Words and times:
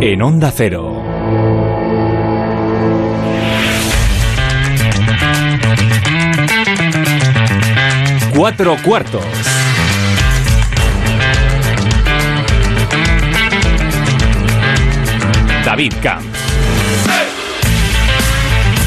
en 0.00 0.22
Onda 0.22 0.52
Cero. 0.54 1.02
Cuatro 8.34 8.76
cuartos. 8.84 9.24
David 15.64 15.92
Camp. 16.00 16.24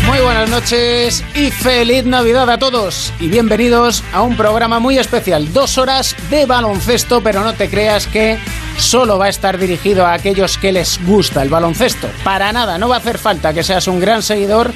Muy 0.08 0.20
buenas 0.20 0.50
noches 0.50 1.24
y 1.36 1.52
feliz 1.52 2.06
Navidad 2.06 2.50
a 2.50 2.58
todos 2.58 3.14
y 3.20 3.28
bienvenidos 3.28 4.04
a 4.14 4.22
un 4.22 4.36
programa 4.36 4.80
muy 4.80 4.98
especial, 4.98 5.52
dos 5.54 5.78
horas 5.78 6.16
de 6.30 6.46
baloncesto, 6.46 7.22
pero 7.22 7.44
no 7.44 7.54
te 7.54 7.70
creas 7.70 8.08
que 8.08 8.38
solo 8.82 9.18
va 9.18 9.26
a 9.26 9.30
estar 9.30 9.58
dirigido 9.58 10.06
a 10.06 10.14
aquellos 10.14 10.58
que 10.58 10.72
les 10.72 11.00
gusta 11.06 11.42
el 11.44 11.50
baloncesto. 11.50 12.08
Para 12.24 12.52
nada, 12.52 12.78
no 12.78 12.90
va 12.90 12.96
a 12.96 13.00
hacer 13.00 13.18
falta 13.18 13.54
que 13.54 13.64
seas 13.64 13.88
un 13.88 14.00
gran 14.00 14.24
seguidor, 14.24 14.72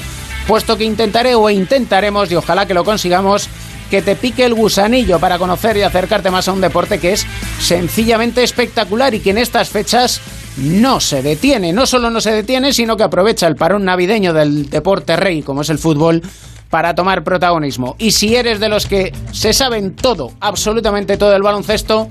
puesto 0.48 0.78
que 0.78 0.84
intentaré 0.84 1.36
o 1.36 1.50
intentaremos, 1.50 2.32
y 2.32 2.36
ojalá 2.36 2.66
que 2.66 2.74
lo 2.74 2.84
consigamos, 2.84 3.50
que 3.90 4.02
te 4.02 4.16
pique 4.16 4.46
el 4.46 4.54
gusanillo 4.54 5.20
para 5.20 5.38
conocer 5.38 5.78
y 5.78 5.82
acercarte 5.82 6.32
más 6.32 6.48
a 6.48 6.54
un 6.54 6.62
deporte 6.62 7.00
que 7.00 7.14
es 7.14 7.26
sencillamente 7.60 8.44
espectacular 8.44 9.14
y 9.14 9.20
que 9.20 9.32
en 9.32 9.40
estas 9.40 9.70
fechas 9.70 10.22
no 10.58 11.00
se 11.00 11.22
detiene. 11.22 11.74
No 11.74 11.86
solo 11.86 12.10
no 12.10 12.22
se 12.22 12.32
detiene, 12.32 12.74
sino 12.74 12.98
que 12.98 13.04
aprovecha 13.04 13.48
el 13.48 13.56
parón 13.56 13.86
navideño 13.86 14.34
del 14.34 14.70
deporte 14.70 15.16
rey, 15.16 15.42
como 15.42 15.62
es 15.62 15.70
el 15.70 15.80
fútbol, 15.80 16.22
para 16.70 16.96
tomar 16.96 17.24
protagonismo. 17.24 17.96
Y 17.98 18.12
si 18.12 18.36
eres 18.36 18.60
de 18.60 18.70
los 18.70 18.86
que 18.86 19.14
se 19.32 19.54
saben 19.54 19.96
todo, 19.96 20.32
absolutamente 20.40 21.18
todo 21.18 21.36
el 21.36 21.42
baloncesto, 21.42 22.08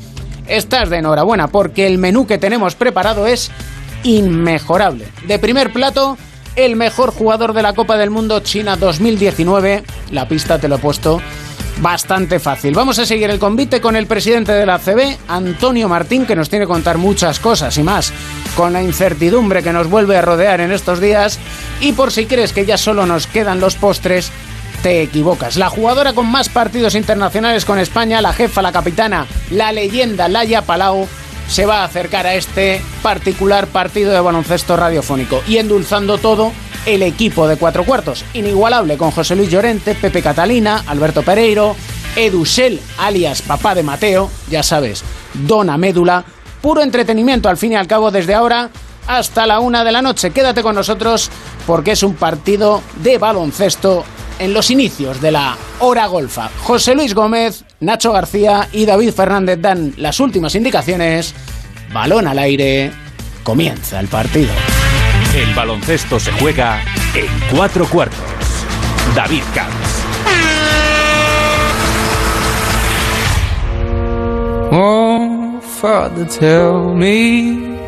estás 0.47 0.91
de 0.91 0.99
enhorabuena, 0.99 1.49
porque 1.49 1.87
el 1.87 1.99
menú 1.99 2.27
que 2.27 2.39
tenemos 2.39 2.75
preparado 2.75 3.27
es 3.27 3.51
inmejorable. 4.03 5.07
De 5.27 5.39
primer 5.39 5.73
plato, 5.73 6.19
el 6.57 6.77
mejor 6.77 7.13
jugador 7.13 7.53
de 7.53 7.63
la 7.63 7.73
Copa 7.73 7.97
del 7.97 8.11
Mundo 8.11 8.41
China 8.41 8.77
2019. 8.77 9.83
La 10.11 10.29
pista 10.29 10.59
te 10.59 10.69
lo 10.69 10.77
he 10.77 10.79
puesto 10.79 11.21
bastante 11.81 12.39
fácil. 12.39 12.75
Vamos 12.75 12.99
a 12.99 13.07
seguir 13.07 13.31
el 13.31 13.39
convite 13.39 13.81
con 13.81 13.97
el 13.97 14.07
presidente 14.07 14.53
de 14.53 14.67
la 14.67 14.79
CB, 14.79 15.17
Antonio 15.29 15.89
Martín, 15.89 16.27
que 16.27 16.37
nos 16.37 16.49
tiene 16.49 16.65
que 16.65 16.73
contar 16.73 16.99
muchas 16.99 17.41
cosas 17.41 17.77
y 17.79 17.83
más, 17.83 18.13
con 18.57 18.73
la 18.73 18.83
incertidumbre 18.83 19.63
que 19.63 19.73
nos 19.73 19.89
vuelve 19.89 20.17
a 20.17 20.23
rodear 20.23 20.61
en 20.61 20.71
estos 20.71 21.01
días. 21.01 21.39
Y 21.81 21.93
por 21.93 22.13
si 22.13 22.27
crees 22.27 22.53
que 22.53 22.67
ya 22.67 22.79
solo 22.79 23.07
nos 23.07 23.27
quedan 23.27 23.61
los 23.61 23.75
postres, 23.75 24.31
te 24.85 25.01
equivocas. 25.01 25.57
La 25.57 25.71
jugadora 25.71 26.13
con 26.13 26.27
más 26.27 26.51
partidos 26.51 26.95
internacionales 26.95 27.65
con 27.65 27.79
España, 27.79 28.21
la 28.21 28.35
jefa, 28.35 28.61
la 28.61 28.71
capitana, 28.71 29.27
la 29.51 29.73
leyenda 29.73 30.29
Laia 30.29 30.61
Palau, 30.61 31.09
se 31.49 31.65
va 31.65 31.79
a 31.79 31.85
acercar 31.85 32.27
a 32.27 32.35
este 32.35 32.83
particular 33.03 33.67
partido 33.67 34.13
de 34.13 34.21
baloncesto 34.21 34.77
radiofónico 34.77 35.43
y 35.49 35.57
endulzando 35.57 36.19
todo 36.19 36.53
el 36.85 37.03
equipo 37.03 37.49
de 37.49 37.57
cuatro 37.57 37.85
cuartos, 37.85 38.27
inigualable 38.35 38.99
con 38.99 39.11
José 39.11 39.37
Luis 39.37 39.49
Llorente, 39.49 39.95
Pepe 39.95 40.21
Catalina, 40.21 40.85
Alberto 40.87 41.23
Pereiro, 41.23 41.77
Edusel, 42.15 42.79
alias 42.99 43.41
papá 43.41 43.75
de 43.75 43.85
Mateo, 43.85 44.31
ya 44.51 44.63
sabes, 44.63 45.03
Dona 45.33 45.79
Médula, 45.79 46.27
puro 46.61 46.83
entretenimiento 46.83 47.49
al 47.49 47.57
fin 47.57 47.73
y 47.73 47.77
al 47.77 47.87
cabo 47.87 48.11
desde 48.11 48.35
ahora 48.35 48.69
hasta 49.07 49.47
la 49.47 49.61
una 49.61 49.83
de 49.83 49.93
la 49.93 50.03
noche. 50.03 50.31
Quédate 50.31 50.63
con 50.63 50.75
nosotros 50.75 51.31
porque 51.67 51.93
es 51.93 52.03
un 52.03 52.17
partido 52.17 52.83
de 52.97 53.17
baloncesto 53.17 54.05
en 54.39 54.53
los 54.53 54.71
inicios 54.71 55.21
de 55.21 55.33
la 55.33 55.57
hora 55.81 56.07
golfa. 56.07 56.51
José 56.63 56.95
Luis 56.95 57.15
Gómez, 57.15 57.65
Nacho 57.81 58.13
García 58.13 58.69
y 58.73 58.87
David 58.87 59.13
Fernández 59.13 59.59
dan 59.61 59.95
las 59.97 60.21
últimas 60.21 60.55
indicaciones. 60.55 61.35
Balón 61.93 62.27
al 62.27 62.39
aire, 62.39 62.91
comienza 63.43 64.01
el 64.01 64.09
partido. 64.09 64.53
El 65.35 65.55
baloncesto 65.55 66.19
se 66.21 66.33
juega 66.33 66.83
en 67.15 67.27
cuatro 67.57 67.87
cuartos. 67.87 68.19
David 69.15 69.43
Camps. 69.55 69.85
Oh, 74.73 75.61
Father, 75.81 76.27
tell 76.27 76.95
me, 76.95 77.79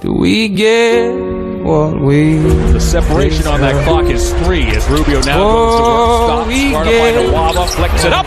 do 0.00 0.12
we 0.12 0.48
get 0.48 1.43
what 1.64 1.98
we 1.98 2.38
The 2.76 2.80
separation 2.80 3.46
on 3.46 3.60
that 3.62 3.82
clock 3.84 4.04
is 4.06 4.32
three 4.44 4.68
as 4.76 4.86
Rubio 4.88 5.20
now 5.24 5.40
goes 5.40 5.76
to 5.76 5.82
work. 5.82 5.98
Oh, 6.04 6.26
Stops. 6.28 6.48
we 6.48 6.70
Trying 6.70 6.84
to 6.92 6.98
find 7.00 7.16
get- 7.16 7.28
a 7.28 7.32
Waba. 7.32 7.64
Flicks 7.72 8.04
it 8.04 8.12
up. 8.12 8.26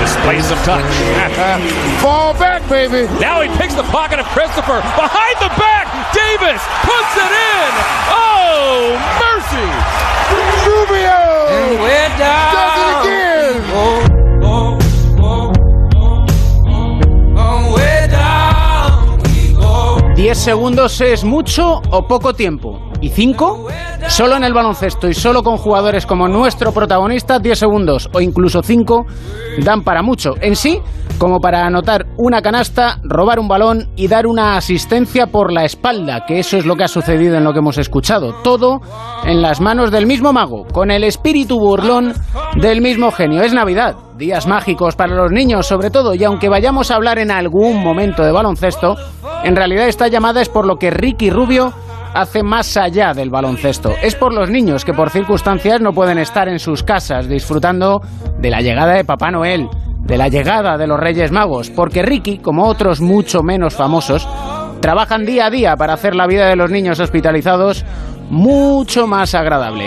Displays 0.00 0.44
some 0.48 0.58
touch. 0.64 0.84
fall 2.02 2.32
back, 2.34 2.64
baby? 2.68 3.04
now 3.20 3.40
he 3.42 3.48
picks 3.60 3.74
the 3.74 3.84
pocket 3.92 4.18
of 4.18 4.26
Christopher. 4.32 4.80
Behind 4.96 5.36
the 5.44 5.52
back. 5.60 5.86
Davis 6.16 6.62
puts 6.88 7.12
it 7.20 7.32
in. 7.32 7.70
Oh, 8.16 8.96
mercy. 9.20 9.68
Rubio 10.64 11.20
and 11.52 11.80
we're 11.80 12.08
down. 12.18 13.17
10 20.28 20.36
segundos 20.36 21.00
es 21.00 21.24
mucho 21.24 21.80
o 21.90 22.06
poco 22.06 22.34
tiempo. 22.34 22.87
¿Y 23.00 23.10
5? 23.10 23.68
Solo 24.08 24.36
en 24.36 24.44
el 24.44 24.52
baloncesto 24.52 25.08
y 25.08 25.14
solo 25.14 25.42
con 25.42 25.56
jugadores 25.56 26.06
como 26.06 26.26
nuestro 26.26 26.72
protagonista, 26.72 27.38
10 27.38 27.58
segundos 27.58 28.08
o 28.12 28.20
incluso 28.20 28.62
5 28.62 29.06
dan 29.60 29.82
para 29.82 30.02
mucho. 30.02 30.34
En 30.40 30.56
sí, 30.56 30.80
como 31.18 31.38
para 31.40 31.64
anotar 31.64 32.06
una 32.16 32.42
canasta, 32.42 32.98
robar 33.02 33.38
un 33.38 33.48
balón 33.48 33.88
y 33.96 34.08
dar 34.08 34.26
una 34.26 34.56
asistencia 34.56 35.28
por 35.28 35.52
la 35.52 35.64
espalda, 35.64 36.24
que 36.26 36.38
eso 36.38 36.56
es 36.56 36.66
lo 36.66 36.74
que 36.76 36.84
ha 36.84 36.88
sucedido 36.88 37.36
en 37.36 37.44
lo 37.44 37.52
que 37.52 37.60
hemos 37.60 37.78
escuchado. 37.78 38.34
Todo 38.42 38.80
en 39.24 39.42
las 39.42 39.60
manos 39.60 39.90
del 39.90 40.06
mismo 40.06 40.32
mago, 40.32 40.64
con 40.72 40.90
el 40.90 41.04
espíritu 41.04 41.58
burlón 41.58 42.14
del 42.56 42.80
mismo 42.80 43.12
genio. 43.12 43.42
Es 43.42 43.52
Navidad, 43.52 43.94
días 44.16 44.46
mágicos 44.46 44.96
para 44.96 45.14
los 45.14 45.30
niños 45.30 45.66
sobre 45.66 45.90
todo, 45.90 46.14
y 46.14 46.24
aunque 46.24 46.48
vayamos 46.48 46.90
a 46.90 46.96
hablar 46.96 47.18
en 47.18 47.30
algún 47.30 47.82
momento 47.82 48.24
de 48.24 48.32
baloncesto, 48.32 48.96
en 49.44 49.54
realidad 49.54 49.86
esta 49.86 50.08
llamada 50.08 50.40
es 50.40 50.48
por 50.48 50.66
lo 50.66 50.76
que 50.76 50.90
Ricky 50.90 51.30
Rubio 51.30 51.72
hace 52.20 52.42
más 52.42 52.76
allá 52.76 53.12
del 53.14 53.30
baloncesto. 53.30 53.92
Es 54.02 54.16
por 54.16 54.34
los 54.34 54.50
niños 54.50 54.84
que 54.84 54.92
por 54.92 55.10
circunstancias 55.10 55.80
no 55.80 55.92
pueden 55.92 56.18
estar 56.18 56.48
en 56.48 56.58
sus 56.58 56.82
casas 56.82 57.28
disfrutando 57.28 58.00
de 58.40 58.50
la 58.50 58.60
llegada 58.60 58.94
de 58.94 59.04
Papá 59.04 59.30
Noel, 59.30 59.68
de 60.00 60.18
la 60.18 60.28
llegada 60.28 60.76
de 60.76 60.88
los 60.88 60.98
Reyes 60.98 61.30
Magos, 61.30 61.70
porque 61.70 62.02
Ricky, 62.02 62.38
como 62.38 62.66
otros 62.66 63.00
mucho 63.00 63.44
menos 63.44 63.76
famosos, 63.76 64.28
trabajan 64.80 65.26
día 65.26 65.46
a 65.46 65.50
día 65.50 65.76
para 65.76 65.92
hacer 65.92 66.16
la 66.16 66.26
vida 66.26 66.48
de 66.48 66.56
los 66.56 66.72
niños 66.72 66.98
hospitalizados 66.98 67.84
mucho 68.30 69.06
más 69.06 69.36
agradable. 69.36 69.84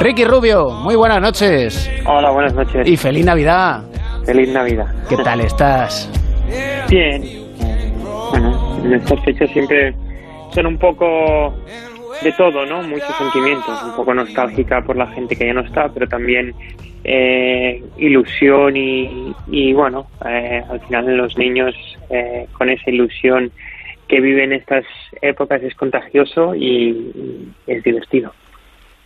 Ricky 0.00 0.24
Rubio, 0.24 0.70
muy 0.70 0.96
buenas 0.96 1.20
noches 1.20 1.90
Hola, 2.06 2.30
buenas 2.30 2.54
noches. 2.54 2.88
y 2.88 2.96
feliz 2.96 3.24
Navidad. 3.24 3.82
Feliz 4.24 4.52
Navidad. 4.52 4.86
¿Qué 5.08 5.16
tal 5.18 5.40
estás? 5.42 6.10
Bien. 6.88 7.22
Bueno, 8.30 8.78
en 8.84 8.94
estas 8.94 9.24
fechas 9.24 9.48
siempre 9.52 9.94
son 10.52 10.66
un 10.66 10.78
poco 10.78 11.54
de 12.22 12.32
todo, 12.32 12.66
¿no? 12.66 12.82
Muchos 12.82 13.14
sentimientos. 13.16 13.82
Un 13.84 13.94
poco 13.94 14.14
nostálgica 14.14 14.80
por 14.82 14.96
la 14.96 15.06
gente 15.08 15.36
que 15.36 15.46
ya 15.46 15.52
no 15.52 15.62
está, 15.62 15.88
pero 15.92 16.06
también 16.06 16.52
eh, 17.04 17.82
ilusión 17.96 18.76
y, 18.76 19.32
y 19.48 19.72
bueno, 19.72 20.06
eh, 20.28 20.62
al 20.68 20.80
final 20.80 21.16
los 21.16 21.36
niños 21.38 21.74
eh, 22.10 22.46
con 22.52 22.68
esa 22.70 22.90
ilusión 22.90 23.50
que 24.08 24.20
viven 24.20 24.52
estas 24.52 24.84
épocas 25.20 25.62
es 25.62 25.74
contagioso 25.74 26.54
y, 26.54 26.90
y 26.90 27.52
es 27.66 27.82
divertido. 27.82 28.32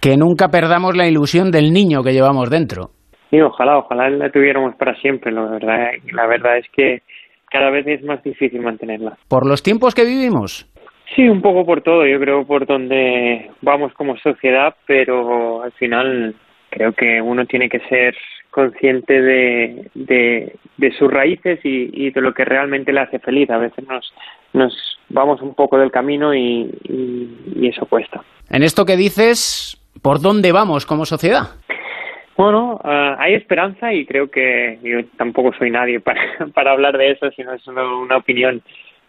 Que 0.00 0.16
nunca 0.16 0.48
perdamos 0.48 0.96
la 0.96 1.06
ilusión 1.06 1.50
del 1.50 1.72
niño 1.72 2.02
que 2.02 2.12
llevamos 2.12 2.50
dentro. 2.50 2.90
Y 3.30 3.40
ojalá, 3.40 3.78
ojalá 3.78 4.10
la 4.10 4.30
tuviéramos 4.30 4.74
para 4.76 4.94
siempre. 4.96 5.32
La 5.32 5.42
verdad, 5.42 5.90
la 6.12 6.26
verdad 6.26 6.58
es 6.58 6.66
que 6.74 7.02
cada 7.50 7.70
vez 7.70 7.86
es 7.86 8.02
más 8.04 8.22
difícil 8.22 8.60
mantenerla. 8.60 9.16
Por 9.28 9.46
los 9.46 9.62
tiempos 9.62 9.94
que 9.94 10.04
vivimos. 10.04 10.71
Sí, 11.14 11.28
un 11.28 11.42
poco 11.42 11.66
por 11.66 11.82
todo, 11.82 12.06
yo 12.06 12.18
creo 12.18 12.46
por 12.46 12.66
donde 12.66 13.50
vamos 13.60 13.92
como 13.94 14.16
sociedad, 14.18 14.74
pero 14.86 15.62
al 15.62 15.72
final 15.72 16.34
creo 16.70 16.92
que 16.92 17.20
uno 17.20 17.44
tiene 17.44 17.68
que 17.68 17.80
ser 17.80 18.16
consciente 18.50 19.20
de, 19.20 19.90
de, 19.94 20.56
de 20.76 20.92
sus 20.92 21.10
raíces 21.10 21.60
y, 21.64 21.90
y, 21.92 22.10
de 22.10 22.20
lo 22.20 22.32
que 22.32 22.44
realmente 22.44 22.92
le 22.92 23.00
hace 23.00 23.18
feliz. 23.18 23.50
A 23.50 23.58
veces 23.58 23.86
nos, 23.86 24.12
nos 24.52 24.98
vamos 25.08 25.42
un 25.42 25.54
poco 25.54 25.78
del 25.78 25.90
camino 25.90 26.34
y, 26.34 26.70
y, 26.84 27.28
y 27.56 27.68
eso 27.68 27.86
cuesta. 27.86 28.22
En 28.50 28.62
esto 28.62 28.84
que 28.84 28.96
dices, 28.96 29.78
¿por 30.02 30.20
dónde 30.20 30.52
vamos 30.52 30.86
como 30.86 31.04
sociedad? 31.04 31.56
Bueno, 32.36 32.80
uh, 32.82 33.16
hay 33.18 33.34
esperanza 33.34 33.92
y 33.92 34.06
creo 34.06 34.30
que 34.30 34.78
yo 34.82 35.04
tampoco 35.16 35.52
soy 35.58 35.70
nadie 35.70 36.00
para, 36.00 36.22
para 36.54 36.72
hablar 36.72 36.96
de 36.96 37.10
eso, 37.10 37.30
sino 37.32 37.52
es 37.52 37.66
una, 37.66 37.84
una 37.96 38.16
opinión 38.16 38.62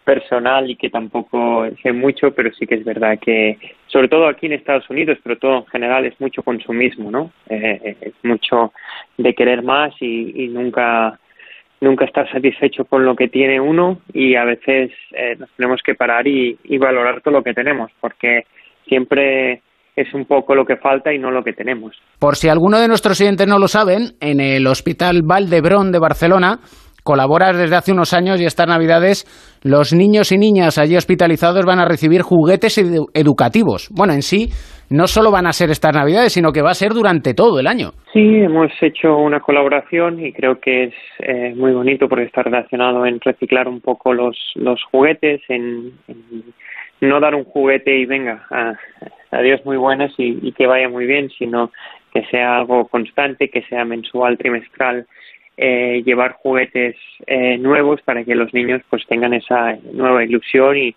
personal 0.04 0.70
y 0.70 0.76
que 0.76 0.90
tampoco 0.90 1.66
sé 1.82 1.92
mucho, 1.92 2.32
pero 2.32 2.52
sí 2.52 2.66
que 2.66 2.76
es 2.76 2.84
verdad 2.84 3.18
que, 3.18 3.58
sobre 3.86 4.08
todo 4.08 4.28
aquí 4.28 4.46
en 4.46 4.52
Estados 4.52 4.88
Unidos, 4.90 5.18
pero 5.22 5.38
todo 5.38 5.58
en 5.58 5.66
general, 5.66 6.04
es 6.04 6.20
mucho 6.20 6.42
consumismo, 6.42 7.10
¿no? 7.10 7.32
Eh, 7.48 7.96
es 8.00 8.14
mucho 8.22 8.72
de 9.16 9.34
querer 9.34 9.62
más 9.62 9.92
y, 10.00 10.44
y 10.44 10.48
nunca 10.48 11.18
nunca 11.80 12.06
estar 12.06 12.30
satisfecho 12.32 12.86
con 12.86 13.04
lo 13.04 13.14
que 13.14 13.28
tiene 13.28 13.60
uno 13.60 14.00
y 14.12 14.36
a 14.36 14.44
veces 14.44 14.90
eh, 15.12 15.36
nos 15.38 15.50
tenemos 15.50 15.82
que 15.84 15.94
parar 15.94 16.26
y, 16.26 16.56
y 16.64 16.78
valorar 16.78 17.20
todo 17.20 17.34
lo 17.34 17.42
que 17.42 17.52
tenemos, 17.52 17.90
porque 18.00 18.44
siempre 18.88 19.60
es 19.96 20.12
un 20.12 20.24
poco 20.24 20.54
lo 20.54 20.64
que 20.64 20.76
falta 20.76 21.12
y 21.12 21.18
no 21.18 21.30
lo 21.30 21.44
que 21.44 21.52
tenemos. 21.52 21.94
Por 22.18 22.36
si 22.36 22.48
alguno 22.48 22.80
de 22.80 22.88
nuestros 22.88 23.20
oyentes 23.20 23.46
no 23.46 23.58
lo 23.58 23.68
saben, 23.68 24.14
en 24.20 24.40
el 24.40 24.66
Hospital 24.66 25.22
Valdebrón 25.22 25.92
de 25.92 25.98
Barcelona 26.00 26.58
colaboras 27.04 27.56
desde 27.56 27.76
hace 27.76 27.92
unos 27.92 28.12
años 28.14 28.40
y 28.40 28.44
estas 28.46 28.66
navidades 28.66 29.24
los 29.62 29.92
niños 29.92 30.32
y 30.32 30.38
niñas 30.38 30.78
allí 30.78 30.96
hospitalizados 30.96 31.64
van 31.64 31.78
a 31.78 31.84
recibir 31.84 32.22
juguetes 32.22 32.78
edu- 32.78 33.06
educativos. 33.14 33.88
Bueno, 33.92 34.14
en 34.14 34.22
sí 34.22 34.48
no 34.90 35.06
solo 35.06 35.30
van 35.30 35.46
a 35.46 35.52
ser 35.52 35.70
estas 35.70 35.94
navidades, 35.94 36.32
sino 36.32 36.50
que 36.52 36.62
va 36.62 36.70
a 36.70 36.74
ser 36.74 36.92
durante 36.92 37.34
todo 37.34 37.58
el 37.60 37.66
año. 37.66 37.90
Sí, 38.12 38.20
hemos 38.40 38.70
hecho 38.82 39.16
una 39.16 39.40
colaboración 39.40 40.24
y 40.24 40.32
creo 40.32 40.60
que 40.60 40.84
es 40.84 40.94
eh, 41.20 41.54
muy 41.54 41.72
bonito 41.72 42.08
porque 42.08 42.24
está 42.24 42.42
relacionado 42.42 43.06
en 43.06 43.20
reciclar 43.20 43.68
un 43.68 43.80
poco 43.80 44.12
los, 44.12 44.36
los 44.56 44.82
juguetes, 44.90 45.40
en, 45.48 45.92
no 47.00 47.20
dar 47.20 47.34
un 47.34 47.44
juguete 47.44 47.96
y 47.98 48.06
venga, 48.06 48.46
adiós 49.30 49.60
muy 49.64 49.76
buenas 49.76 50.12
y 50.18 50.52
que 50.52 50.66
vaya 50.66 50.88
muy 50.88 51.06
bien, 51.06 51.28
sino 51.30 51.70
que 52.12 52.24
sea 52.30 52.56
algo 52.58 52.86
constante, 52.86 53.48
que 53.48 53.62
sea 53.62 53.84
mensual, 53.84 54.38
trimestral, 54.38 55.06
eh, 55.56 56.02
llevar 56.04 56.32
juguetes 56.42 56.96
eh, 57.26 57.58
nuevos 57.58 58.00
para 58.02 58.24
que 58.24 58.34
los 58.34 58.52
niños 58.52 58.82
pues 58.90 59.02
tengan 59.08 59.34
esa 59.34 59.76
nueva 59.92 60.24
ilusión 60.24 60.76
y, 60.76 60.88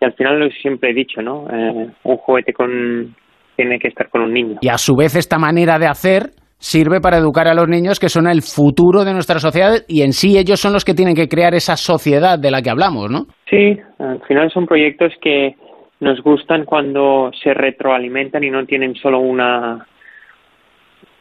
y 0.00 0.04
al 0.04 0.14
final 0.14 0.40
lo 0.40 0.50
siempre 0.50 0.90
he 0.90 0.94
dicho, 0.94 1.20
¿no? 1.22 1.46
Eh, 1.50 1.90
un 2.04 2.16
juguete 2.16 2.52
con 2.52 3.14
tiene 3.56 3.78
que 3.78 3.88
estar 3.88 4.08
con 4.08 4.22
un 4.22 4.32
niño. 4.32 4.58
Y 4.60 4.68
a 4.68 4.78
su 4.78 4.94
vez 4.94 5.16
esta 5.16 5.38
manera 5.38 5.78
de 5.78 5.86
hacer 5.86 6.30
sirve 6.58 7.00
para 7.00 7.18
educar 7.18 7.48
a 7.48 7.54
los 7.54 7.68
niños 7.68 8.00
que 8.00 8.08
son 8.08 8.26
el 8.26 8.42
futuro 8.42 9.04
de 9.04 9.12
nuestra 9.12 9.38
sociedad 9.38 9.76
y 9.88 10.02
en 10.02 10.12
sí 10.12 10.38
ellos 10.38 10.60
son 10.60 10.72
los 10.72 10.84
que 10.84 10.94
tienen 10.94 11.14
que 11.14 11.28
crear 11.28 11.54
esa 11.54 11.76
sociedad 11.76 12.38
de 12.38 12.50
la 12.50 12.62
que 12.62 12.70
hablamos, 12.70 13.10
¿no? 13.10 13.26
Sí, 13.48 13.78
al 13.98 14.20
final 14.26 14.50
son 14.50 14.66
proyectos 14.66 15.12
que 15.20 15.54
nos 16.00 16.20
gustan 16.22 16.64
cuando 16.64 17.30
se 17.42 17.54
retroalimentan 17.54 18.44
y 18.44 18.50
no 18.50 18.64
tienen 18.64 18.94
solo 18.94 19.20
una 19.20 19.86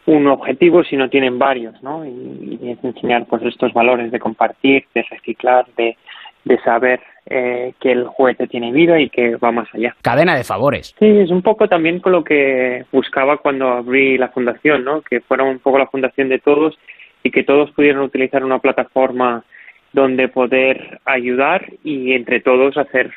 un 0.06 0.28
objetivo, 0.28 0.84
sino 0.84 1.10
tienen 1.10 1.40
varios, 1.40 1.82
¿no? 1.82 2.06
Y, 2.06 2.60
y 2.62 2.72
es 2.72 2.84
enseñar 2.84 3.26
pues 3.26 3.42
estos 3.44 3.74
valores 3.74 4.12
de 4.12 4.20
compartir, 4.20 4.86
de 4.94 5.04
reciclar, 5.10 5.66
de, 5.78 5.98
de 6.44 6.60
saber 6.60 7.02
eh, 7.26 7.74
que 7.80 7.92
el 7.92 8.06
juguete 8.06 8.48
tiene 8.48 8.72
vida 8.72 9.00
y 9.00 9.10
que 9.10 9.36
va 9.38 9.52
más 9.52 9.68
allá. 9.74 9.96
Cadena 10.04 10.36
de 10.36 10.44
favores. 10.44 10.94
Sí, 11.00 11.08
es 11.08 11.32
un 11.32 11.42
poco 11.42 11.68
también 11.68 12.00
con 12.00 12.12
lo 12.12 12.24
que 12.24 12.86
buscaba 12.92 13.38
cuando 13.38 13.70
abrí 13.70 14.18
la 14.18 14.30
fundación, 14.30 14.84
¿no? 14.84 15.02
Que 15.02 15.22
fuera 15.22 15.44
un 15.44 15.58
poco 15.60 15.80
la 15.80 15.88
fundación 15.88 16.30
de 16.30 16.38
todos 16.40 16.78
y 17.24 17.32
que 17.32 17.44
todos 17.44 17.72
pudieran 17.72 18.04
utilizar 18.04 18.44
una 18.44 18.60
plataforma 18.60 19.44
donde 19.92 20.28
poder 20.28 21.00
ayudar 21.06 21.66
y 21.84 22.12
entre 22.14 22.42
todos 22.42 22.78
hacer, 22.78 23.12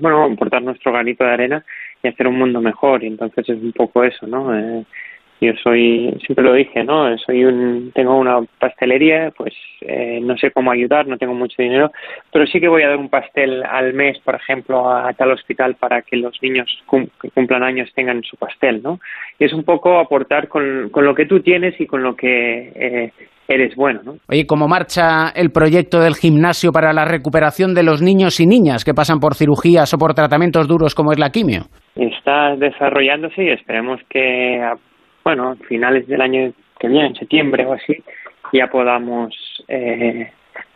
bueno, 0.00 0.24
aportar 0.24 0.62
nuestro 0.62 0.90
granito 0.90 1.22
de 1.22 1.30
arena 1.30 1.64
y 2.02 2.08
hacer 2.08 2.26
un 2.26 2.38
mundo 2.38 2.60
mejor. 2.60 3.04
Y 3.04 3.06
entonces 3.06 3.48
es 3.48 3.62
un 3.62 3.72
poco 3.72 4.02
eso, 4.02 4.26
¿no? 4.26 4.52
Eh, 4.58 4.84
yo 5.40 5.52
soy, 5.62 6.16
siempre 6.24 6.44
lo 6.44 6.52
dije, 6.54 6.82
¿no? 6.84 7.16
Soy 7.18 7.44
un, 7.44 7.92
tengo 7.94 8.16
una 8.18 8.40
pastelería, 8.58 9.32
pues 9.36 9.54
eh, 9.82 10.18
no 10.22 10.36
sé 10.36 10.50
cómo 10.50 10.70
ayudar, 10.70 11.06
no 11.06 11.16
tengo 11.16 11.34
mucho 11.34 11.62
dinero, 11.62 11.92
pero 12.32 12.46
sí 12.46 12.58
que 12.60 12.68
voy 12.68 12.82
a 12.82 12.88
dar 12.88 12.96
un 12.98 13.08
pastel 13.08 13.62
al 13.64 13.94
mes, 13.94 14.18
por 14.20 14.34
ejemplo, 14.34 14.90
a, 14.90 15.12
tal 15.12 15.30
hospital 15.32 15.76
para 15.76 16.02
que 16.02 16.16
los 16.16 16.36
niños 16.42 16.66
cum- 16.86 17.08
que 17.22 17.30
cumplan 17.30 17.62
años 17.62 17.90
tengan 17.94 18.22
su 18.24 18.36
pastel, 18.36 18.82
¿no? 18.82 18.98
Y 19.38 19.44
es 19.44 19.52
un 19.52 19.62
poco 19.64 19.98
aportar 19.98 20.48
con, 20.48 20.88
con 20.90 21.04
lo 21.04 21.14
que 21.14 21.26
tú 21.26 21.40
tienes 21.40 21.80
y 21.80 21.86
con 21.86 22.02
lo 22.02 22.16
que 22.16 22.72
eh, 22.74 23.12
eres 23.46 23.74
bueno, 23.76 24.00
¿no? 24.04 24.16
Oye, 24.28 24.46
¿cómo 24.46 24.66
marcha 24.68 25.28
el 25.34 25.50
proyecto 25.52 26.00
del 26.00 26.16
gimnasio 26.16 26.72
para 26.72 26.92
la 26.92 27.04
recuperación 27.04 27.74
de 27.74 27.82
los 27.84 28.02
niños 28.02 28.40
y 28.40 28.46
niñas 28.46 28.84
que 28.84 28.92
pasan 28.92 29.20
por 29.20 29.34
cirugías 29.36 29.94
o 29.94 29.98
por 29.98 30.14
tratamientos 30.14 30.66
duros 30.68 30.94
como 30.94 31.12
es 31.12 31.18
la 31.18 31.30
quimio? 31.30 31.62
está 31.94 32.54
desarrollándose 32.56 33.42
y 33.44 33.48
esperemos 33.50 34.00
que, 34.08 34.60
a- 34.62 34.76
bueno, 35.28 35.56
finales 35.68 36.06
del 36.08 36.22
año 36.22 36.52
que 36.80 36.88
viene, 36.88 37.08
en 37.08 37.14
septiembre 37.16 37.66
o 37.66 37.74
así, 37.74 37.94
ya 38.52 38.68
podamos 38.68 39.34
eh, 39.68 40.30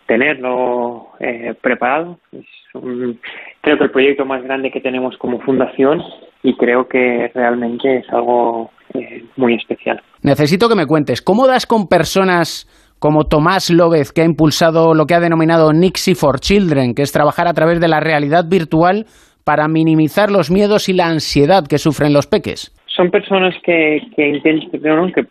tenerlo 0.06 1.08
eh, 1.20 1.54
preparado. 1.60 2.18
Es 2.32 2.44
un- 2.74 3.18
creo 3.62 3.78
que 3.78 3.84
el 3.84 3.90
proyecto 3.90 4.26
más 4.26 4.42
grande 4.42 4.70
que 4.70 4.80
tenemos 4.82 5.16
como 5.16 5.40
fundación 5.40 6.02
y 6.42 6.54
creo 6.56 6.86
que 6.86 7.30
realmente 7.34 7.98
es 8.00 8.10
algo 8.10 8.70
eh, 8.92 9.24
muy 9.36 9.54
especial. 9.54 10.02
Necesito 10.22 10.68
que 10.68 10.74
me 10.74 10.84
cuentes, 10.86 11.22
¿cómo 11.22 11.46
das 11.46 11.66
con 11.66 11.88
personas 11.88 12.66
como 12.98 13.24
Tomás 13.24 13.70
López, 13.70 14.12
que 14.12 14.20
ha 14.20 14.24
impulsado 14.26 14.92
lo 14.94 15.06
que 15.06 15.14
ha 15.14 15.20
denominado 15.20 15.72
Nixie 15.72 16.14
for 16.14 16.40
Children, 16.40 16.94
que 16.94 17.02
es 17.02 17.10
trabajar 17.10 17.48
a 17.48 17.54
través 17.54 17.80
de 17.80 17.88
la 17.88 18.00
realidad 18.00 18.44
virtual 18.48 19.06
para 19.44 19.66
minimizar 19.66 20.30
los 20.30 20.50
miedos 20.50 20.88
y 20.90 20.92
la 20.92 21.06
ansiedad 21.06 21.66
que 21.66 21.78
sufren 21.78 22.12
los 22.12 22.26
peques? 22.26 22.70
Son 22.94 23.10
personas 23.10 23.54
que, 23.62 24.02
que 24.14 24.28
intentan, 24.28 24.80
¿no? 24.82 25.12
que 25.12 25.26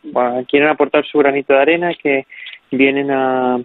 quieren 0.47 0.69
aportar 0.69 1.05
su 1.05 1.19
granito 1.19 1.53
de 1.53 1.59
arena, 1.59 1.93
que 1.93 2.25
vienen 2.71 3.11
a, 3.11 3.55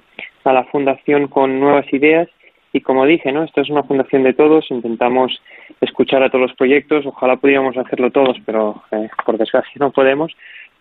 a 0.45 0.53
la 0.53 0.65
fundación 0.65 1.29
con 1.29 1.61
nuevas 1.61 1.91
ideas 1.93 2.29
y 2.73 2.81
como 2.83 3.07
dije, 3.07 3.33
¿no? 3.33 3.43
Esto 3.43 3.63
es 3.63 3.71
una 3.71 3.85
fundación 3.85 4.23
de 4.23 4.35
todos, 4.35 4.71
intentamos 4.71 5.41
escuchar 5.81 6.23
a 6.23 6.29
todos 6.29 6.49
los 6.49 6.57
proyectos, 6.57 7.07
ojalá 7.07 7.37
pudiéramos 7.37 7.77
hacerlo 7.77 8.11
todos, 8.11 8.37
pero 8.45 8.83
eh, 8.91 9.09
por 9.25 9.39
desgracia 9.39 9.73
no 9.81 9.93
podemos, 9.93 10.33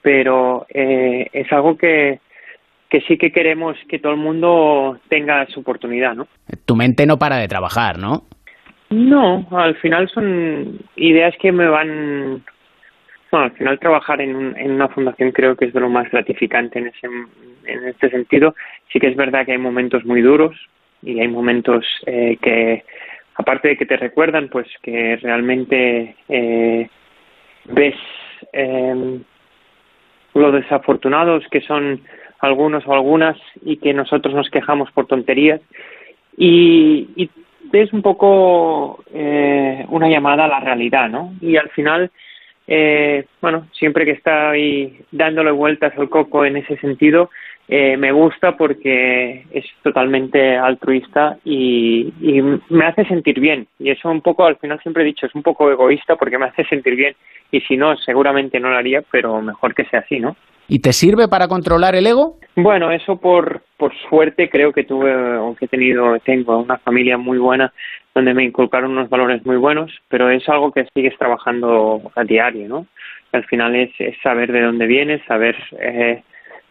pero 0.02 0.66
eh, 0.74 1.28
es 1.32 1.50
algo 1.54 1.78
que, 1.78 2.20
que 2.90 3.00
sí 3.02 3.18
que 3.18 3.32
queremos 3.32 3.78
que 3.88 4.00
todo 4.00 4.12
el 4.12 4.20
mundo 4.20 5.00
tenga 5.08 5.46
su 5.48 5.62
oportunidad, 5.62 6.16
¿no? 6.16 6.28
Tu 6.66 6.76
mente 6.76 7.06
no 7.06 7.18
para 7.18 7.38
de 7.38 7.48
trabajar, 7.48 7.98
¿no? 7.98 8.24
No, 8.90 9.48
al 9.52 9.76
final 9.76 10.10
son 10.10 10.80
ideas 10.98 11.34
que 11.42 11.52
me 11.52 11.68
van 11.68 12.44
bueno, 13.32 13.46
al 13.48 13.52
final 13.54 13.80
trabajar 13.80 14.22
en, 14.22 14.36
un- 14.36 14.58
en 14.58 14.72
una 14.72 14.88
fundación 14.90 15.32
creo 15.32 15.56
que 15.56 15.66
es 15.66 15.74
de 15.74 15.80
lo 15.80 15.90
más 15.90 16.10
gratificante 16.10 16.80
en, 16.80 16.88
ese, 16.88 17.08
en 17.66 17.88
este 17.88 18.10
sentido. 18.10 18.56
Sí 18.92 19.00
que 19.00 19.08
es 19.08 19.16
verdad 19.16 19.46
que 19.46 19.52
hay 19.54 19.58
momentos 19.58 20.06
muy 20.06 20.22
duros 20.22 20.56
y 21.02 21.20
hay 21.20 21.28
momentos 21.28 21.86
eh, 22.06 22.38
que, 22.42 22.84
aparte 23.36 23.70
de 23.70 23.78
que 23.78 23.86
te 23.86 23.98
recuerdan, 23.98 24.50
pues 24.50 24.68
que 24.82 25.18
realmente 25.22 26.16
eh, 26.30 26.88
ves 27.66 27.96
eh, 28.54 29.20
lo 30.34 30.52
desafortunados 30.52 31.46
que 31.50 31.62
son 31.62 32.02
algunos 32.40 32.86
o 32.88 32.94
algunas 32.94 33.38
y 33.64 33.78
que 33.78 33.94
nosotros 33.94 34.34
nos 34.36 34.50
quejamos 34.50 34.92
por 34.92 35.08
tonterías 35.08 35.62
y, 36.38 37.08
y 37.16 37.30
es 37.72 37.92
un 37.94 38.02
poco 38.02 39.04
eh, 39.14 39.86
una 39.90 40.10
llamada 40.10 40.46
a 40.46 40.50
la 40.50 40.60
realidad, 40.60 41.10
¿no? 41.10 41.34
Y 41.42 41.58
al 41.58 41.70
final, 41.70 42.12
eh, 42.68 43.26
bueno, 43.42 43.68
siempre 43.74 44.06
que 44.06 44.12
estoy 44.12 45.06
dándole 45.12 45.52
vueltas 45.52 45.94
al 45.98 46.10
coco 46.10 46.46
en 46.46 46.58
ese 46.58 46.78
sentido, 46.78 47.30
eh, 47.68 47.98
me 47.98 48.12
gusta 48.12 48.56
porque 48.56 49.46
es 49.52 49.66
totalmente 49.82 50.56
altruista 50.56 51.38
y, 51.44 52.14
y 52.22 52.42
me 52.70 52.86
hace 52.86 53.06
sentir 53.06 53.40
bien. 53.40 53.68
Y 53.80 53.90
eso 53.90 54.10
un 54.10 54.22
poco, 54.22 54.46
al 54.46 54.58
final 54.58 54.80
siempre 54.82 55.04
he 55.04 55.08
dicho, 55.08 55.26
es 55.26 55.36
un 55.36 55.44
poco 55.44 55.72
egoísta 55.72 56.16
porque 56.16 56.38
me 56.38 56.46
hace 56.46 56.64
sentir 56.66 56.96
bien. 56.96 57.16
Y 57.52 57.62
si 57.62 57.78
no, 57.78 57.96
seguramente 57.98 58.60
no 58.60 58.70
lo 58.70 58.78
haría, 58.78 59.02
pero 59.12 59.42
mejor 59.42 59.74
que 59.74 59.86
sea 59.86 60.02
así, 60.02 60.20
¿no? 60.20 60.36
¿Y 60.68 60.80
te 60.80 60.94
sirve 60.94 61.28
para 61.28 61.48
controlar 61.48 61.96
el 61.96 62.08
ego? 62.08 62.38
Bueno, 62.56 62.92
eso 62.92 63.18
por, 63.18 63.62
por 63.78 63.94
suerte 64.10 64.50
creo 64.50 64.72
que 64.72 64.84
tuve 64.84 65.38
o 65.38 65.56
que 65.56 65.66
he 65.66 65.68
tenido, 65.68 66.18
tengo 66.20 66.58
una 66.58 66.78
familia 66.78 67.18
muy 67.18 67.38
buena 67.38 67.72
donde 68.16 68.34
me 68.34 68.46
inculcaron 68.46 68.92
unos 68.92 69.10
valores 69.10 69.46
muy 69.46 69.58
buenos, 69.58 69.92
pero 70.08 70.30
es 70.30 70.48
algo 70.48 70.72
que 70.72 70.88
sigues 70.96 71.18
trabajando 71.18 72.02
a 72.16 72.24
diario, 72.24 72.70
¿no? 72.70 72.88
Al 73.34 73.44
final 73.44 73.76
es, 73.76 73.92
es 74.00 74.16
saber 74.24 74.54
de 74.54 74.62
dónde 74.62 74.88
vienes, 74.88 75.22
saber 75.26 75.58
eh, 75.78 76.24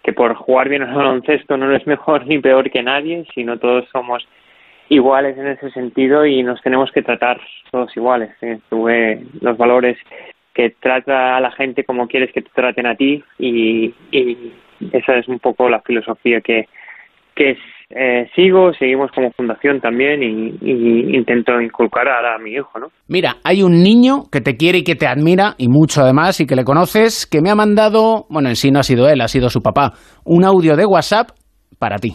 que 0.02 0.12
por 0.14 0.34
jugar 0.34 0.70
bien 0.70 0.82
al 0.82 0.94
baloncesto 0.94 1.58
no 1.58 1.70
eres 1.70 1.86
mejor 1.94 2.26
ni 2.26 2.38
peor 2.38 2.70
que 2.70 2.82
nadie, 2.82 3.26
sino 3.34 3.58
todos 3.58 3.86
somos 3.92 4.26
iguales 4.88 5.36
en 5.36 5.48
ese 5.48 5.70
sentido 5.70 6.24
y 6.24 6.42
nos 6.42 6.62
tenemos 6.62 6.90
que 6.92 7.02
tratar 7.02 7.38
todos 7.70 7.94
iguales. 7.94 8.30
¿eh? 8.40 8.58
Tuve 8.70 9.22
los 9.42 9.56
valores 9.58 9.98
que 10.54 10.70
trata 10.70 11.36
a 11.36 11.40
la 11.40 11.50
gente 11.50 11.84
como 11.84 12.08
quieres 12.08 12.32
que 12.32 12.40
te 12.40 12.50
traten 12.54 12.86
a 12.86 12.94
ti 12.94 13.22
y, 13.38 13.94
y 14.10 14.52
esa 14.92 15.16
es 15.16 15.28
un 15.28 15.40
poco 15.40 15.68
la 15.68 15.80
filosofía 15.82 16.40
que, 16.40 16.68
que 17.34 17.58
eh, 17.94 18.28
sigo, 18.34 18.72
seguimos 18.78 19.10
como 19.14 19.30
fundación 19.32 19.80
también 19.80 20.22
y, 20.22 20.56
y 20.60 21.16
intento 21.16 21.60
inculcar 21.60 22.08
a, 22.08 22.34
a 22.34 22.38
mi 22.38 22.52
hijo, 22.52 22.78
¿no? 22.78 22.88
Mira, 23.08 23.36
hay 23.44 23.62
un 23.62 23.82
niño 23.82 24.24
que 24.32 24.40
te 24.40 24.56
quiere 24.56 24.78
y 24.78 24.84
que 24.84 24.96
te 24.96 25.06
admira, 25.06 25.54
y 25.58 25.68
mucho 25.68 26.02
además, 26.02 26.40
y 26.40 26.46
que 26.46 26.56
le 26.56 26.64
conoces, 26.64 27.26
que 27.26 27.40
me 27.40 27.50
ha 27.50 27.54
mandado, 27.54 28.26
bueno, 28.28 28.48
en 28.48 28.56
sí 28.56 28.70
no 28.70 28.80
ha 28.80 28.82
sido 28.82 29.08
él, 29.08 29.20
ha 29.20 29.28
sido 29.28 29.48
su 29.48 29.60
papá, 29.60 29.92
un 30.24 30.44
audio 30.44 30.76
de 30.76 30.86
WhatsApp 30.86 31.30
para 31.78 31.98
ti. 31.98 32.14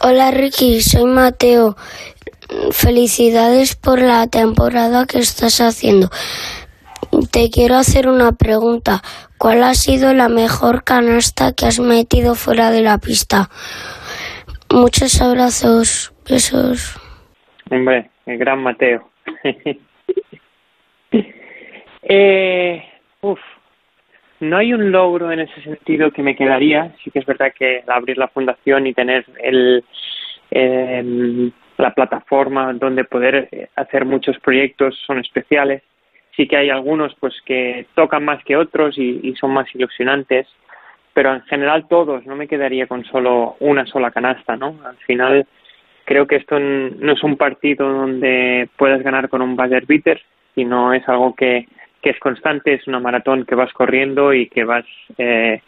Hola 0.00 0.30
Ricky, 0.30 0.80
soy 0.80 1.04
Mateo. 1.04 1.74
Felicidades 2.72 3.74
por 3.74 4.00
la 4.00 4.26
temporada 4.26 5.06
que 5.06 5.18
estás 5.18 5.60
haciendo. 5.60 6.08
Te 7.30 7.48
quiero 7.50 7.76
hacer 7.76 8.08
una 8.08 8.32
pregunta. 8.32 9.02
¿Cuál 9.38 9.62
ha 9.62 9.74
sido 9.74 10.12
la 10.14 10.28
mejor 10.28 10.84
canasta 10.84 11.52
que 11.52 11.66
has 11.66 11.80
metido 11.80 12.34
fuera 12.34 12.70
de 12.70 12.82
la 12.82 12.98
pista? 12.98 13.50
Muchos 14.74 15.22
abrazos, 15.22 16.12
besos. 16.28 17.00
Hombre, 17.70 18.10
el 18.26 18.38
gran 18.38 18.60
Mateo. 18.60 19.08
eh, 22.02 22.84
uf, 23.20 23.38
no 24.40 24.56
hay 24.56 24.74
un 24.74 24.90
logro 24.90 25.30
en 25.30 25.38
ese 25.38 25.62
sentido 25.62 26.10
que 26.10 26.24
me 26.24 26.34
quedaría. 26.34 26.92
Sí 27.04 27.12
que 27.12 27.20
es 27.20 27.24
verdad 27.24 27.52
que 27.56 27.84
abrir 27.86 28.18
la 28.18 28.26
fundación 28.26 28.88
y 28.88 28.94
tener 28.94 29.24
el, 29.40 29.84
em, 30.50 31.52
la 31.78 31.94
plataforma 31.94 32.72
donde 32.72 33.04
poder 33.04 33.70
hacer 33.76 34.04
muchos 34.04 34.36
proyectos 34.40 35.00
son 35.06 35.20
especiales. 35.20 35.84
Sí 36.34 36.48
que 36.48 36.56
hay 36.56 36.70
algunos 36.70 37.14
pues 37.20 37.40
que 37.46 37.86
tocan 37.94 38.24
más 38.24 38.42
que 38.42 38.56
otros 38.56 38.98
y 38.98 39.36
son 39.36 39.52
más 39.52 39.72
ilusionantes, 39.72 40.48
pero 41.14 41.32
en 41.32 41.42
general 41.42 41.86
todos. 41.88 42.26
No 42.26 42.36
me 42.36 42.48
quedaría 42.48 42.86
con 42.86 43.04
solo 43.04 43.56
una 43.60 43.86
sola 43.86 44.10
canasta, 44.10 44.56
¿no? 44.56 44.78
Al 44.84 44.96
final 45.06 45.46
creo 46.04 46.26
que 46.26 46.36
esto 46.36 46.58
no 46.58 47.12
es 47.12 47.22
un 47.22 47.36
partido 47.36 47.90
donde 47.90 48.68
puedas 48.76 49.02
ganar 49.02 49.30
con 49.30 49.40
un 49.40 49.56
buzzer 49.56 49.86
beater, 49.86 50.20
sino 50.54 50.92
es 50.92 51.08
algo 51.08 51.34
que 51.34 51.66
que 52.04 52.10
es 52.10 52.20
constante, 52.20 52.74
es 52.74 52.86
una 52.86 53.00
maratón 53.00 53.46
que 53.46 53.54
vas 53.54 53.72
corriendo 53.72 54.34
y 54.34 54.48
que 54.48 54.62
vas 54.64 54.84
eh, 55.16 55.62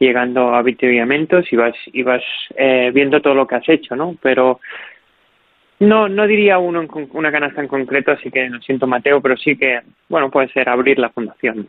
llegando 0.00 0.52
a 0.52 0.58
avituallamientos 0.58 1.52
y 1.52 1.56
vas 1.56 1.76
y 1.86 2.02
vas 2.02 2.22
eh, 2.56 2.90
viendo 2.92 3.22
todo 3.22 3.34
lo 3.34 3.46
que 3.46 3.54
has 3.54 3.68
hecho, 3.68 3.94
¿no? 3.94 4.16
Pero 4.20 4.58
no 5.78 6.08
no 6.08 6.26
diría 6.26 6.58
uno 6.58 6.82
en, 6.82 6.88
una 7.12 7.30
canasta 7.30 7.60
en 7.60 7.68
concreto, 7.68 8.10
así 8.10 8.28
que 8.28 8.48
lo 8.48 8.60
siento 8.60 8.88
Mateo, 8.88 9.20
pero 9.22 9.36
sí 9.36 9.56
que 9.56 9.80
bueno 10.08 10.32
puede 10.32 10.48
ser 10.48 10.68
abrir 10.68 10.98
la 10.98 11.10
fundación. 11.10 11.68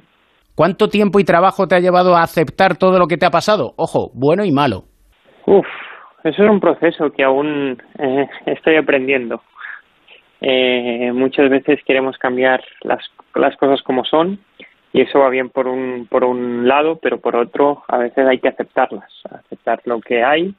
¿Cuánto 0.60 0.90
tiempo 0.90 1.22
y 1.22 1.24
trabajo 1.24 1.70
te 1.70 1.76
ha 1.76 1.80
llevado 1.80 2.18
a 2.18 2.22
aceptar 2.22 2.76
todo 2.76 3.00
lo 3.00 3.08
que 3.08 3.16
te 3.16 3.26
ha 3.26 3.30
pasado? 3.30 3.72
Ojo, 3.78 4.12
bueno 4.14 4.44
y 4.44 4.52
malo. 4.52 4.84
Uf, 5.46 5.66
eso 6.26 6.44
es 6.44 6.50
un 6.50 6.60
proceso 6.60 7.14
que 7.14 7.24
aún 7.24 7.82
eh, 7.98 8.28
estoy 8.46 8.76
aprendiendo. 8.76 9.42
Eh, 10.42 11.14
muchas 11.14 11.50
veces 11.50 11.80
queremos 11.86 12.18
cambiar 12.18 12.62
las, 12.82 13.00
las 13.36 13.56
cosas 13.56 13.82
como 13.84 14.04
son 14.04 14.38
y 14.92 15.00
eso 15.00 15.20
va 15.20 15.30
bien 15.30 15.50
por 15.50 15.66
un, 15.70 16.08
por 16.10 16.26
un 16.26 16.68
lado, 16.68 17.00
pero 17.02 17.22
por 17.22 17.38
otro 17.38 17.84
a 17.88 17.98
veces 17.98 18.28
hay 18.28 18.40
que 18.40 18.50
aceptarlas, 18.50 19.10
aceptar 19.32 19.80
lo 19.86 20.02
que 20.02 20.26
hay, 20.26 20.54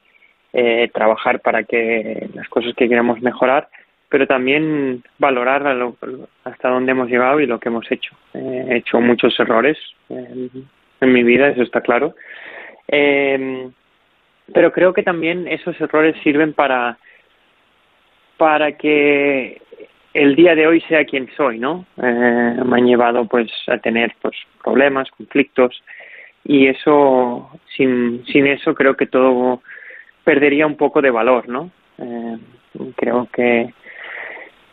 eh, 0.55 0.89
trabajar 0.95 1.41
para 1.41 1.65
que 1.65 2.27
las 2.33 2.49
cosas 2.49 2.73
que 2.75 2.89
queremos 2.89 3.21
mejorar, 3.21 3.69
pero 4.11 4.27
también 4.27 5.03
valorar 5.19 5.67
hasta 6.45 6.69
dónde 6.69 6.93
hemos 6.93 7.09
llegado 7.09 7.41
y 7.41 7.47
lo 7.47 7.59
que 7.59 7.69
hemos 7.69 7.91
hecho. 7.91 8.15
Eh, 8.35 8.67
he 8.69 8.77
hecho 8.79 9.01
muchos 9.01 9.39
errores 9.41 9.79
en, 10.09 10.51
en, 11.01 11.13
mi 11.13 11.23
vida, 11.23 11.49
eso 11.49 11.63
está 11.63 11.81
claro. 11.81 12.15
Eh, 12.89 13.71
pero 14.53 14.73
creo 14.73 14.93
que 14.93 15.03
también 15.03 15.47
esos 15.49 15.81
errores 15.81 16.17
sirven 16.23 16.53
para 16.53 16.99
para 18.37 18.73
que 18.73 19.61
el 20.15 20.35
día 20.35 20.55
de 20.55 20.67
hoy 20.67 20.81
sea 20.83 21.05
quien 21.05 21.29
soy, 21.37 21.59
¿no? 21.59 21.87
Eh, 22.03 22.57
me 22.65 22.79
han 22.79 22.87
llevado 22.87 23.27
pues 23.27 23.51
a 23.69 23.79
tener 23.79 24.15
pues 24.21 24.35
problemas, 24.63 25.11
conflictos 25.11 25.83
y 26.43 26.67
eso 26.67 27.51
sin 27.77 28.25
sin 28.27 28.47
eso 28.47 28.75
creo 28.75 28.97
que 28.97 29.07
todo 29.07 29.63
perdería 30.25 30.67
un 30.67 30.77
poco 30.77 31.01
de 31.01 31.11
valor, 31.11 31.49
¿no? 31.49 31.71
Eh, 31.99 32.39
creo 32.97 33.29
que 33.33 33.73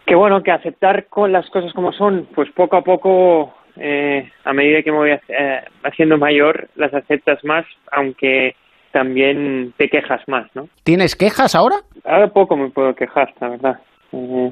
que 0.07 0.15
bueno 0.15 0.41
que 0.41 0.51
aceptar 0.51 1.05
con 1.07 1.31
las 1.31 1.47
cosas 1.49 1.73
como 1.73 1.91
son, 1.91 2.27
pues 2.33 2.49
poco 2.51 2.77
a 2.77 2.83
poco 2.83 3.53
eh, 3.75 4.31
a 4.45 4.53
medida 4.53 4.81
que 4.81 4.91
me 4.91 4.97
voy 4.97 5.11
eh, 5.11 5.61
haciendo 5.83 6.17
mayor 6.17 6.69
las 6.75 6.93
aceptas 6.93 7.43
más, 7.43 7.65
aunque 7.91 8.55
también 8.91 9.73
te 9.77 9.89
quejas 9.89 10.21
más, 10.27 10.47
¿no? 10.55 10.69
¿Tienes 10.83 11.15
quejas 11.15 11.53
ahora? 11.53 11.75
Ahora 12.05 12.29
poco 12.29 12.55
me 12.55 12.69
puedo 12.69 12.95
quejar, 12.95 13.33
la 13.39 13.49
verdad. 13.49 13.79
Eh, 14.13 14.51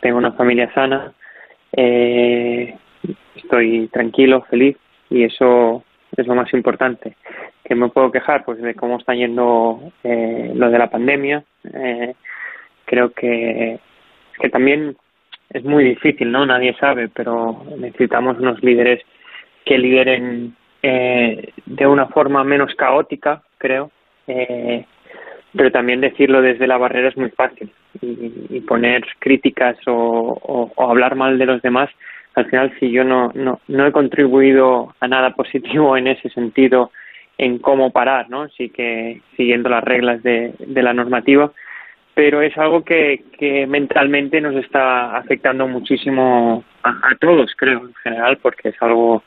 tengo 0.00 0.18
una 0.18 0.32
familia 0.32 0.72
sana, 0.74 1.12
eh, 1.72 2.76
estoy 3.34 3.88
tranquilo, 3.88 4.42
feliz 4.50 4.76
y 5.08 5.24
eso 5.24 5.82
es 6.16 6.26
lo 6.26 6.34
más 6.34 6.52
importante. 6.52 7.16
¿Qué 7.64 7.74
me 7.74 7.88
puedo 7.88 8.12
quejar? 8.12 8.44
Pues 8.44 8.60
de 8.60 8.74
cómo 8.74 8.98
está 8.98 9.14
yendo 9.14 9.80
eh, 10.04 10.52
lo 10.54 10.70
de 10.70 10.78
la 10.78 10.90
pandemia. 10.90 11.42
Eh, 11.72 12.14
creo 12.84 13.10
que, 13.10 13.80
que 14.40 14.48
también 14.48 14.96
es 15.50 15.64
muy 15.64 15.84
difícil, 15.84 16.30
¿no? 16.30 16.44
Nadie 16.44 16.74
sabe, 16.78 17.08
pero 17.08 17.64
necesitamos 17.78 18.38
unos 18.38 18.62
líderes 18.62 19.02
que 19.64 19.78
lideren 19.78 20.54
eh, 20.82 21.52
de 21.64 21.86
una 21.86 22.06
forma 22.06 22.44
menos 22.44 22.74
caótica, 22.74 23.42
creo. 23.58 23.90
Eh, 24.26 24.84
pero 25.54 25.70
también 25.72 26.00
decirlo 26.00 26.42
desde 26.42 26.66
la 26.66 26.76
barrera 26.76 27.08
es 27.08 27.16
muy 27.16 27.30
fácil 27.30 27.70
y, 28.00 28.60
poner 28.60 29.04
críticas 29.18 29.76
o, 29.86 30.70
hablar 30.76 31.14
mal 31.14 31.38
de 31.38 31.46
los 31.46 31.62
demás 31.62 31.88
al 32.34 32.46
final 32.46 32.72
si 32.78 32.90
yo 32.90 33.02
no, 33.02 33.32
no, 33.34 33.60
no 33.66 33.86
he 33.86 33.92
contribuido 33.92 34.94
a 35.00 35.08
nada 35.08 35.30
positivo 35.30 35.96
en 35.96 36.08
ese 36.08 36.28
sentido 36.28 36.90
en 37.38 37.58
cómo 37.58 37.90
parar, 37.90 38.28
¿no? 38.28 38.48
Sí 38.50 38.68
que 38.68 39.22
siguiendo 39.36 39.70
las 39.70 39.82
reglas 39.82 40.22
de, 40.22 40.52
de 40.58 40.82
la 40.82 40.92
normativa, 40.92 41.50
pero 42.16 42.40
es 42.40 42.56
algo 42.56 42.82
que, 42.82 43.24
que 43.38 43.66
mentalmente 43.66 44.40
nos 44.40 44.54
está 44.54 45.18
afectando 45.18 45.68
muchísimo 45.68 46.64
a, 46.82 46.88
a 47.10 47.14
todos, 47.20 47.52
creo, 47.54 47.80
en 47.80 47.94
general, 47.96 48.38
porque 48.38 48.70
es 48.70 48.76
algo 48.80 49.22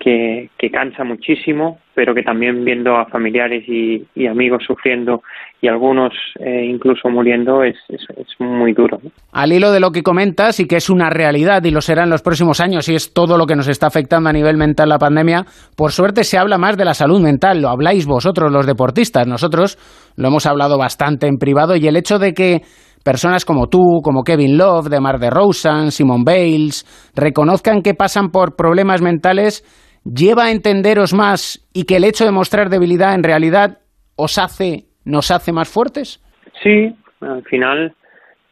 que, 0.00 0.48
cansa 0.72 1.04
muchísimo, 1.04 1.78
pero 1.94 2.14
que 2.14 2.22
también 2.22 2.64
viendo 2.64 2.96
a 2.96 3.04
familiares 3.06 3.64
y, 3.68 4.26
amigos 4.26 4.62
sufriendo 4.66 5.22
y 5.60 5.68
algunos 5.68 6.12
eh, 6.38 6.64
incluso 6.64 7.08
muriendo 7.10 7.62
es, 7.62 7.76
es, 7.88 8.06
muy 8.38 8.72
duro. 8.72 8.98
Al 9.32 9.52
hilo 9.52 9.70
de 9.72 9.80
lo 9.80 9.90
que 9.90 10.02
comentas 10.02 10.58
y 10.58 10.66
que 10.66 10.76
es 10.76 10.88
una 10.88 11.10
realidad 11.10 11.62
y 11.64 11.70
lo 11.70 11.82
será 11.82 12.04
en 12.04 12.10
los 12.10 12.22
próximos 12.22 12.60
años 12.60 12.88
y 12.88 12.94
es 12.94 13.12
todo 13.12 13.36
lo 13.36 13.46
que 13.46 13.56
nos 13.56 13.68
está 13.68 13.88
afectando 13.88 14.30
a 14.30 14.32
nivel 14.32 14.56
mental 14.56 14.88
la 14.88 14.98
pandemia, 14.98 15.44
por 15.76 15.92
suerte 15.92 16.24
se 16.24 16.38
habla 16.38 16.56
más 16.56 16.78
de 16.78 16.86
la 16.86 16.94
salud 16.94 17.20
mental, 17.20 17.60
lo 17.60 17.68
habláis 17.68 18.06
vosotros 18.06 18.50
los 18.50 18.66
deportistas, 18.66 19.26
nosotros 19.26 19.76
lo 20.16 20.28
hemos 20.28 20.46
hablado 20.46 20.78
bastante 20.78 21.26
en 21.26 21.36
privado 21.36 21.76
y 21.76 21.86
el 21.86 21.96
hecho 21.96 22.18
de 22.18 22.32
que 22.32 22.62
personas 23.04 23.44
como 23.44 23.68
tú, 23.68 24.00
como 24.02 24.22
Kevin 24.22 24.56
Love, 24.56 24.88
de 24.88 25.00
Mar 25.00 25.18
de 25.18 25.30
Rosen, 25.30 25.90
Simon 25.90 26.24
Bales, 26.24 26.86
reconozcan 27.14 27.82
que 27.82 27.94
pasan 27.94 28.30
por 28.30 28.56
problemas 28.56 29.02
mentales 29.02 29.64
lleva 30.04 30.44
a 30.44 30.50
entenderos 30.50 31.12
más 31.12 31.66
y 31.72 31.84
que 31.84 31.96
el 31.96 32.04
hecho 32.04 32.24
de 32.24 32.30
mostrar 32.30 32.68
debilidad 32.68 33.14
en 33.14 33.22
realidad 33.22 33.78
os 34.16 34.38
hace, 34.38 34.84
nos 35.04 35.30
hace 35.30 35.52
más 35.52 35.68
fuertes? 35.68 36.22
Sí, 36.62 36.94
al 37.20 37.42
final 37.44 37.94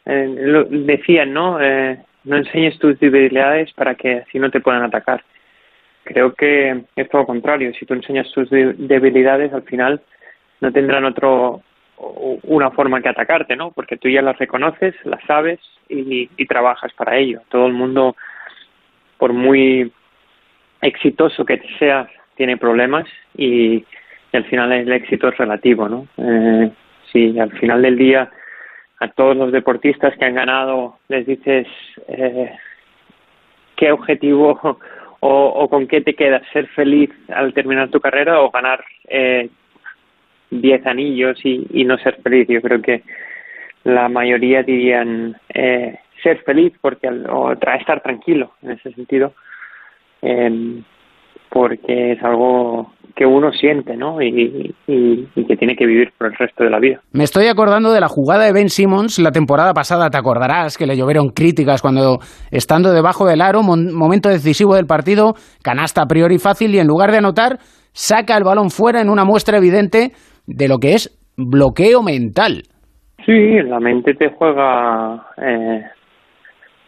eh, 0.07 0.35
lo 0.39 0.65
decían, 0.65 1.33
¿no? 1.33 1.61
Eh, 1.61 1.99
no 2.25 2.37
enseñes 2.37 2.79
tus 2.79 2.99
debilidades 2.99 3.73
para 3.73 3.95
que 3.95 4.19
así 4.19 4.39
no 4.39 4.51
te 4.51 4.61
puedan 4.61 4.83
atacar. 4.83 5.23
Creo 6.05 6.35
que 6.35 6.85
es 6.97 7.09
todo 7.11 7.23
lo 7.23 7.27
contrario. 7.27 7.73
Si 7.79 7.85
tú 7.85 7.95
enseñas 7.95 8.31
tus 8.33 8.49
debilidades, 8.51 9.53
al 9.53 9.63
final 9.63 10.01
no 10.61 10.73
tendrán 10.73 11.05
otro 11.05 11.63
una 12.45 12.71
forma 12.71 13.03
que 13.03 13.09
atacarte, 13.09 13.57
¿no? 13.57 13.73
Porque 13.73 13.97
tú 13.97 14.09
ya 14.09 14.23
las 14.23 14.39
reconoces, 14.39 14.95
las 15.05 15.23
sabes 15.25 15.59
y, 15.89 16.31
y 16.37 16.47
trabajas 16.47 16.93
para 16.95 17.17
ello. 17.17 17.43
Todo 17.49 17.67
el 17.67 17.73
mundo, 17.73 18.17
por 19.19 19.33
muy 19.33 19.93
exitoso 20.83 21.45
que 21.45 21.61
seas 21.79 22.09
tiene 22.37 22.57
problemas 22.57 23.07
y, 23.37 23.85
al 24.33 24.45
final 24.45 24.73
el 24.73 24.93
éxito 24.93 25.29
es 25.29 25.37
relativo, 25.39 25.89
¿no? 25.89 26.07
Eh, 26.19 26.71
si 27.11 27.39
al 27.39 27.51
final 27.53 27.83
del 27.83 27.97
día 27.97 28.31
a 29.01 29.09
todos 29.09 29.37
los 29.37 29.53
deportistas 29.53 30.17
que 30.19 30.25
han 30.25 30.35
ganado 30.35 30.99
les 31.09 31.27
dices 31.27 31.67
eh, 32.09 32.53
qué 33.77 33.91
objetivo 33.91 34.61
o, 35.21 35.69
con 35.69 35.87
qué 35.89 36.01
te 36.03 36.15
quedas, 36.15 36.43
ser 36.53 36.67
feliz 36.69 37.11
al 37.29 37.53
terminar 37.55 37.89
tu 37.89 38.01
carrera 38.01 38.41
o 38.41 38.51
ganar 38.51 38.85
eh, 39.09 39.49
diez 40.51 40.87
anillos 40.87 41.39
y, 41.45 41.67
y, 41.71 41.85
no 41.85 41.99
ser 41.99 42.21
feliz. 42.23 42.47
Yo 42.49 42.61
creo 42.61 42.81
que 42.81 43.03
la 43.85 44.09
mayoría 44.09 44.63
dirían 44.63 45.37
eh, 45.49 45.99
ser 46.23 46.39
feliz 46.43 46.73
porque 46.81 47.09
o 47.09 47.53
estar 47.53 48.03
tranquilo 48.03 48.53
en 48.63 48.73
ese 48.73 48.93
sentido 48.93 49.35
eh, 50.23 50.83
porque 51.51 52.13
es 52.13 52.23
algo 52.23 52.93
que 53.19 53.27
uno 53.27 53.51
siente, 53.51 53.97
¿no? 53.97 54.23
Y, 54.23 54.75
y, 54.87 55.29
y, 55.35 55.45
que 55.45 55.57
tiene 55.57 55.75
que 55.75 55.87
vivir 55.87 56.13
por 56.17 56.29
el 56.29 56.35
resto 56.39 56.63
de 56.63 56.71
la 56.71 56.79
vida. 56.79 57.01
Me 57.13 57.25
estoy 57.25 57.47
acordando 57.49 57.91
de 57.91 58.01
la 58.01 58.07
jugada 58.07 58.45
de 58.45 58.53
Ben 58.53 58.69
Simmons 58.69 59.19
la 59.19 59.33
temporada 59.33 59.75
pasada, 59.75 60.09
te 60.09 60.17
acordarás 60.17 60.79
que 60.79 60.87
le 60.87 60.97
llovieron 60.97 61.31
críticas 61.31 61.83
cuando, 61.83 62.19
estando 62.53 62.93
debajo 62.93 63.27
del 63.27 63.41
aro, 63.41 63.63
momento 63.65 64.29
decisivo 64.29 64.77
del 64.77 64.87
partido, 64.87 65.35
canasta 65.65 66.03
a 66.03 66.07
priori 66.07 66.39
fácil 66.39 66.73
y 66.77 66.79
en 66.79 66.87
lugar 66.87 67.11
de 67.11 67.19
anotar, 67.19 67.59
saca 67.93 68.37
el 68.37 68.45
balón 68.45 68.71
fuera 68.71 69.01
en 69.01 69.09
una 69.09 69.25
muestra 69.25 69.59
evidente 69.59 70.13
de 70.47 70.69
lo 70.69 70.79
que 70.79 70.95
es 70.95 71.19
bloqueo 71.37 72.05
mental. 72.05 72.63
Sí, 73.27 73.63
la 73.63 73.81
mente 73.81 74.15
te 74.15 74.31
juega 74.31 75.27
eh, 75.43 75.83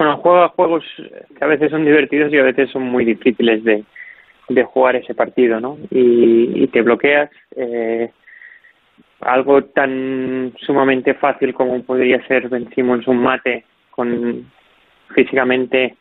bueno, 0.01 0.17
juega 0.17 0.49
juegos 0.49 0.83
que 0.97 1.45
a 1.45 1.47
veces 1.47 1.71
son 1.71 1.85
divertidos 1.85 2.33
y 2.33 2.39
a 2.39 2.43
veces 2.43 2.71
son 2.71 2.85
muy 2.85 3.05
difíciles 3.05 3.63
de, 3.65 3.85
jugar 4.65 4.97
ese 4.97 5.15
partido, 5.15 5.61
¿no? 5.61 5.77
Y, 5.91 6.67
te 6.69 6.81
bloqueas. 6.81 7.29
Eh, 7.55 8.11
algo 9.21 9.63
tan 9.65 10.55
sumamente 10.59 11.13
fácil 11.13 11.53
como 11.53 11.83
podría 11.83 12.27
ser 12.27 12.49
Ben 12.49 12.71
Simmons 12.71 13.07
un 13.09 13.19
mate 13.19 13.67
con 13.91 14.51
físicamente 15.15 15.97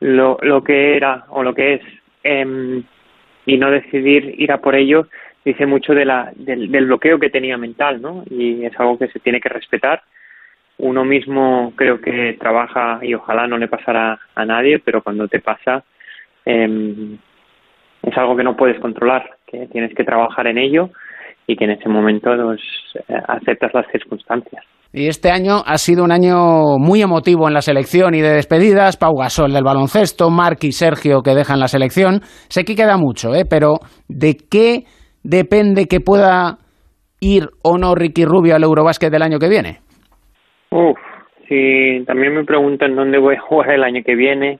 lo, 0.00 0.36
lo 0.42 0.62
que 0.62 0.94
era 0.94 1.24
o 1.30 1.42
lo 1.42 1.54
que 1.54 1.74
es 1.74 1.80
em, 2.24 2.82
y 3.46 3.56
no 3.56 3.70
decidir 3.70 4.34
ir 4.36 4.52
a 4.52 4.60
por 4.60 4.74
ello 4.74 5.08
dice 5.42 5.64
mucho 5.64 5.94
de 5.94 6.04
la, 6.04 6.32
del 6.36 6.68
bloqueo 6.68 7.18
que 7.18 7.30
tenía 7.30 7.56
mental, 7.56 8.02
¿no? 8.02 8.24
Y 8.28 8.66
es 8.66 8.78
algo 8.78 8.98
que 8.98 9.08
se 9.08 9.20
tiene 9.20 9.40
que 9.40 9.48
respetar. 9.48 10.02
Uno 10.78 11.04
mismo 11.04 11.72
creo 11.76 12.00
que 12.00 12.36
trabaja 12.40 12.98
y 13.02 13.14
ojalá 13.14 13.46
no 13.46 13.58
le 13.58 13.68
pasara 13.68 14.18
a 14.34 14.44
nadie, 14.44 14.78
pero 14.78 15.02
cuando 15.02 15.28
te 15.28 15.40
pasa 15.40 15.84
eh, 16.44 17.16
es 18.02 18.18
algo 18.18 18.36
que 18.36 18.44
no 18.44 18.56
puedes 18.56 18.80
controlar, 18.80 19.22
que 19.46 19.66
tienes 19.68 19.94
que 19.94 20.04
trabajar 20.04 20.46
en 20.46 20.58
ello 20.58 20.90
y 21.46 21.56
que 21.56 21.64
en 21.64 21.72
ese 21.72 21.88
momento 21.88 22.30
pues, 22.44 22.60
eh, 23.08 23.14
aceptas 23.28 23.72
las 23.74 23.86
circunstancias. 23.92 24.64
Y 24.94 25.08
este 25.08 25.30
año 25.30 25.62
ha 25.64 25.78
sido 25.78 26.04
un 26.04 26.12
año 26.12 26.76
muy 26.78 27.00
emotivo 27.00 27.48
en 27.48 27.54
la 27.54 27.62
selección 27.62 28.14
y 28.14 28.20
de 28.20 28.34
despedidas. 28.34 28.98
Pau 28.98 29.14
Gasol 29.16 29.52
del 29.52 29.64
baloncesto, 29.64 30.28
Marc 30.28 30.64
y 30.64 30.72
Sergio 30.72 31.22
que 31.22 31.34
dejan 31.34 31.60
la 31.60 31.68
selección. 31.68 32.20
Sé 32.48 32.64
que 32.64 32.76
queda 32.76 32.98
mucho, 32.98 33.34
¿eh? 33.34 33.44
pero 33.48 33.76
¿de 34.08 34.36
qué 34.36 34.84
depende 35.22 35.86
que 35.86 36.00
pueda 36.00 36.58
ir 37.20 37.48
o 37.62 37.78
no 37.78 37.94
Ricky 37.94 38.26
Rubio 38.26 38.54
al 38.54 38.64
Eurobásquet 38.64 39.10
del 39.10 39.22
año 39.22 39.38
que 39.38 39.48
viene? 39.48 39.78
Uf, 40.72 40.98
si 41.48 42.02
también 42.06 42.34
me 42.34 42.44
preguntan 42.44 42.96
dónde 42.96 43.18
voy 43.18 43.34
a 43.36 43.40
jugar 43.40 43.72
el 43.72 43.84
año 43.84 44.02
que 44.02 44.14
viene, 44.14 44.58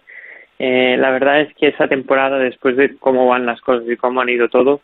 eh, 0.59 0.97
la 0.99 1.11
verdad 1.11 1.40
es 1.40 1.54
que 1.54 1.69
esa 1.69 1.88
temporada, 1.88 2.38
después 2.38 2.76
de 2.76 2.97
cómo 2.99 3.26
van 3.26 3.47
las 3.47 3.62
cosas 3.62 3.88
y 3.88 3.97
cómo 3.97 4.21
han 4.21 4.28
ido 4.28 4.49
todo, 4.49 4.83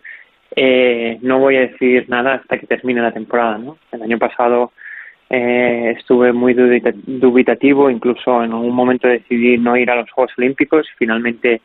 eh, 0.56 1.18
no 1.20 1.38
voy 1.38 1.56
a 1.56 1.68
decir 1.68 2.08
nada 2.08 2.34
hasta 2.34 2.58
que 2.58 2.66
termine 2.66 3.02
la 3.02 3.12
temporada. 3.12 3.58
¿no? 3.58 3.76
El 3.92 4.02
año 4.02 4.18
pasado 4.18 4.72
eh, 5.28 5.94
estuve 5.98 6.32
muy 6.32 6.54
dubitativo, 6.54 7.90
incluso 7.90 8.42
en 8.42 8.52
algún 8.52 8.74
momento 8.74 9.06
decidí 9.06 9.58
no 9.58 9.76
ir 9.76 9.90
a 9.90 9.96
los 9.96 10.10
Juegos 10.10 10.32
Olímpicos. 10.38 10.88
Finalmente 10.96 11.60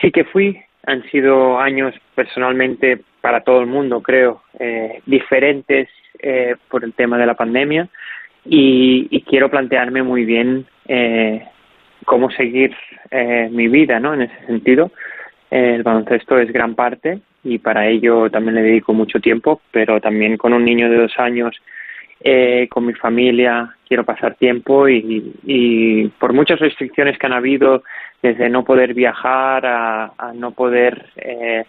sí 0.00 0.12
que 0.12 0.22
fui. 0.22 0.56
Han 0.86 1.02
sido 1.10 1.58
años 1.58 1.96
personalmente 2.14 3.00
para 3.20 3.40
todo 3.40 3.60
el 3.60 3.66
mundo, 3.66 4.00
creo, 4.00 4.42
eh, 4.60 5.02
diferentes 5.04 5.88
eh, 6.20 6.54
por 6.70 6.84
el 6.84 6.94
tema 6.94 7.18
de 7.18 7.26
la 7.26 7.34
pandemia 7.34 7.88
y, 8.48 9.06
y 9.10 9.20
quiero 9.22 9.50
plantearme 9.50 10.02
muy 10.02 10.24
bien 10.24 10.66
eh, 10.86 11.44
cómo 12.04 12.30
seguir 12.30 12.74
eh, 13.10 13.48
mi 13.52 13.68
vida, 13.68 14.00
¿no? 14.00 14.14
En 14.14 14.22
ese 14.22 14.46
sentido, 14.46 14.90
eh, 15.50 15.74
el 15.76 15.82
baloncesto 15.82 16.38
es 16.38 16.50
gran 16.52 16.74
parte 16.74 17.20
y 17.44 17.58
para 17.58 17.86
ello 17.86 18.30
también 18.30 18.54
le 18.54 18.62
dedico 18.62 18.94
mucho 18.94 19.20
tiempo, 19.20 19.60
pero 19.70 20.00
también 20.00 20.36
con 20.36 20.52
un 20.52 20.64
niño 20.64 20.88
de 20.90 20.96
dos 20.96 21.18
años, 21.18 21.54
eh, 22.20 22.66
con 22.70 22.86
mi 22.86 22.94
familia, 22.94 23.76
quiero 23.86 24.04
pasar 24.04 24.34
tiempo 24.34 24.88
y, 24.88 25.34
y 25.44 26.08
por 26.18 26.32
muchas 26.32 26.58
restricciones 26.58 27.18
que 27.18 27.26
han 27.26 27.32
habido, 27.32 27.84
desde 28.22 28.48
no 28.48 28.64
poder 28.64 28.94
viajar 28.94 29.64
a, 29.66 30.12
a 30.18 30.32
no 30.32 30.50
poder 30.52 31.10
eh, 31.16 31.64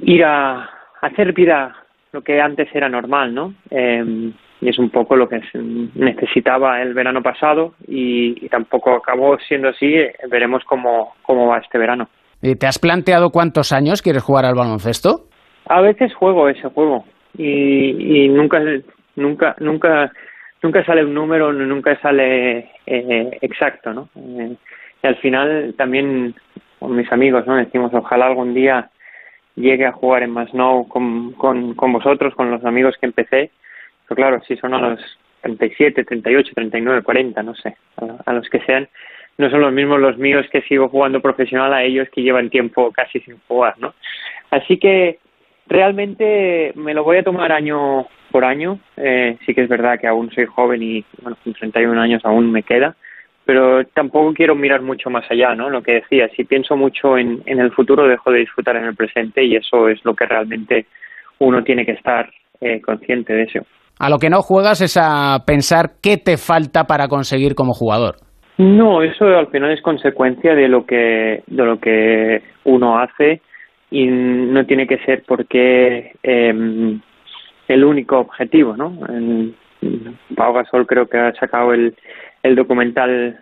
ir 0.00 0.24
a, 0.24 0.70
hacer 1.00 1.32
vida 1.32 1.76
lo 2.12 2.22
que 2.22 2.40
antes 2.40 2.68
era 2.74 2.88
normal, 2.88 3.32
¿no? 3.34 3.54
Eh, 3.70 4.32
y 4.60 4.68
es 4.68 4.78
un 4.78 4.90
poco 4.90 5.16
lo 5.16 5.28
que 5.28 5.40
necesitaba 5.94 6.82
el 6.82 6.94
verano 6.94 7.22
pasado 7.22 7.74
y, 7.86 8.44
y 8.44 8.48
tampoco 8.48 8.94
acabó 8.94 9.38
siendo 9.38 9.68
así. 9.68 9.94
Veremos 10.30 10.64
cómo, 10.64 11.14
cómo 11.22 11.46
va 11.46 11.58
este 11.58 11.78
verano. 11.78 12.08
¿Y 12.42 12.56
¿Te 12.56 12.66
has 12.66 12.78
planteado 12.78 13.30
cuántos 13.30 13.72
años 13.72 14.02
quieres 14.02 14.22
jugar 14.22 14.44
al 14.44 14.54
baloncesto? 14.54 15.26
A 15.66 15.80
veces 15.80 16.14
juego 16.14 16.48
ese 16.48 16.68
juego 16.68 17.04
y, 17.36 18.24
y 18.24 18.28
nunca, 18.28 18.60
nunca, 19.16 19.54
nunca, 19.60 20.12
nunca 20.62 20.84
sale 20.84 21.04
un 21.04 21.14
número, 21.14 21.52
nunca 21.52 22.00
sale 22.00 22.70
eh, 22.86 23.38
exacto, 23.42 23.92
¿no? 23.92 24.08
Eh, 24.16 24.56
y 25.02 25.06
al 25.06 25.16
final 25.16 25.74
también 25.76 26.34
con 26.78 26.96
mis 26.96 27.10
amigos, 27.12 27.46
¿no? 27.46 27.56
Decimos 27.56 27.92
ojalá 27.92 28.26
algún 28.26 28.54
día 28.54 28.90
llegue 29.54 29.86
a 29.86 29.92
jugar 29.92 30.22
en 30.22 30.30
Masnou 30.30 30.86
con, 30.88 31.32
con, 31.32 31.74
con 31.74 31.92
vosotros, 31.92 32.34
con 32.34 32.50
los 32.50 32.64
amigos 32.64 32.94
que 33.00 33.06
empecé. 33.06 33.50
Pero 34.08 34.16
claro, 34.16 34.42
si 34.46 34.56
son 34.56 34.74
a 34.74 34.78
los 34.78 35.00
37, 35.42 36.04
38, 36.04 36.52
39, 36.54 37.02
40, 37.02 37.42
no 37.42 37.54
sé, 37.54 37.76
a, 37.96 38.30
a 38.30 38.32
los 38.32 38.48
que 38.48 38.60
sean, 38.60 38.88
no 39.36 39.50
son 39.50 39.60
los 39.60 39.72
mismos 39.72 40.00
los 40.00 40.18
míos 40.18 40.46
que 40.50 40.62
sigo 40.62 40.88
jugando 40.88 41.20
profesional 41.20 41.72
a 41.72 41.84
ellos 41.84 42.08
que 42.10 42.22
llevan 42.22 42.50
tiempo 42.50 42.90
casi 42.92 43.20
sin 43.20 43.38
jugar, 43.46 43.74
¿no? 43.78 43.94
Así 44.50 44.78
que 44.78 45.18
realmente 45.68 46.72
me 46.74 46.94
lo 46.94 47.04
voy 47.04 47.18
a 47.18 47.22
tomar 47.22 47.52
año 47.52 48.06
por 48.30 48.44
año. 48.44 48.80
Eh, 48.96 49.36
sí 49.46 49.54
que 49.54 49.62
es 49.62 49.68
verdad 49.68 49.98
que 50.00 50.06
aún 50.06 50.30
soy 50.32 50.46
joven 50.46 50.82
y 50.82 51.04
bueno, 51.22 51.36
con 51.44 51.52
31 51.54 52.00
años 52.00 52.24
aún 52.24 52.50
me 52.50 52.62
queda, 52.62 52.96
pero 53.44 53.84
tampoco 53.86 54.34
quiero 54.34 54.54
mirar 54.54 54.82
mucho 54.82 55.08
más 55.10 55.30
allá, 55.30 55.54
¿no? 55.54 55.70
Lo 55.70 55.82
que 55.82 55.94
decía, 55.94 56.28
si 56.36 56.44
pienso 56.44 56.76
mucho 56.76 57.16
en, 57.16 57.42
en 57.46 57.60
el 57.60 57.70
futuro 57.72 58.06
dejo 58.08 58.32
de 58.32 58.40
disfrutar 58.40 58.76
en 58.76 58.84
el 58.84 58.96
presente 58.96 59.44
y 59.44 59.56
eso 59.56 59.88
es 59.88 60.04
lo 60.04 60.14
que 60.14 60.26
realmente 60.26 60.86
uno 61.38 61.62
tiene 61.62 61.86
que 61.86 61.92
estar 61.92 62.30
eh, 62.60 62.80
consciente 62.80 63.32
de 63.32 63.42
eso. 63.44 63.66
A 63.98 64.08
lo 64.08 64.18
que 64.18 64.30
no 64.30 64.42
juegas 64.42 64.80
es 64.80 64.96
a 64.96 65.44
pensar 65.46 65.92
qué 66.02 66.16
te 66.16 66.36
falta 66.36 66.84
para 66.84 67.08
conseguir 67.08 67.54
como 67.54 67.72
jugador. 67.72 68.16
No, 68.58 69.02
eso 69.02 69.26
al 69.26 69.48
final 69.48 69.70
es 69.70 69.82
consecuencia 69.82 70.54
de 70.54 70.68
lo 70.68 70.84
que 70.84 71.42
de 71.46 71.64
lo 71.64 71.78
que 71.78 72.42
uno 72.64 72.98
hace 72.98 73.40
y 73.90 74.06
no 74.06 74.66
tiene 74.66 74.86
que 74.86 74.98
ser 74.98 75.22
porque 75.26 76.12
eh, 76.22 76.98
el 77.68 77.84
único 77.84 78.18
objetivo, 78.18 78.76
¿no? 78.76 78.98
En, 79.08 79.54
Pau 80.34 80.52
Gasol 80.52 80.88
creo 80.88 81.06
que 81.06 81.18
ha 81.18 81.32
sacado 81.34 81.72
el, 81.72 81.94
el 82.42 82.56
documental 82.56 83.38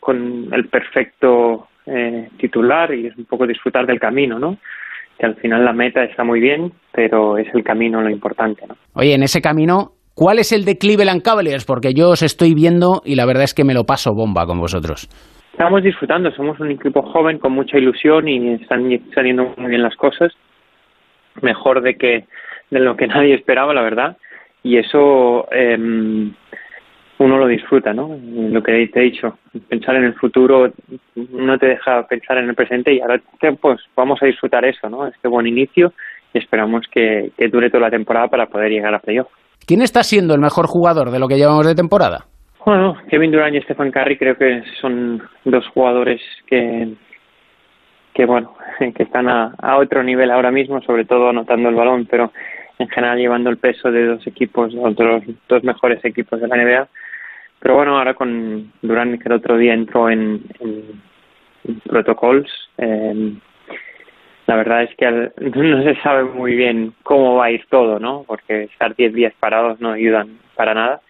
con 0.00 0.48
el 0.52 0.66
perfecto 0.66 1.68
eh, 1.86 2.28
titular 2.38 2.92
y 2.92 3.06
es 3.06 3.16
un 3.16 3.24
poco 3.26 3.46
disfrutar 3.46 3.86
del 3.86 4.00
camino, 4.00 4.38
¿no? 4.38 4.58
Que 5.20 5.26
al 5.26 5.36
final 5.36 5.66
la 5.66 5.74
meta 5.74 6.02
está 6.02 6.24
muy 6.24 6.40
bien, 6.40 6.72
pero 6.92 7.36
es 7.36 7.46
el 7.54 7.62
camino 7.62 8.00
lo 8.00 8.08
importante, 8.08 8.66
¿no? 8.66 8.74
Oye, 8.94 9.14
en 9.14 9.22
ese 9.22 9.42
camino, 9.42 9.90
¿cuál 10.14 10.38
es 10.38 10.50
el 10.50 10.64
de 10.64 10.78
Cleveland 10.78 11.20
Cavaliers? 11.22 11.66
Porque 11.66 11.92
yo 11.92 12.08
os 12.08 12.22
estoy 12.22 12.54
viendo 12.54 13.02
y 13.04 13.16
la 13.16 13.26
verdad 13.26 13.44
es 13.44 13.52
que 13.52 13.64
me 13.64 13.74
lo 13.74 13.84
paso 13.84 14.12
bomba 14.14 14.46
con 14.46 14.58
vosotros. 14.58 15.08
Estamos 15.52 15.82
disfrutando, 15.82 16.30
somos 16.30 16.58
un 16.58 16.70
equipo 16.70 17.02
joven 17.02 17.38
con 17.38 17.52
mucha 17.52 17.76
ilusión 17.76 18.28
y 18.28 18.54
están 18.54 18.88
saliendo 19.14 19.52
muy 19.58 19.68
bien 19.68 19.82
las 19.82 19.94
cosas, 19.96 20.32
mejor 21.42 21.82
de 21.82 21.96
que 21.96 22.24
de 22.70 22.80
lo 22.80 22.96
que 22.96 23.06
nadie 23.08 23.34
esperaba, 23.34 23.74
la 23.74 23.82
verdad, 23.82 24.16
y 24.62 24.78
eso 24.78 25.46
eh, 25.52 25.76
uno 27.20 27.36
lo 27.36 27.46
disfruta, 27.46 27.92
¿no? 27.92 28.18
Lo 28.18 28.62
que 28.62 28.88
te 28.88 29.00
he 29.00 29.02
dicho, 29.04 29.38
pensar 29.68 29.94
en 29.96 30.04
el 30.04 30.14
futuro 30.14 30.72
no 31.14 31.58
te 31.58 31.66
deja 31.66 32.06
pensar 32.06 32.38
en 32.38 32.48
el 32.48 32.54
presente 32.54 32.94
y 32.94 33.00
ahora 33.00 33.20
pues 33.60 33.78
vamos 33.94 34.22
a 34.22 34.26
disfrutar 34.26 34.64
eso, 34.64 34.88
¿no? 34.88 35.06
Este 35.06 35.28
buen 35.28 35.46
inicio 35.46 35.92
y 36.32 36.38
esperamos 36.38 36.86
que, 36.90 37.30
que 37.36 37.48
dure 37.48 37.68
toda 37.68 37.82
la 37.82 37.90
temporada 37.90 38.28
para 38.28 38.46
poder 38.46 38.70
llegar 38.70 38.94
a 38.94 39.00
playoff. 39.00 39.28
¿Quién 39.66 39.82
está 39.82 40.02
siendo 40.02 40.32
el 40.34 40.40
mejor 40.40 40.66
jugador 40.66 41.10
de 41.10 41.18
lo 41.18 41.28
que 41.28 41.36
llevamos 41.36 41.66
de 41.66 41.74
temporada? 41.74 42.24
Bueno, 42.64 42.96
Kevin 43.10 43.32
Durant 43.32 43.54
y 43.54 43.60
Stephen 43.62 43.92
Curry 43.92 44.16
creo 44.16 44.36
que 44.36 44.62
son 44.80 45.22
dos 45.44 45.66
jugadores 45.68 46.22
que, 46.46 46.88
que 48.14 48.24
bueno, 48.24 48.54
que 48.96 49.02
están 49.02 49.28
a, 49.28 49.54
a 49.58 49.76
otro 49.76 50.02
nivel 50.02 50.30
ahora 50.30 50.50
mismo, 50.50 50.80
sobre 50.80 51.04
todo 51.04 51.28
anotando 51.28 51.68
el 51.68 51.74
balón, 51.74 52.06
pero 52.10 52.32
en 52.78 52.88
general 52.88 53.18
llevando 53.18 53.50
el 53.50 53.58
peso 53.58 53.90
de 53.90 54.06
dos 54.06 54.26
equipos, 54.26 54.74
otros 54.80 55.22
dos 55.50 55.62
mejores 55.64 56.02
equipos 56.02 56.40
de 56.40 56.48
la 56.48 56.56
NBA. 56.56 56.88
Pero 57.60 57.74
bueno, 57.76 57.98
ahora 57.98 58.14
con 58.14 58.72
Durant, 58.82 59.20
que 59.20 59.28
el 59.28 59.34
otro 59.34 59.56
día 59.58 59.74
entró 59.74 60.08
en, 60.10 60.42
en, 60.60 61.02
en 61.64 61.80
protocols, 61.80 62.50
eh, 62.78 63.34
la 64.50 64.56
verdad 64.56 64.82
es 64.82 64.90
que 64.96 65.06
al, 65.06 65.32
no 65.40 65.82
se 65.84 65.94
sabe 66.02 66.24
muy 66.24 66.56
bien 66.56 66.92
cómo 67.04 67.36
va 67.36 67.46
a 67.46 67.50
ir 67.52 67.64
todo, 67.70 68.00
¿no? 68.00 68.24
Porque 68.26 68.64
estar 68.64 68.96
10 68.96 69.14
días 69.14 69.32
parados 69.38 69.80
no 69.80 69.92
ayudan 69.92 70.38
para 70.56 70.74
nada. 70.74 71.00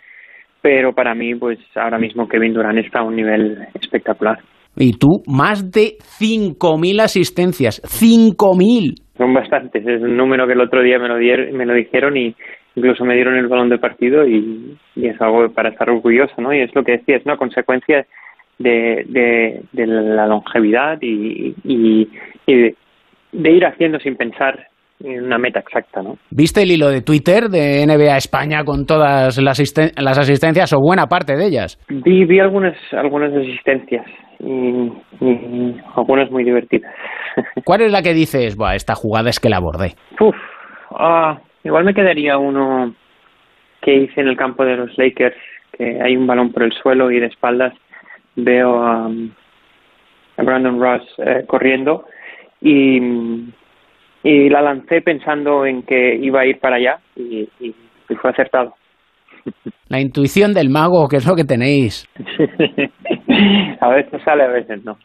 Pero 0.61 0.93
para 0.93 1.15
mí, 1.15 1.35
pues 1.35 1.59
ahora 1.75 1.99
mismo 1.99 2.29
Kevin 2.29 2.53
Durant 2.53 2.79
está 2.79 2.99
a 2.99 3.05
un 3.05 3.17
nivel 3.17 3.67
espectacular. 3.81 4.39
Y 4.77 4.93
tú, 4.99 5.23
más 5.27 5.71
de 5.73 5.97
5.000 6.21 7.01
asistencias. 7.01 7.81
¡5.000! 7.83 8.95
Son 9.17 9.33
bastantes. 9.33 9.87
Es 9.87 10.03
un 10.03 10.19
número 10.19 10.47
que 10.47 10.53
el 10.53 10.61
otro 10.61 10.83
día 10.83 10.99
me 10.99 11.09
lo, 11.09 11.17
dieron, 11.17 11.57
me 11.57 11.65
lo 11.65 11.73
dijeron 11.73 12.17
y 12.19 12.37
incluso 12.75 13.05
me 13.05 13.15
dieron 13.15 13.37
el 13.37 13.49
balón 13.49 13.69
de 13.69 13.79
partido 13.79 14.27
y, 14.27 14.77
y 14.97 15.07
es 15.07 15.21
algo 15.21 15.49
para 15.53 15.71
estar 15.71 15.91
orgulloso, 15.91 16.41
¿no? 16.41 16.53
Y 16.53 16.61
es 16.61 16.75
lo 16.75 16.85
que 16.85 16.93
decía, 16.93 17.17
es 17.17 17.25
una 17.25 17.37
consecuencia 17.37 18.07
de, 18.59 19.05
de, 19.09 19.63
de 19.73 19.87
la 19.87 20.27
longevidad 20.27 20.99
y, 21.01 21.55
y, 21.65 22.09
y 22.47 22.55
de, 22.55 22.75
de 23.33 23.51
ir 23.51 23.65
haciendo 23.65 23.99
sin 23.99 24.17
pensar 24.17 24.67
en 25.03 25.25
una 25.25 25.39
meta 25.39 25.61
exacta, 25.61 26.03
¿no? 26.03 26.19
¿Viste 26.31 26.63
el 26.63 26.73
hilo 26.73 26.91
de 26.91 27.01
Twitter 27.01 27.49
de 27.49 27.87
NBA 27.87 28.17
España 28.17 28.65
con 28.65 28.85
todas 28.85 29.39
las, 29.39 29.59
asisten 29.59 29.91
las 29.97 30.19
asistencias 30.19 30.73
o 30.75 30.79
buena 30.79 31.07
parte 31.07 31.37
de 31.37 31.47
ellas? 31.47 31.79
Vi, 31.89 32.25
vi 32.27 32.39
algunas, 32.39 32.77
algunas 32.93 33.33
asistencias 33.33 34.05
y, 34.39 34.93
y 35.21 35.81
algunas 35.97 36.31
muy 36.31 36.45
divertidas. 36.45 36.93
¿Cuál 37.65 37.83
es 37.83 37.93
la 37.93 38.03
que 38.03 38.13
dices, 38.13 38.57
Buah, 38.57 38.75
esta 38.75 38.95
jugada 38.95 39.31
es 39.31 39.41
que 39.41 39.49
la 39.49 39.57
abordé? 39.57 39.95
Uf, 40.21 40.37
ah, 40.91 41.39
Igual 41.65 41.85
me 41.85 41.95
quedaría 41.95 42.39
uno 42.39 42.95
que 43.83 43.95
hice 43.95 44.21
en 44.21 44.29
el 44.29 44.37
campo 44.37 44.65
de 44.65 44.77
los 44.77 44.97
Lakers, 44.99 45.37
que 45.77 46.01
hay 46.03 46.17
un 46.17 46.27
balón 46.27 46.53
por 46.53 46.63
el 46.63 46.73
suelo 46.73 47.11
y 47.11 47.21
de 47.21 47.27
espaldas 47.27 47.75
veo 48.37 48.83
a, 48.83 49.07
a 49.07 50.43
Brandon 50.43 50.81
Ross 50.81 51.03
eh, 51.19 51.45
corriendo 51.47 52.07
y, 52.61 52.99
y 54.23 54.49
la 54.49 54.63
lancé 54.63 55.03
pensando 55.03 55.67
en 55.67 55.83
que 55.83 56.15
iba 56.17 56.41
a 56.41 56.47
ir 56.47 56.59
para 56.61 56.77
allá 56.77 57.01
y, 57.17 57.49
y- 57.61 57.75
y 58.09 58.15
fue 58.17 58.31
acertado. 58.31 58.75
La 59.89 60.01
intuición 60.01 60.53
del 60.53 60.69
mago, 60.69 61.09
que 61.09 61.17
es 61.17 61.27
lo 61.27 61.35
que 61.37 61.45
tenéis. 61.45 62.07
a 63.81 63.89
veces 63.89 64.23
sale, 64.25 64.45
a 64.45 64.49
veces 64.49 64.85
no. 64.85 64.99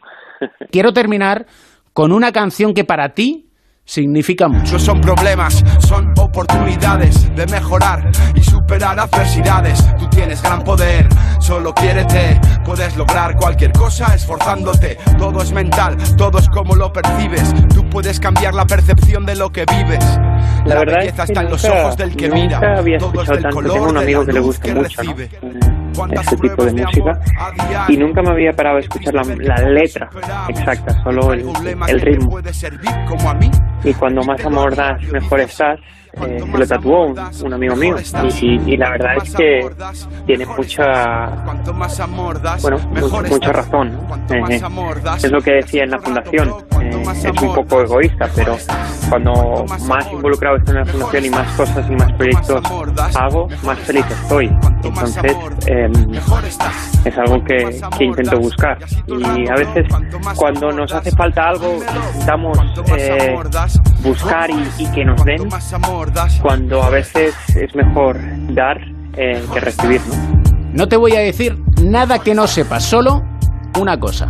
Quiero 0.70 0.92
terminar 0.92 1.46
con 1.92 2.12
una 2.12 2.32
canción 2.32 2.74
que 2.74 2.84
para 2.84 3.10
ti 3.14 3.45
significa 3.86 4.48
mucho. 4.48 4.74
No 4.74 4.78
son 4.78 5.00
problemas, 5.00 5.64
son 5.78 6.12
oportunidades 6.18 7.34
de 7.34 7.46
mejorar 7.46 8.10
y 8.34 8.42
superar 8.42 8.98
adversidades. 9.00 9.82
Tú 9.98 10.08
tienes 10.10 10.42
gran 10.42 10.62
poder, 10.62 11.08
solo 11.40 11.72
quiérete. 11.72 12.38
Puedes 12.64 12.96
lograr 12.96 13.36
cualquier 13.36 13.72
cosa 13.72 14.14
esforzándote. 14.14 14.98
Todo 15.16 15.40
es 15.40 15.52
mental, 15.52 15.96
todo 16.16 16.38
es 16.38 16.48
como 16.48 16.74
lo 16.74 16.92
percibes. 16.92 17.54
Tú 17.72 17.88
puedes 17.88 18.20
cambiar 18.20 18.54
la 18.54 18.66
percepción 18.66 19.24
de 19.24 19.36
lo 19.36 19.50
que 19.50 19.64
vives. 19.64 20.04
La 20.66 20.74
La, 20.74 20.80
verdad 20.80 20.96
belleza 20.98 21.22
es 21.22 21.26
que 21.28 21.32
está 21.32 21.40
en 21.42 21.50
los 21.50 21.62
nunca- 21.64 21.80
ojos 21.82 21.96
del 21.96 22.16
que 22.16 22.28
nunca 22.28 22.40
mira. 22.60 22.78
había 22.78 22.98
Todo 22.98 23.08
es 23.10 23.14
escuchado 23.14 23.34
del 23.34 23.42
tanto. 23.44 23.54
color 23.56 23.72
Tengo 23.72 23.86
un 23.88 23.94
de 23.94 24.00
amigo 24.00 24.20
la 24.20 24.26
que 24.26 24.32
le 24.32 24.40
gusta 24.40 24.74
mucho, 24.74 25.02
¿no? 25.04 25.75
Recibe. 25.96 26.12
Eh, 26.12 26.16
¿Cuántas 26.16 26.32
este 26.32 26.48
tipo 26.48 26.64
de 26.64 26.72
música 26.72 27.86
y 27.88 27.96
nunca 27.96 28.22
me 28.22 28.30
había 28.30 28.52
parado 28.52 28.76
a 28.76 28.80
escuchar 28.80 29.14
la, 29.14 29.22
la 29.22 29.68
letra 29.68 30.08
exacta, 30.48 31.02
solo 31.02 31.32
el, 31.32 31.44
el 31.88 32.00
ritmo. 32.00 32.38
Y 33.84 33.94
cuando 33.94 34.22
más 34.22 34.44
amor 34.44 34.74
das, 34.74 35.02
mejor 35.12 35.40
estás. 35.40 35.78
Eh, 36.22 36.38
se 36.40 36.58
lo 36.58 36.66
tatuó 36.66 37.06
un, 37.06 37.18
un 37.44 37.52
amigo 37.54 37.76
mío. 37.76 37.96
y, 38.40 38.46
y- 38.46 38.72
y 38.74 38.76
la 38.76 38.90
verdad 38.90 39.16
es 39.22 39.34
que 39.34 39.60
tiene 40.26 40.46
mucha 40.46 41.26
bueno 42.62 42.78
mucha 43.30 43.52
razón 43.52 43.88
Eh, 44.30 44.40
eh, 44.50 44.60
es 45.26 45.30
lo 45.32 45.40
que 45.40 45.52
decía 45.52 45.84
en 45.84 45.90
la 45.90 45.98
fundación 45.98 46.48
eh, 46.80 47.02
es 47.24 47.42
un 47.42 47.54
poco 47.54 47.82
egoísta 47.82 48.28
pero 48.34 48.56
cuando 49.08 49.64
más 49.88 50.10
involucrado 50.12 50.56
estoy 50.56 50.74
en 50.76 50.80
la 50.80 50.86
fundación 50.86 51.24
y 51.24 51.30
más 51.30 51.52
cosas 51.56 51.86
y 51.90 51.94
más 51.94 52.12
proyectos 52.14 52.62
hago 53.16 53.48
más 53.64 53.78
feliz 53.80 54.04
estoy. 54.10 54.46
Entonces 54.82 55.36
eh, 55.66 55.88
es 57.04 57.18
algo 57.18 57.42
que, 57.44 57.80
que 57.98 58.04
intento 58.04 58.38
buscar. 58.38 58.78
y 59.06 59.48
a 59.48 59.54
veces 59.54 59.86
cuando 60.36 60.70
nos 60.72 60.92
hace 60.92 61.10
falta 61.12 61.48
algo 61.48 61.76
intentamos 62.12 62.58
eh, 62.96 63.34
buscar 64.02 64.50
y, 64.50 64.64
y 64.78 64.86
que 64.92 65.04
nos 65.04 65.24
den 65.24 65.48
cuando 66.40 66.82
a 66.82 66.90
veces 66.90 67.34
es 67.56 67.74
mejor 67.74 68.18
dar 68.54 68.78
eh, 69.16 69.42
que 69.52 69.60
recibir, 69.60 70.00
¿no? 70.08 70.42
No 70.72 70.88
te 70.88 70.96
voy 70.96 71.12
a 71.16 71.20
decir 71.20 71.58
nada 71.82 72.18
que 72.18 72.34
no 72.34 72.46
sepas, 72.46 72.84
solo 72.84 73.24
una 73.78 73.98
cosa. 73.98 74.28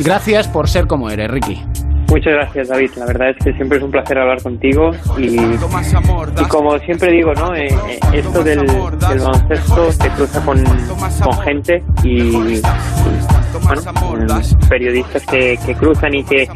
Gracias 0.00 0.48
por 0.48 0.68
ser 0.68 0.86
como 0.86 1.10
eres, 1.10 1.30
Ricky. 1.30 1.62
Muchas 2.10 2.32
gracias, 2.32 2.68
David. 2.68 2.90
La 2.96 3.06
verdad 3.06 3.30
es 3.30 3.36
que 3.44 3.52
siempre 3.52 3.78
es 3.78 3.84
un 3.84 3.90
placer 3.90 4.18
hablar 4.18 4.42
contigo 4.42 4.90
y, 5.16 5.36
como 6.48 6.76
siempre 6.80 7.12
digo, 7.12 7.32
¿no? 7.34 7.54
Eh, 7.54 7.68
eh, 7.68 8.00
esto 8.14 8.42
del, 8.42 8.66
del 8.66 9.18
baloncesto 9.20 9.92
se 9.92 10.08
cruza 10.10 10.44
con, 10.44 10.62
con 11.22 11.38
gente 11.44 11.82
y, 12.02 12.20
y, 12.20 12.62
bueno, 13.62 13.82
mm, 14.26 14.68
periodistas 14.68 15.24
que, 15.26 15.56
que 15.64 15.74
cruzan 15.74 16.14
y 16.14 16.24
que, 16.24 16.48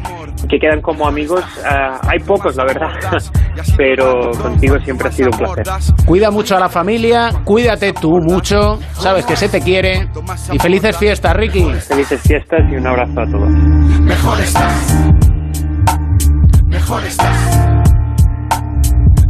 que 0.49 0.59
quedan 0.59 0.81
como 0.81 1.07
amigos. 1.07 1.43
Ah, 1.65 2.01
hay 2.07 2.19
pocos, 2.19 2.55
la 2.57 2.65
verdad, 2.65 2.89
pero 3.77 4.31
contigo 4.31 4.77
siempre 4.79 5.07
ha 5.07 5.11
sido 5.11 5.29
un 5.31 5.37
placer. 5.37 5.65
Cuida 6.05 6.31
mucho 6.31 6.57
a 6.57 6.59
la 6.59 6.69
familia, 6.69 7.31
cuídate 7.45 7.93
tú 7.93 8.19
mucho, 8.21 8.79
sabes 8.93 9.25
que 9.25 9.37
se 9.37 9.47
te 9.47 9.61
quiere. 9.61 10.09
Y 10.51 10.59
felices 10.59 10.97
fiestas, 10.97 11.33
Ricky. 11.35 11.63
Felices 11.75 12.21
fiestas 12.21 12.59
y 12.69 12.75
un 12.75 12.87
abrazo 12.87 13.21
a 13.21 13.25
todos. 13.25 13.49
mejor 13.49 14.39
estás. 14.41 15.14
Mejor 16.85 17.03
estás. 17.03 17.57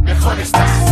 Mejor 0.02 0.38
estás. 0.38 0.85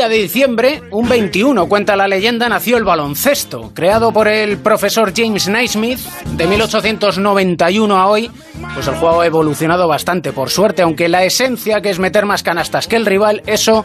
Día 0.00 0.08
de 0.08 0.16
diciembre, 0.16 0.82
un 0.92 1.10
21, 1.10 1.68
cuenta 1.68 1.94
la 1.94 2.08
leyenda, 2.08 2.48
nació 2.48 2.78
el 2.78 2.84
baloncesto. 2.84 3.70
Creado 3.74 4.14
por 4.14 4.28
el 4.28 4.56
profesor 4.56 5.12
James 5.14 5.46
Naismith 5.46 5.98
de 6.24 6.46
1891 6.46 7.98
a 7.98 8.06
hoy, 8.06 8.30
pues 8.72 8.86
el 8.86 8.94
juego 8.94 9.20
ha 9.20 9.26
evolucionado 9.26 9.86
bastante, 9.88 10.32
por 10.32 10.48
suerte, 10.48 10.80
aunque 10.80 11.10
la 11.10 11.24
esencia, 11.24 11.82
que 11.82 11.90
es 11.90 11.98
meter 11.98 12.24
más 12.24 12.42
canastas 12.42 12.88
que 12.88 12.96
el 12.96 13.04
rival, 13.04 13.42
eso 13.44 13.84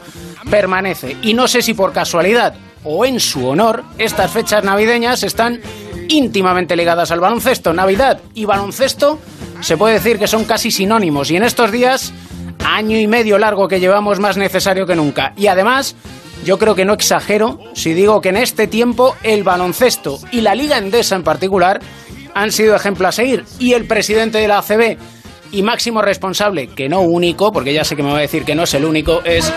permanece. 0.49 1.17
Y 1.21 1.33
no 1.33 1.49
sé 1.49 1.61
si 1.61 1.73
por 1.73 1.91
casualidad 1.91 2.53
o 2.85 3.05
en 3.05 3.19
su 3.19 3.45
honor, 3.45 3.83
estas 3.97 4.31
fechas 4.31 4.63
navideñas 4.63 5.21
están 5.23 5.59
íntimamente 6.07 6.77
ligadas 6.77 7.11
al 7.11 7.19
baloncesto. 7.19 7.73
Navidad 7.73 8.21
y 8.33 8.45
baloncesto 8.45 9.19
se 9.59 9.75
puede 9.75 9.95
decir 9.95 10.17
que 10.17 10.27
son 10.27 10.45
casi 10.45 10.71
sinónimos 10.71 11.29
y 11.29 11.35
en 11.35 11.43
estos 11.43 11.73
días 11.73 12.13
año 12.63 12.97
y 12.97 13.07
medio 13.07 13.37
largo 13.37 13.67
que 13.67 13.79
llevamos 13.79 14.19
más 14.19 14.37
necesario 14.37 14.85
que 14.85 14.95
nunca. 14.95 15.33
Y 15.35 15.47
además, 15.47 15.95
yo 16.43 16.57
creo 16.57 16.75
que 16.75 16.85
no 16.85 16.93
exagero 16.93 17.59
si 17.73 17.93
digo 17.93 18.21
que 18.21 18.29
en 18.29 18.37
este 18.37 18.67
tiempo 18.67 19.15
el 19.23 19.43
baloncesto 19.43 20.19
y 20.31 20.41
la 20.41 20.55
Liga 20.55 20.77
Endesa 20.77 21.15
en 21.15 21.23
particular 21.23 21.79
han 22.33 22.51
sido 22.51 22.75
ejemplo 22.75 23.07
a 23.07 23.11
seguir. 23.11 23.43
Y 23.59 23.73
el 23.73 23.85
presidente 23.85 24.37
de 24.39 24.47
la 24.47 24.59
ACB 24.59 24.97
y 25.51 25.61
máximo 25.61 26.01
responsable, 26.01 26.67
que 26.67 26.89
no 26.89 27.01
único, 27.01 27.51
porque 27.53 27.73
ya 27.73 27.83
sé 27.85 27.95
que 27.95 28.03
me 28.03 28.11
va 28.11 28.17
a 28.17 28.21
decir 28.21 28.43
que 28.43 28.55
no 28.55 28.63
es 28.63 28.73
el 28.73 28.83
único, 28.83 29.21
es 29.23 29.51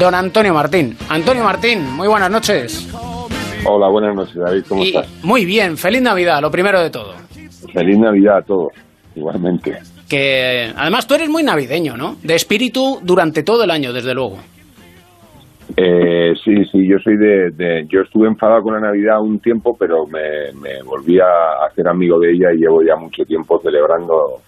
don 0.00 0.14
Antonio 0.14 0.52
Martín. 0.52 0.96
Antonio 1.08 1.44
Martín, 1.44 1.88
muy 1.92 2.08
buenas 2.08 2.30
noches. 2.30 2.88
Hola, 3.66 3.88
buenas 3.88 4.14
noches, 4.16 4.34
David. 4.34 4.64
¿Cómo 4.68 4.82
Y 4.84 4.88
estás? 4.88 5.06
muy 5.22 5.44
bien, 5.44 5.76
feliz 5.78 6.02
Navidad, 6.02 6.40
lo 6.42 6.50
primero 6.50 6.80
de 6.80 6.90
todo. 6.90 7.14
Feliz 7.72 7.98
Navidad 7.98 8.38
a 8.38 8.42
todos, 8.42 8.72
igualmente. 9.14 9.78
Que 10.08 10.72
además 10.76 11.06
tú 11.06 11.14
eres 11.14 11.28
muy 11.28 11.42
navideño, 11.42 11.96
¿no? 11.96 12.16
De 12.22 12.34
espíritu 12.34 12.98
durante 13.02 13.42
todo 13.42 13.64
el 13.64 13.70
año, 13.70 13.92
desde 13.92 14.14
luego. 14.14 14.38
Eh, 15.76 16.34
sí, 16.44 16.52
sí, 16.70 16.86
yo 16.86 16.98
soy 17.02 17.16
de, 17.16 17.50
de- 17.50 17.86
Yo 17.88 18.02
estuve 18.02 18.28
enfadado 18.28 18.62
con 18.62 18.74
la 18.74 18.80
Navidad 18.80 19.20
un 19.22 19.40
tiempo, 19.40 19.74
pero 19.78 20.06
me, 20.06 20.52
me 20.60 20.82
volví 20.82 21.18
a 21.18 21.64
hacer 21.66 21.88
amigo 21.88 22.18
de 22.20 22.32
ella 22.32 22.52
y 22.54 22.58
llevo 22.58 22.82
ya 22.82 22.96
mucho 22.96 23.24
tiempo 23.24 23.58
celebrando 23.62 24.40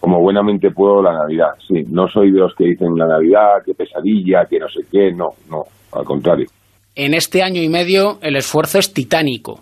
como 0.00 0.20
buenamente 0.20 0.70
puedo 0.70 1.02
la 1.02 1.12
Navidad. 1.12 1.50
Sí, 1.66 1.84
no 1.90 2.08
soy 2.08 2.30
de 2.30 2.38
los 2.40 2.54
que 2.54 2.64
dicen 2.64 2.96
la 2.96 3.06
Navidad, 3.06 3.62
que 3.64 3.74
pesadilla, 3.74 4.46
que 4.48 4.58
no 4.58 4.68
sé 4.68 4.80
qué, 4.90 5.12
no, 5.12 5.30
no, 5.50 5.64
al 5.92 6.04
contrario. 6.04 6.46
En 6.94 7.14
este 7.14 7.42
año 7.42 7.60
y 7.62 7.68
medio 7.68 8.18
el 8.22 8.36
esfuerzo 8.36 8.78
es 8.78 8.92
titánico. 8.94 9.60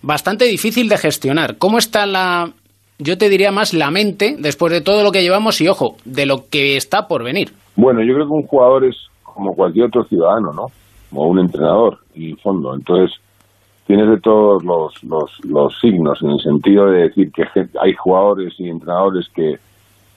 Bastante 0.00 0.46
difícil 0.46 0.88
de 0.88 0.96
gestionar. 0.96 1.58
¿Cómo 1.58 1.78
está 1.78 2.06
la, 2.06 2.50
yo 2.98 3.16
te 3.18 3.28
diría 3.28 3.52
más 3.52 3.74
la 3.74 3.90
mente 3.90 4.36
después 4.38 4.72
de 4.72 4.80
todo 4.80 5.02
lo 5.02 5.12
que 5.12 5.22
llevamos 5.22 5.60
y 5.60 5.68
ojo, 5.68 5.96
de 6.04 6.26
lo 6.26 6.44
que 6.50 6.76
está 6.76 7.06
por 7.08 7.22
venir? 7.24 7.50
Bueno, 7.76 8.02
yo 8.02 8.14
creo 8.14 8.26
que 8.26 8.32
un 8.32 8.46
jugador 8.46 8.84
es 8.84 8.96
como 9.22 9.54
cualquier 9.54 9.86
otro 9.86 10.04
ciudadano, 10.04 10.52
¿no? 10.52 10.66
Como 11.10 11.28
un 11.28 11.38
entrenador, 11.38 11.98
en 12.14 12.22
el 12.30 12.38
fondo. 12.38 12.74
Entonces, 12.74 13.16
tienes 13.86 14.08
de 14.10 14.20
todos 14.20 14.64
los, 14.64 15.02
los, 15.04 15.30
los 15.44 15.78
signos, 15.80 16.20
en 16.22 16.30
el 16.30 16.40
sentido 16.40 16.86
de 16.90 17.02
decir 17.04 17.30
que 17.32 17.44
hay 17.80 17.92
jugadores 17.94 18.52
y 18.58 18.68
entrenadores 18.68 19.26
que 19.34 19.58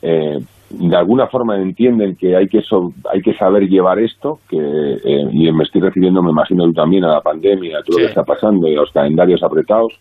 eh, 0.01 0.39
de 0.71 0.95
alguna 0.95 1.27
forma 1.27 1.55
entienden 1.57 2.15
que 2.15 2.35
hay 2.35 2.47
que 2.47 2.61
so- 2.61 2.91
hay 3.13 3.21
que 3.21 3.33
saber 3.35 3.67
llevar 3.69 3.99
esto, 3.99 4.39
que 4.49 4.57
eh, 4.57 5.27
y 5.31 5.51
me 5.51 5.63
estoy 5.63 5.81
refiriendo, 5.81 6.23
me 6.23 6.31
imagino 6.31 6.63
tú 6.65 6.73
también, 6.73 7.03
a 7.05 7.13
la 7.13 7.21
pandemia, 7.21 7.77
a 7.77 7.83
todo 7.83 7.97
Sí. 7.97 8.01
lo 8.01 8.07
que 8.07 8.11
está 8.11 8.23
pasando 8.23 8.67
y 8.67 8.73
a 8.75 8.79
los 8.81 8.91
calendarios 8.91 9.43
apretados, 9.43 9.93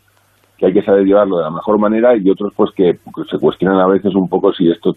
que 0.61 0.67
hay 0.67 0.75
que 0.75 0.83
saber 0.83 1.07
llevarlo 1.07 1.39
de 1.39 1.45
la 1.45 1.51
mejor 1.51 1.79
manera 1.79 2.15
y 2.15 2.29
otros 2.29 2.53
pues 2.55 2.71
que, 2.73 2.99
se 3.31 3.39
cuestionan 3.39 3.81
a 3.81 3.87
veces 3.87 4.15
un 4.15 4.29
poco 4.29 4.53
si 4.53 4.71
esto 4.71 4.95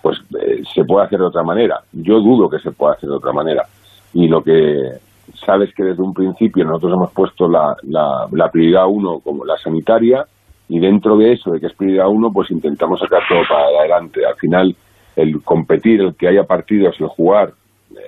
pues 0.00 0.18
eh, 0.40 0.62
se 0.74 0.82
puede 0.82 1.04
hacer 1.04 1.18
de 1.18 1.26
otra 1.26 1.42
manera. 1.42 1.82
Yo 1.92 2.20
dudo 2.20 2.48
que 2.48 2.58
se 2.58 2.72
pueda 2.72 2.94
hacer 2.94 3.10
de 3.10 3.16
otra 3.16 3.32
manera. 3.32 3.66
Y 4.14 4.28
lo 4.28 4.42
que 4.42 4.92
sabes 5.34 5.74
que 5.74 5.82
desde 5.82 6.02
un 6.02 6.14
principio 6.14 6.64
nosotros 6.64 6.94
hemos 6.94 7.12
puesto 7.12 7.46
la, 7.46 7.76
la, 7.82 8.26
la 8.32 8.50
prioridad 8.50 8.86
uno 8.88 9.20
como 9.20 9.44
la 9.44 9.58
sanitaria 9.58 10.24
y 10.70 10.78
dentro 10.78 11.18
de 11.18 11.32
eso, 11.32 11.50
de 11.50 11.60
que 11.60 11.66
es 11.66 11.74
prioridad 11.74 12.08
uno, 12.08 12.32
pues 12.32 12.50
intentamos 12.50 12.98
sacar 12.98 13.20
todo 13.28 13.42
para 13.46 13.66
adelante. 13.80 14.24
Al 14.24 14.36
final, 14.36 14.74
el 15.16 15.42
competir, 15.42 16.00
el 16.00 16.14
que 16.14 16.28
haya 16.28 16.44
partidos, 16.44 16.98
el 16.98 17.08
jugar, 17.08 17.52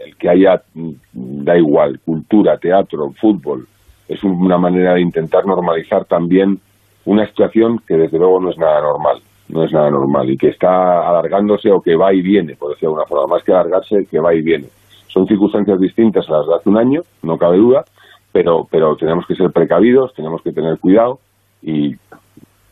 el 0.06 0.16
que 0.16 0.30
haya, 0.30 0.62
mm, 0.72 0.92
da 1.12 1.58
igual, 1.58 2.00
cultura, 2.06 2.56
teatro, 2.56 3.12
fútbol, 3.20 3.66
es 4.08 4.24
una 4.24 4.56
manera 4.56 4.94
de 4.94 5.02
intentar 5.02 5.44
normalizar 5.44 6.06
también 6.06 6.58
una 7.06 7.26
situación 7.26 7.80
que 7.86 7.96
desde 7.96 8.18
luego 8.18 8.40
no 8.40 8.50
es 8.50 8.58
nada 8.58 8.80
normal, 8.80 9.20
no 9.48 9.64
es 9.64 9.72
nada 9.72 9.90
normal 9.90 10.28
y 10.28 10.36
que 10.36 10.48
está 10.48 11.08
alargándose 11.08 11.70
o 11.70 11.80
que 11.80 11.96
va 11.96 12.12
y 12.12 12.20
viene, 12.20 12.56
por 12.56 12.70
decirlo 12.70 12.96
de 12.96 13.02
alguna 13.02 13.06
forma, 13.06 13.36
más 13.36 13.44
que 13.44 13.52
alargarse, 13.52 14.06
que 14.10 14.20
va 14.20 14.34
y 14.34 14.42
viene. 14.42 14.66
Son 15.06 15.26
circunstancias 15.26 15.80
distintas 15.80 16.28
a 16.28 16.32
las 16.32 16.46
de 16.46 16.54
hace 16.56 16.68
un 16.68 16.76
año, 16.76 17.02
no 17.22 17.38
cabe 17.38 17.56
duda, 17.56 17.84
pero, 18.32 18.66
pero 18.70 18.96
tenemos 18.96 19.24
que 19.26 19.36
ser 19.36 19.50
precavidos, 19.50 20.12
tenemos 20.14 20.42
que 20.42 20.52
tener 20.52 20.78
cuidado 20.78 21.20
y, 21.62 21.94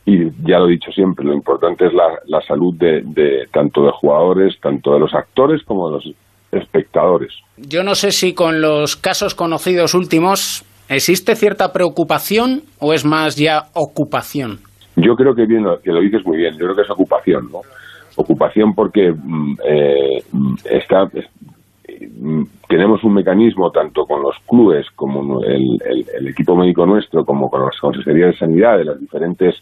ya 0.06 0.58
lo 0.58 0.68
he 0.68 0.72
dicho 0.72 0.92
siempre, 0.92 1.24
lo 1.24 1.32
importante 1.32 1.86
es 1.86 1.94
la, 1.94 2.18
la 2.26 2.42
salud 2.42 2.74
de, 2.74 3.00
de 3.02 3.48
tanto 3.50 3.86
de 3.86 3.92
jugadores, 3.92 4.60
tanto 4.60 4.92
de 4.92 5.00
los 5.00 5.14
actores 5.14 5.62
como 5.62 5.88
de 5.88 5.94
los 5.94 6.14
espectadores. 6.52 7.32
Yo 7.56 7.82
no 7.82 7.94
sé 7.94 8.12
si 8.12 8.34
con 8.34 8.60
los 8.60 8.96
casos 8.96 9.34
conocidos 9.34 9.94
últimos 9.94 10.64
existe 10.88 11.34
cierta 11.34 11.72
preocupación 11.72 12.62
o 12.80 12.92
es 12.92 13.04
más 13.04 13.36
ya 13.36 13.64
ocupación. 13.74 14.58
Yo 14.96 15.14
creo 15.14 15.34
que 15.34 15.46
bien, 15.46 15.64
que 15.82 15.90
lo 15.90 16.00
dices 16.00 16.24
muy 16.24 16.36
bien. 16.36 16.52
Yo 16.54 16.66
creo 16.66 16.76
que 16.76 16.82
es 16.82 16.90
ocupación, 16.90 17.48
¿no? 17.50 17.60
Ocupación 18.16 18.74
porque 18.74 19.10
mm, 19.10 19.54
eh, 19.68 20.22
está 20.70 21.04
mm, 21.04 22.42
tenemos 22.68 23.02
un 23.02 23.14
mecanismo 23.14 23.70
tanto 23.70 24.04
con 24.04 24.22
los 24.22 24.36
clubes 24.48 24.86
como 24.94 25.42
el, 25.42 25.78
el, 25.84 26.04
el, 26.16 26.28
equipo 26.28 26.54
médico 26.54 26.86
nuestro 26.86 27.24
como 27.24 27.48
con 27.48 27.62
las 27.62 27.78
consejerías 27.80 28.32
de 28.32 28.38
sanidad 28.38 28.78
de 28.78 28.84
las 28.84 29.00
diferentes 29.00 29.56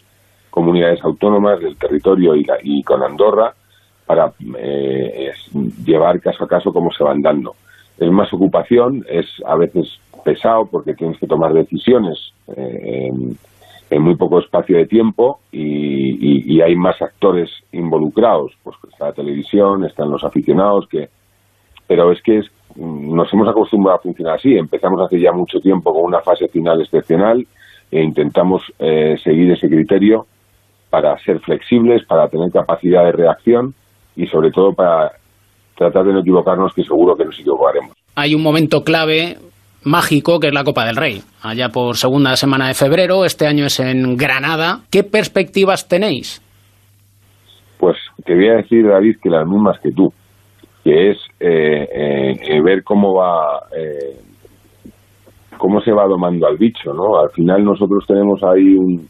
comunidades 0.51 1.03
autónomas 1.03 1.59
del 1.59 1.75
territorio 1.77 2.35
y, 2.35 2.43
la, 2.43 2.57
y 2.61 2.83
con 2.83 3.01
Andorra 3.01 3.53
para 4.05 4.31
eh, 4.57 5.31
llevar 5.83 6.19
caso 6.19 6.43
a 6.43 6.47
caso 6.47 6.71
cómo 6.71 6.91
se 6.91 7.03
van 7.03 7.21
dando. 7.21 7.53
Es 8.03 8.11
más 8.11 8.33
ocupación, 8.33 9.05
es 9.09 9.25
a 9.45 9.55
veces 9.55 9.87
pesado 10.25 10.65
porque 10.65 10.93
tienes 10.93 11.17
que 11.19 11.27
tomar 11.27 11.53
decisiones 11.53 12.33
eh, 12.55 13.09
en, 13.89 14.01
muy 14.01 14.15
poco 14.15 14.39
espacio 14.39 14.77
de 14.77 14.87
tiempo 14.87 15.39
y, 15.51 15.61
y, 15.61 16.55
y, 16.55 16.61
hay 16.61 16.75
más 16.75 16.99
actores 17.01 17.49
involucrados. 17.71 18.51
Pues 18.63 18.75
está 18.91 19.05
la 19.05 19.13
televisión, 19.13 19.85
están 19.85 20.09
los 20.09 20.23
aficionados, 20.23 20.87
que 20.87 21.09
pero 21.87 22.11
es 22.11 22.21
que 22.23 22.39
es, 22.39 22.45
nos 22.75 23.31
hemos 23.33 23.47
acostumbrado 23.47 23.99
a 23.99 24.01
funcionar 24.01 24.35
así. 24.35 24.55
Empezamos 24.57 24.99
hace 25.01 25.19
ya 25.19 25.31
mucho 25.31 25.59
tiempo 25.59 25.93
con 25.93 26.05
una 26.05 26.21
fase 26.21 26.47
final 26.47 26.81
excepcional 26.81 27.45
e 27.91 28.01
intentamos 28.01 28.63
eh, 28.79 29.15
seguir 29.23 29.51
ese 29.51 29.69
criterio 29.69 30.25
para 30.89 31.17
ser 31.19 31.39
flexibles, 31.39 32.05
para 32.05 32.27
tener 32.27 32.51
capacidad 32.51 33.03
de 33.05 33.11
reacción 33.11 33.73
y 34.15 34.27
sobre 34.27 34.51
todo 34.51 34.73
para 34.73 35.11
tratar 35.75 36.05
de 36.05 36.13
no 36.13 36.19
equivocarnos, 36.19 36.73
que 36.73 36.83
seguro 36.83 37.15
que 37.15 37.25
nos 37.25 37.39
equivocaremos. 37.39 37.91
Hay 38.15 38.35
un 38.35 38.43
momento 38.43 38.83
clave 38.83 39.37
mágico 39.85 40.39
que 40.39 40.47
es 40.47 40.53
la 40.53 40.63
Copa 40.63 40.85
del 40.85 40.95
Rey, 40.95 41.21
allá 41.41 41.69
por 41.69 41.95
segunda 41.95 42.35
semana 42.35 42.67
de 42.67 42.73
febrero, 42.73 43.25
este 43.25 43.47
año 43.47 43.65
es 43.65 43.79
en 43.79 44.15
Granada. 44.15 44.81
¿Qué 44.91 45.03
perspectivas 45.03 45.87
tenéis? 45.87 46.41
Pues 47.79 47.97
te 48.23 48.33
voy 48.33 48.49
a 48.49 48.55
decir, 48.57 48.87
David, 48.87 49.17
que 49.21 49.29
las 49.29 49.45
mismas 49.45 49.79
que 49.81 49.91
tú, 49.91 50.13
que 50.83 51.11
es 51.11 51.17
eh, 51.39 52.37
eh, 52.41 52.61
ver 52.61 52.83
cómo 52.83 53.15
va, 53.15 53.59
eh, 53.75 54.19
cómo 55.57 55.81
se 55.81 55.91
va 55.91 56.05
domando 56.07 56.47
al 56.47 56.57
bicho, 56.57 56.93
¿no? 56.93 57.19
Al 57.19 57.29
final 57.31 57.63
nosotros 57.65 58.05
tenemos 58.07 58.41
ahí 58.43 58.75
un, 58.75 59.07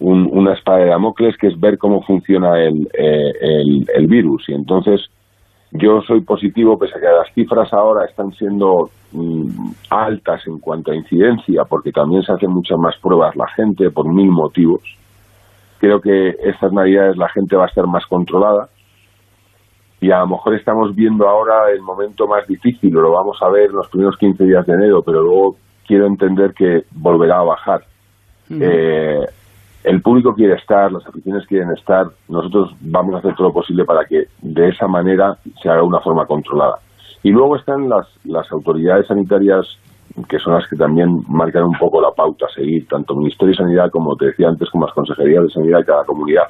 un, 0.00 0.28
una 0.32 0.54
espada 0.54 0.78
de 0.78 0.90
Damocles 0.90 1.36
que 1.36 1.48
es 1.48 1.60
ver 1.60 1.78
cómo 1.78 2.02
funciona 2.02 2.60
el, 2.60 2.88
el, 2.92 3.86
el 3.94 4.06
virus 4.08 4.48
y 4.48 4.54
entonces 4.54 5.02
yo 5.78 6.00
soy 6.02 6.20
positivo, 6.20 6.78
pese 6.78 6.96
a 6.96 7.00
que 7.00 7.06
las 7.06 7.32
cifras 7.34 7.72
ahora 7.72 8.04
están 8.04 8.32
siendo 8.32 8.90
mm, 9.12 9.70
altas 9.90 10.46
en 10.46 10.58
cuanto 10.58 10.92
a 10.92 10.96
incidencia, 10.96 11.64
porque 11.64 11.92
también 11.92 12.22
se 12.22 12.32
hacen 12.32 12.50
muchas 12.50 12.78
más 12.78 12.96
pruebas 12.98 13.36
la 13.36 13.48
gente 13.48 13.90
por 13.90 14.06
mil 14.12 14.30
motivos. 14.30 14.82
Creo 15.78 16.00
que 16.00 16.36
estas 16.42 16.72
navidades 16.72 17.16
la 17.16 17.28
gente 17.28 17.56
va 17.56 17.64
a 17.64 17.68
estar 17.68 17.86
más 17.86 18.06
controlada 18.06 18.68
y 20.00 20.10
a 20.10 20.20
lo 20.20 20.28
mejor 20.28 20.54
estamos 20.54 20.94
viendo 20.94 21.28
ahora 21.28 21.70
el 21.70 21.82
momento 21.82 22.26
más 22.26 22.46
difícil, 22.46 22.96
o 22.96 23.00
lo 23.00 23.12
vamos 23.12 23.38
a 23.40 23.48
ver 23.48 23.70
los 23.70 23.88
primeros 23.88 24.16
15 24.18 24.44
días 24.44 24.66
de 24.66 24.74
enero, 24.74 25.02
pero 25.02 25.22
luego 25.22 25.56
quiero 25.86 26.06
entender 26.06 26.52
que 26.52 26.82
volverá 26.92 27.38
a 27.38 27.44
bajar. 27.44 27.80
Uh 28.48 28.54
-huh. 28.54 28.58
eh, 28.62 29.26
el 29.86 30.02
público 30.02 30.34
quiere 30.34 30.54
estar, 30.54 30.90
las 30.90 31.06
aficiones 31.06 31.46
quieren 31.46 31.70
estar, 31.70 32.08
nosotros 32.28 32.74
vamos 32.80 33.14
a 33.14 33.18
hacer 33.18 33.36
todo 33.36 33.48
lo 33.48 33.54
posible 33.54 33.84
para 33.84 34.04
que 34.04 34.24
de 34.42 34.68
esa 34.68 34.88
manera 34.88 35.38
se 35.62 35.68
haga 35.68 35.78
de 35.78 35.86
una 35.86 36.00
forma 36.00 36.26
controlada. 36.26 36.80
Y 37.22 37.30
luego 37.30 37.54
están 37.54 37.88
las, 37.88 38.08
las 38.24 38.50
autoridades 38.50 39.06
sanitarias 39.06 39.78
que 40.28 40.40
son 40.40 40.54
las 40.54 40.68
que 40.68 40.74
también 40.74 41.08
marcan 41.28 41.62
un 41.62 41.78
poco 41.78 42.00
la 42.00 42.10
pauta 42.10 42.46
a 42.46 42.54
seguir, 42.54 42.88
tanto 42.88 43.14
Ministerio 43.14 43.52
de 43.52 43.58
Sanidad 43.58 43.90
como 43.92 44.16
te 44.16 44.26
decía 44.26 44.48
antes, 44.48 44.68
como 44.70 44.86
las 44.86 44.94
consejerías 44.94 45.44
de 45.44 45.50
sanidad 45.50 45.78
de 45.78 45.84
cada 45.84 46.04
comunidad. 46.04 46.48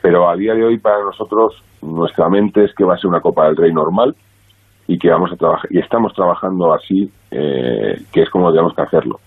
Pero 0.00 0.30
a 0.30 0.34
día 0.34 0.54
de 0.54 0.64
hoy 0.64 0.78
para 0.78 1.04
nosotros 1.04 1.62
nuestra 1.82 2.30
mente 2.30 2.64
es 2.64 2.74
que 2.74 2.84
va 2.84 2.94
a 2.94 2.98
ser 2.98 3.08
una 3.08 3.20
Copa 3.20 3.44
del 3.44 3.56
Rey 3.56 3.74
normal 3.74 4.16
y 4.86 4.98
que 4.98 5.10
vamos 5.10 5.30
a 5.32 5.36
trabajar 5.36 5.70
y 5.70 5.80
estamos 5.80 6.14
trabajando 6.14 6.72
así, 6.72 7.10
eh, 7.30 8.00
que 8.10 8.22
es 8.22 8.30
como 8.30 8.50
tenemos 8.50 8.74
que 8.74 8.82
hacerlo 8.82 9.20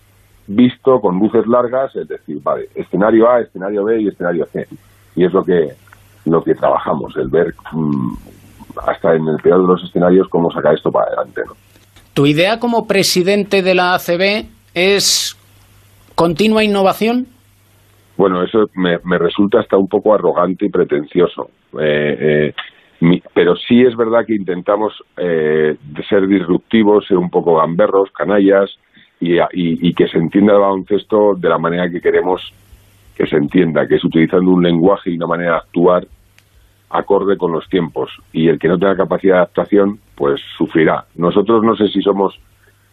visto 0.48 1.00
con 1.00 1.18
luces 1.18 1.46
largas, 1.46 1.94
es 1.94 2.08
decir, 2.08 2.38
vale, 2.42 2.68
escenario 2.74 3.30
A, 3.30 3.40
escenario 3.40 3.84
B 3.84 4.00
y 4.00 4.08
escenario 4.08 4.46
C. 4.46 4.66
Y 5.14 5.24
es 5.24 5.32
lo 5.32 5.44
que 5.44 5.68
lo 6.24 6.42
que 6.42 6.54
trabajamos, 6.54 7.16
el 7.16 7.28
ver 7.28 7.54
mmm, 7.72 8.14
hasta 8.86 9.14
en 9.14 9.26
el 9.28 9.36
peor 9.36 9.62
de 9.62 9.66
los 9.66 9.82
escenarios 9.84 10.28
cómo 10.28 10.50
sacar 10.50 10.74
esto 10.74 10.90
para 10.90 11.06
adelante. 11.06 11.42
¿no? 11.46 11.54
¿Tu 12.14 12.26
idea 12.26 12.58
como 12.58 12.86
presidente 12.86 13.62
de 13.62 13.74
la 13.74 13.94
ACB 13.94 14.46
es 14.74 15.36
continua 16.14 16.64
innovación? 16.64 17.26
Bueno, 18.16 18.42
eso 18.42 18.68
me, 18.74 18.98
me 19.04 19.18
resulta 19.18 19.60
hasta 19.60 19.76
un 19.76 19.88
poco 19.88 20.12
arrogante 20.12 20.66
y 20.66 20.68
pretencioso. 20.68 21.50
Eh, 21.80 22.16
eh, 22.20 22.54
mi, 23.00 23.22
pero 23.32 23.54
sí 23.54 23.82
es 23.82 23.96
verdad 23.96 24.26
que 24.26 24.34
intentamos 24.34 24.92
eh, 25.16 25.76
ser 26.08 26.26
disruptivos, 26.26 27.06
ser 27.06 27.16
un 27.16 27.30
poco 27.30 27.56
gamberros, 27.56 28.10
canallas, 28.10 28.70
y, 29.20 29.38
y, 29.38 29.40
y, 29.52 29.94
que 29.94 30.08
se 30.08 30.18
entienda 30.18 30.52
el 30.54 30.60
baloncesto 30.60 31.34
de 31.34 31.48
la 31.48 31.58
manera 31.58 31.90
que 31.90 32.00
queremos 32.00 32.52
que 33.16 33.26
se 33.26 33.36
entienda, 33.36 33.86
que 33.88 33.96
es 33.96 34.04
utilizando 34.04 34.50
un 34.50 34.62
lenguaje 34.62 35.10
y 35.10 35.16
una 35.16 35.26
manera 35.26 35.52
de 35.52 35.58
actuar 35.58 36.06
acorde 36.90 37.36
con 37.36 37.50
los 37.50 37.68
tiempos. 37.68 38.10
Y 38.32 38.48
el 38.48 38.58
que 38.58 38.68
no 38.68 38.78
tenga 38.78 38.96
capacidad 38.96 39.34
de 39.34 39.38
adaptación, 39.38 39.98
pues 40.14 40.40
sufrirá. 40.56 41.04
Nosotros 41.16 41.64
no 41.64 41.74
sé 41.76 41.88
si 41.88 42.00
somos 42.00 42.38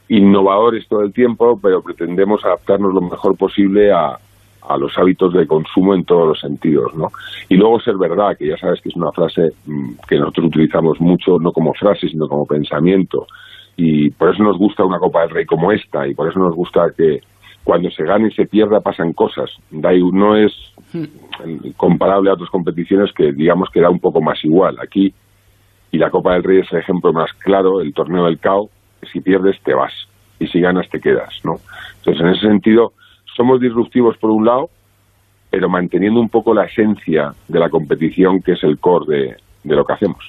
innovadores 0.09 0.87
todo 0.87 1.01
el 1.01 1.13
tiempo, 1.13 1.59
pero 1.61 1.81
pretendemos 1.81 2.43
adaptarnos 2.43 2.93
lo 2.93 3.01
mejor 3.01 3.37
posible 3.37 3.91
a, 3.91 4.17
a 4.67 4.77
los 4.77 4.97
hábitos 4.97 5.33
de 5.33 5.47
consumo 5.47 5.93
en 5.93 6.03
todos 6.03 6.27
los 6.27 6.39
sentidos, 6.39 6.93
¿no? 6.95 7.11
Y 7.49 7.55
luego 7.55 7.79
ser 7.79 7.97
verdad, 7.97 8.37
que 8.37 8.47
ya 8.47 8.57
sabes 8.57 8.81
que 8.81 8.89
es 8.89 8.95
una 8.95 9.11
frase 9.11 9.53
mmm, 9.65 9.93
que 10.07 10.17
nosotros 10.17 10.47
utilizamos 10.47 10.99
mucho, 10.99 11.39
no 11.39 11.51
como 11.51 11.73
frase, 11.73 12.09
sino 12.09 12.27
como 12.27 12.45
pensamiento, 12.45 13.27
y 13.77 14.09
por 14.11 14.33
eso 14.33 14.43
nos 14.43 14.57
gusta 14.57 14.85
una 14.85 14.99
Copa 14.99 15.21
del 15.21 15.31
Rey 15.31 15.45
como 15.45 15.71
esta 15.71 16.07
y 16.07 16.13
por 16.13 16.29
eso 16.29 16.39
nos 16.39 16.55
gusta 16.55 16.91
que 16.95 17.19
cuando 17.63 17.89
se 17.89 18.03
gane 18.03 18.27
y 18.27 18.31
se 18.31 18.45
pierda 18.45 18.79
pasan 18.79 19.13
cosas. 19.13 19.49
No 19.71 20.37
es 20.37 20.53
comparable 21.75 22.29
a 22.29 22.33
otras 22.33 22.49
competiciones 22.49 23.11
que 23.11 23.33
digamos 23.33 23.69
que 23.69 23.81
da 23.81 23.89
un 23.89 23.99
poco 23.99 24.21
más 24.21 24.43
igual. 24.45 24.77
Aquí, 24.81 25.13
y 25.91 25.97
la 25.97 26.09
Copa 26.09 26.33
del 26.33 26.43
Rey 26.43 26.59
es 26.59 26.71
el 26.71 26.79
ejemplo 26.79 27.11
más 27.11 27.31
claro, 27.33 27.81
el 27.81 27.93
torneo 27.93 28.25
del 28.25 28.39
CAO, 28.39 28.69
si 29.11 29.19
pierdes 29.19 29.59
te 29.61 29.73
vas 29.73 29.93
y 30.39 30.47
si 30.47 30.61
ganas 30.61 30.89
te 30.89 30.99
quedas. 30.99 31.41
¿no? 31.43 31.55
Entonces, 31.97 32.21
en 32.21 32.29
ese 32.29 32.47
sentido, 32.47 32.93
somos 33.35 33.59
disruptivos 33.59 34.17
por 34.17 34.29
un 34.29 34.45
lado, 34.45 34.69
pero 35.49 35.69
manteniendo 35.69 36.19
un 36.19 36.29
poco 36.29 36.53
la 36.53 36.65
esencia 36.65 37.33
de 37.47 37.59
la 37.59 37.69
competición 37.69 38.41
que 38.41 38.53
es 38.53 38.63
el 38.63 38.77
core 38.77 39.17
de, 39.17 39.35
de 39.65 39.75
lo 39.75 39.83
que 39.83 39.93
hacemos. 39.93 40.23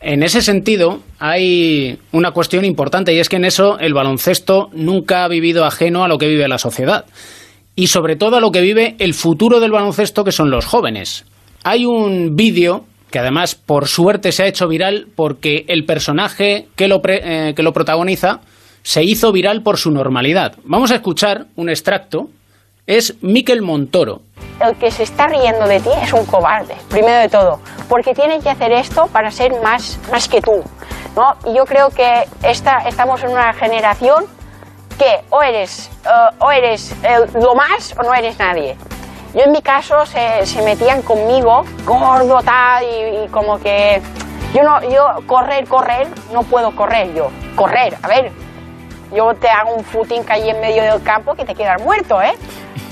En 0.00 0.22
ese 0.22 0.42
sentido, 0.42 1.00
hay 1.18 1.98
una 2.12 2.30
cuestión 2.30 2.64
importante 2.64 3.12
y 3.14 3.18
es 3.18 3.28
que 3.28 3.36
en 3.36 3.44
eso 3.44 3.78
el 3.78 3.94
baloncesto 3.94 4.68
nunca 4.72 5.24
ha 5.24 5.28
vivido 5.28 5.64
ajeno 5.64 6.04
a 6.04 6.08
lo 6.08 6.18
que 6.18 6.28
vive 6.28 6.48
la 6.48 6.58
sociedad 6.58 7.06
y 7.74 7.88
sobre 7.88 8.16
todo 8.16 8.36
a 8.36 8.40
lo 8.40 8.50
que 8.50 8.60
vive 8.60 8.96
el 8.98 9.14
futuro 9.14 9.58
del 9.58 9.72
baloncesto 9.72 10.22
que 10.24 10.32
son 10.32 10.50
los 10.50 10.64
jóvenes. 10.64 11.24
Hay 11.64 11.86
un 11.86 12.36
vídeo 12.36 12.84
que 13.10 13.18
además 13.18 13.54
por 13.54 13.88
suerte 13.88 14.32
se 14.32 14.44
ha 14.44 14.46
hecho 14.46 14.68
viral 14.68 15.08
porque 15.14 15.64
el 15.68 15.84
personaje 15.84 16.68
que 16.76 16.88
lo, 16.88 17.00
pre, 17.00 17.48
eh, 17.48 17.54
que 17.54 17.62
lo 17.62 17.72
protagoniza 17.72 18.40
se 18.82 19.02
hizo 19.02 19.32
viral 19.32 19.62
por 19.62 19.78
su 19.78 19.90
normalidad. 19.90 20.56
Vamos 20.64 20.90
a 20.92 20.96
escuchar 20.96 21.46
un 21.56 21.68
extracto. 21.68 22.28
Es 22.86 23.16
Miquel 23.20 23.62
Montoro, 23.62 24.20
el 24.60 24.76
que 24.76 24.90
se 24.90 25.02
está 25.02 25.26
riendo 25.26 25.66
de 25.66 25.80
ti 25.80 25.90
es 26.02 26.12
un 26.12 26.24
cobarde, 26.24 26.74
primero 26.88 27.18
de 27.18 27.28
todo, 27.28 27.60
porque 27.88 28.14
tiene 28.14 28.40
que 28.40 28.50
hacer 28.50 28.72
esto 28.72 29.06
para 29.08 29.30
ser 29.30 29.60
más, 29.62 29.98
más 30.10 30.28
que 30.28 30.40
tú. 30.40 30.62
¿no? 31.16 31.34
Y 31.44 31.54
yo 31.54 31.64
creo 31.64 31.90
que 31.90 32.28
esta, 32.42 32.78
estamos 32.80 33.22
en 33.22 33.30
una 33.30 33.52
generación 33.54 34.26
que 34.98 35.24
o 35.30 35.42
eres, 35.42 35.90
eh, 36.04 36.36
o 36.38 36.50
eres 36.50 36.94
lo 37.34 37.54
más 37.54 37.94
o 37.98 38.02
no 38.02 38.14
eres 38.14 38.38
nadie. 38.38 38.76
Yo 39.34 39.42
en 39.42 39.52
mi 39.52 39.60
caso 39.60 40.06
se, 40.06 40.46
se 40.46 40.62
metían 40.62 41.02
conmigo, 41.02 41.64
gordo 41.84 42.42
tal, 42.42 42.84
y, 42.84 43.28
como 43.28 43.58
que 43.58 44.00
yo 44.54 44.62
no, 44.62 44.80
yo 44.88 45.26
correr, 45.26 45.66
correr, 45.66 46.08
no 46.32 46.42
puedo 46.42 46.74
correr 46.74 47.12
yo. 47.12 47.30
Correr, 47.54 47.96
a 48.02 48.08
ver, 48.08 48.32
yo 49.12 49.34
te 49.34 49.48
hago 49.48 49.74
un 49.74 49.84
footing 49.84 50.24
ahí 50.28 50.48
en 50.48 50.60
medio 50.60 50.82
del 50.82 51.02
campo 51.02 51.34
que 51.34 51.44
te 51.44 51.54
quedas 51.54 51.82
muerto, 51.82 52.22
¿eh? 52.22 52.32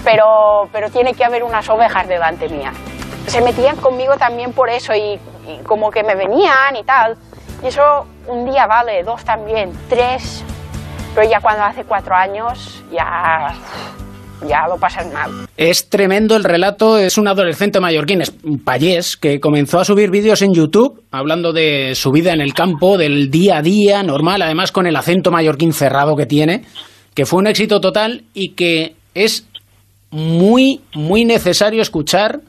Pero, 0.05 0.69
pero 0.71 0.91
tiene 0.91 1.15
que 1.15 1.25
haber 1.25 1.45
unas 1.45 1.67
ovejas 1.71 2.07
delante 2.07 2.49
mía. 2.51 2.73
Se 3.27 3.41
metían 3.41 3.77
conmigo 3.77 4.17
también 4.17 4.53
por 4.53 4.69
eso 4.69 4.93
y, 4.95 5.19
como 5.65 5.91
que 5.91 6.03
me 6.03 6.15
venían 6.15 6.77
y 6.77 6.83
tal. 6.85 7.17
Y 7.63 7.69
eso 7.69 8.07
un 8.27 8.45
día 8.51 8.67
vale, 8.67 9.03
dos 9.03 9.25
también, 9.25 9.73
tres. 9.89 10.45
Pero 11.15 11.29
ya 11.29 11.41
cuando 11.41 11.65
hace 11.65 11.85
cuatro 11.85 12.15
años, 12.15 12.83
ya 12.91 13.55
ya 14.47 14.67
lo 14.69 14.77
pasan 14.77 15.13
mal. 15.13 15.31
Es 15.57 15.89
tremendo 15.89 16.37
el 16.37 16.45
relato, 16.45 16.99
es 16.99 17.19
un 17.19 17.29
adolescente 17.29 17.81
mallorquín, 17.81 18.23
es 18.23 18.35
un 18.43 18.59
payés, 18.59 19.17
que 19.17 19.41
comenzó 19.41 19.81
a 19.81 19.85
subir 19.85 20.11
vídeos 20.11 20.43
en 20.43 20.53
YouTube 20.53 21.03
hablando 21.11 21.53
de 21.53 21.95
su 21.95 22.11
vida 22.11 22.33
en 22.33 22.41
el 22.41 22.53
campo, 22.55 22.99
del 22.99 23.31
día 23.31 23.59
a 23.59 23.63
día 23.63 24.03
normal, 24.03 24.43
además 24.43 24.73
con 24.73 24.87
el 24.87 24.97
acento 24.97 25.31
mallorquín 25.31 25.73
cerrado 25.73 26.17
que 26.17 26.27
tiene, 26.27 26.65
que 27.15 27.27
fue 27.27 27.39
un 27.39 27.47
éxito 27.47 27.81
total 27.81 28.25
y 28.35 28.51
que 28.51 28.97
es 29.15 29.47
muy, 30.11 30.83
muy 30.95 31.25
necesario 31.25 31.83
escuchar 31.83 32.41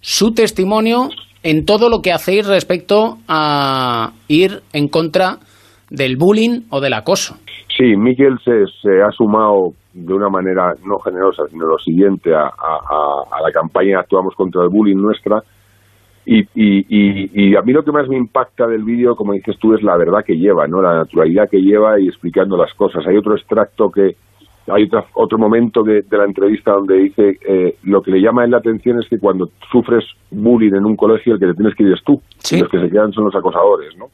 su 0.00 0.32
testimonio 0.32 1.08
en 1.42 1.64
todo 1.64 1.88
lo 1.88 2.02
que 2.02 2.12
hacéis 2.12 2.46
respecto 2.46 3.18
a 3.28 4.12
ir 4.28 4.60
en 4.72 4.88
contra 4.88 5.38
del 5.90 6.16
bullying 6.16 6.62
o 6.70 6.80
del 6.80 6.94
acoso. 6.94 7.36
Sí, 7.76 7.96
Miguel 7.96 8.38
se, 8.44 8.66
se 8.82 9.02
ha 9.02 9.10
sumado 9.10 9.72
de 9.92 10.14
una 10.14 10.28
manera 10.28 10.74
no 10.84 10.98
generosa, 10.98 11.44
sino 11.50 11.66
lo 11.66 11.78
siguiente, 11.78 12.32
a, 12.34 12.50
la 13.42 13.52
campaña 13.52 14.00
Actuamos 14.00 14.34
contra 14.34 14.62
el 14.62 14.68
Bullying 14.68 14.96
nuestra. 14.96 15.42
Y, 16.26 16.46
y, 16.54 17.56
a 17.56 17.62
mí 17.62 17.72
lo 17.72 17.82
que 17.82 17.90
más 17.90 18.08
me 18.08 18.16
impacta 18.16 18.66
del 18.66 18.84
vídeo, 18.84 19.16
como 19.16 19.32
dices 19.32 19.56
tú, 19.58 19.74
es 19.74 19.82
la 19.82 19.96
verdad 19.96 20.20
que 20.24 20.36
lleva, 20.36 20.68
¿no? 20.68 20.80
la 20.80 20.94
naturalidad 20.94 21.48
que 21.50 21.58
lleva 21.58 21.98
y 21.98 22.06
explicando 22.06 22.56
las 22.56 22.72
cosas. 22.74 23.04
Hay 23.06 23.16
otro 23.16 23.34
extracto 23.34 23.90
que, 23.90 24.14
hay 24.66 24.88
otro 25.14 25.38
momento 25.38 25.82
de, 25.82 26.04
la 26.10 26.24
entrevista 26.24 26.72
donde 26.72 26.96
dice 26.96 27.38
eh, 27.46 27.76
lo 27.84 28.02
que 28.02 28.10
le 28.10 28.20
llama 28.20 28.46
la 28.46 28.58
atención 28.58 29.00
es 29.00 29.08
que 29.08 29.18
cuando 29.18 29.50
sufres 29.70 30.04
bullying 30.30 30.74
en 30.74 30.84
un 30.84 30.96
colegio, 30.96 31.34
el 31.34 31.40
que 31.40 31.46
te 31.46 31.54
tienes 31.54 31.74
que 31.74 31.82
ir 31.84 31.92
es 31.92 32.02
tú, 32.04 32.20
y 32.50 32.60
los 32.60 32.68
que 32.68 32.80
se 32.80 32.90
quedan 32.90 33.12
son 33.12 33.24
los 33.24 33.34
acosadores, 33.34 33.96
¿no? 33.96 34.08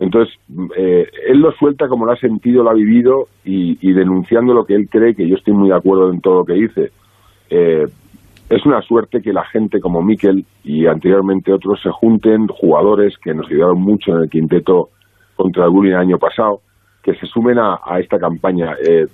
Entonces, 0.00 0.32
eh, 0.76 1.08
él 1.26 1.40
lo 1.40 1.50
suelta 1.52 1.88
como 1.88 2.06
lo 2.06 2.12
ha 2.12 2.16
sentido, 2.16 2.62
lo 2.62 2.70
ha 2.70 2.74
vivido 2.74 3.28
y, 3.44 3.92
denunciando 3.92 4.54
lo 4.54 4.64
que 4.64 4.74
él 4.74 4.88
cree, 4.88 5.14
que 5.14 5.28
yo 5.28 5.36
estoy 5.36 5.54
muy 5.54 5.70
de 5.70 5.74
acuerdo 5.74 6.10
en 6.12 6.20
todo 6.20 6.38
lo 6.38 6.44
que 6.44 6.52
dice. 6.52 6.92
Eh, 7.50 7.86
es 8.48 8.64
una 8.64 8.80
suerte 8.80 9.20
que 9.20 9.32
la 9.32 9.44
gente 9.44 9.80
como 9.80 10.00
Miquel 10.00 10.44
y 10.62 10.86
anteriormente 10.86 11.52
otros 11.52 11.80
se 11.82 11.90
junten, 11.90 12.46
jugadores 12.46 13.18
que 13.18 13.34
nos 13.34 13.46
ayudaron 13.46 13.80
mucho 13.80 14.12
en 14.14 14.22
el 14.22 14.30
quinteto 14.30 14.90
contra 15.34 15.64
el 15.64 15.70
bullying 15.70 15.92
el 15.92 15.98
año 15.98 16.18
pasado, 16.18 16.60
que 17.02 17.14
se 17.14 17.26
sumen 17.26 17.58
a, 17.58 17.80
esta 17.98 18.18
campaña. 18.18 18.76
Eh, 18.86 19.06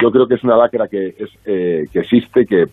yo 0.00 0.10
creo 0.10 0.26
que 0.26 0.34
es 0.34 0.44
una 0.44 0.56
lacra 0.56 0.88
que, 0.88 1.14
es, 1.18 1.30
que 1.44 1.98
existe, 1.98 2.46
que 2.46 2.66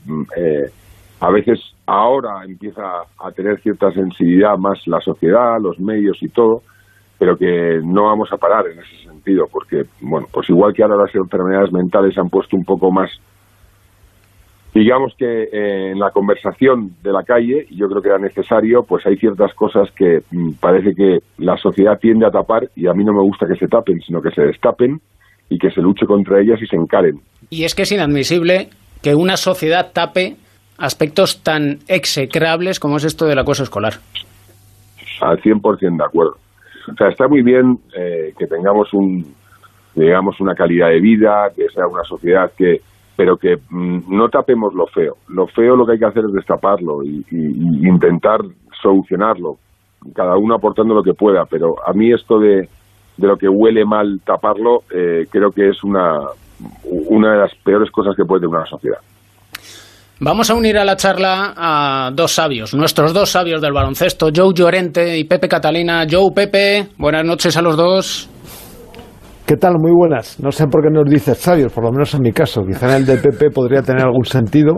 a 1.19 1.31
veces 1.31 1.59
ahora 1.85 2.43
empieza 2.45 2.81
a 3.19 3.31
tener 3.31 3.59
cierta 3.61 3.91
sensibilidad 3.91 4.57
más 4.57 4.85
la 4.87 4.99
sociedad, 5.01 5.59
los 5.59 5.79
medios 5.79 6.21
y 6.21 6.29
todo, 6.29 6.61
pero 7.17 7.37
que 7.37 7.79
no 7.83 8.03
vamos 8.03 8.31
a 8.31 8.37
parar 8.37 8.67
en 8.67 8.79
ese 8.79 9.03
sentido, 9.03 9.47
porque, 9.51 9.85
bueno, 10.01 10.27
pues 10.31 10.49
igual 10.49 10.73
que 10.73 10.83
ahora 10.83 10.97
las 10.97 11.15
enfermedades 11.15 11.71
mentales 11.71 12.17
han 12.17 12.29
puesto 12.29 12.55
un 12.55 12.63
poco 12.63 12.91
más, 12.91 13.09
digamos 14.73 15.15
que 15.17 15.43
eh, 15.43 15.91
en 15.91 15.99
la 15.99 16.11
conversación 16.11 16.91
de 17.01 17.11
la 17.11 17.23
calle, 17.23 17.65
y 17.67 17.77
yo 17.77 17.87
creo 17.87 18.01
que 18.01 18.09
era 18.09 18.19
necesario, 18.19 18.83
pues 18.83 19.03
hay 19.07 19.17
ciertas 19.17 19.53
cosas 19.55 19.89
que 19.91 20.21
mm, 20.29 20.51
parece 20.59 20.93
que 20.93 21.19
la 21.39 21.57
sociedad 21.57 21.97
tiende 21.97 22.27
a 22.27 22.31
tapar, 22.31 22.69
y 22.75 22.85
a 22.85 22.93
mí 22.93 23.03
no 23.03 23.13
me 23.13 23.23
gusta 23.23 23.47
que 23.47 23.55
se 23.55 23.67
tapen, 23.67 23.99
sino 24.01 24.21
que 24.21 24.29
se 24.31 24.43
destapen 24.43 25.01
y 25.49 25.57
que 25.57 25.69
se 25.71 25.81
luche 25.81 26.05
contra 26.05 26.39
ellas 26.41 26.59
y 26.61 26.67
se 26.67 26.75
encaren. 26.75 27.19
Y 27.49 27.63
es 27.63 27.75
que 27.75 27.83
es 27.83 27.91
inadmisible 27.91 28.69
que 29.01 29.15
una 29.15 29.37
sociedad 29.37 29.91
tape 29.93 30.35
aspectos 30.77 31.43
tan 31.43 31.79
execrables 31.87 32.79
como 32.79 32.97
es 32.97 33.05
esto 33.05 33.25
del 33.25 33.39
acoso 33.39 33.63
escolar. 33.63 33.93
Al 35.21 35.37
100% 35.41 35.97
de 35.97 36.03
acuerdo. 36.03 36.35
O 36.91 36.95
sea, 36.95 37.09
está 37.09 37.27
muy 37.27 37.41
bien 37.41 37.77
eh, 37.97 38.33
que 38.37 38.45
tengamos 38.45 38.93
un, 38.93 39.25
digamos, 39.95 40.39
una 40.39 40.53
calidad 40.53 40.89
de 40.89 41.01
vida, 41.01 41.49
que 41.55 41.67
sea 41.73 41.87
una 41.87 42.03
sociedad 42.03 42.51
que, 42.55 42.77
pero 43.15 43.35
que 43.35 43.55
mm, 43.69 44.15
no 44.15 44.29
tapemos 44.29 44.73
lo 44.73 44.85
feo. 44.87 45.15
Lo 45.27 45.47
feo 45.47 45.75
lo 45.75 45.85
que 45.85 45.93
hay 45.93 45.99
que 45.99 46.05
hacer 46.05 46.23
es 46.25 46.33
destaparlo 46.33 47.03
y, 47.03 47.25
intentar 47.31 48.39
solucionarlo, 48.81 49.55
cada 50.13 50.37
uno 50.37 50.55
aportando 50.55 50.93
lo 50.93 51.03
que 51.03 51.13
pueda. 51.13 51.45
Pero 51.49 51.75
a 51.85 51.93
mí 51.93 52.13
esto 52.13 52.39
de, 52.39 52.69
de 53.17 53.27
lo 53.27 53.37
que 53.37 53.47
huele 53.49 53.85
mal 53.85 54.19
taparlo, 54.25 54.81
eh, 54.93 55.25
creo 55.29 55.51
que 55.51 55.69
es 55.69 55.83
una, 55.83 56.19
una 57.09 57.33
de 57.33 57.37
las 57.39 57.51
peores 57.63 57.89
cosas 57.91 58.15
que 58.15 58.23
puede 58.23 58.41
tener 58.41 58.55
una 58.55 58.65
sociedad. 58.65 58.99
Vamos 60.19 60.49
a 60.49 60.55
unir 60.55 60.77
a 60.79 60.85
la 60.85 60.95
charla 60.95 61.53
a 61.55 62.11
dos 62.11 62.31
sabios, 62.31 62.73
nuestros 62.73 63.13
dos 63.13 63.29
sabios 63.29 63.61
del 63.61 63.71
baloncesto, 63.71 64.29
Joe 64.35 64.51
Llorente 64.51 65.15
y 65.15 65.25
Pepe 65.25 65.47
Catalina. 65.47 66.07
Joe, 66.09 66.31
Pepe, 66.33 66.87
buenas 66.97 67.23
noches 67.23 67.55
a 67.55 67.61
los 67.61 67.77
dos. 67.77 68.27
¿Qué 69.45 69.55
tal? 69.55 69.75
Muy 69.79 69.91
buenas. 69.91 70.39
No 70.41 70.51
sé 70.51 70.65
por 70.67 70.81
qué 70.81 70.89
nos 70.89 71.09
dices 71.09 71.37
sabios, 71.37 71.71
por 71.71 71.83
lo 71.83 71.91
menos 71.91 72.13
en 72.15 72.21
mi 72.21 72.31
caso. 72.31 72.63
Quizá 72.65 72.89
en 72.89 72.95
el 72.95 73.05
de 73.05 73.17
Pepe 73.17 73.51
podría 73.51 73.81
tener 73.81 74.03
algún 74.03 74.25
sentido. 74.25 74.73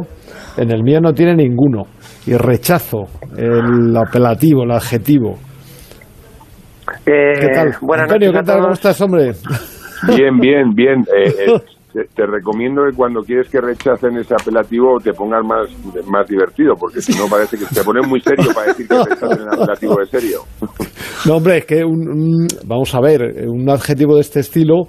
En 0.58 0.71
el 0.71 0.84
mío 0.84 0.99
no 1.02 1.13
tiene 1.13 1.36
ninguno. 1.36 1.86
Y 2.28 2.34
rechazo 2.34 3.06
el 3.38 3.95
apelativo, 3.97 4.63
el 4.63 4.71
adjetivo. 4.71 5.38
Eh, 7.06 7.34
¿Qué 7.39 7.49
tal? 7.54 7.75
Buenas 7.82 8.04
Antonio, 8.04 8.32
¿qué 8.32 8.43
tal? 8.43 8.62
¿Cómo 8.62 8.73
estás, 8.73 9.02
hombre? 9.02 9.34
Bien, 10.08 10.38
bien, 10.39 10.73
bien. 10.73 10.99
Eh, 11.15 11.34
eh, 11.47 12.06
te, 12.15 12.25
recomiendo 12.25 12.84
que 12.89 12.95
cuando 12.95 13.21
quieres 13.21 13.49
que 13.49 13.60
rechacen 13.60 14.17
ese 14.17 14.34
apelativo 14.34 14.99
te 15.04 15.13
pongas 15.13 15.43
más, 15.43 15.67
más 16.08 16.28
divertido, 16.28 16.75
porque 16.80 17.02
si 17.02 17.17
no 17.17 17.28
parece 17.28 17.58
que 17.58 17.65
te 17.65 17.84
pones 17.84 18.08
muy 18.08 18.21
serio 18.21 18.52
para 18.54 18.67
decir 18.67 18.88
que 18.88 18.95
rechacen 18.95 19.41
el 19.41 19.47
apelativo 19.47 19.95
de 19.99 20.06
serio. 20.06 20.39
No, 21.25 21.36
hombre, 21.36 21.58
es 21.58 21.65
que 21.65 21.84
un, 21.84 22.47
vamos 22.65 22.95
a 22.95 23.02
ver, 23.02 23.45
un 23.45 23.69
adjetivo 23.69 24.15
de 24.15 24.21
este 24.21 24.39
estilo 24.39 24.88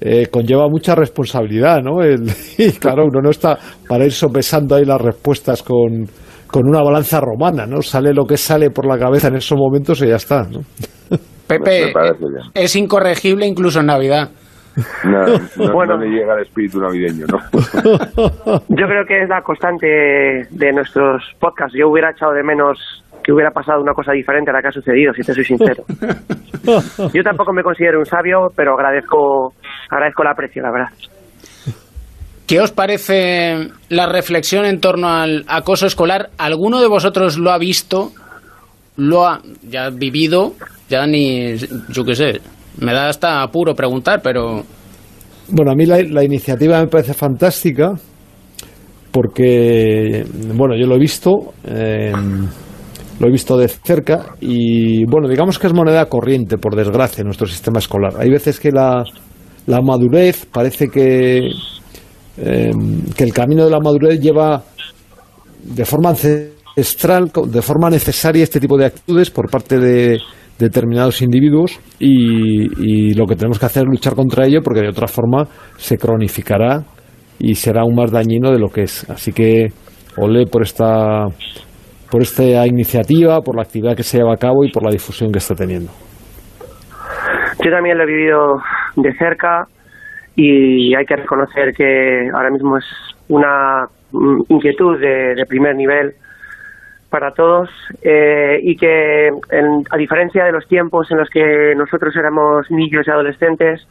eh, 0.00 0.28
conlleva 0.30 0.68
mucha 0.68 0.94
responsabilidad, 0.94 1.82
¿no? 1.82 2.04
y 2.58 2.70
claro, 2.72 3.06
uno 3.06 3.20
no 3.20 3.30
está 3.30 3.58
para 3.88 4.04
ir 4.04 4.12
sopesando 4.12 4.76
ahí 4.76 4.84
las 4.84 5.00
respuestas 5.00 5.62
con, 5.64 6.06
con 6.46 6.68
una 6.68 6.82
balanza 6.82 7.20
romana, 7.20 7.66
¿no? 7.66 7.82
Sale 7.82 8.12
lo 8.12 8.24
que 8.24 8.36
sale 8.36 8.70
por 8.70 8.86
la 8.86 8.96
cabeza 8.96 9.28
en 9.28 9.36
esos 9.36 9.58
momentos 9.58 10.00
y 10.02 10.08
ya 10.08 10.16
está, 10.16 10.42
¿no? 10.44 10.60
Pepe, 11.58 11.92
es 12.54 12.76
incorregible 12.76 13.46
incluso 13.46 13.80
en 13.80 13.86
Navidad. 13.86 14.30
No, 15.04 15.24
bueno, 15.72 15.96
no 15.96 16.04
le 16.04 16.10
llega 16.10 16.34
el 16.34 16.42
espíritu 16.42 16.80
navideño, 16.80 17.26
¿no? 17.26 17.38
Yo 18.68 18.86
creo 18.86 19.04
que 19.06 19.22
es 19.22 19.28
la 19.28 19.42
constante 19.42 19.86
de 19.86 20.72
nuestros 20.72 21.22
podcasts. 21.38 21.76
Yo 21.78 21.88
hubiera 21.88 22.10
echado 22.10 22.32
de 22.32 22.42
menos 22.42 22.78
que 23.22 23.32
hubiera 23.32 23.50
pasado 23.50 23.80
una 23.80 23.92
cosa 23.92 24.12
diferente 24.12 24.50
a 24.50 24.54
la 24.54 24.62
que 24.62 24.68
ha 24.68 24.72
sucedido, 24.72 25.12
si 25.12 25.22
te 25.22 25.34
soy 25.34 25.44
sincero. 25.44 25.84
Yo 27.12 27.22
tampoco 27.22 27.52
me 27.52 27.62
considero 27.62 27.98
un 27.98 28.06
sabio, 28.06 28.48
pero 28.56 28.74
agradezco, 28.74 29.54
agradezco 29.90 30.22
el 30.22 30.28
aprecio, 30.28 30.62
la 30.62 30.72
verdad. 30.72 30.88
¿Qué 32.46 32.60
os 32.60 32.72
parece 32.72 33.68
la 33.88 34.06
reflexión 34.06 34.64
en 34.64 34.80
torno 34.80 35.08
al 35.08 35.44
acoso 35.48 35.86
escolar? 35.86 36.30
¿Alguno 36.38 36.80
de 36.80 36.88
vosotros 36.88 37.38
lo 37.38 37.50
ha 37.50 37.58
visto? 37.58 38.10
¿Lo 38.96 39.26
ha 39.26 39.40
ya 39.68 39.90
vivido? 39.90 40.54
Ya 40.88 41.06
ni, 41.06 41.56
yo 41.56 42.04
qué 42.04 42.14
sé, 42.14 42.40
me 42.78 42.92
da 42.92 43.08
hasta 43.08 43.42
apuro 43.42 43.74
preguntar, 43.74 44.20
pero... 44.22 44.62
Bueno, 45.48 45.72
a 45.72 45.74
mí 45.74 45.86
la, 45.86 46.24
iniciativa 46.24 46.80
me 46.80 46.88
parece 46.88 47.14
fantástica 47.14 47.92
porque, 49.10 50.24
bueno, 50.54 50.74
yo 50.78 50.86
lo 50.86 50.96
he 50.96 50.98
visto, 50.98 51.52
em, 51.64 52.46
lo 53.18 53.28
he 53.28 53.30
visto 53.30 53.56
de 53.58 53.68
cerca 53.68 54.34
y, 54.40 55.04
bueno, 55.04 55.28
digamos 55.28 55.58
que 55.58 55.66
es 55.66 55.74
moneda 55.74 56.06
corriente, 56.06 56.56
por 56.56 56.74
desgracia, 56.74 57.20
en 57.20 57.26
nuestro 57.26 57.46
sistema 57.46 57.78
escolar. 57.78 58.14
Hay 58.18 58.30
veces 58.30 58.58
que 58.58 58.70
la, 58.70 59.04
la 59.66 59.80
madurez 59.82 60.46
parece 60.46 60.88
que, 60.88 61.50
em, 62.38 63.04
que 63.14 63.24
el 63.24 63.32
camino 63.32 63.64
de 63.64 63.70
la 63.70 63.80
madurez 63.80 64.20
lleva 64.20 64.62
de 65.62 65.84
forma 65.84 66.10
de 66.76 67.62
forma 67.62 67.90
necesaria 67.90 68.42
este 68.42 68.60
tipo 68.60 68.76
de 68.78 68.86
actitudes 68.86 69.30
por 69.30 69.50
parte 69.50 69.78
de 69.78 70.18
determinados 70.58 71.22
individuos 71.22 71.78
y, 71.98 73.14
lo 73.14 73.26
que 73.26 73.36
tenemos 73.36 73.58
que 73.58 73.66
hacer 73.66 73.82
es 73.82 73.88
luchar 73.88 74.14
contra 74.14 74.46
ello 74.46 74.60
porque 74.62 74.80
de 74.80 74.88
otra 74.88 75.06
forma 75.06 75.44
se 75.76 75.98
cronificará 75.98 76.82
y 77.38 77.54
será 77.54 77.82
aún 77.82 77.94
más 77.94 78.10
dañino 78.10 78.50
de 78.50 78.58
lo 78.58 78.68
que 78.68 78.82
es. 78.82 79.08
Así 79.10 79.32
que 79.32 79.68
olé 80.16 80.46
por 80.46 80.62
esta 80.62 81.26
por 82.10 82.20
esta 82.20 82.66
iniciativa, 82.66 83.40
por 83.40 83.56
la 83.56 83.62
actividad 83.62 83.96
que 83.96 84.02
se 84.02 84.18
lleva 84.18 84.34
a 84.34 84.36
cabo 84.36 84.64
y 84.64 84.70
por 84.70 84.84
la 84.84 84.90
difusión 84.90 85.32
que 85.32 85.38
está 85.38 85.54
teniendo. 85.54 85.90
Yo 87.64 87.70
también 87.70 87.96
lo 87.96 88.04
he 88.04 88.06
vivido 88.06 88.60
de 88.96 89.14
cerca 89.16 89.66
y 90.36 90.94
hay 90.94 91.04
que 91.06 91.16
reconocer 91.16 91.72
que 91.74 92.28
ahora 92.34 92.50
mismo 92.50 92.76
es 92.76 92.84
una 93.28 93.86
mm, 94.12 94.42
inquietud 94.48 94.98
de 95.00 95.44
primer 95.48 95.74
nivel 95.74 96.14
para 97.12 97.30
todos 97.32 97.68
eh, 98.02 98.58
y 98.62 98.74
que 98.74 99.28
en- 99.28 99.84
a 99.90 99.96
diferencia 99.98 100.44
de 100.44 100.50
los 100.52 100.66
tiempos 100.66 101.08
en 101.10 101.18
los 101.18 101.28
que 101.28 101.74
nosotros 101.76 102.16
éramos 102.16 102.68
niños 102.70 103.06
y 103.06 103.10
adolescentes, 103.10 103.86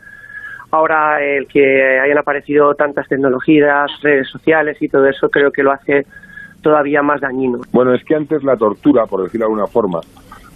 ahora 0.72 1.24
el 1.24 1.48
que 1.48 2.00
hayan 2.00 2.18
aparecido 2.18 2.74
tantas 2.74 3.08
tecnologías, 3.08 3.92
redes 4.02 4.28
sociales 4.28 4.76
y 4.82 4.90
todo 4.90 5.08
eso 5.08 5.30
creo 5.30 5.52
que 5.52 5.62
lo 5.64 5.72
hace 5.72 6.06
todavía 6.64 7.02
más 7.04 7.22
dañino. 7.22 7.60
Bueno, 7.72 7.94
es 7.94 8.04
que 8.04 8.16
antes 8.16 8.44
la 8.44 8.58
tortura, 8.58 9.06
por 9.06 9.24
decirlo 9.24 9.46
de 9.46 9.52
alguna 9.52 9.68
forma, 9.68 10.00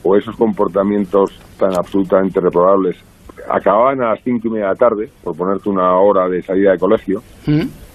o 0.04 0.16
esos 0.18 0.36
comportamientos 0.36 1.32
tan 1.60 1.74
absolutamente 1.76 2.40
reprobables, 2.40 2.96
acababan 3.50 4.02
a 4.02 4.10
las 4.12 4.24
cinco 4.24 4.48
y 4.48 4.52
media 4.52 4.66
de 4.66 4.72
la 4.72 4.76
tarde, 4.78 5.10
por 5.24 5.36
ponerte 5.38 5.70
una 5.70 5.94
hora 6.00 6.28
de 6.30 6.42
salida 6.42 6.72
de 6.72 6.80
colegio, 6.80 7.22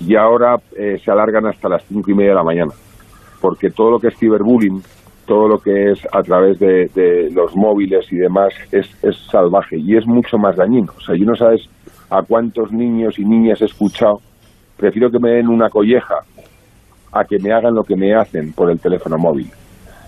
y 0.01 0.15
ahora 0.17 0.57
eh, 0.77 1.01
se 1.05 1.11
alargan 1.11 1.47
hasta 1.47 1.69
las 1.69 1.85
cinco 1.87 2.11
y 2.11 2.15
media 2.15 2.31
de 2.31 2.37
la 2.37 2.45
mañana. 2.45 2.73
Porque 3.41 3.71
todo 3.71 3.91
lo 3.93 3.99
que 3.99 4.09
es 4.09 4.19
ciberbullying, 4.19 4.83
todo 5.27 5.49
lo 5.49 5.59
que 5.59 5.93
es 5.93 6.01
a 6.13 6.23
través 6.23 6.59
de, 6.59 6.89
de 6.95 7.31
los 7.33 7.55
móviles 7.57 8.05
y 8.13 8.17
demás, 8.17 8.53
es, 8.73 8.87
es 9.03 9.17
salvaje 9.31 9.77
y 9.79 9.97
es 9.97 10.07
mucho 10.07 10.37
más 10.39 10.57
dañino. 10.57 10.93
O 10.97 11.01
sea, 11.01 11.15
yo 11.17 11.25
no 11.25 11.35
sabes 11.37 11.63
a 12.11 12.23
cuántos 12.23 12.73
niños 12.73 13.19
y 13.19 13.25
niñas 13.25 13.61
he 13.63 13.67
escuchado, 13.67 14.21
prefiero 14.77 15.11
que 15.11 15.19
me 15.21 15.31
den 15.31 15.49
una 15.49 15.69
colleja 15.69 16.17
a 17.13 17.25
que 17.25 17.39
me 17.39 17.53
hagan 17.53 17.75
lo 17.75 17.85
que 17.85 17.97
me 17.97 18.15
hacen 18.15 18.53
por 18.53 18.71
el 18.71 18.81
teléfono 18.81 19.17
móvil. 19.19 19.49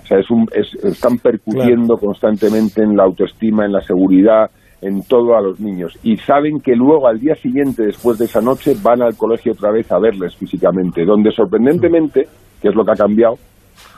O 0.02 0.06
sea, 0.06 0.18
es 0.18 0.30
un, 0.30 0.48
es- 0.52 0.74
están 0.84 1.18
percutiendo 1.18 1.96
constantemente 1.96 2.82
en 2.82 2.96
la 2.96 3.04
autoestima, 3.04 3.64
en 3.64 3.72
la 3.72 3.80
seguridad, 3.82 4.50
en 4.80 5.02
todo 5.04 5.36
a 5.36 5.40
los 5.40 5.60
niños. 5.60 5.96
Y 6.02 6.16
saben 6.16 6.60
que 6.60 6.74
luego, 6.74 7.06
al 7.06 7.20
día 7.20 7.36
siguiente, 7.36 7.84
después 7.86 8.18
de 8.18 8.24
esa 8.24 8.40
noche, 8.40 8.74
van 8.82 9.00
al 9.02 9.16
colegio 9.16 9.52
otra 9.52 9.70
vez 9.70 9.90
a 9.92 9.98
verles 10.00 10.34
físicamente, 10.36 11.04
donde 11.04 11.30
sorprendentemente, 11.30 12.26
que 12.62 12.68
es 12.68 12.74
lo 12.74 12.84
que 12.84 12.92
ha 12.92 12.96
cambiado, 12.96 13.36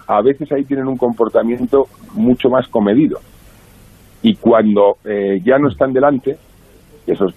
a 0.07 0.23
veces 0.23 0.51
ahí 0.53 0.65
tienen 0.65 0.89
un 0.89 0.97
comportamiento 0.97 1.87
mucho 2.15 2.49
más 2.49 2.67
comedido. 2.69 3.21
Y 4.23 4.37
cuando 4.37 4.97
eh, 5.05 5.41
ya 5.45 5.59
no 5.59 5.69
están 5.69 5.93
delante, 5.93 6.39
eso 7.07 7.27
es, 7.27 7.35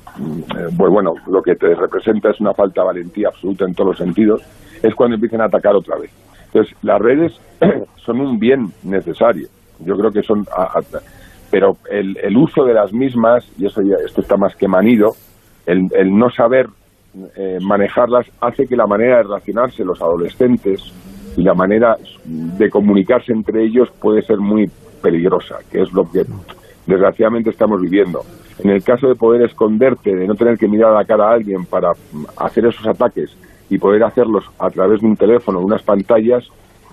pues 0.78 0.92
bueno, 0.92 1.16
lo 1.28 1.42
que 1.42 1.56
te 1.56 1.76
representa 1.76 2.30
es 2.30 2.40
una 2.40 2.54
falta 2.54 2.82
de 2.82 2.88
valentía 2.88 3.28
absoluta 3.28 3.66
en 3.66 3.74
todos 3.74 3.90
los 3.90 3.98
sentidos, 3.98 4.42
es 4.82 4.96
cuando 4.96 5.16
empiezan 5.16 5.42
a 5.42 5.46
atacar 5.46 5.76
otra 5.76 5.98
vez. 5.98 6.12
Entonces, 6.46 6.76
las 6.82 7.00
redes 7.00 7.40
son 8.06 8.22
un 8.22 8.40
bien 8.40 8.72
necesario. 8.84 9.50
Yo 9.80 9.98
creo 9.98 10.12
que 10.12 10.24
son... 10.24 10.46
pero 11.52 11.78
el, 11.92 12.18
el 12.24 12.38
uso 12.38 12.64
de 12.64 12.74
las 12.74 12.94
mismas, 12.94 13.46
y 13.58 13.66
eso 13.66 13.82
ya, 13.82 13.98
esto 14.06 14.22
está 14.22 14.38
más 14.38 14.56
que 14.56 14.68
manido, 14.68 15.16
el, 15.66 15.90
el 15.94 16.18
no 16.18 16.30
saber 16.30 16.68
eh, 17.36 17.58
manejarlas 17.62 18.28
hace 18.40 18.68
que 18.68 18.76
la 18.76 18.88
manera 18.88 19.18
de 19.18 19.24
relacionarse 19.24 19.84
los 19.84 20.02
adolescentes 20.02 20.94
y 21.38 21.44
la 21.44 21.54
manera 21.54 21.96
de 22.26 22.70
comunicarse 22.70 23.32
entre 23.32 23.64
ellos 23.64 23.90
puede 24.02 24.22
ser 24.24 24.38
muy 24.40 24.70
peligrosa, 25.02 25.60
que 25.72 25.82
es 25.84 25.94
lo 25.94 26.04
que 26.12 26.24
desgraciadamente 26.86 27.52
estamos 27.52 27.80
viviendo. 27.80 28.22
En 28.60 28.72
el 28.72 28.84
caso 28.84 29.08
de 29.08 29.16
poder 29.16 29.44
esconderte, 29.44 30.16
de 30.16 30.26
no 30.28 30.34
tener 30.34 30.58
que 30.58 30.68
mirar 30.68 30.92
a 30.92 30.96
la 30.96 31.06
cara 31.06 31.30
a 31.30 31.34
alguien 31.34 31.66
para 31.66 31.92
mm, 31.94 32.26
hacer 32.38 32.66
esos 32.66 32.86
ataques 32.88 33.38
y 33.70 33.78
poder 33.78 34.04
hacerlos 34.04 34.46
a 34.58 34.70
través 34.72 35.00
de 35.02 35.08
un 35.08 35.16
teléfono, 35.16 35.60
de 35.60 35.66
unas 35.66 35.84
pantallas, 35.84 36.50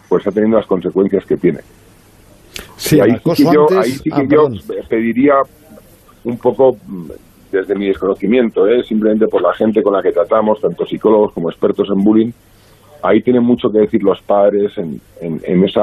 pues 0.09 0.21
está 0.21 0.31
teniendo 0.33 0.59
las 0.59 0.67
consecuencias 0.67 1.25
que 1.25 1.37
tiene. 1.39 1.61
Sí, 2.77 3.01
ahí 3.01 3.13
sí 3.13 3.17
que 3.17 3.19
acoso 3.21 3.53
yo, 3.53 3.63
antes- 3.63 3.79
ahí 3.79 3.91
sí 3.93 4.11
que 4.11 4.21
ah, 4.21 4.27
yo 4.29 4.49
pediría 4.89 5.35
un 6.25 6.37
poco, 6.39 6.77
mm, 6.87 7.07
desde 7.51 7.75
mi 7.77 7.87
desconocimiento, 7.87 8.67
¿eh? 8.67 8.83
simplemente 8.83 9.27
por 9.29 9.41
la 9.41 9.55
gente 9.55 9.83
con 9.83 9.95
la 9.95 10.03
que 10.03 10.13
tratamos, 10.13 10.61
tanto 10.61 10.85
psicólogos 10.85 11.33
como 11.33 11.49
expertos 11.51 11.89
en 11.89 12.03
bullying, 12.05 12.31
ahí 13.05 13.23
tienen 13.23 13.45
mucho 13.45 13.71
que 13.71 13.79
decir 13.81 14.03
los 14.03 14.21
padres 14.23 14.77
en, 14.79 15.01
en, 15.21 15.41
en 15.45 15.65
ese 15.65 15.81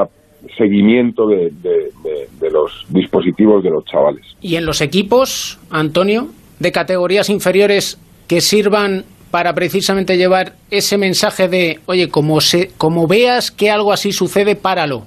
seguimiento 0.57 1.27
de, 1.27 1.51
de- 1.61 1.91
de- 2.03 2.27
de 2.39 2.49
los 2.51 2.85
dispositivos 2.89 3.63
de 3.63 3.69
los 3.69 3.85
chavales. 3.85 4.25
Y 4.41 4.55
en 4.55 4.65
los 4.65 4.81
equipos, 4.81 5.59
Antonio, 5.69 6.27
de 6.59 6.71
categorías 6.71 7.29
inferiores 7.29 7.99
que 8.27 8.41
sirvan 8.41 9.03
para 9.29 9.53
precisamente 9.53 10.17
llevar 10.17 10.53
ese 10.71 10.97
mensaje 10.97 11.47
de, 11.47 11.79
oye, 11.85 12.09
como, 12.09 12.41
se, 12.41 12.71
como 12.77 13.07
veas 13.07 13.51
que 13.51 13.69
algo 13.69 13.93
así 13.93 14.11
sucede, 14.11 14.55
páralo. 14.55 15.03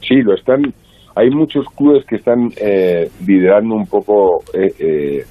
Sí, 0.00 0.16
lo 0.22 0.34
están. 0.34 0.72
Hay 1.14 1.30
muchos 1.30 1.66
clubes 1.76 2.04
que 2.06 2.16
están 2.16 2.50
eh, 2.56 3.10
liderando 3.26 3.74
un 3.74 3.86
poco, 3.86 4.42
eh, 4.54 4.72
eh, 4.78 5.24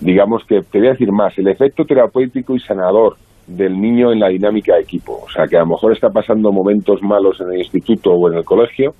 digamos 0.00 0.42
que, 0.48 0.62
te 0.62 0.78
voy 0.78 0.88
a 0.88 0.92
decir 0.92 1.12
más, 1.12 1.36
el 1.38 1.48
efecto 1.48 1.84
terapéutico 1.84 2.56
y 2.56 2.60
sanador 2.60 3.16
del 3.48 3.80
niño 3.80 4.12
en 4.12 4.20
la 4.20 4.28
dinámica 4.28 4.74
de 4.74 4.82
equipo. 4.82 5.20
O 5.24 5.30
sea, 5.30 5.46
que 5.46 5.56
a 5.56 5.60
lo 5.60 5.68
mejor 5.68 5.92
está 5.92 6.08
pasando 6.10 6.52
momentos 6.52 7.02
malos 7.02 7.40
en 7.40 7.52
el 7.52 7.58
instituto 7.60 8.10
o 8.12 8.30
en 8.30 8.38
el 8.38 8.44
colegio 8.44 8.92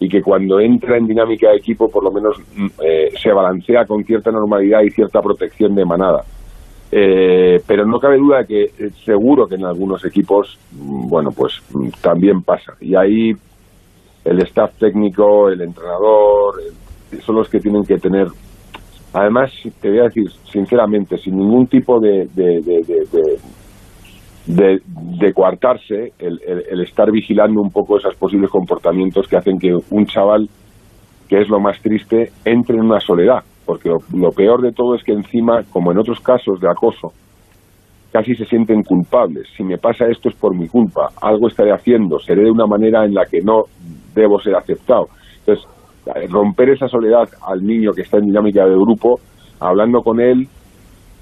y 0.00 0.08
que 0.08 0.22
cuando 0.22 0.58
entra 0.58 0.96
en 0.96 1.06
dinámica 1.06 1.50
de 1.50 1.56
equipo 1.58 1.88
por 1.88 2.02
lo 2.02 2.10
menos 2.10 2.36
mm, 2.56 2.66
eh, 2.82 3.10
se 3.22 3.30
balancea 3.32 3.84
con 3.86 4.02
cierta 4.04 4.30
normalidad 4.30 4.80
y 4.82 4.90
cierta 4.90 5.20
protección 5.20 5.74
de 5.74 5.84
manada. 5.84 6.22
Eh, 6.90 7.60
pero 7.66 7.84
no 7.84 7.98
cabe 7.98 8.18
duda 8.18 8.44
que 8.44 8.64
eh, 8.64 8.90
seguro 9.04 9.46
que 9.46 9.56
en 9.56 9.64
algunos 9.64 10.04
equipos, 10.04 10.58
mm, 10.72 11.08
bueno, 11.08 11.30
pues 11.36 11.60
mm, 11.72 11.88
también 12.00 12.42
pasa. 12.42 12.72
Y 12.80 12.94
ahí 12.96 13.32
el 14.24 14.42
staff 14.42 14.72
técnico, 14.78 15.48
el 15.50 15.60
entrenador, 15.60 16.54
son 17.20 17.36
los 17.36 17.48
que 17.48 17.60
tienen 17.60 17.84
que 17.84 17.98
tener. 17.98 18.28
Además, 19.12 19.52
te 19.80 19.90
voy 19.90 20.00
a 20.00 20.04
decir 20.04 20.24
sinceramente, 20.50 21.18
sin 21.18 21.36
ningún 21.36 21.66
tipo 21.66 22.00
de- 22.00 22.26
de- 24.46 24.80
de- 25.18 25.32
coartarse, 25.32 26.12
el, 26.18 26.40
el- 26.46 26.64
el 26.70 26.80
estar 26.82 27.10
vigilando 27.10 27.60
un 27.60 27.70
poco 27.70 27.98
esos 27.98 28.14
posibles 28.16 28.50
comportamientos 28.50 29.26
que 29.26 29.36
hacen 29.36 29.58
que 29.58 29.74
un 29.90 30.06
chaval, 30.06 30.48
que 31.28 31.40
es 31.40 31.48
lo 31.48 31.60
más 31.60 31.80
triste, 31.80 32.30
entre 32.44 32.76
en 32.76 32.82
una 32.84 33.00
soledad. 33.00 33.42
Porque 33.64 33.88
lo, 33.88 33.98
lo 34.12 34.30
peor 34.32 34.60
de 34.60 34.72
todo 34.72 34.94
es 34.94 35.02
que 35.02 35.12
encima, 35.12 35.62
como 35.72 35.90
en 35.92 35.98
otros 35.98 36.20
casos 36.20 36.60
de 36.60 36.68
acoso, 36.70 37.12
casi 38.12 38.34
se 38.34 38.44
sienten 38.44 38.82
culpables. 38.82 39.48
Si 39.56 39.64
me 39.64 39.78
pasa 39.78 40.06
esto 40.06 40.28
es 40.28 40.34
por 40.36 40.54
mi 40.54 40.68
culpa, 40.68 41.10
algo 41.22 41.48
estaré 41.48 41.72
haciendo, 41.72 42.18
seré 42.18 42.42
de 42.44 42.50
una 42.50 42.66
manera 42.66 43.04
en 43.04 43.14
la 43.14 43.24
que 43.24 43.40
no 43.40 43.64
debo 44.14 44.38
ser 44.40 44.54
aceptado. 44.54 45.08
Entonces, 45.40 45.66
romper 46.30 46.68
esa 46.70 46.86
soledad 46.88 47.28
al 47.46 47.66
niño 47.66 47.92
que 47.92 48.02
está 48.02 48.18
en 48.18 48.26
dinámica 48.26 48.66
de 48.66 48.74
grupo, 48.74 49.18
hablando 49.58 50.02
con 50.02 50.20
él, 50.20 50.46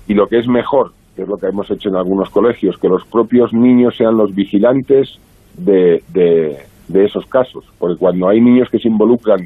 y 0.08 0.14
lo 0.14 0.26
que 0.26 0.38
es 0.40 0.48
mejor, 0.48 0.90
que 1.14 1.22
es 1.22 1.28
lo 1.28 1.36
que 1.36 1.46
hemos 1.46 1.70
hecho 1.70 1.88
en 1.88 1.96
algunos 1.96 2.30
colegios, 2.30 2.78
que 2.78 2.88
los 2.88 3.04
propios 3.04 3.52
niños 3.52 3.96
sean 3.96 4.16
los 4.16 4.34
vigilantes 4.34 5.18
de, 5.56 6.02
de, 6.08 6.56
de 6.88 7.04
esos 7.04 7.26
casos. 7.26 7.64
Porque 7.78 7.96
cuando 7.98 8.28
hay 8.28 8.40
niños 8.40 8.68
que 8.70 8.78
se 8.78 8.88
involucran, 8.88 9.40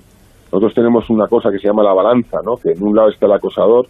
nosotros 0.52 0.74
tenemos 0.74 1.10
una 1.10 1.26
cosa 1.26 1.50
que 1.50 1.58
se 1.58 1.66
llama 1.66 1.82
la 1.82 1.92
balanza, 1.92 2.38
¿no? 2.44 2.56
que 2.56 2.70
en 2.70 2.82
un 2.82 2.94
lado 2.94 3.08
está 3.08 3.26
el 3.26 3.32
acosador, 3.32 3.86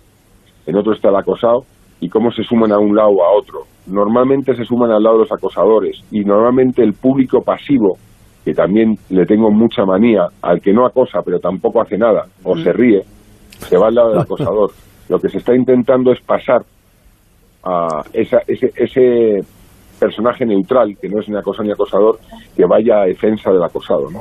en 0.67 0.77
otro 0.77 0.93
está 0.93 1.11
el 1.11 1.17
acosado, 1.17 1.65
y 2.01 2.09
cómo 2.09 2.31
se 2.31 2.43
suman 2.43 2.73
a 2.73 2.79
un 2.79 2.95
lado 2.95 3.11
o 3.11 3.25
a 3.25 3.33
otro. 3.33 3.61
Normalmente 3.87 4.55
se 4.55 4.65
suman 4.65 4.91
al 4.91 5.03
lado 5.03 5.17
de 5.17 5.23
los 5.23 5.33
acosadores, 5.33 6.03
y 6.11 6.21
normalmente 6.25 6.83
el 6.83 6.95
público 6.95 7.43
pasivo, 7.43 7.97
que 8.45 8.55
también 8.55 8.97
le 9.11 9.27
tengo 9.27 9.51
mucha 9.51 9.85
manía, 9.85 10.29
al 10.43 10.61
que 10.61 10.73
no 10.73 10.87
acosa 10.87 11.21
pero 11.25 11.39
tampoco 11.39 11.81
hace 11.81 11.99
nada, 11.99 12.27
o 12.43 12.57
se 12.57 12.73
ríe, 12.73 13.03
se 13.51 13.77
va 13.77 13.89
al 13.89 13.95
lado 13.95 14.11
del 14.11 14.21
acosador. 14.21 14.71
Lo 15.09 15.19
que 15.19 15.29
se 15.29 15.39
está 15.39 15.55
intentando 15.55 16.13
es 16.13 16.21
pasar 16.21 16.63
a 17.67 18.03
esa- 18.13 18.43
ese, 18.47 19.41
personaje 19.99 20.45
neutral, 20.45 20.95
que 21.01 21.09
no 21.09 21.21
es 21.21 21.29
ni 21.29 21.37
acosador 21.37 21.67
ni 21.67 21.73
acosador, 21.73 22.19
que 22.55 22.65
vaya 22.67 23.01
a 23.01 23.07
defensa 23.07 23.51
del 23.51 23.63
acosado, 23.63 24.11
¿no? 24.11 24.21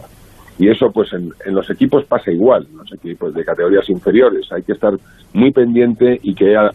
Y 0.58 0.70
eso, 0.70 0.88
pues, 0.93 1.12
en, 1.12 1.30
en 1.46 1.54
los 1.54 1.70
equipos 1.70 2.06
pasa 2.06 2.32
igual, 2.32 2.66
en 2.72 2.78
los 2.78 2.93
equipos 2.93 3.34
de 3.34 3.43
categorías 3.43 3.89
inferiores. 3.89 4.50
Hay 4.54 4.64
que 4.64 4.72
estar 4.72 4.93
muy 5.34 5.52
pendiente 5.52 6.18
y 6.24 6.34
que 6.34 6.56
haya, 6.56 6.72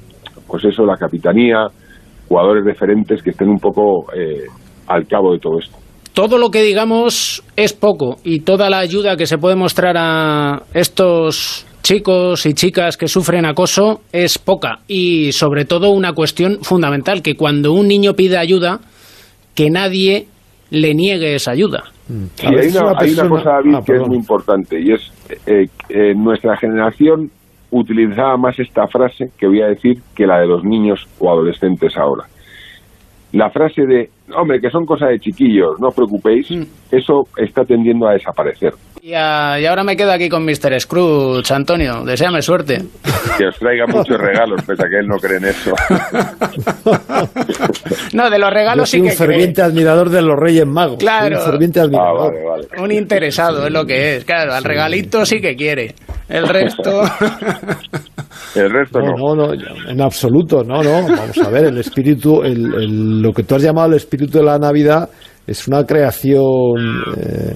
pues 0.46 0.66
eso, 0.66 0.84
la 0.84 0.98
capitanía, 0.98 1.66
jugadores 2.28 2.62
referentes 2.62 3.22
que 3.22 3.30
estén 3.30 3.48
un 3.48 3.58
poco 3.58 4.04
eh, 4.12 4.44
al 4.86 5.06
cabo 5.06 5.32
de 5.32 5.38
todo 5.38 5.58
esto. 5.58 5.78
Todo 6.12 6.36
lo 6.36 6.50
que 6.50 6.62
digamos 6.62 7.42
es 7.56 7.72
poco 7.72 8.16
y 8.22 8.40
toda 8.40 8.68
la 8.68 8.80
ayuda 8.80 9.16
que 9.16 9.26
se 9.26 9.38
puede 9.38 9.56
mostrar 9.56 9.96
a 9.96 10.62
estos 10.74 11.66
chicos 11.82 12.46
y 12.46 12.54
chicas 12.54 12.96
que 12.96 13.08
sufren 13.08 13.44
acoso 13.44 14.00
es 14.12 14.38
poca 14.38 14.80
y 14.86 15.32
sobre 15.32 15.64
todo 15.64 15.90
una 15.90 16.12
cuestión 16.12 16.58
fundamental 16.62 17.22
que 17.22 17.34
cuando 17.34 17.72
un 17.72 17.88
niño 17.88 18.14
pide 18.14 18.38
ayuda 18.38 18.80
que 19.54 19.70
nadie 19.70 20.26
le 20.70 20.94
niegue 20.94 21.34
esa 21.34 21.52
ayuda. 21.52 21.84
Sí, 22.34 22.46
hay 22.46 22.68
una, 22.68 22.92
hay 22.98 23.12
una 23.12 23.28
cosa, 23.28 23.50
David, 23.50 23.76
que 23.84 23.96
es 23.96 24.06
muy 24.06 24.16
importante 24.16 24.80
y 24.80 24.92
es 24.92 25.12
eh, 25.46 25.66
eh, 25.88 26.14
nuestra 26.14 26.56
generación 26.56 27.30
utilizaba 27.70 28.36
más 28.36 28.58
esta 28.58 28.86
frase 28.86 29.26
que 29.38 29.46
voy 29.46 29.62
a 29.62 29.68
decir 29.68 29.98
que 30.14 30.26
la 30.26 30.40
de 30.40 30.46
los 30.46 30.64
niños 30.64 31.06
o 31.18 31.30
adolescentes 31.30 31.96
ahora. 31.96 32.24
La 33.32 33.48
frase 33.50 33.82
de, 33.86 34.10
hombre, 34.36 34.60
que 34.60 34.70
son 34.70 34.84
cosas 34.84 35.10
de 35.10 35.20
chiquillos, 35.20 35.78
no 35.78 35.88
os 35.88 35.94
preocupéis, 35.94 36.50
eso 36.90 37.22
está 37.36 37.64
tendiendo 37.64 38.08
a 38.08 38.14
desaparecer. 38.14 38.72
Y, 39.02 39.14
ah, 39.14 39.58
y 39.58 39.64
ahora 39.64 39.82
me 39.82 39.96
quedo 39.96 40.12
aquí 40.12 40.28
con 40.28 40.44
Mr. 40.44 40.78
Scrooge, 40.78 41.50
Antonio. 41.54 42.04
Deseame 42.04 42.42
suerte. 42.42 42.82
Que 43.38 43.46
os 43.46 43.56
traiga 43.58 43.86
muchos 43.86 44.18
regalos, 44.20 44.60
pese 44.66 44.82
a 44.84 44.88
que 44.90 44.98
él 44.98 45.06
no 45.06 45.16
cree 45.16 45.38
en 45.38 45.44
eso. 45.46 45.72
No, 48.12 48.28
de 48.28 48.38
los 48.38 48.48
Yo 48.50 48.54
regalos 48.54 48.90
sí 48.90 48.96
que 48.98 49.04
un 49.08 49.12
ferviente 49.12 49.62
admirador 49.62 50.10
de 50.10 50.20
los 50.20 50.36
Reyes 50.38 50.66
Magos. 50.66 50.98
Claro. 50.98 51.38
un 51.38 51.44
ferviente 51.44 51.80
Ah, 51.80 51.84
admirador. 51.84 52.32
vale, 52.32 52.44
vale. 52.44 52.66
cree. 52.68 52.82
Un 52.82 52.92
interesado 52.92 53.66
es 53.66 53.72
lo 53.72 53.84
que 53.86 54.16
es. 54.16 54.24
Claro, 54.24 54.52
al 54.52 54.64
regalito 54.64 55.24
sí 55.24 55.40
que 55.40 55.54
quiere. 55.56 55.94
El 56.28 56.46
resto... 56.48 57.02
El 58.54 58.70
resto 58.70 59.00
no. 59.00 59.34
No, 59.34 59.34
no, 59.54 59.54
en 59.88 60.00
absoluto, 60.00 60.62
no, 60.64 60.82
no. 60.82 61.02
Vamos 61.02 61.38
a 61.38 61.50
ver, 61.50 61.66
el 61.66 61.78
espíritu, 61.78 62.42
el, 62.42 62.74
el- 62.74 63.22
lo 63.22 63.32
que 63.32 63.44
tú 63.44 63.54
has 63.54 63.62
llamado 63.62 63.88
el 63.88 63.94
espíritu 63.94 64.38
de 64.38 64.44
la 64.44 64.58
Navidad 64.58 65.08
es 65.46 65.68
una 65.68 65.84
creación, 65.84 66.42
eh, 67.16 67.54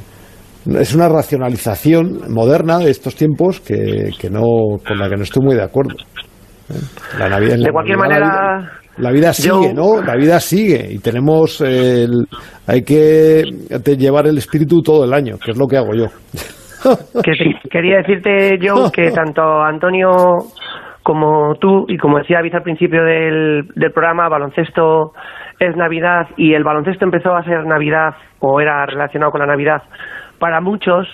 es 0.67 0.95
una 0.95 1.09
racionalización 1.09 2.33
moderna 2.33 2.79
de 2.79 2.91
estos 2.91 3.15
tiempos 3.17 3.61
que, 3.61 4.11
que 4.19 4.31
no, 4.31 4.43
con 4.87 4.99
la 4.99 5.09
que 5.09 5.17
no 5.17 5.23
estoy 5.23 5.45
muy 5.45 5.55
de 5.55 5.63
acuerdo. 5.63 5.95
¿eh? 6.71 6.75
La 7.19 7.29
Navidad, 7.29 7.57
De 7.59 7.71
cualquier 7.71 7.99
Navidad 7.99 8.19
la 8.21 8.27
manera, 8.27 8.59
vida- 8.59 8.73
La 8.99 9.11
vida 9.11 9.33
sigue, 9.33 9.69
yo- 9.69 9.75
¿no? 9.75 10.03
La 10.03 10.15
vida 10.17 10.41
sigue 10.41 10.87
y 10.93 10.99
tenemos 11.01 11.61
el, 11.61 12.27
hay 12.67 12.83
que 12.83 13.43
llevar 13.99 14.27
el 14.27 14.39
espíritu 14.39 14.81
todo 14.83 15.05
el 15.05 15.13
año, 15.13 15.37
que 15.45 15.51
es 15.51 15.59
lo 15.59 15.67
que 15.67 15.77
hago 15.77 15.95
yo. 15.95 16.07
Que 17.23 17.33
te- 17.33 17.69
quería 17.71 17.99
decirte, 17.99 18.59
Joe, 18.63 18.91
que 18.93 19.11
tanto 19.15 19.43
Antonio 19.63 20.11
como 21.03 21.55
tú, 21.61 21.85
y 21.89 21.99
como 21.99 22.19
decía 22.19 22.39
David 22.39 22.55
al 22.55 22.63
principio 22.63 23.03
del, 23.05 23.69
del 23.75 23.93
programa, 23.93 24.29
baloncesto 24.29 25.13
es 25.61 25.77
Navidad 25.77 26.29
y 26.37 26.55
el 26.55 26.65
baloncesto 26.65 27.05
empezó 27.05 27.35
a 27.35 27.43
ser 27.45 27.65
Navidad 27.67 28.15
o 28.41 28.61
era 28.61 28.87
relacionado 28.87 29.31
con 29.31 29.41
la 29.41 29.47
Navidad 29.47 29.83
para 30.45 30.61
muchos 30.61 31.09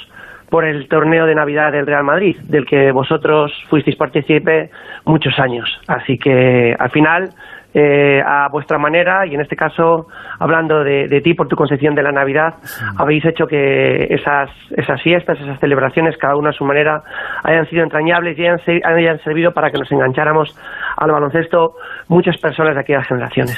por 0.48 0.64
el 0.64 0.88
torneo 0.88 1.24
de 1.24 1.36
Navidad 1.36 1.70
del 1.70 1.86
Real 1.86 2.02
Madrid, 2.02 2.36
del 2.48 2.66
que 2.66 2.90
vosotros 2.90 3.52
fuisteis 3.68 3.94
partícipe 3.94 4.70
muchos 5.04 5.38
años. 5.38 5.70
Así 5.86 6.18
que 6.18 6.74
al 6.76 6.90
final, 6.90 7.30
eh, 7.72 8.20
a 8.24 8.48
vuestra 8.50 8.78
manera, 8.78 9.26
y 9.26 9.34
en 9.34 9.40
este 9.40 9.54
caso, 9.56 10.06
hablando 10.38 10.82
de, 10.82 11.06
de 11.08 11.20
ti 11.20 11.34
por 11.34 11.46
tu 11.46 11.56
concepción 11.56 11.94
de 11.94 12.02
la 12.02 12.10
Navidad, 12.10 12.54
habéis 12.96 13.24
hecho 13.24 13.46
que 13.46 14.04
esas, 14.10 14.50
esas 14.76 15.00
fiestas, 15.02 15.38
esas 15.40 15.60
celebraciones, 15.60 16.16
cada 16.18 16.36
una 16.36 16.50
a 16.50 16.52
su 16.52 16.64
manera, 16.64 17.02
hayan 17.44 17.66
sido 17.68 17.84
entrañables 17.84 18.38
y 18.38 18.42
hayan, 18.42 18.58
hayan 18.84 19.18
servido 19.22 19.52
para 19.52 19.70
que 19.70 19.78
nos 19.78 19.90
engancháramos 19.92 20.56
al 20.96 21.12
baloncesto 21.12 21.74
muchas 22.08 22.36
personas 22.38 22.74
de 22.74 22.80
aquellas 22.80 23.06
generaciones. 23.06 23.56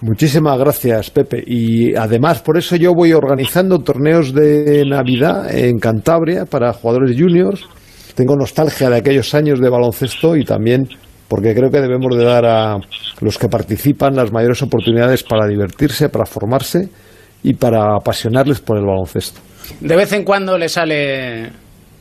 Muchísimas 0.00 0.58
gracias, 0.58 1.10
Pepe. 1.10 1.42
Y 1.46 1.94
además, 1.94 2.42
por 2.42 2.58
eso 2.58 2.74
yo 2.76 2.92
voy 2.94 3.12
organizando 3.12 3.78
torneos 3.78 4.34
de 4.34 4.84
Navidad 4.84 5.54
en 5.54 5.78
Cantabria 5.78 6.44
para 6.50 6.72
jugadores 6.72 7.16
juniors. 7.16 7.68
Tengo 8.16 8.36
nostalgia 8.36 8.90
de 8.90 8.98
aquellos 8.98 9.34
años 9.34 9.60
de 9.60 9.70
baloncesto 9.70 10.36
y 10.36 10.44
también 10.44 10.88
porque 11.32 11.54
creo 11.54 11.70
que 11.70 11.80
debemos 11.80 12.14
de 12.14 12.24
dar 12.26 12.44
a 12.44 12.76
los 13.22 13.38
que 13.38 13.48
participan 13.48 14.14
las 14.14 14.30
mayores 14.30 14.60
oportunidades 14.60 15.22
para 15.22 15.46
divertirse, 15.46 16.10
para 16.10 16.26
formarse 16.26 16.90
y 17.42 17.54
para 17.54 17.96
apasionarles 17.96 18.60
por 18.60 18.76
el 18.76 18.84
baloncesto. 18.84 19.40
De 19.80 19.96
vez 19.96 20.12
en 20.12 20.24
cuando 20.24 20.58
le 20.58 20.68
sale 20.68 21.50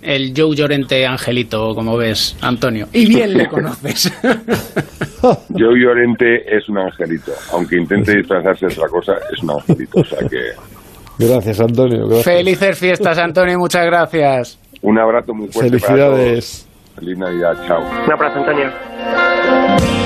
el 0.02 0.34
Joe 0.36 0.54
Llorente 0.54 1.06
Angelito, 1.06 1.74
como 1.74 1.96
ves, 1.96 2.36
Antonio. 2.42 2.88
Y 2.92 3.06
bien 3.08 3.38
le 3.38 3.48
conoces. 3.48 4.12
Joe 5.22 5.80
Llorente 5.80 6.54
es 6.54 6.68
un 6.68 6.80
angelito. 6.80 7.32
Aunque 7.54 7.78
intente 7.78 8.18
disfrazarse 8.18 8.66
de 8.68 8.74
otra 8.74 8.90
cosa, 8.90 9.14
es 9.32 9.42
un 9.44 9.52
angelito. 9.52 10.02
O 10.02 10.04
sea 10.04 10.20
que 10.28 11.26
Gracias, 11.26 11.62
Antonio. 11.62 12.06
gracias. 12.06 12.26
Felices 12.26 12.78
fiestas, 12.78 13.18
Antonio, 13.18 13.54
y 13.54 13.58
muchas 13.58 13.86
gracias. 13.86 14.60
un 14.82 15.00
abrazo 15.00 15.34
muy 15.34 15.48
fuerte 15.48 15.70
Felicidades. 15.70 16.10
para 16.18 16.32
todos. 16.32 16.71
Feliz 16.96 17.18
Navidad. 17.18 17.58
Chao. 17.68 17.82
Un 18.06 18.12
abrazo, 18.12 18.40
Antonio. 18.40 20.01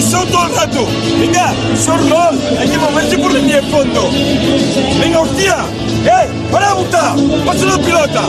Haciendo 0.00 0.10
show 0.10 0.24
todo 0.26 0.46
el 0.46 0.54
rato. 0.54 0.86
Venga, 1.18 1.52
roll. 2.08 2.38
Hay 2.58 2.68
que 2.68 2.78
moverse 2.78 3.18
por 3.18 3.32
línea 3.32 3.60
de 3.60 3.70
fondo. 3.70 4.10
Venga, 5.00 5.20
hostia. 5.20 5.56
¡Eh! 6.04 6.28
¡Para, 6.50 6.74
puta! 6.74 7.14
¡Pasa 7.44 7.64
la 7.66 7.78
pelota! 7.78 8.22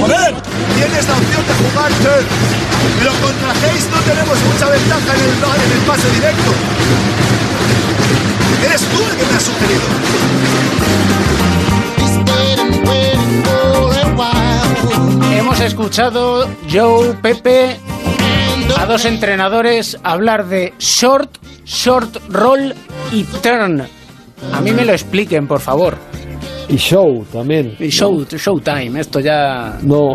¡Joder! 0.00 0.34
Tienes 0.76 1.06
la 1.06 1.14
opción 1.14 1.44
de 1.46 1.54
jugar 1.54 1.92
turn, 2.02 2.26
pero 2.98 3.10
contra 3.20 3.50
Hayes 3.50 3.86
no 3.90 3.98
tenemos 4.00 4.38
mucha 4.44 4.66
ventaja 4.70 5.14
en 5.14 5.20
el, 5.20 5.30
en 5.30 5.72
el 5.72 5.86
pase 5.86 6.10
directo. 6.14 6.50
Eres 8.64 8.80
tú 8.80 9.02
el 9.02 9.16
que 9.16 9.26
me 9.26 9.36
has 9.36 9.42
sugerido. 9.42 9.82
Hemos 15.38 15.60
escuchado 15.60 16.48
Joe, 16.70 17.14
Pepe, 17.20 17.78
a 18.76 18.86
dos 18.86 19.04
entrenadores 19.04 19.98
hablar 20.02 20.46
de 20.46 20.72
short, 20.78 21.38
short 21.64 22.16
roll 22.28 22.74
y 23.12 23.24
turn. 23.42 23.82
A 24.52 24.60
mí 24.60 24.72
me 24.72 24.84
lo 24.84 24.92
expliquen, 24.92 25.46
por 25.46 25.60
favor. 25.60 25.96
Y 26.68 26.76
show 26.76 27.24
también. 27.32 27.74
Y 27.78 27.88
show, 27.88 28.24
showtime, 28.24 29.00
esto 29.00 29.20
ya... 29.20 29.78
No, 29.82 30.12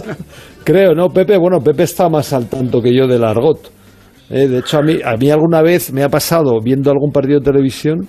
creo, 0.64 0.94
¿no, 0.94 1.08
Pepe? 1.08 1.36
Bueno, 1.36 1.58
Pepe 1.60 1.82
está 1.82 2.08
más 2.08 2.32
al 2.32 2.46
tanto 2.46 2.80
que 2.80 2.94
yo 2.94 3.06
del 3.06 3.24
argot. 3.24 3.70
Eh, 4.30 4.46
de 4.46 4.58
hecho, 4.60 4.78
a 4.78 4.82
mí, 4.82 4.98
a 5.04 5.16
mí 5.16 5.30
alguna 5.30 5.62
vez 5.62 5.92
me 5.92 6.02
ha 6.02 6.08
pasado, 6.08 6.60
viendo 6.62 6.90
algún 6.90 7.10
partido 7.10 7.40
de 7.40 7.44
televisión, 7.44 8.08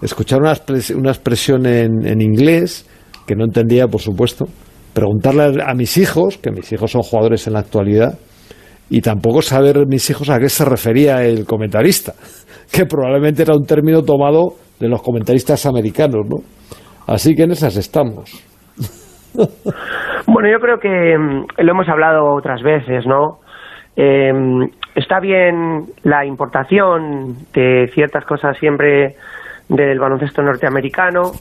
escuchar 0.00 0.40
una, 0.40 0.54
una 0.96 1.10
expresión 1.10 1.66
en, 1.66 2.06
en 2.06 2.20
inglés, 2.22 2.86
que 3.26 3.36
no 3.36 3.44
entendía, 3.44 3.86
por 3.86 4.00
supuesto, 4.00 4.46
preguntarle 4.94 5.62
a 5.62 5.74
mis 5.74 5.96
hijos, 5.98 6.38
que 6.38 6.50
mis 6.50 6.72
hijos 6.72 6.90
son 6.90 7.02
jugadores 7.02 7.46
en 7.46 7.52
la 7.52 7.60
actualidad, 7.60 8.18
y 8.90 9.00
tampoco 9.00 9.40
saber 9.40 9.86
mis 9.86 10.10
hijos 10.10 10.28
a 10.28 10.38
qué 10.38 10.48
se 10.48 10.64
refería 10.64 11.22
el 11.24 11.46
comentarista, 11.46 12.12
que 12.72 12.84
probablemente 12.84 13.42
era 13.42 13.54
un 13.54 13.64
término 13.64 14.02
tomado 14.02 14.54
de 14.78 14.88
los 14.88 15.00
comentaristas 15.02 15.64
americanos, 15.66 16.26
¿no? 16.28 16.36
Así 17.06 17.34
que 17.34 17.44
en 17.44 17.52
esas 17.52 17.76
estamos. 17.76 18.30
Bueno, 20.26 20.48
yo 20.50 20.58
creo 20.58 20.78
que 20.78 21.16
mm, 21.16 21.62
lo 21.64 21.72
hemos 21.72 21.88
hablado 21.88 22.34
otras 22.34 22.62
veces, 22.62 23.06
¿no? 23.06 23.38
Eh, 23.96 24.32
está 24.94 25.20
bien 25.20 25.84
la 26.02 26.24
importación 26.24 27.34
de 27.52 27.88
ciertas 27.92 28.24
cosas 28.24 28.56
siempre 28.58 29.14
del 29.68 29.98
baloncesto 29.98 30.42
norteamericano, 30.42 31.32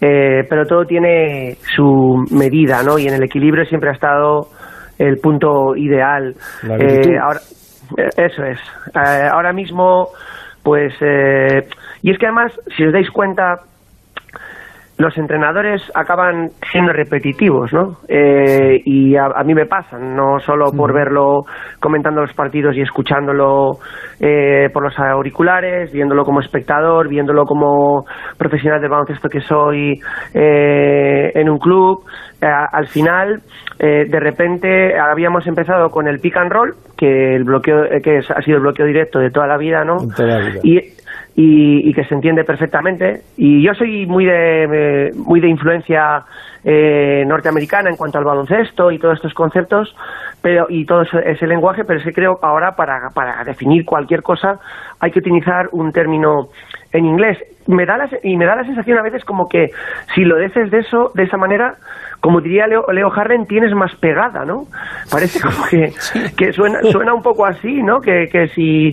eh, 0.00 0.44
pero 0.48 0.66
todo 0.66 0.84
tiene 0.84 1.56
su 1.74 2.24
medida, 2.30 2.82
¿no? 2.82 2.98
Y 2.98 3.06
en 3.06 3.14
el 3.14 3.22
equilibrio 3.22 3.64
siempre 3.64 3.90
ha 3.90 3.94
estado 3.94 4.48
el 5.08 5.18
punto 5.18 5.74
ideal. 5.76 6.34
La. 6.62 6.76
Eh, 6.76 7.18
ahora, 7.20 7.40
eh, 7.98 8.08
eso 8.16 8.44
es. 8.44 8.58
Eh, 8.94 9.28
ahora 9.30 9.52
mismo, 9.52 10.08
pues, 10.62 10.94
eh, 11.00 11.66
y 12.02 12.10
es 12.10 12.18
que 12.18 12.26
además, 12.26 12.52
si 12.76 12.84
os 12.84 12.92
dais 12.92 13.10
cuenta, 13.10 13.56
los 14.98 15.16
entrenadores 15.18 15.82
acaban 15.96 16.50
siendo 16.70 16.92
repetitivos, 16.92 17.72
¿no? 17.72 17.96
Eh, 18.08 18.80
y 18.84 19.16
a, 19.16 19.24
a 19.34 19.42
mí 19.42 19.52
me 19.52 19.66
pasa, 19.66 19.98
no 19.98 20.38
solo 20.38 20.70
por 20.76 20.92
verlo 20.92 21.40
comentando 21.80 22.20
los 22.20 22.32
partidos 22.34 22.76
y 22.76 22.82
escuchándolo 22.82 23.78
eh, 24.20 24.68
por 24.72 24.84
los 24.84 24.96
auriculares, 24.98 25.90
viéndolo 25.92 26.22
como 26.24 26.40
espectador, 26.40 27.08
viéndolo 27.08 27.44
como 27.44 28.04
profesional 28.38 28.80
del 28.80 28.90
baloncesto 28.90 29.28
que 29.28 29.40
soy 29.40 29.98
eh, 30.34 31.32
en 31.34 31.50
un 31.50 31.58
club. 31.58 32.04
Eh, 32.40 32.46
al 32.46 32.86
final, 32.86 33.40
eh, 33.82 34.06
de 34.08 34.20
repente, 34.20 34.96
habíamos 34.98 35.46
empezado 35.46 35.90
con 35.90 36.06
el 36.08 36.20
pick 36.20 36.36
and 36.36 36.52
roll, 36.52 36.74
que 36.96 37.34
el 37.34 37.42
bloqueo, 37.44 37.84
eh, 37.84 38.00
que 38.00 38.18
es- 38.18 38.30
ha 38.30 38.40
sido 38.40 38.56
el 38.58 38.62
bloqueo 38.62 38.86
directo 38.86 39.18
de 39.18 39.30
toda 39.30 39.46
la 39.48 39.56
vida, 39.58 39.84
¿no? 39.84 40.00
En 40.00 40.08
toda 40.10 40.28
la 40.28 40.38
vida. 40.38 40.60
Y, 40.62 40.78
y, 41.34 41.88
y 41.88 41.94
que 41.94 42.04
se 42.04 42.14
entiende 42.14 42.44
perfectamente. 42.44 43.22
Y 43.36 43.62
yo 43.62 43.74
soy 43.74 44.06
muy 44.06 44.24
de, 44.26 44.64
eh, 45.08 45.10
muy 45.16 45.40
de 45.40 45.48
influencia 45.48 46.22
eh, 46.64 47.24
norteamericana 47.26 47.90
en 47.90 47.96
cuanto 47.96 48.18
al 48.18 48.24
baloncesto 48.24 48.92
y 48.92 48.98
todos 49.00 49.16
estos 49.16 49.34
conceptos 49.34 49.96
pero 50.40 50.66
y 50.68 50.84
todo 50.84 51.02
ese, 51.02 51.18
ese 51.28 51.46
lenguaje, 51.48 51.84
pero 51.84 51.98
es 51.98 52.04
que 52.04 52.12
creo 52.12 52.38
ahora 52.42 52.76
para, 52.76 53.10
para 53.14 53.42
definir 53.44 53.84
cualquier 53.84 54.22
cosa 54.22 54.60
hay 55.00 55.10
que 55.10 55.18
utilizar 55.20 55.68
un 55.72 55.90
término 55.92 56.48
en 56.92 57.04
inglés. 57.06 57.38
Me 57.66 57.86
da 57.86 57.96
la, 57.96 58.08
y 58.22 58.36
me 58.36 58.44
da 58.46 58.56
la 58.56 58.64
sensación 58.64 58.98
a 58.98 59.02
veces 59.02 59.24
como 59.24 59.46
que 59.48 59.68
si 60.14 60.22
lo 60.24 60.38
dices 60.38 60.70
de 60.70 60.78
eso, 60.80 61.10
de 61.14 61.24
esa 61.24 61.36
manera, 61.36 61.74
como 62.20 62.40
diría 62.40 62.66
Leo, 62.66 62.82
Leo 62.92 63.08
Harden, 63.10 63.46
tienes 63.46 63.72
más 63.74 63.94
pegada, 64.00 64.44
¿no? 64.44 64.64
Parece 65.10 65.40
como 65.40 65.64
que, 65.70 65.92
que 66.36 66.52
suena, 66.52 66.80
suena 66.90 67.14
un 67.14 67.22
poco 67.22 67.46
así, 67.46 67.82
¿no? 67.82 68.00
Que, 68.00 68.26
que 68.30 68.48
si, 68.48 68.92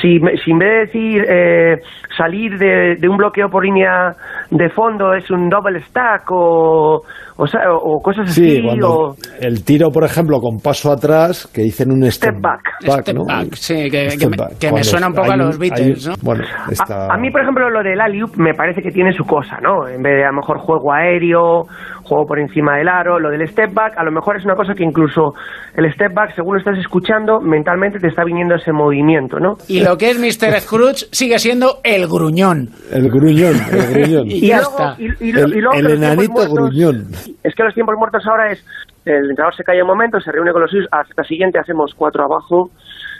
si, 0.00 0.18
me- 0.20 0.36
si 0.36 0.50
en 0.50 0.58
vez 0.58 0.68
de 0.70 0.78
decir 0.86 1.24
eh, 1.28 1.76
salir 2.16 2.58
de, 2.58 2.96
de 2.98 3.08
un 3.08 3.16
bloqueo 3.16 3.48
por 3.48 3.64
línea 3.64 4.12
de 4.50 4.68
fondo 4.70 5.14
es 5.14 5.30
un 5.30 5.48
double 5.48 5.80
stack 5.80 6.30
o, 6.30 7.00
o, 7.36 7.46
sea, 7.46 7.72
o- 7.72 7.96
o 7.96 8.02
cosas 8.02 8.32
Sí, 8.32 8.52
así, 8.58 8.62
cuando 8.62 8.88
o... 8.90 9.14
el 9.40 9.64
tiro, 9.64 9.88
por 9.90 10.04
ejemplo, 10.04 10.38
con 10.40 10.58
paso 10.58 10.92
atrás, 10.92 11.46
que 11.54 11.62
dicen 11.62 11.90
un 11.92 12.02
step, 12.10 12.34
back. 12.40 12.60
Step 12.82 13.14
¿no? 13.14 13.24
back, 13.24 13.54
sí, 13.54 13.90
que, 13.90 14.08
me, 14.28 14.36
back. 14.36 14.58
que 14.58 14.66
me 14.66 14.70
Cuando 14.72 14.84
suena 14.84 15.06
un 15.08 15.14
poco 15.14 15.26
hay 15.32 15.32
a 15.32 15.36
los 15.44 15.58
Beatles, 15.58 16.06
hay- 16.06 16.12
¿no? 16.12 16.16
Bueno, 16.22 16.44
está... 16.70 17.06
A, 17.06 17.14
a 17.14 17.18
mí, 17.18 17.30
por 17.30 17.40
ejemplo, 17.42 17.70
lo 17.70 17.82
del 17.82 18.00
alley 18.10 18.22
me 18.36 18.54
parece 18.54 18.82
que 18.82 18.90
tiene 18.90 19.12
su 19.12 19.24
cosa, 19.24 19.58
¿no? 19.60 19.86
En 19.88 20.02
vez 20.02 20.16
de 20.16 20.24
a 20.24 20.28
lo 20.30 20.34
mejor 20.36 20.58
juego 20.58 20.92
aéreo, 20.92 21.62
juego 22.02 22.26
por 22.26 22.38
encima 22.38 22.76
del 22.76 22.88
aro, 22.88 23.18
lo 23.18 23.30
del 23.30 23.46
step 23.48 23.72
back, 23.72 23.94
a 23.96 24.04
lo 24.04 24.10
mejor 24.12 24.36
es 24.36 24.44
una 24.44 24.54
cosa 24.54 24.74
que 24.74 24.84
incluso 24.84 25.32
el 25.76 25.90
step 25.92 26.12
back, 26.12 26.34
según 26.34 26.54
lo 26.54 26.58
estás 26.58 26.78
escuchando, 26.78 27.40
mentalmente 27.40 27.98
te 27.98 28.08
está 28.08 28.24
viniendo 28.24 28.54
ese 28.54 28.72
movimiento, 28.72 29.38
¿no? 29.38 29.54
Y 29.68 29.80
lo 29.80 29.96
que 29.96 30.10
es 30.10 30.18
Mr. 30.18 30.52
Scrooge 30.60 31.06
sigue 31.12 31.38
siendo 31.38 31.78
el 31.84 32.06
gruñón. 32.06 32.68
El 32.92 33.08
gruñón, 33.10 33.54
el 33.72 33.94
gruñón. 33.94 34.26
Y 34.30 34.48
ya 34.48 34.56
luego- 34.58 34.70
está. 34.78 34.94
y- 34.98 35.28
y 35.28 35.32
lo- 35.32 35.44
el 35.44 35.54
y 35.56 35.60
luego 35.60 35.78
el 35.78 35.90
enanito 35.90 36.32
muertos- 36.32 36.52
gruñón. 36.54 37.06
Es 37.44 37.54
que 37.54 37.62
los 37.64 37.74
tiempos 37.74 37.94
muertos 37.98 38.22
ahora 38.26 38.52
es 38.52 38.64
el 39.06 39.30
entrenador 39.30 39.54
se 39.56 39.64
calla 39.64 39.80
un 39.82 39.88
momento, 39.88 40.20
se 40.20 40.30
reúne 40.30 40.52
con 40.52 40.60
los 40.60 40.70
suyos, 40.70 40.86
hasta 40.92 41.14
la 41.16 41.24
siguiente 41.24 41.58
hacemos 41.58 41.94
cuatro 41.96 42.22
abajo. 42.24 42.70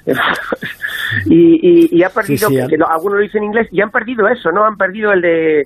y, 1.26 1.36
y, 1.62 1.98
y 1.98 2.02
ha 2.02 2.10
perdido, 2.10 2.48
Sí, 2.48 2.54
sí, 2.56 2.60
que- 2.62 2.66
que 2.68 2.76
lo- 2.76 2.88
algunos 2.90 3.18
lo 3.18 3.22
dicen 3.22 3.42
en 3.42 3.48
inglés, 3.50 3.68
y 3.72 3.80
han 3.80 3.90
perdido 3.90 4.28
eso, 4.28 4.50
¿no? 4.52 4.64
Han 4.64 4.76
perdido 4.76 5.12
el 5.12 5.20
de 5.20 5.60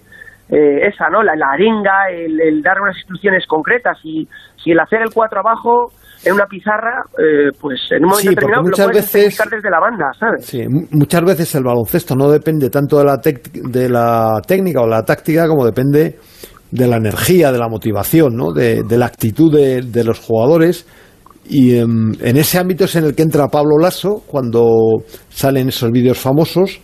eh, 0.51 0.87
esa, 0.89 1.09
¿no? 1.09 1.22
La, 1.22 1.35
la 1.37 1.53
arenga, 1.53 2.09
el, 2.12 2.39
el 2.41 2.62
dar 2.62 2.78
unas 2.80 2.97
instrucciones 2.99 3.47
concretas. 3.49 3.97
Y 4.05 4.28
si 4.62 4.72
el 4.72 4.80
hacer 4.80 5.01
el 5.01 5.09
cuatro 5.12 5.41
abajo 5.41 5.91
en 6.24 6.35
una 6.35 6.45
pizarra, 6.47 7.03
eh, 7.18 7.49
pues 7.59 7.80
en 7.91 8.05
un 8.05 8.11
momento 8.11 8.20
Sí, 8.20 8.28
determinado 8.28 8.62
lo 8.62 8.68
muchas 8.68 8.87
puedes 8.87 9.12
veces- 9.12 9.51
desde 9.51 9.70
la 9.70 9.80
banda, 9.80 10.11
¿sabes? 10.18 10.45
Sí, 10.45 10.62
mu- 10.68 10.87
muchas 10.91 11.22
veces 11.24 11.55
el 11.55 11.64
baloncesto 11.64 12.14
no 12.14 12.30
depende 12.30 12.68
tanto 12.68 12.99
de 12.99 13.05
la, 13.05 13.16
tec- 13.16 13.51
de 13.70 13.89
la 13.89 14.41
técnica 14.47 14.82
o 14.82 14.87
la 14.87 15.03
táctica 15.03 15.47
como 15.49 15.64
depende 15.64 16.16
de 16.70 16.89
la 16.89 16.97
energía, 16.97 17.51
de 17.51 17.59
la 17.59 17.68
motivación, 17.68 18.37
¿no? 18.37 18.53
de, 18.53 18.82
de 18.82 18.99
la 18.99 19.07
actitud 19.07 19.51
de, 19.55 19.80
de 19.82 20.05
los 20.05 20.18
jugadores. 20.18 20.87
Y 21.47 21.76
em, 21.76 22.12
en 22.20 22.36
ese 22.36 22.59
ámbito 22.59 22.84
es 22.84 22.97
en 22.97 23.05
el 23.05 23.14
que 23.14 23.22
entra 23.22 23.49
Pablo 23.49 23.78
Lasso 23.78 24.22
cuando 24.26 24.64
salen 25.28 25.68
esos 25.68 25.90
vídeos 25.90 26.18
famosos 26.18 26.80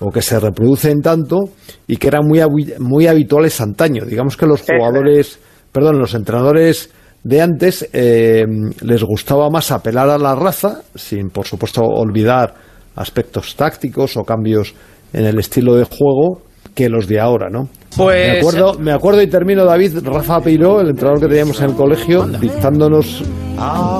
o 0.00 0.10
que 0.10 0.22
se 0.22 0.38
reproducen 0.38 1.00
tanto 1.00 1.38
y 1.86 1.96
que 1.96 2.08
eran 2.08 2.26
muy, 2.26 2.40
muy 2.78 3.06
habituales 3.06 3.60
antaño. 3.60 4.04
Digamos 4.04 4.36
que 4.36 4.46
los 4.46 4.62
jugadores, 4.62 5.38
perdón, 5.70 5.98
los 5.98 6.14
entrenadores 6.14 6.90
de 7.24 7.40
antes 7.40 7.88
eh, 7.92 8.44
les 8.80 9.02
gustaba 9.04 9.48
más 9.48 9.70
apelar 9.70 10.10
a 10.10 10.18
la 10.18 10.34
raza, 10.34 10.82
sin 10.94 11.30
por 11.30 11.46
supuesto 11.46 11.82
olvidar 11.82 12.54
aspectos 12.96 13.54
tácticos 13.56 14.16
o 14.16 14.24
cambios 14.24 14.74
en 15.12 15.24
el 15.24 15.38
estilo 15.38 15.76
de 15.76 15.84
juego 15.84 16.42
que 16.74 16.88
los 16.88 17.06
de 17.06 17.20
ahora, 17.20 17.48
¿no? 17.48 17.68
Pues- 17.96 18.32
me 18.32 18.38
acuerdo, 18.38 18.78
me 18.78 18.92
acuerdo 18.92 19.22
y 19.22 19.26
termino 19.26 19.64
David 19.64 19.98
Rafa 20.02 20.40
Peiró, 20.40 20.80
el 20.80 20.90
entrenador 20.90 21.20
que 21.20 21.28
teníamos 21.28 21.60
en 21.60 21.70
el 21.70 21.76
colegio, 21.76 22.26
dictándonos 22.26 23.22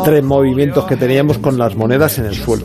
tres 0.04 0.24
movimientos 0.24 0.84
que 0.86 0.96
teníamos 0.96 1.38
con 1.38 1.58
las 1.58 1.76
monedas 1.76 2.18
en 2.18 2.26
el 2.26 2.34
suelo. 2.34 2.64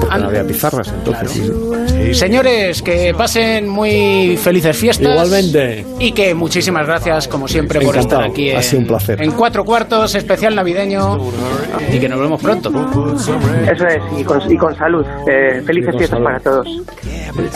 Porque 0.00 0.18
no 0.18 0.26
había 0.28 0.44
pizarras 0.44 0.88
entonces. 0.88 1.30
sí, 1.30 1.42
sí. 1.86 2.14
Señores, 2.14 2.82
que 2.82 3.14
pasen 3.16 3.68
muy 3.68 4.36
felices 4.36 4.76
fiestas. 4.76 5.12
Igualmente. 5.12 5.84
Y 5.98 6.12
que 6.12 6.34
muchísimas 6.34 6.86
gracias, 6.86 7.28
como 7.28 7.46
siempre, 7.46 7.80
por 7.80 7.94
Encantado. 7.94 8.22
estar 8.22 8.30
aquí. 8.32 8.50
Ha 8.50 8.56
en- 8.56 8.62
sido 8.62 8.80
un 8.82 8.86
placer. 8.88 9.22
En 9.22 9.30
cuatro 9.32 9.64
cuartos, 9.64 10.14
especial 10.14 10.54
navideño. 10.54 11.18
Y 11.92 11.98
que 11.98 12.08
nos 12.08 12.18
vemos 12.20 12.40
pronto. 12.42 12.70
Eso 13.70 13.86
es, 13.86 14.02
y 14.18 14.24
con, 14.24 14.50
y 14.52 14.56
con 14.56 14.76
salud. 14.76 15.04
Eh, 15.28 15.62
felices 15.64 15.90
con 15.90 15.98
fiestas 15.98 16.08
salud. 16.18 16.24
para 16.24 16.40
todos. 16.40 16.66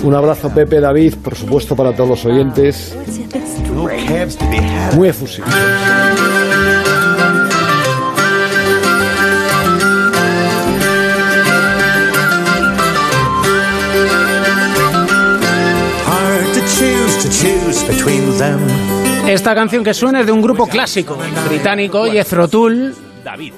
Un 0.03 0.15
abrazo 0.15 0.51
Pepe, 0.51 0.81
David, 0.81 1.15
por 1.23 1.35
supuesto 1.35 1.75
para 1.75 1.93
todos 1.93 2.11
los 2.11 2.25
oyentes. 2.27 2.97
Muy 4.95 5.09
efusivo. 5.09 5.47
Esta 19.27 19.55
canción 19.55 19.83
que 19.85 19.95
suena 19.95 20.21
es 20.21 20.27
de 20.27 20.33
un 20.33 20.43
grupo 20.43 20.67
clásico 20.67 21.19
británico, 21.49 22.05
Jethro 22.05 22.49
Tull. 22.49 22.95
David 23.25 23.55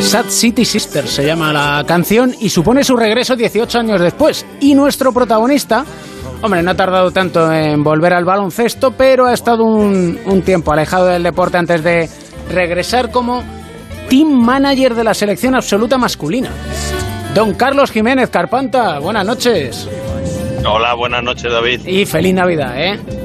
Sad 0.00 0.26
City 0.28 0.64
Sisters 0.64 1.10
se 1.10 1.24
llama 1.26 1.52
la 1.52 1.84
canción 1.86 2.34
y 2.40 2.48
supone 2.48 2.84
su 2.84 2.96
regreso 2.96 3.34
18 3.36 3.78
años 3.78 4.00
después. 4.00 4.46
Y 4.60 4.74
nuestro 4.74 5.12
protagonista, 5.12 5.84
hombre, 6.40 6.62
no 6.62 6.70
ha 6.70 6.74
tardado 6.74 7.10
tanto 7.10 7.52
en 7.52 7.82
volver 7.82 8.12
al 8.14 8.24
baloncesto, 8.24 8.92
pero 8.92 9.26
ha 9.26 9.32
estado 9.32 9.64
un, 9.64 10.18
un 10.24 10.42
tiempo 10.42 10.72
alejado 10.72 11.06
del 11.06 11.22
deporte 11.22 11.58
antes 11.58 11.82
de 11.82 12.08
regresar 12.50 13.10
como 13.10 13.42
team 14.08 14.28
manager 14.28 14.94
de 14.94 15.04
la 15.04 15.14
selección 15.14 15.54
absoluta 15.54 15.98
masculina. 15.98 16.50
Don 17.34 17.54
Carlos 17.54 17.90
Jiménez 17.90 18.28
Carpanta, 18.30 18.98
buenas 18.98 19.26
noches. 19.26 19.88
Hola, 20.64 20.94
buenas 20.94 21.22
noches 21.22 21.50
David. 21.50 21.86
Y 21.86 22.06
feliz 22.06 22.34
Navidad, 22.34 22.74
¿eh? 22.76 23.21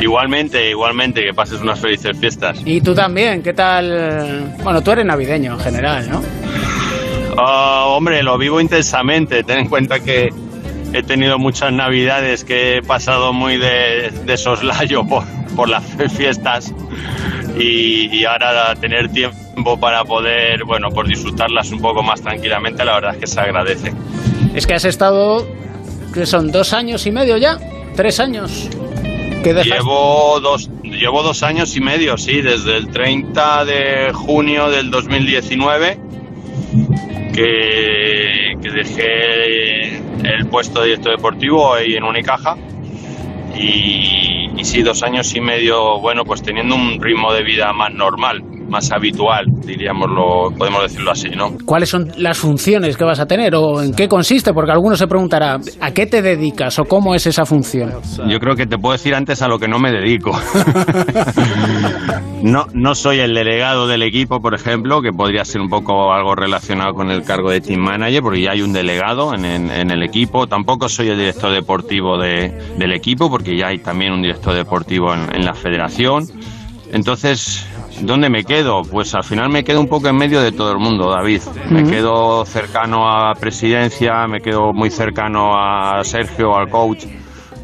Igualmente, 0.00 0.70
igualmente, 0.70 1.22
que 1.22 1.34
pases 1.34 1.60
unas 1.60 1.78
felices 1.78 2.16
fiestas. 2.18 2.60
Y 2.64 2.80
tú 2.80 2.94
también, 2.94 3.42
¿qué 3.42 3.52
tal? 3.52 4.54
Bueno, 4.62 4.82
tú 4.82 4.92
eres 4.92 5.04
navideño 5.04 5.54
en 5.54 5.60
general, 5.60 6.08
¿no? 6.08 6.22
Ah, 7.36 7.84
hombre, 7.88 8.22
lo 8.22 8.36
vivo 8.38 8.60
intensamente. 8.60 9.42
Ten 9.44 9.58
en 9.58 9.68
cuenta 9.68 10.00
que 10.00 10.30
he 10.92 11.02
tenido 11.02 11.38
muchas 11.38 11.72
navidades 11.72 12.44
que 12.44 12.78
he 12.78 12.82
pasado 12.82 13.32
muy 13.32 13.56
de, 13.56 14.10
de 14.24 14.36
soslayo 14.36 15.04
por, 15.06 15.24
por 15.54 15.68
las 15.68 15.84
fiestas 16.16 16.72
y, 17.58 18.08
y 18.16 18.24
ahora 18.24 18.74
tener 18.74 19.10
tiempo 19.10 19.78
para 19.78 20.04
poder, 20.04 20.64
bueno, 20.64 20.88
pues 20.90 21.08
disfrutarlas 21.08 21.70
un 21.70 21.80
poco 21.80 22.02
más 22.02 22.20
tranquilamente, 22.22 22.84
la 22.84 22.94
verdad 22.94 23.14
es 23.14 23.20
que 23.20 23.26
se 23.26 23.40
agradece. 23.40 23.92
Es 24.54 24.66
que 24.66 24.74
has 24.74 24.84
estado, 24.84 25.46
que 26.12 26.26
son 26.26 26.50
dos 26.50 26.72
años 26.72 27.06
y 27.06 27.12
medio 27.12 27.36
ya, 27.36 27.58
tres 27.94 28.18
años. 28.20 28.68
Llevo 29.42 30.38
dos, 30.40 30.70
llevo 30.82 31.22
dos 31.22 31.42
años 31.42 31.74
y 31.76 31.80
medio, 31.80 32.18
sí, 32.18 32.42
desde 32.42 32.76
el 32.76 32.90
30 32.90 33.64
de 33.64 34.12
junio 34.12 34.70
del 34.70 34.90
2019 34.90 35.98
que, 37.32 38.56
que 38.60 38.70
dejé 38.70 39.96
el 40.24 40.46
puesto 40.46 40.80
de 40.80 40.88
director 40.88 41.16
deportivo 41.16 41.74
ahí 41.74 41.94
en 41.94 42.04
Unicaja. 42.04 42.56
Y, 43.56 44.50
y 44.56 44.64
sí, 44.64 44.82
dos 44.82 45.02
años 45.02 45.34
y 45.34 45.40
medio, 45.40 46.00
bueno, 46.00 46.24
pues 46.24 46.42
teniendo 46.42 46.74
un 46.74 47.00
ritmo 47.00 47.32
de 47.32 47.42
vida 47.42 47.72
más 47.72 47.92
normal, 47.92 48.42
más 48.70 48.90
habitual, 48.92 49.44
diríamoslo, 49.66 50.50
podemos 50.56 50.82
decirlo 50.82 51.10
así, 51.10 51.28
¿no? 51.30 51.50
¿Cuáles 51.66 51.88
son 51.88 52.10
las 52.16 52.38
funciones 52.38 52.96
que 52.96 53.04
vas 53.04 53.20
a 53.20 53.26
tener 53.26 53.54
o 53.54 53.82
en 53.82 53.92
qué 53.94 54.08
consiste? 54.08 54.52
Porque 54.52 54.72
alguno 54.72 54.96
se 54.96 55.06
preguntará, 55.06 55.58
¿a 55.80 55.90
qué 55.92 56.06
te 56.06 56.22
dedicas 56.22 56.78
o 56.78 56.84
cómo 56.84 57.14
es 57.14 57.26
esa 57.26 57.44
función? 57.44 57.92
Yo 58.28 58.38
creo 58.38 58.54
que 58.54 58.66
te 58.66 58.78
puedo 58.78 58.92
decir 58.92 59.14
antes 59.14 59.42
a 59.42 59.48
lo 59.48 59.58
que 59.58 59.68
no 59.68 59.78
me 59.78 59.90
dedico. 59.92 60.30
no, 62.42 62.66
no 62.72 62.94
soy 62.94 63.20
el 63.20 63.34
delegado 63.34 63.86
del 63.86 64.02
equipo, 64.02 64.40
por 64.40 64.54
ejemplo, 64.54 65.02
que 65.02 65.12
podría 65.12 65.44
ser 65.44 65.60
un 65.60 65.68
poco 65.68 66.12
algo 66.12 66.34
relacionado 66.34 66.94
con 66.94 67.10
el 67.10 67.22
cargo 67.22 67.50
de 67.50 67.60
team 67.60 67.80
manager, 67.80 68.22
porque 68.22 68.42
ya 68.42 68.52
hay 68.52 68.62
un 68.62 68.72
delegado 68.72 69.34
en, 69.34 69.44
en- 69.44 69.70
en 69.70 69.90
el 69.90 70.02
equipo. 70.02 70.46
Tampoco 70.46 70.88
soy 70.88 71.08
el 71.08 71.18
director 71.18 71.52
deportivo 71.52 72.18
de- 72.18 72.52
del 72.78 72.92
equipo, 72.92 73.30
porque 73.30 73.56
ya 73.56 73.68
hay 73.68 73.78
también 73.78 74.12
un 74.12 74.22
director 74.22 74.54
deportivo 74.54 75.12
en, 75.14 75.34
en 75.34 75.44
la 75.44 75.54
federación. 75.54 76.26
Entonces, 76.92 77.66
¿dónde 78.02 78.28
me 78.28 78.44
quedo? 78.44 78.82
Pues 78.82 79.14
al 79.14 79.24
final 79.24 79.50
me 79.50 79.64
quedo 79.64 79.80
un 79.80 79.88
poco 79.88 80.08
en 80.08 80.16
medio 80.16 80.40
de 80.40 80.52
todo 80.52 80.72
el 80.72 80.78
mundo, 80.78 81.10
David. 81.10 81.42
Me 81.70 81.84
quedo 81.84 82.44
cercano 82.44 83.08
a 83.08 83.34
presidencia, 83.34 84.26
me 84.26 84.40
quedo 84.40 84.72
muy 84.72 84.90
cercano 84.90 85.52
a 85.54 86.02
Sergio, 86.04 86.56
al 86.56 86.68
coach 86.68 87.06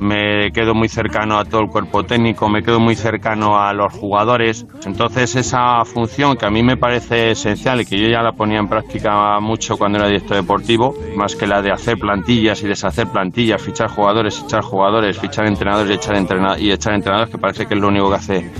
me 0.01 0.51
quedo 0.53 0.75
muy 0.75 0.89
cercano 0.89 1.39
a 1.39 1.45
todo 1.45 1.63
el 1.63 1.69
cuerpo 1.69 2.05
técnico, 2.05 2.49
me 2.49 2.63
quedo 2.63 2.81
muy 2.81 2.95
cercano 2.95 3.59
a 3.59 3.73
los 3.73 3.93
jugadores. 3.95 4.67
Entonces 4.85 5.37
esa 5.37 5.85
función 5.85 6.37
que 6.37 6.47
a 6.47 6.51
mí 6.51 6.63
me 6.63 6.77
parece 6.77 7.31
esencial 7.31 7.81
y 7.81 7.85
que 7.85 7.99
yo 7.99 8.09
ya 8.09 8.23
la 8.23 8.33
ponía 8.33 8.59
en 8.59 8.69
práctica 8.69 9.39
mucho 9.41 9.77
cuando 9.77 9.99
era 9.99 10.09
director 10.09 10.37
deportivo, 10.37 10.95
más 11.17 11.37
que 11.37 11.47
la 11.47 11.63
de 11.63 11.73
hacer 11.73 11.99
plantillas 11.99 12.63
y 12.63 12.69
deshacer 12.69 13.09
plantillas, 13.09 13.63
fichar 13.63 13.89
jugadores, 13.89 14.43
echar 14.43 14.63
jugadores, 14.63 15.19
fichar 15.19 15.47
entrenadores 15.47 15.91
y 15.91 15.95
echar, 15.95 16.17
entrenadores, 16.17 16.63
y 16.63 16.71
echar 16.71 16.95
entrenadores, 16.95 17.31
que 17.31 17.39
parece 17.39 17.67
que 17.67 17.75
es 17.75 17.81
lo 17.81 17.89
único 17.89 18.09
que 18.11 18.17
hace, 18.17 18.51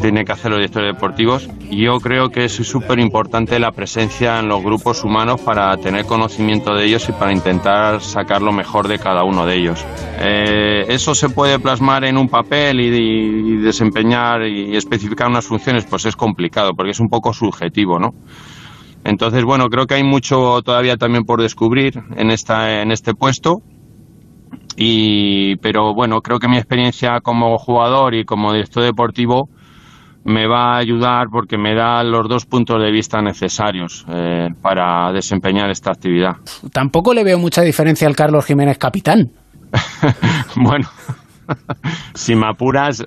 tiene 0.00 0.24
que 0.24 0.32
hacer 0.32 0.50
los 0.50 0.58
directores 0.58 0.94
deportivos. 0.94 1.48
Yo 1.70 1.98
creo 2.00 2.30
que 2.30 2.44
es 2.44 2.52
súper 2.52 2.98
importante 2.98 3.58
la 3.58 3.72
presencia 3.72 4.38
en 4.38 4.48
los 4.48 4.62
grupos 4.62 5.04
humanos 5.04 5.40
para 5.40 5.76
tener 5.76 6.06
conocimiento 6.06 6.74
de 6.74 6.86
ellos 6.86 7.08
y 7.08 7.12
para 7.12 7.32
intentar 7.32 8.00
sacar 8.00 8.42
lo 8.42 8.52
mejor 8.52 8.88
de 8.88 8.98
cada 8.98 9.24
uno 9.24 9.44
de 9.44 9.56
ellos. 9.56 9.84
Eh, 10.20 10.77
eso 10.88 11.14
se 11.14 11.28
puede 11.28 11.58
plasmar 11.58 12.04
en 12.04 12.16
un 12.16 12.28
papel 12.28 12.80
y, 12.80 13.56
desempeñar 13.58 14.46
y 14.46 14.76
especificar 14.76 15.28
unas 15.28 15.46
funciones, 15.46 15.84
pues 15.86 16.06
es 16.06 16.16
complicado 16.16 16.74
porque 16.74 16.92
es 16.92 17.00
un 17.00 17.08
poco 17.08 17.32
subjetivo, 17.32 17.98
¿no? 17.98 18.14
Entonces, 19.04 19.44
bueno, 19.44 19.68
creo 19.68 19.86
que 19.86 19.94
hay 19.94 20.04
mucho 20.04 20.60
todavía 20.62 20.96
también 20.96 21.24
por 21.24 21.40
descubrir 21.40 22.02
en 22.16 22.30
esta 22.30 22.82
en 22.82 22.92
este 22.92 23.14
puesto. 23.14 23.62
Y, 24.76 25.56
pero 25.56 25.92
bueno, 25.94 26.20
creo 26.20 26.38
que 26.38 26.48
mi 26.48 26.56
experiencia 26.56 27.20
como 27.20 27.58
jugador 27.58 28.14
y 28.14 28.24
como 28.24 28.52
director 28.52 28.84
deportivo 28.84 29.48
me 30.24 30.46
va 30.46 30.74
a 30.74 30.78
ayudar 30.78 31.28
porque 31.30 31.56
me 31.56 31.74
da 31.74 32.02
los 32.04 32.28
dos 32.28 32.44
puntos 32.44 32.80
de 32.80 32.90
vista 32.90 33.20
necesarios 33.22 34.04
eh, 34.08 34.48
para 34.60 35.10
desempeñar 35.12 35.70
esta 35.70 35.90
actividad. 35.90 36.36
Tampoco 36.72 37.14
le 37.14 37.24
veo 37.24 37.38
mucha 37.38 37.62
diferencia 37.62 38.06
al 38.06 38.14
Carlos 38.14 38.44
Jiménez 38.44 38.78
capitán. 38.78 39.30
bueno, 40.56 40.88
si 42.14 42.34
me 42.34 42.46
apuras, 42.46 43.04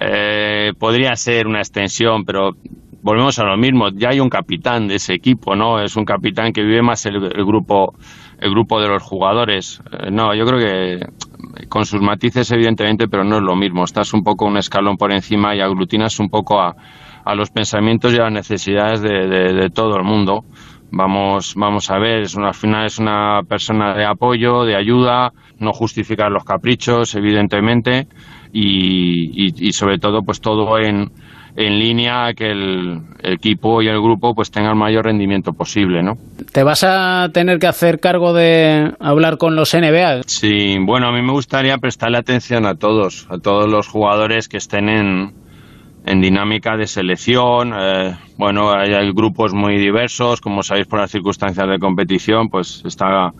eh, 0.00 0.72
podría 0.78 1.14
ser 1.16 1.46
una 1.46 1.58
extensión, 1.58 2.24
pero 2.24 2.52
volvemos 3.02 3.38
a 3.38 3.44
lo 3.44 3.56
mismo. 3.56 3.88
Ya 3.90 4.10
hay 4.10 4.20
un 4.20 4.28
capitán 4.28 4.88
de 4.88 4.96
ese 4.96 5.14
equipo, 5.14 5.54
¿no? 5.56 5.80
Es 5.80 5.96
un 5.96 6.04
capitán 6.04 6.52
que 6.52 6.62
vive 6.62 6.82
más 6.82 7.06
el, 7.06 7.20
grupo 7.44 7.94
el 8.38 8.50
grupo 8.50 8.80
de 8.80 8.88
los 8.88 9.02
jugadores. 9.02 9.82
Eh, 9.92 10.10
no, 10.10 10.34
yo 10.34 10.44
creo 10.44 10.58
que 10.58 11.66
con 11.68 11.84
sus 11.84 12.00
matices, 12.00 12.50
evidentemente, 12.52 13.08
pero 13.08 13.24
no 13.24 13.36
es 13.36 13.42
lo 13.42 13.56
mismo. 13.56 13.84
Estás 13.84 14.12
un 14.14 14.22
poco 14.22 14.46
un 14.46 14.56
escalón 14.56 14.96
por 14.96 15.12
encima 15.12 15.54
y 15.54 15.60
aglutinas 15.60 16.18
un 16.20 16.28
poco 16.28 16.60
a, 16.60 16.74
los 17.34 17.50
pensamientos 17.50 18.12
y 18.12 18.16
a 18.16 18.24
las 18.24 18.32
necesidades 18.32 19.02
de, 19.02 19.28
de 19.28 19.70
todo 19.70 19.96
el 19.96 20.02
mundo 20.02 20.44
vamos, 20.90 21.54
vamos 21.56 21.90
a 21.90 21.98
ver, 21.98 22.22
es 22.22 22.34
una, 22.34 22.48
al 22.48 22.54
final 22.54 22.86
es 22.86 22.98
una 22.98 23.42
persona 23.48 23.94
de 23.94 24.04
apoyo, 24.04 24.64
de 24.64 24.76
ayuda, 24.76 25.32
no 25.58 25.72
justificar 25.72 26.30
los 26.30 26.44
caprichos, 26.44 27.14
evidentemente, 27.14 28.06
y, 28.52 29.66
y, 29.66 29.72
sobre 29.72 29.98
todo, 29.98 30.22
pues 30.22 30.40
todo 30.40 30.78
en, 30.78 31.12
en 31.56 31.78
línea 31.78 32.32
que 32.34 32.50
el, 32.50 33.02
equipo 33.22 33.82
y 33.82 33.88
el 33.88 34.00
grupo 34.00 34.34
pues 34.34 34.50
tengan 34.50 34.72
el 34.72 34.78
mayor 34.78 35.04
rendimiento 35.04 35.52
posible, 35.52 36.02
¿no? 36.02 36.16
¿Te 36.52 36.62
vas 36.62 36.84
a 36.84 37.28
tener 37.32 37.58
que 37.58 37.66
hacer 37.66 38.00
cargo 38.00 38.32
de 38.32 38.92
hablar 38.98 39.36
con 39.36 39.56
los 39.56 39.74
NBA? 39.74 40.22
Sí, 40.26 40.78
bueno, 40.80 41.08
a 41.08 41.12
mí 41.12 41.22
me 41.22 41.32
gustaría 41.32 41.76
prestarle 41.78 42.18
atención 42.18 42.66
a 42.66 42.76
todos, 42.76 43.26
a 43.30 43.38
todos 43.38 43.68
los 43.68 43.88
jugadores 43.88 44.48
que 44.48 44.56
estén 44.56 44.88
en, 44.88 45.34
en 46.10 46.20
dinámica 46.20 46.76
de 46.76 46.86
selección. 46.86 47.72
Eh, 47.78 48.16
bueno, 48.36 48.72
hay, 48.72 49.12
grupos 49.12 49.54
muy 49.54 49.78
diversos, 49.78 50.40
como 50.40 50.62
sabéis 50.62 50.86
por 50.86 50.98
las 50.98 51.10
circunstancias 51.10 51.68
de 51.68 51.78
competición, 51.78 52.48
pues 52.48 52.82
está 52.84 53.32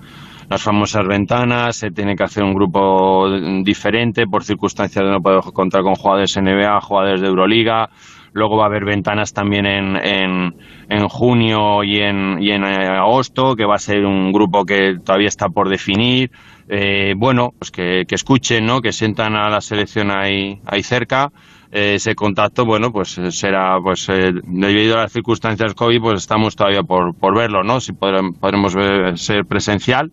las 0.48 0.62
famosas 0.62 1.06
ventanas, 1.06 1.76
se 1.76 1.90
tiene 1.90 2.16
que 2.16 2.24
hacer 2.24 2.42
un 2.42 2.54
grupo 2.54 3.28
diferente 3.62 4.26
por 4.26 4.44
circunstancias 4.44 5.04
de 5.04 5.10
no 5.10 5.20
poder 5.20 5.40
contar 5.52 5.82
con 5.82 5.94
jugadores 5.94 6.36
NBA, 6.36 6.80
jugadores 6.80 7.20
de 7.20 7.28
Euroliga. 7.28 7.88
Luego 8.32 8.56
va 8.56 8.64
a 8.64 8.66
haber 8.66 8.84
ventanas 8.84 9.32
también 9.32 9.66
en, 9.66 9.96
en, 9.96 10.54
en 10.88 11.08
junio 11.08 11.82
y 11.82 11.98
en, 11.98 12.40
y 12.40 12.50
en 12.52 12.62
eh, 12.62 12.86
agosto, 12.86 13.56
que 13.56 13.64
va 13.64 13.74
a 13.74 13.78
ser 13.78 14.04
un 14.06 14.32
grupo 14.32 14.64
que 14.64 14.98
todavía 15.04 15.26
está 15.26 15.48
por 15.48 15.68
definir. 15.68 16.30
Eh, 16.68 17.14
bueno, 17.16 17.52
pues 17.58 17.72
que, 17.72 18.04
que 18.06 18.14
escuchen, 18.14 18.64
¿no? 18.64 18.80
que 18.80 18.92
sientan 18.92 19.34
a 19.34 19.50
la 19.50 19.60
selección 19.60 20.12
ahí, 20.12 20.60
ahí 20.66 20.84
cerca 20.84 21.32
ese 21.70 22.14
contacto, 22.14 22.64
bueno, 22.64 22.90
pues 22.90 23.16
eh, 23.18 23.30
será, 23.30 23.78
pues 23.82 24.08
eh, 24.08 24.32
debido 24.44 24.96
a 24.96 25.02
las 25.02 25.12
circunstancias 25.12 25.74
COVID, 25.74 26.00
pues 26.00 26.18
estamos 26.18 26.56
todavía 26.56 26.82
por, 26.82 27.14
por 27.14 27.36
verlo, 27.36 27.62
¿no? 27.62 27.80
Si 27.80 27.92
podremos, 27.92 28.74
ser 29.14 29.44
presencial 29.44 30.10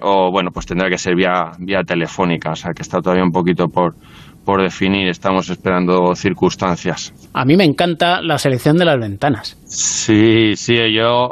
o, 0.00 0.30
bueno, 0.30 0.50
pues 0.50 0.66
tendrá 0.66 0.88
que 0.88 0.96
ser 0.96 1.14
vía, 1.14 1.50
vía 1.58 1.82
telefónica, 1.82 2.52
o 2.52 2.56
sea 2.56 2.72
que 2.72 2.82
está 2.82 3.00
todavía 3.00 3.24
un 3.24 3.32
poquito 3.32 3.68
por, 3.68 3.96
por 4.44 4.62
definir, 4.62 5.08
estamos 5.08 5.50
esperando 5.50 6.14
circunstancias. 6.14 7.12
A 7.34 7.44
mí 7.44 7.56
me 7.56 7.64
encanta 7.64 8.22
la 8.22 8.38
selección 8.38 8.78
de 8.78 8.84
las 8.84 8.98
ventanas. 8.98 9.58
Sí, 9.66 10.56
sí, 10.56 10.76
yo, 10.94 11.30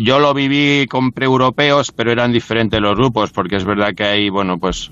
yo 0.00 0.18
lo 0.18 0.32
viví 0.32 0.86
con 0.86 1.12
pre-europeos, 1.12 1.92
pero 1.92 2.12
eran 2.12 2.32
diferentes 2.32 2.80
los 2.80 2.96
grupos, 2.96 3.30
porque 3.32 3.56
es 3.56 3.64
verdad 3.64 3.90
que 3.94 4.04
hay, 4.04 4.30
bueno, 4.30 4.56
pues 4.58 4.90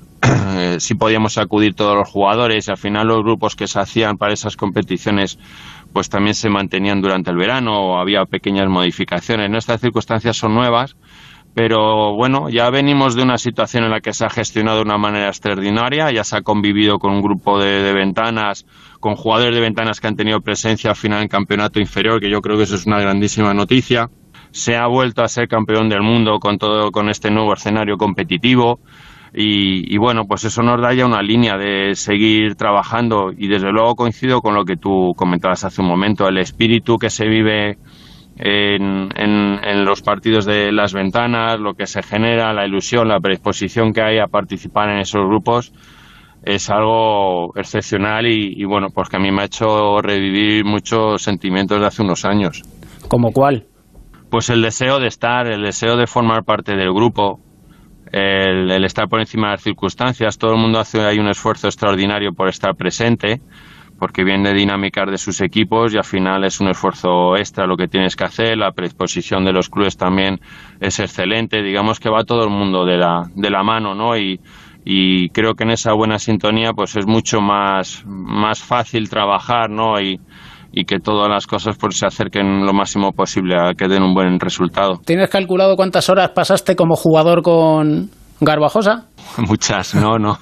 sí 0.81 0.95
podíamos 0.95 1.39
acudir 1.39 1.75
todos 1.75 1.97
los 1.97 2.09
jugadores 2.09 2.69
y 2.69 2.71
al 2.71 2.77
final 2.77 3.09
los 3.09 3.23
grupos 3.23 3.57
que 3.57 3.67
se 3.67 3.81
hacían 3.81 4.17
para 4.17 4.33
esas 4.33 4.57
competiciones 4.57 5.39
pues 5.93 6.09
también 6.09 6.35
se 6.35 6.51
mantenían 6.51 7.01
durante 7.01 7.31
el 7.31 7.37
verano 7.37 7.81
o 7.81 7.99
había 7.99 8.25
pequeñas 8.25 8.69
modificaciones. 8.69 9.49
Nuestras 9.49 9.81
circunstancias 9.81 10.37
son 10.37 10.53
nuevas, 10.55 10.97
pero 11.55 12.15
bueno, 12.15 12.49
ya 12.51 12.69
venimos 12.71 13.15
de 13.15 13.23
una 13.23 13.39
situación 13.39 13.85
en 13.85 13.91
la 13.91 14.01
que 14.01 14.13
se 14.13 14.27
ha 14.27 14.29
gestionado 14.31 14.79
de 14.79 14.83
una 14.83 14.99
manera 14.99 15.29
extraordinaria, 15.29 16.11
ya 16.11 16.25
se 16.25 16.37
ha 16.37 16.43
convivido 16.43 16.99
con 16.99 17.13
un 17.13 17.23
grupo 17.23 17.61
de, 17.61 17.81
de 17.81 17.93
ventanas, 17.93 18.67
con 18.99 19.15
jugadores 19.15 19.55
de 19.55 19.61
ventanas 19.61 20.01
que 20.01 20.09
han 20.09 20.17
tenido 20.17 20.41
presencia 20.41 20.91
al 20.91 20.97
final 20.97 21.23
en 21.23 21.29
campeonato 21.29 21.79
inferior, 21.79 22.21
que 22.21 22.29
yo 22.29 22.41
creo 22.41 22.57
que 22.57 22.65
eso 22.65 22.75
es 22.75 22.87
una 22.87 22.99
grandísima 22.99 23.55
noticia. 23.55 24.11
Se 24.51 24.77
ha 24.77 24.89
vuelto 24.89 25.23
a 25.23 25.29
ser 25.29 25.47
campeón 25.47 25.89
del 25.89 26.03
mundo 26.03 26.41
con 26.41 26.59
todo 26.59 26.91
con 26.91 27.09
este 27.09 27.31
nuevo 27.31 27.55
escenario 27.55 27.97
competitivo. 27.99 28.81
Y, 29.37 29.97
bueno, 29.99 30.27
pues 30.29 30.45
eso 30.45 30.63
nos 30.63 30.81
da 30.81 30.95
ya 30.95 31.07
una 31.07 31.21
línea 31.21 31.57
de 31.57 31.97
seguir 31.97 32.55
trabajando 32.55 33.33
y 33.37 33.49
desde 33.49 33.73
luego 33.73 33.97
coincido 33.97 34.41
con 34.41 34.55
lo 34.55 34.65
que 34.65 34.77
tú 34.77 35.13
comentabas 35.17 35.65
hace 35.65 35.83
un 35.83 35.89
momento, 35.89 36.29
el 36.29 36.39
espíritu 36.39 36.99
que 36.99 37.11
se 37.11 37.27
vive 37.27 37.77
en, 38.37 39.09
en, 39.17 39.85
los 39.85 40.03
partidos 40.03 40.45
de 40.45 40.71
las 40.71 40.93
ventanas, 40.93 41.59
lo 41.59 41.75
que 41.75 41.87
se 41.87 42.05
genera, 42.05 42.53
la 42.53 42.65
ilusión, 42.65 43.09
la 43.09 43.19
predisposición 43.19 43.93
que 43.93 44.03
hay 44.03 44.19
a 44.19 44.29
participar 44.29 44.91
en 44.91 44.99
esos 44.99 45.27
grupos 45.27 45.73
es 46.45 46.71
algo 46.71 47.57
excepcional 47.57 48.27
y, 48.27 48.55
y 48.57 48.65
bueno, 48.65 48.89
pues 48.95 49.09
que 49.09 49.17
a 49.17 49.21
mí 49.21 49.33
me 49.33 49.43
ha 49.43 49.47
hecho 49.47 50.01
revivir 50.01 50.65
muchos 50.65 51.23
sentimientos 51.23 51.81
de 51.81 51.87
hace 51.87 52.03
unos 52.03 52.25
años. 52.25 52.63
¿Como 53.09 53.33
cuál? 53.33 53.67
Pues 54.31 54.49
el 54.51 54.63
deseo 54.63 55.01
de 55.01 55.09
estar, 55.09 55.47
el 55.49 55.63
deseo 55.63 55.97
de 55.97 56.07
formar 56.07 56.45
parte 56.45 56.77
del 56.77 56.93
grupo, 56.93 57.41
el, 58.15 58.85
estar 58.85 59.09
por 59.09 59.19
encima 59.19 59.49
de 59.49 59.53
las 59.55 59.63
circunstancias. 59.63 60.39
Todo 60.39 60.53
el 60.53 60.61
mundo 60.61 60.79
hace 60.79 61.01
hay 61.01 61.19
un 61.19 61.29
esfuerzo 61.29 61.67
extraordinario 61.67 62.33
por 62.33 62.49
estar 62.49 62.77
presente, 62.77 63.41
porque 63.99 64.23
viene 64.23 64.51
de 64.51 64.55
dinámicas 64.55 65.11
de 65.11 65.19
sus 65.19 65.41
equipos 65.41 65.93
y 65.93 65.97
al 65.97 66.05
final 66.05 66.45
es 66.45 66.61
un 66.61 66.69
esfuerzo 66.69 67.37
extra 67.37 67.67
lo 67.67 67.77
que 67.77 67.89
tienes 67.89 68.15
que 68.15 68.25
hacer. 68.25 68.57
La 68.57 68.71
predisposición 68.71 69.45
de 69.45 69.53
los 69.53 69.69
clubes 69.69 69.97
también 69.97 70.41
es 70.81 71.01
excelente. 71.01 71.63
Digamos 71.63 71.99
que 71.99 72.09
va 72.09 72.23
todo 72.23 72.45
el 72.45 72.51
mundo 72.51 72.85
de 72.85 72.99
la, 72.99 73.29
de 73.35 73.51
la 73.51 73.65
mano, 73.65 73.97
¿no? 73.97 74.17
Y, 74.17 74.39
y 74.85 75.31
creo 75.31 75.55
que 75.55 75.65
en 75.65 75.71
esa 75.71 75.93
buena 75.93 76.21
sintonía 76.21 76.73
pues 76.73 76.95
es 76.95 77.07
mucho 77.07 77.41
más, 77.41 78.05
más 78.07 78.63
fácil 78.63 79.09
trabajar, 79.09 79.71
¿no? 79.71 80.01
Y, 80.01 80.21
y 80.75 80.85
que 80.85 80.99
todas 80.99 81.29
las 81.29 81.47
cosas 81.47 81.77
pues, 81.79 81.99
se 81.99 82.07
acerquen 82.07 82.65
lo 82.67 82.73
máximo 82.73 83.13
posible 83.13 83.57
a 83.57 83.75
que 83.75 83.89
den 83.89 84.03
un 84.03 84.15
buen 84.15 84.41
resultado. 84.41 85.01
¿Tienes 85.05 85.31
calculado 85.31 85.77
cuántas 85.77 86.09
horas 86.09 86.31
pasaste 86.31 86.75
como 86.75 86.97
jugador 86.97 87.43
con 87.43 88.11
Garbajosa? 88.41 89.07
Muchas, 89.49 89.95
no, 89.95 90.19
no. 90.19 90.39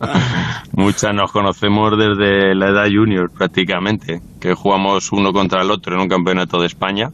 Muchas 0.72 1.14
nos 1.14 1.32
conocemos 1.32 1.92
desde 1.96 2.54
la 2.54 2.68
edad 2.68 2.86
junior 2.94 3.30
prácticamente, 3.36 4.20
que 4.40 4.54
jugamos 4.54 5.10
uno 5.12 5.32
contra 5.32 5.62
el 5.62 5.70
otro 5.70 5.94
en 5.94 6.02
un 6.02 6.08
campeonato 6.08 6.60
de 6.60 6.66
España 6.66 7.08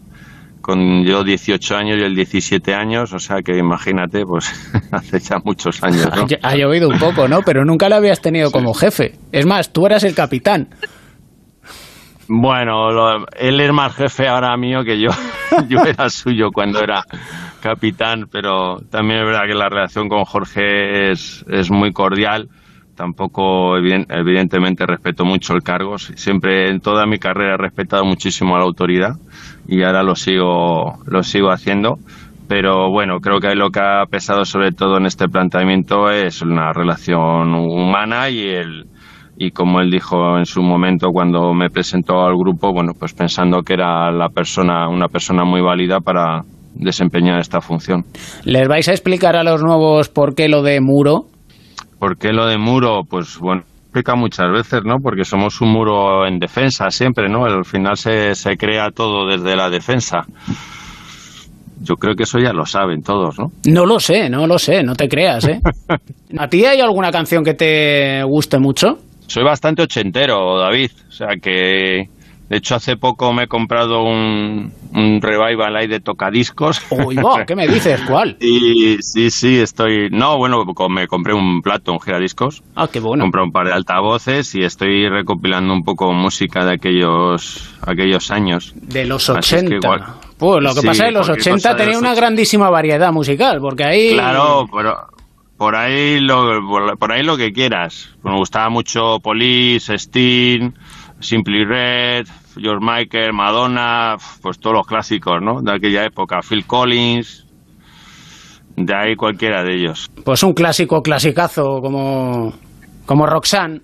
con 0.60 1.04
yo 1.04 1.24
18 1.24 1.74
años 1.74 1.96
y 1.98 2.04
él 2.04 2.14
17 2.14 2.74
años, 2.74 3.12
o 3.12 3.18
sea 3.18 3.38
que 3.42 3.56
imagínate, 3.56 4.24
pues 4.24 4.52
hace 4.92 5.18
ya 5.18 5.36
muchos 5.44 5.82
años. 5.82 6.08
¿no? 6.14 6.26
Ha 6.42 6.54
llovido 6.54 6.88
un 6.88 6.98
poco, 6.98 7.28
¿no? 7.28 7.40
Pero 7.42 7.64
nunca 7.64 7.88
lo 7.88 7.96
habías 7.96 8.20
tenido 8.20 8.50
como 8.50 8.74
jefe. 8.74 9.14
Es 9.32 9.46
más, 9.46 9.72
tú 9.72 9.86
eras 9.86 10.04
el 10.04 10.14
capitán. 10.14 10.68
Bueno, 12.32 13.26
él 13.36 13.60
es 13.60 13.72
más 13.72 13.92
jefe 13.96 14.28
ahora 14.28 14.56
mío 14.56 14.84
que 14.84 15.00
yo. 15.00 15.10
yo 15.68 15.84
era 15.84 16.08
suyo 16.08 16.52
cuando 16.52 16.78
era 16.78 17.02
capitán, 17.60 18.28
pero 18.30 18.76
también 18.88 19.18
es 19.20 19.26
verdad 19.26 19.48
que 19.48 19.58
la 19.58 19.68
relación 19.68 20.08
con 20.08 20.24
Jorge 20.24 21.10
es, 21.10 21.44
es 21.48 21.72
muy 21.72 21.92
cordial. 21.92 22.48
Tampoco, 22.94 23.76
evidentemente, 23.78 24.86
respeto 24.86 25.24
mucho 25.24 25.54
el 25.54 25.64
cargo. 25.64 25.98
Siempre 25.98 26.70
en 26.70 26.78
toda 26.80 27.04
mi 27.04 27.18
carrera 27.18 27.54
he 27.54 27.56
respetado 27.56 28.04
muchísimo 28.04 28.54
a 28.54 28.60
la 28.60 28.64
autoridad 28.64 29.16
y 29.66 29.82
ahora 29.82 30.04
lo 30.04 30.14
sigo, 30.14 31.00
lo 31.06 31.24
sigo 31.24 31.50
haciendo 31.50 31.98
pero 32.46 32.90
bueno, 32.90 33.20
creo 33.20 33.38
que 33.38 33.54
lo 33.54 33.70
que 33.70 33.78
ha 33.78 34.04
pesado 34.06 34.44
sobre 34.44 34.72
todo 34.72 34.96
en 34.96 35.06
este 35.06 35.28
planteamiento 35.28 36.10
es 36.10 36.42
una 36.42 36.72
relación 36.72 37.54
humana 37.54 38.28
y 38.28 38.40
el 38.40 38.86
y 39.42 39.52
como 39.52 39.80
él 39.80 39.90
dijo 39.90 40.36
en 40.36 40.44
su 40.44 40.60
momento 40.60 41.08
cuando 41.12 41.54
me 41.54 41.70
presentó 41.70 42.20
al 42.26 42.36
grupo, 42.36 42.74
bueno, 42.74 42.92
pues 42.92 43.14
pensando 43.14 43.62
que 43.62 43.72
era 43.72 44.12
la 44.12 44.28
persona 44.28 44.86
una 44.86 45.08
persona 45.08 45.44
muy 45.46 45.62
válida 45.62 46.00
para 46.00 46.42
desempeñar 46.74 47.40
esta 47.40 47.62
función. 47.62 48.04
¿Les 48.44 48.68
vais 48.68 48.86
a 48.88 48.92
explicar 48.92 49.36
a 49.36 49.42
los 49.42 49.62
nuevos 49.62 50.10
por 50.10 50.34
qué 50.34 50.50
lo 50.50 50.62
de 50.62 50.82
muro? 50.82 51.22
¿Por 51.98 52.18
qué 52.18 52.34
lo 52.34 52.46
de 52.48 52.58
muro? 52.58 53.00
Pues 53.08 53.38
bueno, 53.38 53.62
explica 53.84 54.14
muchas 54.14 54.52
veces, 54.52 54.82
¿no? 54.84 54.96
Porque 55.02 55.24
somos 55.24 55.58
un 55.62 55.72
muro 55.72 56.26
en 56.26 56.38
defensa 56.38 56.90
siempre, 56.90 57.30
¿no? 57.30 57.46
Al 57.46 57.64
final 57.64 57.96
se, 57.96 58.34
se 58.34 58.58
crea 58.58 58.90
todo 58.94 59.26
desde 59.26 59.56
la 59.56 59.70
defensa. 59.70 60.18
Yo 61.82 61.94
creo 61.94 62.14
que 62.14 62.24
eso 62.24 62.38
ya 62.38 62.52
lo 62.52 62.66
saben 62.66 63.00
todos, 63.00 63.38
¿no? 63.38 63.46
No 63.66 63.86
lo 63.86 64.00
sé, 64.00 64.28
no 64.28 64.46
lo 64.46 64.58
sé, 64.58 64.82
no 64.82 64.94
te 64.94 65.08
creas, 65.08 65.48
¿eh? 65.48 65.60
¿A 66.38 66.46
ti 66.48 66.66
hay 66.66 66.80
alguna 66.80 67.10
canción 67.10 67.42
que 67.42 67.54
te 67.54 68.22
guste 68.24 68.58
mucho? 68.58 68.98
Soy 69.30 69.44
bastante 69.44 69.82
ochentero, 69.82 70.58
David. 70.58 70.90
O 71.08 71.12
sea 71.12 71.28
que, 71.40 72.08
de 72.48 72.56
hecho, 72.56 72.74
hace 72.74 72.96
poco 72.96 73.32
me 73.32 73.44
he 73.44 73.46
comprado 73.46 74.02
un, 74.02 74.72
un 74.92 75.20
revival 75.22 75.76
ahí 75.76 75.86
de 75.86 76.00
tocadiscos. 76.00 76.82
Uy, 76.90 77.14
va, 77.14 77.46
¿qué 77.46 77.54
me 77.54 77.68
dices? 77.68 78.00
¿Cuál? 78.08 78.36
Y 78.40 78.96
sí, 79.02 79.30
sí, 79.30 79.60
estoy... 79.60 80.08
No, 80.10 80.36
bueno, 80.36 80.64
me 80.88 81.06
compré 81.06 81.32
un 81.32 81.62
plato, 81.62 81.92
un 81.92 82.00
giradiscos. 82.00 82.64
Ah, 82.74 82.88
qué 82.92 82.98
bueno. 82.98 83.22
Compré 83.22 83.42
un 83.42 83.52
par 83.52 83.68
de 83.68 83.72
altavoces 83.72 84.52
y 84.56 84.64
estoy 84.64 85.08
recopilando 85.08 85.72
un 85.72 85.84
poco 85.84 86.12
música 86.12 86.64
de 86.64 86.72
aquellos, 86.72 87.70
aquellos 87.86 88.32
años. 88.32 88.72
De 88.74 89.04
los 89.06 89.30
Así 89.30 89.54
es 89.54 89.62
que 89.62 89.76
80. 89.76 89.86
igual- 89.86 90.04
Pues 90.38 90.60
lo 90.60 90.74
que 90.74 90.80
Sí, 90.80 90.86
pasa 90.88 91.02
es 91.04 91.08
que 91.08 91.12
los 91.12 91.26
cualquier 91.28 91.54
80 91.54 91.56
cosa 91.68 91.68
de 91.74 91.78
tenía 91.84 91.92
los 91.92 92.02
una 92.02 92.14
grandísima 92.16 92.68
variedad 92.68 93.12
musical, 93.12 93.60
porque 93.60 93.84
ahí... 93.84 94.12
Claro, 94.14 94.66
pero 94.74 94.96
por 95.60 95.76
ahí 95.76 96.20
lo, 96.20 96.66
por, 96.66 96.98
por 96.98 97.12
ahí 97.12 97.22
lo 97.22 97.36
que 97.36 97.52
quieras. 97.52 98.08
Me 98.22 98.34
gustaba 98.34 98.70
mucho 98.70 99.20
Police, 99.22 99.92
Sting, 99.92 100.72
Simply 101.20 101.66
Red, 101.66 102.26
George 102.58 102.80
Michael, 102.80 103.34
Madonna, 103.34 104.16
pues 104.40 104.58
todos 104.58 104.76
los 104.76 104.86
clásicos, 104.86 105.42
¿no? 105.42 105.60
De 105.60 105.74
aquella 105.74 106.06
época. 106.06 106.40
Phil 106.40 106.64
Collins, 106.64 107.44
de 108.74 108.94
ahí 108.94 109.16
cualquiera 109.16 109.62
de 109.62 109.74
ellos. 109.74 110.10
Pues 110.24 110.42
un 110.42 110.54
clásico 110.54 111.02
clasicazo 111.02 111.82
como, 111.82 112.54
como 113.04 113.26
Roxanne. 113.26 113.82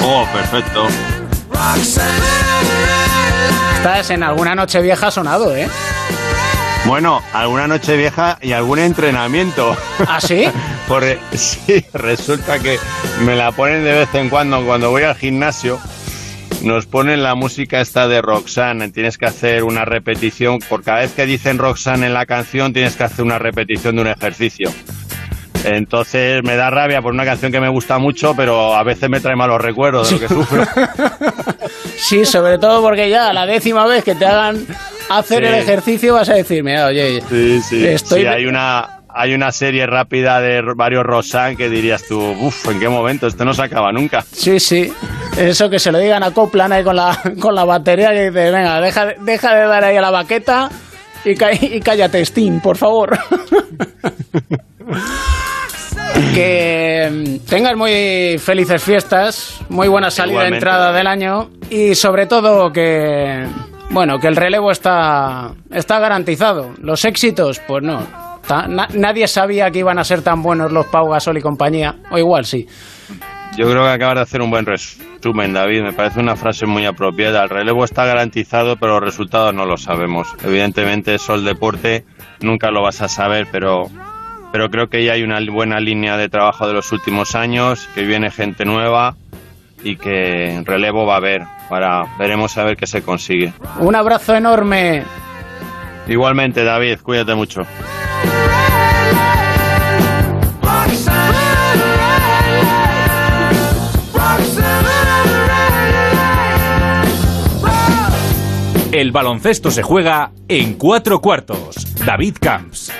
Oh, 0.00 0.24
perfecto. 0.32 0.86
Estás 3.74 4.10
en 4.10 4.22
alguna 4.22 4.54
noche 4.54 4.80
vieja 4.80 5.10
sonado, 5.10 5.56
¿eh? 5.56 5.66
Bueno, 6.88 7.22
alguna 7.34 7.68
noche 7.68 7.98
vieja 7.98 8.38
y 8.40 8.52
algún 8.52 8.78
entrenamiento. 8.78 9.76
¿Ah, 9.98 10.22
sí? 10.22 10.46
Porque 10.88 11.18
sí, 11.32 11.84
resulta 11.92 12.58
que 12.60 12.78
me 13.26 13.36
la 13.36 13.52
ponen 13.52 13.84
de 13.84 13.92
vez 13.92 14.14
en 14.14 14.30
cuando 14.30 14.64
cuando 14.64 14.90
voy 14.90 15.02
al 15.02 15.14
gimnasio. 15.14 15.78
Nos 16.62 16.86
ponen 16.86 17.22
la 17.22 17.34
música 17.34 17.82
esta 17.82 18.08
de 18.08 18.22
Roxanne. 18.22 18.88
Tienes 18.88 19.18
que 19.18 19.26
hacer 19.26 19.64
una 19.64 19.84
repetición. 19.84 20.60
Por 20.60 20.82
cada 20.82 21.00
vez 21.00 21.12
que 21.12 21.26
dicen 21.26 21.58
Roxanne 21.58 22.06
en 22.06 22.14
la 22.14 22.24
canción, 22.24 22.72
tienes 22.72 22.96
que 22.96 23.04
hacer 23.04 23.22
una 23.22 23.38
repetición 23.38 23.96
de 23.96 24.00
un 24.00 24.08
ejercicio. 24.08 24.72
Entonces 25.64 26.42
me 26.44 26.56
da 26.56 26.70
rabia 26.70 27.00
por 27.02 27.12
una 27.12 27.24
canción 27.24 27.50
que 27.52 27.60
me 27.60 27.68
gusta 27.68 27.98
mucho, 27.98 28.34
pero 28.36 28.74
a 28.74 28.82
veces 28.82 29.08
me 29.10 29.20
trae 29.20 29.36
malos 29.36 29.60
recuerdos 29.60 30.08
de 30.08 30.14
lo 30.14 30.20
que 30.20 30.28
sufro. 30.28 30.64
Sí, 31.96 32.24
sobre 32.24 32.58
todo 32.58 32.80
porque 32.80 33.10
ya 33.10 33.32
la 33.32 33.44
décima 33.44 33.84
vez 33.86 34.04
que 34.04 34.14
te 34.14 34.24
hagan 34.24 34.64
hacer 35.10 35.40
Sí. 35.40 35.44
el 35.48 35.54
ejercicio 35.56 36.14
vas 36.14 36.28
a 36.28 36.34
decir, 36.34 36.62
mira, 36.62 36.86
oye, 36.86 37.22
Sí, 37.28 37.60
sí. 37.60 37.86
Estoy- 37.86 38.20
Sí, 38.22 38.26
hay 38.26 38.46
una, 38.46 39.00
hay 39.08 39.34
una 39.34 39.50
serie 39.52 39.84
rápida 39.86 40.40
de 40.40 40.62
varios 40.76 41.04
Roxanne 41.04 41.56
que 41.56 41.68
dirías 41.68 42.04
tú, 42.08 42.18
uff, 42.20 42.68
¿en 42.70 42.78
qué 42.80 42.88
momento? 42.88 43.26
Esto 43.26 43.44
no 43.44 43.52
se 43.52 43.62
acaba 43.62 43.90
nunca. 43.92 44.22
Sí, 44.32 44.58
sí. 44.60 44.90
Eso 45.36 45.68
que 45.68 45.78
se 45.78 45.90
lo 45.92 45.98
digan 45.98 46.22
a 46.22 46.30
Copland 46.30 46.72
ahí 46.72 46.84
con 46.84 46.96
la, 46.96 47.18
con 47.40 47.54
la 47.54 47.64
batería 47.64 48.10
que 48.12 48.30
dice, 48.30 48.50
venga, 48.50 48.80
deja, 48.80 49.06
de- 49.06 49.16
deja 49.20 49.54
de 49.54 49.66
dar 49.66 49.84
ahí 49.84 49.96
a 49.96 50.00
la 50.00 50.10
baqueta 50.10 50.70
y, 51.24 51.34
ca- 51.34 51.52
y 51.52 51.80
cállate, 51.80 52.24
Steam, 52.24 52.60
por 52.60 52.76
favor. 52.76 53.18
que 56.34 57.08
mm, 57.10 57.48
tengas 57.48 57.76
muy 57.76 58.36
felices 58.38 58.82
fiestas, 58.82 59.60
muy 59.68 59.88
buena 59.88 60.10
salida 60.10 60.34
Igualmente. 60.34 60.56
entrada 60.58 60.92
del 60.92 61.06
año 61.06 61.50
y 61.70 61.94
sobre 61.94 62.26
todo 62.26 62.70
que, 62.72 63.46
bueno, 63.90 64.18
que 64.18 64.28
el 64.28 64.36
relevo 64.36 64.70
está, 64.70 65.52
está 65.70 65.98
garantizado. 65.98 66.72
Los 66.80 67.04
éxitos, 67.04 67.60
pues 67.66 67.82
no. 67.82 68.06
Na- 68.68 68.88
nadie 68.94 69.28
sabía 69.28 69.70
que 69.70 69.80
iban 69.80 69.98
a 69.98 70.04
ser 70.04 70.22
tan 70.22 70.42
buenos 70.42 70.72
los 70.72 70.86
Pau 70.86 71.08
Gasol 71.10 71.36
y 71.36 71.42
compañía, 71.42 71.96
o 72.10 72.18
igual 72.18 72.44
sí. 72.46 72.66
Yo 73.56 73.68
creo 73.68 73.82
que 73.82 73.90
acabas 73.90 74.14
de 74.16 74.20
hacer 74.22 74.40
un 74.40 74.50
buen 74.50 74.64
resumen, 74.64 75.52
David. 75.52 75.82
Me 75.82 75.92
parece 75.92 76.20
una 76.20 76.36
frase 76.36 76.64
muy 76.64 76.86
apropiada. 76.86 77.42
El 77.42 77.50
relevo 77.50 77.84
está 77.84 78.04
garantizado, 78.04 78.76
pero 78.76 78.94
los 78.94 79.02
resultados 79.02 79.52
no 79.52 79.66
lo 79.66 79.76
sabemos. 79.76 80.28
Evidentemente, 80.44 81.14
eso 81.16 81.34
el 81.34 81.44
deporte 81.44 82.04
nunca 82.40 82.70
lo 82.70 82.82
vas 82.82 83.02
a 83.02 83.08
saber, 83.08 83.48
pero, 83.50 83.86
pero 84.52 84.70
creo 84.70 84.88
que 84.88 85.04
ya 85.04 85.12
hay 85.12 85.22
una 85.22 85.40
buena 85.50 85.80
línea 85.80 86.16
de 86.16 86.28
trabajo 86.28 86.66
de 86.66 86.74
los 86.74 86.92
últimos 86.92 87.34
años, 87.34 87.88
que 87.94 88.04
viene 88.04 88.30
gente 88.30 88.64
nueva 88.64 89.16
y 89.82 89.96
que 89.96 90.62
relevo 90.64 91.06
va 91.06 91.14
a 91.14 91.18
haber. 91.18 91.42
Para, 91.68 92.04
veremos 92.18 92.56
a 92.56 92.64
ver 92.64 92.76
qué 92.76 92.86
se 92.86 93.02
consigue. 93.02 93.52
Un 93.78 93.94
abrazo 93.94 94.34
enorme. 94.34 95.02
Igualmente, 96.06 96.64
David, 96.64 97.00
cuídate 97.02 97.34
mucho. 97.34 97.66
El 108.90 109.12
baloncesto 109.12 109.70
se 109.70 109.82
juega 109.82 110.32
en 110.48 110.74
cuatro 110.74 111.20
cuartos. 111.20 111.76
David 112.06 112.36
Camps. 112.40 112.90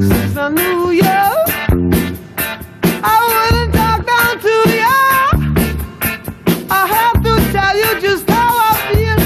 Since 0.00 0.36
I 0.36 0.48
knew 0.48 0.90
you, 0.92 1.20
I 3.04 3.16
wouldn't 3.28 3.74
talk 3.74 4.00
down 4.06 4.34
to 4.46 4.54
you. 4.80 5.00
I 6.70 6.82
have 6.96 7.22
to 7.22 7.32
tell 7.52 7.76
you 7.76 8.00
just 8.00 8.24
how 8.30 8.48
I 8.48 8.72
feel. 8.88 9.20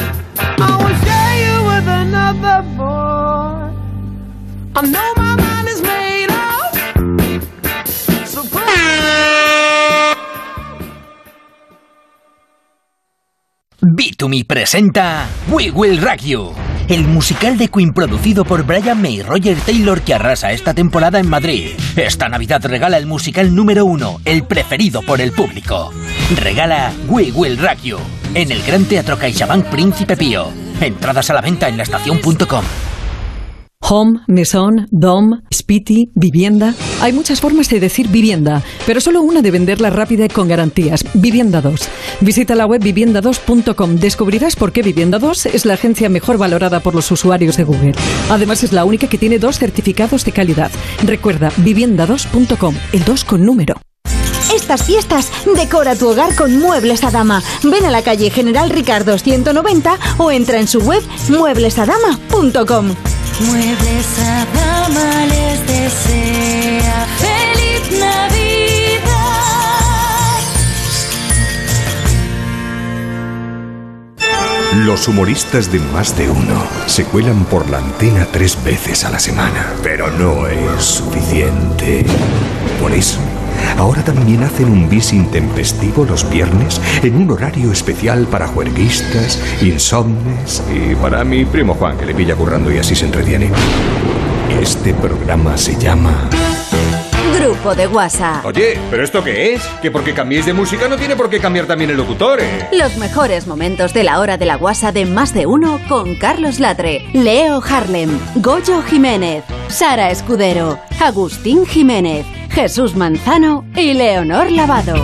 I 0.59 0.71
will 0.83 0.97
share 1.07 1.37
you 1.47 1.55
with 1.71 1.87
another 1.87 2.59
boy. 2.77 3.71
I 4.75 4.81
know 4.83 5.13
my 5.17 5.37
mind 5.37 5.69
is 5.69 5.81
made 5.81 6.31
up. 6.31 6.75
So 8.27 8.43
Bitumi 13.81 14.45
presenta 14.45 15.29
We 15.53 15.71
Will 15.71 16.01
Rock 16.01 16.23
You, 16.25 16.53
el 16.89 17.07
musical 17.07 17.57
de 17.57 17.69
Queen 17.69 17.93
producido 17.93 18.45
por 18.45 18.65
Brian 18.65 19.01
May 19.01 19.17
y 19.17 19.23
Roger 19.23 19.57
Taylor 19.59 20.03
que 20.03 20.15
arrasa 20.15 20.53
esta 20.53 20.75
temporada 20.75 21.19
en 21.19 21.29
Madrid. 21.29 21.71
Esta 21.97 22.29
Navidad 22.29 22.65
regala 22.65 22.99
el 22.99 23.07
musical 23.07 23.55
número 23.55 23.85
uno, 23.85 24.21
el 24.25 24.45
preferido 24.45 25.03
por 25.03 25.21
el 25.21 25.33
público. 25.33 25.93
Regala 26.37 26.93
We 27.09 27.33
Will 27.33 27.59
Rock 27.59 27.83
You 27.83 27.99
en 28.35 28.51
el 28.51 28.63
Gran 28.63 28.85
Teatro 28.85 29.19
CaixaBank 29.19 29.67
Príncipe 29.67 30.17
Pío. 30.17 30.49
Entradas 30.81 31.31
a 31.31 31.35
la 31.35 31.41
venta 31.41 31.69
en 31.69 31.77
laestacion.com. 31.77 32.65
Home, 33.87 34.21
mesón, 34.29 34.89
dom, 34.91 35.43
spiti, 35.53 36.11
vivienda. 36.15 36.75
Hay 37.03 37.13
muchas 37.13 37.43
formas 37.43 37.69
de 37.69 37.81
decir 37.81 38.09
vivienda, 38.09 38.63
pero 38.87 38.99
solo 38.99 39.21
una 39.21 39.43
de 39.43 39.51
venderla 39.51 39.91
rápida 39.91 40.25
y 40.25 40.29
con 40.29 40.49
garantías. 40.49 41.05
Vivienda 41.13 41.61
2. 41.61 41.89
Visita 42.23 42.55
la 42.55 42.65
web 42.65 42.83
vivienda2.com. 42.83 43.97
Descubrirás 43.97 44.57
por 44.57 44.73
qué 44.73 44.81
Vivienda 44.83 45.19
2 45.19 45.47
es 45.47 45.67
la 45.67 45.75
agencia 45.75 46.09
mejor 46.09 46.39
valorada 46.39 46.81
por 46.81 46.95
los 46.95 47.11
usuarios 47.11 47.59
de 47.59 47.65
Google. 47.65 47.93
Además 48.31 48.65
es 48.65 48.73
la 48.73 48.87
única 48.87 49.07
que 49.07 49.19
tiene 49.19 49.39
dos 49.39 49.59
certificados 49.59 50.25
de 50.25 50.33
calidad. 50.33 50.71
Recuerda 51.03 51.51
vivienda2.com, 51.59 52.75
el 52.93 53.05
2 53.05 53.25
con 53.25 53.45
número. 53.45 53.75
Estas 54.55 54.85
fiestas 54.85 55.31
decora 55.57 55.95
tu 55.95 56.09
hogar 56.09 56.35
con 56.37 56.59
Muebles 56.59 57.05
a 57.05 57.11
Dama. 57.11 57.43
Ven 57.63 57.85
a 57.85 57.91
la 57.91 58.03
calle 58.03 58.31
General 58.31 58.71
Ricardo 58.71 59.19
190 59.19 59.99
o 60.17 60.31
entra 60.31 60.59
en 60.59 60.69
su 60.69 60.81
web 60.81 61.03
mueblesadama.com. 61.29 62.95
Muebles 63.41 64.19
a 64.21 64.47
dama 64.55 65.27
les 65.27 65.67
desea 65.67 67.07
feliz 67.19 67.99
Navidad. 67.99 68.45
Los 74.87 75.09
humoristas 75.09 75.73
de 75.73 75.81
Más 75.81 76.17
de 76.17 76.31
Uno 76.31 76.63
se 76.87 77.05
cuelan 77.05 77.45
por 77.47 77.69
la 77.69 77.79
antena 77.79 78.27
tres 78.31 78.57
veces 78.63 79.05
a 79.05 79.11
la 79.11 79.19
semana, 79.19 79.73
pero 79.83 80.11
no 80.13 80.47
es 80.47 80.85
suficiente. 80.85 82.07
Por 82.81 82.93
eso, 82.93 83.19
ahora 83.77 84.03
también 84.03 84.43
hacen 84.43 84.71
un 84.71 84.89
bis 84.89 85.13
intempestivo 85.13 86.05
los 86.05 86.29
viernes 86.29 86.81
en 87.03 87.17
un 87.17 87.31
horario 87.31 87.73
especial 87.73 88.27
para 88.27 88.47
juerguistas, 88.49 89.41
insomnes 89.63 90.63
y 90.73 90.95
para 90.97 91.25
mi 91.25 91.45
primo 91.45 91.75
Juan, 91.75 91.97
que 91.97 92.07
le 92.07 92.15
pilla 92.15 92.35
currando 92.35 92.73
y 92.73 92.79
así 92.79 92.95
se 92.95 93.07
entretiene. 93.07 93.51
Este 94.61 94.95
programa 94.95 95.57
se 95.57 95.79
llama... 95.79 96.29
Grupo 97.39 97.75
de 97.75 97.87
WhatsApp. 97.89 98.45
Oye, 98.47 98.79
¿pero 98.91 99.03
esto 99.03 99.23
qué 99.23 99.55
es? 99.55 99.63
Que 99.83 99.91
porque 99.91 100.15
cambiéis 100.15 100.47
de 100.47 100.53
música 100.53 100.89
no 100.89 100.97
tiene 100.97 101.17
por 101.17 101.29
qué 101.29 101.41
cambiar 101.41 101.67
también 101.67 101.91
el 101.91 101.97
locutor, 101.97 102.41
¿eh? 102.41 102.69
Los 102.73 102.97
mejores 102.97 103.47
momentos 103.47 103.93
de 103.93 104.05
la 104.05 104.21
hora 104.21 104.39
de 104.39 104.47
la 104.47 104.55
guasa 104.57 104.93
de 104.93 105.05
más 105.05 105.35
de 105.35 105.45
uno 105.47 105.81
con 105.89 106.15
Carlos 106.15 106.61
Latre, 106.61 107.05
Leo 107.13 107.61
Harlem, 107.63 108.19
Goyo 108.37 108.83
Jiménez, 108.83 109.45
Sara 109.69 110.11
Escudero, 110.11 110.79
Agustín 111.01 111.67
Jiménez, 111.67 112.25
Jesús 112.55 112.95
Manzano 112.95 113.67
y 113.75 113.95
Leonor 113.95 114.53
Lavado. 114.53 114.95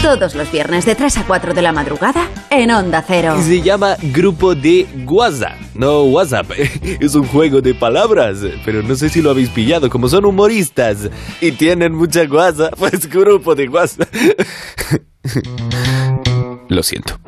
Todos 0.00 0.36
los 0.36 0.52
viernes 0.52 0.86
de 0.86 0.94
3 0.94 1.18
a 1.18 1.26
4 1.26 1.54
de 1.54 1.60
la 1.60 1.72
madrugada 1.72 2.28
en 2.50 2.70
Onda 2.70 3.04
Cero. 3.04 3.34
Se 3.42 3.60
llama 3.60 3.96
Grupo 4.00 4.54
de 4.54 4.86
WhatsApp, 5.06 5.58
no 5.74 6.04
WhatsApp. 6.04 6.52
Es 7.00 7.16
un 7.16 7.26
juego 7.26 7.60
de 7.60 7.74
palabras, 7.74 8.38
pero 8.64 8.84
no 8.84 8.94
sé 8.94 9.08
si 9.08 9.22
lo 9.22 9.30
habéis 9.30 9.48
pillado. 9.48 9.90
Como 9.90 10.08
son 10.08 10.24
humoristas 10.24 11.10
y 11.40 11.50
tienen 11.50 11.94
mucha 11.94 12.26
guasa, 12.26 12.70
pues 12.78 13.10
Grupo 13.10 13.56
de 13.56 13.68
WhatsApp. 13.68 14.08
Lo 16.68 16.82
siento. 16.84 17.18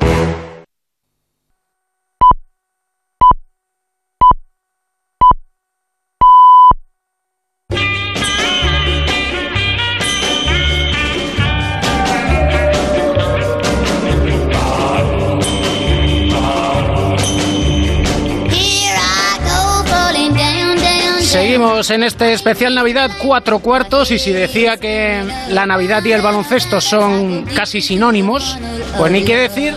En 21.89 22.01
este 22.01 22.31
especial 22.31 22.75
Navidad 22.75 23.11
cuatro 23.21 23.59
cuartos 23.59 24.09
y 24.11 24.17
si 24.17 24.31
decía 24.31 24.77
que 24.77 25.21
la 25.49 25.65
Navidad 25.65 26.03
y 26.05 26.13
el 26.13 26.21
baloncesto 26.21 26.79
son 26.79 27.43
casi 27.55 27.81
sinónimos, 27.81 28.57
pues 28.97 29.11
ni 29.11 29.25
qué 29.25 29.35
decir 29.35 29.75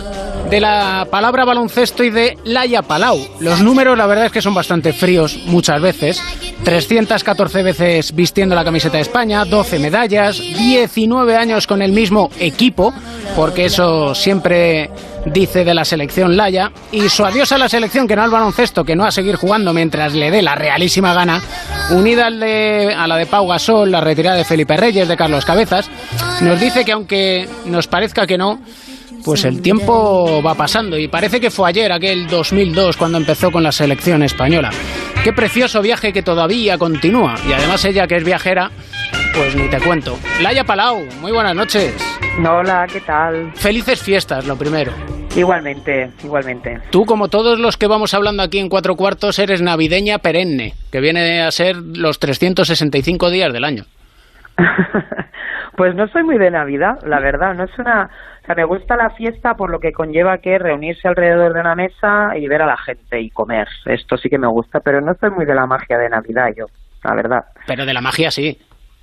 de 0.49 0.61
la 0.61 1.07
palabra 1.11 1.43
baloncesto 1.43 2.03
y 2.03 2.09
de 2.09 2.37
Laia 2.45 2.81
Palau. 2.81 3.19
Los 3.39 3.61
números 3.61 3.97
la 3.97 4.05
verdad 4.05 4.27
es 4.27 4.31
que 4.31 4.41
son 4.41 4.53
bastante 4.53 4.93
fríos 4.93 5.37
muchas 5.47 5.81
veces. 5.81 6.21
314 6.63 7.63
veces 7.63 8.13
vistiendo 8.13 8.55
la 8.55 8.63
camiseta 8.63 8.97
de 8.97 9.03
España, 9.03 9.45
12 9.45 9.79
medallas, 9.79 10.37
19 10.39 11.35
años 11.35 11.67
con 11.67 11.81
el 11.81 11.91
mismo 11.91 12.29
equipo, 12.39 12.93
porque 13.35 13.65
eso 13.65 14.13
siempre 14.15 14.89
dice 15.25 15.63
de 15.63 15.73
la 15.73 15.85
selección 15.85 16.35
Laya, 16.37 16.71
y 16.91 17.09
su 17.09 17.25
adiós 17.25 17.51
a 17.51 17.57
la 17.57 17.69
selección 17.69 18.07
que 18.07 18.15
no 18.15 18.23
al 18.23 18.29
baloncesto, 18.31 18.83
que 18.83 18.95
no 18.95 19.05
a 19.05 19.11
seguir 19.11 19.35
jugando 19.35 19.73
mientras 19.73 20.13
le 20.13 20.31
dé 20.31 20.41
la 20.41 20.55
realísima 20.55 21.13
gana, 21.13 21.41
unida 21.91 22.27
al 22.27 22.39
de- 22.39 22.93
a 22.97 23.07
la 23.07 23.17
de 23.17 23.25
Pau 23.25 23.47
Gasol, 23.47 23.91
la 23.91 24.01
retirada 24.01 24.37
de 24.37 24.43
Felipe 24.45 24.75
Reyes, 24.77 25.07
de 25.07 25.17
Carlos 25.17 25.45
Cabezas, 25.45 25.89
nos 26.41 26.59
dice 26.59 26.83
que 26.85 26.91
aunque 26.91 27.47
nos 27.65 27.87
parezca 27.87 28.25
que 28.25 28.37
no, 28.37 28.59
pues 29.23 29.43
el 29.43 29.61
tiempo 29.61 30.41
va 30.41 30.55
pasando 30.55 30.97
y 30.97 31.07
parece 31.09 31.41
que 31.41 31.51
fue 31.51 31.67
ayer, 31.69 31.91
aquel 31.91 32.27
2002, 32.27 32.95
cuando 32.95 33.17
empezó 33.17 33.51
con 33.51 33.63
la 33.63 33.73
selección 33.73 34.23
española. 34.23 34.69
Qué 35.27 35.33
precioso 35.33 35.81
viaje 35.81 36.13
que 36.13 36.23
todavía 36.23 36.77
continúa 36.77 37.35
y 37.45 37.51
además 37.51 37.83
ella 37.83 38.07
que 38.07 38.15
es 38.15 38.23
viajera, 38.23 38.71
pues 39.35 39.57
ni 39.57 39.67
te 39.67 39.77
cuento. 39.81 40.17
Laia 40.41 40.63
Palau, 40.63 41.05
muy 41.19 41.33
buenas 41.33 41.53
noches. 41.53 41.93
Hola, 42.49 42.87
¿qué 42.89 43.01
tal? 43.01 43.51
Felices 43.55 44.01
fiestas, 44.01 44.47
lo 44.47 44.55
primero. 44.55 44.93
Igualmente, 45.35 46.11
igualmente. 46.23 46.79
Tú, 46.91 47.03
como 47.03 47.27
todos 47.27 47.59
los 47.59 47.75
que 47.75 47.87
vamos 47.87 48.13
hablando 48.13 48.41
aquí 48.41 48.59
en 48.59 48.69
Cuatro 48.69 48.95
Cuartos, 48.95 49.37
eres 49.37 49.61
navideña 49.61 50.19
perenne, 50.19 50.75
que 50.93 51.01
viene 51.01 51.41
a 51.41 51.51
ser 51.51 51.75
los 51.75 52.19
365 52.19 53.29
días 53.29 53.51
del 53.51 53.65
año. 53.65 53.83
Pues 55.77 55.93
no 55.93 56.07
soy 56.07 56.23
muy 56.23 56.39
de 56.39 56.49
Navidad, 56.49 56.99
la 57.05 57.19
verdad. 57.19 57.53
No 57.53 57.65
es 57.65 57.77
una. 57.77 58.09
O 58.41 58.45
sea, 58.47 58.55
me 58.55 58.65
gusta 58.65 58.95
la 58.95 59.11
fiesta 59.11 59.53
por 59.53 59.69
lo 59.69 59.79
que 59.79 59.91
conlleva 59.91 60.39
que 60.39 60.57
reunirse 60.57 61.07
alrededor 61.07 61.53
de 61.53 61.59
una 61.59 61.75
mesa 61.75 62.35
y 62.35 62.47
ver 62.47 62.63
a 62.63 62.65
la 62.65 62.77
gente 62.77 63.21
y 63.21 63.29
comer. 63.29 63.67
Esto 63.85 64.17
sí 64.17 64.27
que 64.27 64.39
me 64.39 64.47
gusta, 64.47 64.79
pero 64.79 65.01
no 65.01 65.13
soy 65.19 65.29
muy 65.29 65.45
de 65.45 65.53
la 65.53 65.67
magia 65.67 65.99
de 65.99 66.09
Navidad, 66.09 66.47
yo, 66.57 66.65
la 67.03 67.13
verdad. 67.13 67.41
Pero 67.67 67.85
de 67.85 67.93
la 67.93 68.01
magia 68.01 68.31
sí. 68.31 68.57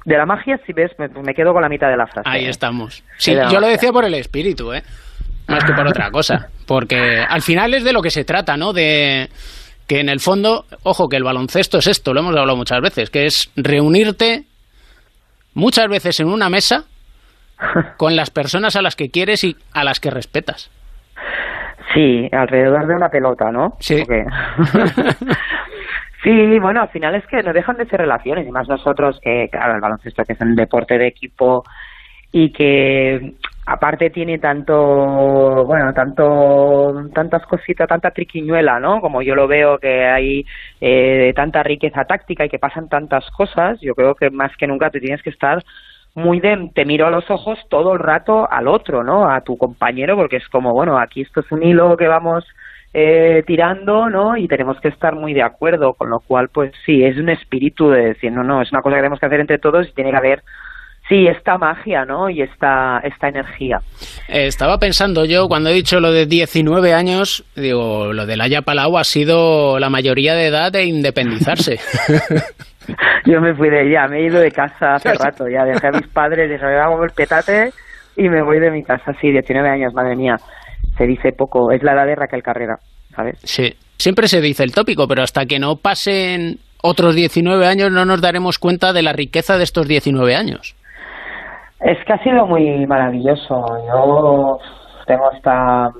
De 0.04 0.18
la 0.18 0.26
magia, 0.26 0.58
si 0.66 0.72
ves, 0.72 0.90
me, 0.98 1.06
me 1.08 1.32
quedo 1.32 1.52
con 1.52 1.62
la 1.62 1.68
mitad 1.68 1.88
de 1.88 1.96
la 1.96 2.06
frase. 2.08 2.28
Ahí 2.28 2.46
¿eh? 2.46 2.50
estamos. 2.50 3.04
Sí, 3.18 3.36
yo 3.52 3.60
lo 3.60 3.68
decía 3.68 3.92
por 3.92 4.04
el 4.04 4.14
espíritu, 4.14 4.72
¿eh? 4.72 4.82
Más 5.46 5.62
que 5.62 5.74
por 5.74 5.86
otra 5.86 6.10
cosa. 6.10 6.48
Porque 6.66 7.24
al 7.26 7.42
final 7.42 7.72
es 7.74 7.84
de 7.84 7.92
lo 7.92 8.02
que 8.02 8.10
se 8.10 8.24
trata, 8.24 8.56
¿no? 8.56 8.72
De 8.72 9.28
que 9.86 10.00
en 10.00 10.08
el 10.08 10.18
fondo, 10.18 10.64
ojo, 10.82 11.08
que 11.08 11.16
el 11.16 11.22
baloncesto 11.22 11.78
es 11.78 11.86
esto, 11.86 12.12
lo 12.12 12.20
hemos 12.20 12.34
hablado 12.36 12.56
muchas 12.56 12.80
veces, 12.80 13.10
que 13.10 13.26
es 13.26 13.52
reunirte 13.54 14.44
muchas 15.54 15.88
veces 15.88 16.20
en 16.20 16.28
una 16.28 16.48
mesa 16.48 16.84
con 17.96 18.16
las 18.16 18.30
personas 18.30 18.76
a 18.76 18.82
las 18.82 18.96
que 18.96 19.10
quieres 19.10 19.44
y 19.44 19.56
a 19.72 19.84
las 19.84 20.00
que 20.00 20.10
respetas. 20.10 20.70
Sí, 21.94 22.28
alrededor 22.32 22.86
de 22.86 22.94
una 22.94 23.08
pelota, 23.08 23.50
¿no? 23.50 23.76
Sí. 23.80 24.02
Sí, 26.24 26.58
bueno, 26.58 26.80
al 26.80 26.88
final 26.88 27.14
es 27.14 27.26
que 27.26 27.42
no 27.42 27.52
dejan 27.52 27.76
de 27.76 27.84
ser 27.84 28.00
relaciones, 28.00 28.48
y 28.48 28.50
más 28.50 28.66
nosotros 28.66 29.20
que, 29.22 29.46
claro, 29.52 29.74
el 29.74 29.82
baloncesto 29.82 30.24
que 30.24 30.32
es 30.32 30.40
un 30.40 30.56
deporte 30.56 30.96
de 30.96 31.08
equipo 31.08 31.64
y 32.32 32.50
que 32.50 33.34
aparte 33.66 34.10
tiene 34.10 34.38
tanto, 34.38 35.64
bueno, 35.64 35.92
tanto, 35.94 36.92
tantas 37.14 37.44
cositas, 37.46 37.88
tanta 37.88 38.10
triquiñuela, 38.10 38.78
¿no? 38.80 39.00
Como 39.00 39.22
yo 39.22 39.34
lo 39.34 39.46
veo 39.48 39.78
que 39.78 40.04
hay 40.04 40.44
eh, 40.80 41.32
tanta 41.34 41.62
riqueza 41.62 42.04
táctica 42.04 42.44
y 42.44 42.48
que 42.48 42.58
pasan 42.58 42.88
tantas 42.88 43.28
cosas, 43.30 43.80
yo 43.80 43.94
creo 43.94 44.14
que 44.14 44.30
más 44.30 44.54
que 44.56 44.66
nunca 44.66 44.90
te 44.90 45.00
tienes 45.00 45.22
que 45.22 45.30
estar 45.30 45.62
muy 46.14 46.40
de 46.40 46.70
te 46.74 46.84
miro 46.84 47.06
a 47.06 47.10
los 47.10 47.28
ojos 47.30 47.58
todo 47.68 47.92
el 47.94 47.98
rato 47.98 48.48
al 48.50 48.68
otro, 48.68 49.02
¿no? 49.02 49.28
A 49.28 49.40
tu 49.40 49.56
compañero, 49.56 50.16
porque 50.16 50.36
es 50.36 50.48
como, 50.48 50.72
bueno, 50.72 50.98
aquí 50.98 51.22
esto 51.22 51.40
es 51.40 51.50
un 51.50 51.62
hilo 51.62 51.96
que 51.96 52.06
vamos 52.06 52.44
eh, 52.92 53.42
tirando, 53.46 54.08
¿no? 54.08 54.36
Y 54.36 54.46
tenemos 54.46 54.80
que 54.80 54.88
estar 54.88 55.16
muy 55.16 55.34
de 55.34 55.42
acuerdo, 55.42 55.94
con 55.94 56.10
lo 56.10 56.20
cual, 56.20 56.48
pues 56.52 56.72
sí, 56.86 57.02
es 57.04 57.18
un 57.18 57.28
espíritu 57.28 57.90
de 57.90 58.04
decir, 58.06 58.30
no, 58.30 58.44
no, 58.44 58.62
es 58.62 58.70
una 58.70 58.82
cosa 58.82 58.94
que 58.94 59.00
tenemos 59.00 59.18
que 59.18 59.26
hacer 59.26 59.40
entre 59.40 59.58
todos 59.58 59.88
y 59.88 59.92
tiene 59.92 60.12
que 60.12 60.16
haber, 60.16 60.42
sí, 61.08 61.26
esta 61.26 61.58
magia, 61.58 62.04
¿no? 62.04 62.28
Y 62.30 62.42
esta, 62.42 63.00
esta 63.04 63.28
energía. 63.28 63.78
Eh, 64.28 64.46
estaba 64.46 64.78
pensando 64.78 65.24
yo, 65.24 65.48
cuando 65.48 65.70
he 65.70 65.74
dicho 65.74 66.00
lo 66.00 66.12
de 66.12 66.26
19 66.26 66.92
años, 66.92 67.44
digo, 67.56 68.12
lo 68.12 68.26
de 68.26 68.36
Laia 68.36 68.62
Palau 68.62 68.96
ha 68.96 69.04
sido 69.04 69.78
la 69.78 69.90
mayoría 69.90 70.34
de 70.34 70.46
edad 70.46 70.72
de 70.72 70.84
independizarse. 70.84 71.78
Yo 73.24 73.40
me 73.40 73.54
fui 73.54 73.70
de 73.70 73.90
ya, 73.90 74.06
me 74.06 74.18
he 74.18 74.26
ido 74.26 74.38
de 74.40 74.50
casa 74.50 74.96
hace 74.96 75.14
rato, 75.14 75.48
ya 75.48 75.64
dejé 75.64 75.86
a 75.86 75.92
mis 75.92 76.06
padres, 76.08 76.50
me 76.60 76.78
hago 76.78 77.02
el 77.02 77.12
petate 77.12 77.70
y 78.14 78.28
me 78.28 78.42
voy 78.42 78.60
de 78.60 78.70
mi 78.70 78.82
casa, 78.82 79.12
sí, 79.20 79.30
19 79.30 79.66
años, 79.66 79.94
madre 79.94 80.14
mía, 80.14 80.36
se 80.98 81.06
dice 81.06 81.32
poco, 81.32 81.72
es 81.72 81.82
la 81.82 81.94
edad 81.94 82.04
de 82.06 82.14
Raquel 82.14 82.42
Carrera, 82.42 82.76
¿sabes? 83.16 83.38
Sí, 83.42 83.72
siempre 83.96 84.28
se 84.28 84.42
dice 84.42 84.64
el 84.64 84.72
tópico, 84.72 85.08
pero 85.08 85.22
hasta 85.22 85.46
que 85.46 85.58
no 85.58 85.76
pasen 85.76 86.58
otros 86.82 87.14
19 87.14 87.66
años 87.66 87.90
no 87.90 88.04
nos 88.04 88.20
daremos 88.20 88.58
cuenta 88.58 88.92
de 88.92 89.02
la 89.02 89.14
riqueza 89.14 89.56
de 89.56 89.64
estos 89.64 89.88
19 89.88 90.36
años. 90.36 90.76
Es 91.84 92.02
que 92.06 92.14
ha 92.14 92.22
sido 92.22 92.46
muy 92.46 92.86
maravilloso. 92.86 93.62
Yo 93.86 94.58
tengo 95.06 95.30
esta, 95.32 95.92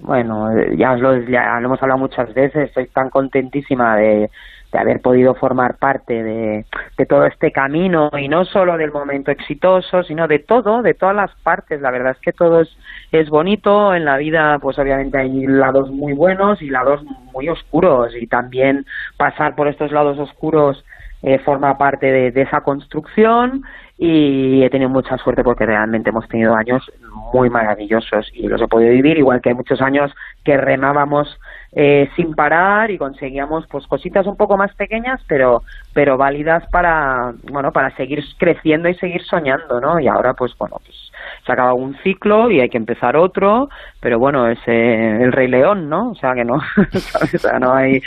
bueno, 0.00 0.48
ya, 0.76 0.94
lo, 0.94 1.16
lo 1.16 1.18
hemos 1.18 1.82
hablado 1.82 1.98
muchas 1.98 2.32
veces, 2.34 2.68
estoy 2.68 2.86
tan 2.86 3.10
contentísima 3.10 3.96
de, 3.96 4.30
de 4.72 4.78
haber 4.78 5.00
podido 5.00 5.34
formar 5.34 5.76
parte 5.78 6.22
de, 6.22 6.66
de 6.96 7.06
todo 7.06 7.26
este 7.26 7.50
camino 7.50 8.10
y 8.16 8.28
no 8.28 8.44
solo 8.44 8.76
del 8.76 8.92
momento 8.92 9.32
exitoso, 9.32 10.04
sino 10.04 10.28
de 10.28 10.38
todo, 10.38 10.82
de 10.82 10.94
todas 10.94 11.16
las 11.16 11.34
partes. 11.42 11.80
La 11.80 11.90
verdad 11.90 12.12
es 12.12 12.20
que 12.20 12.32
todo 12.32 12.60
es, 12.60 12.68
es 13.10 13.28
bonito. 13.28 13.92
En 13.96 14.04
la 14.04 14.18
vida, 14.18 14.60
pues 14.60 14.78
obviamente 14.78 15.18
hay 15.18 15.48
lados 15.48 15.90
muy 15.90 16.12
buenos 16.12 16.62
y 16.62 16.70
lados 16.70 17.02
muy 17.32 17.48
oscuros 17.48 18.14
y 18.14 18.28
también 18.28 18.86
pasar 19.16 19.56
por 19.56 19.66
estos 19.66 19.90
lados 19.90 20.16
oscuros 20.16 20.84
eh, 21.22 21.40
forma 21.40 21.76
parte 21.76 22.30
de 22.30 22.42
esa 22.42 22.60
construcción 22.60 23.64
y 23.98 24.62
he 24.62 24.70
tenido 24.70 24.88
mucha 24.88 25.18
suerte 25.18 25.42
porque 25.42 25.66
realmente 25.66 26.10
hemos 26.10 26.28
tenido 26.28 26.54
años 26.54 26.88
muy 27.32 27.50
maravillosos 27.50 28.30
y 28.32 28.46
los 28.46 28.62
he 28.62 28.68
podido 28.68 28.92
vivir 28.92 29.18
igual 29.18 29.40
que 29.40 29.48
hay 29.48 29.56
muchos 29.56 29.82
años 29.82 30.12
que 30.44 30.56
remábamos 30.56 31.38
eh, 31.72 32.08
sin 32.16 32.34
parar 32.34 32.90
y 32.90 32.98
conseguíamos 32.98 33.66
pues 33.70 33.86
cositas 33.86 34.26
un 34.26 34.36
poco 34.36 34.56
más 34.56 34.74
pequeñas 34.74 35.20
pero 35.28 35.62
pero 35.92 36.16
válidas 36.16 36.64
para 36.70 37.32
bueno 37.50 37.72
para 37.72 37.94
seguir 37.96 38.24
creciendo 38.38 38.88
y 38.88 38.94
seguir 38.94 39.22
soñando 39.24 39.80
no 39.80 40.00
y 40.00 40.08
ahora 40.08 40.32
pues 40.34 40.52
bueno 40.58 40.76
pues 40.84 40.96
se 41.44 41.52
acaba 41.52 41.74
un 41.74 41.96
ciclo 42.02 42.50
y 42.50 42.60
hay 42.60 42.70
que 42.70 42.78
empezar 42.78 43.16
otro 43.16 43.68
pero 44.00 44.18
bueno 44.18 44.48
es 44.48 44.58
eh, 44.66 45.18
el 45.20 45.32
rey 45.32 45.48
león 45.48 45.90
no 45.90 46.10
o 46.10 46.14
sea 46.14 46.32
que 46.34 46.44
no 46.44 46.58
¿sabes? 46.92 47.34
O 47.34 47.38
sea, 47.38 47.58
no 47.58 47.74
hay 47.74 48.00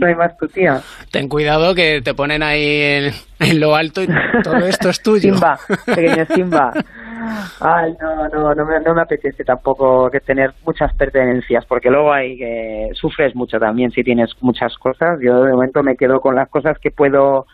no 0.00 0.08
hay 0.08 0.14
más 0.16 0.36
tu 0.36 0.48
tía 0.48 0.80
Ten 1.12 1.28
cuidado 1.28 1.74
que 1.74 2.00
te 2.02 2.14
ponen 2.14 2.42
ahí 2.42 2.80
en, 2.80 3.12
en 3.38 3.60
lo 3.60 3.74
alto 3.74 4.02
y 4.02 4.08
todo 4.42 4.66
esto 4.66 4.88
es 4.88 5.02
tuyo. 5.02 5.34
Simba, 5.34 5.58
pequeño 5.86 6.24
Simba. 6.26 6.72
Ay, 7.60 7.94
no, 8.00 8.28
no, 8.28 8.54
no 8.54 8.64
me, 8.64 8.80
no 8.80 8.94
me 8.94 9.02
apetece 9.02 9.44
tampoco 9.44 10.10
que 10.10 10.20
tener 10.20 10.52
muchas 10.64 10.94
pertenencias, 10.94 11.64
porque 11.66 11.90
luego 11.90 12.12
hay 12.12 12.36
que 12.36 12.90
sufres 12.94 13.34
mucho 13.34 13.58
también 13.58 13.90
si 13.90 14.02
tienes 14.02 14.30
muchas 14.40 14.76
cosas. 14.78 15.18
Yo 15.22 15.42
de 15.44 15.52
momento 15.52 15.82
me 15.82 15.96
quedo 15.96 16.20
con 16.20 16.34
las 16.34 16.48
cosas 16.48 16.78
que 16.78 16.90
puedo 16.90 17.46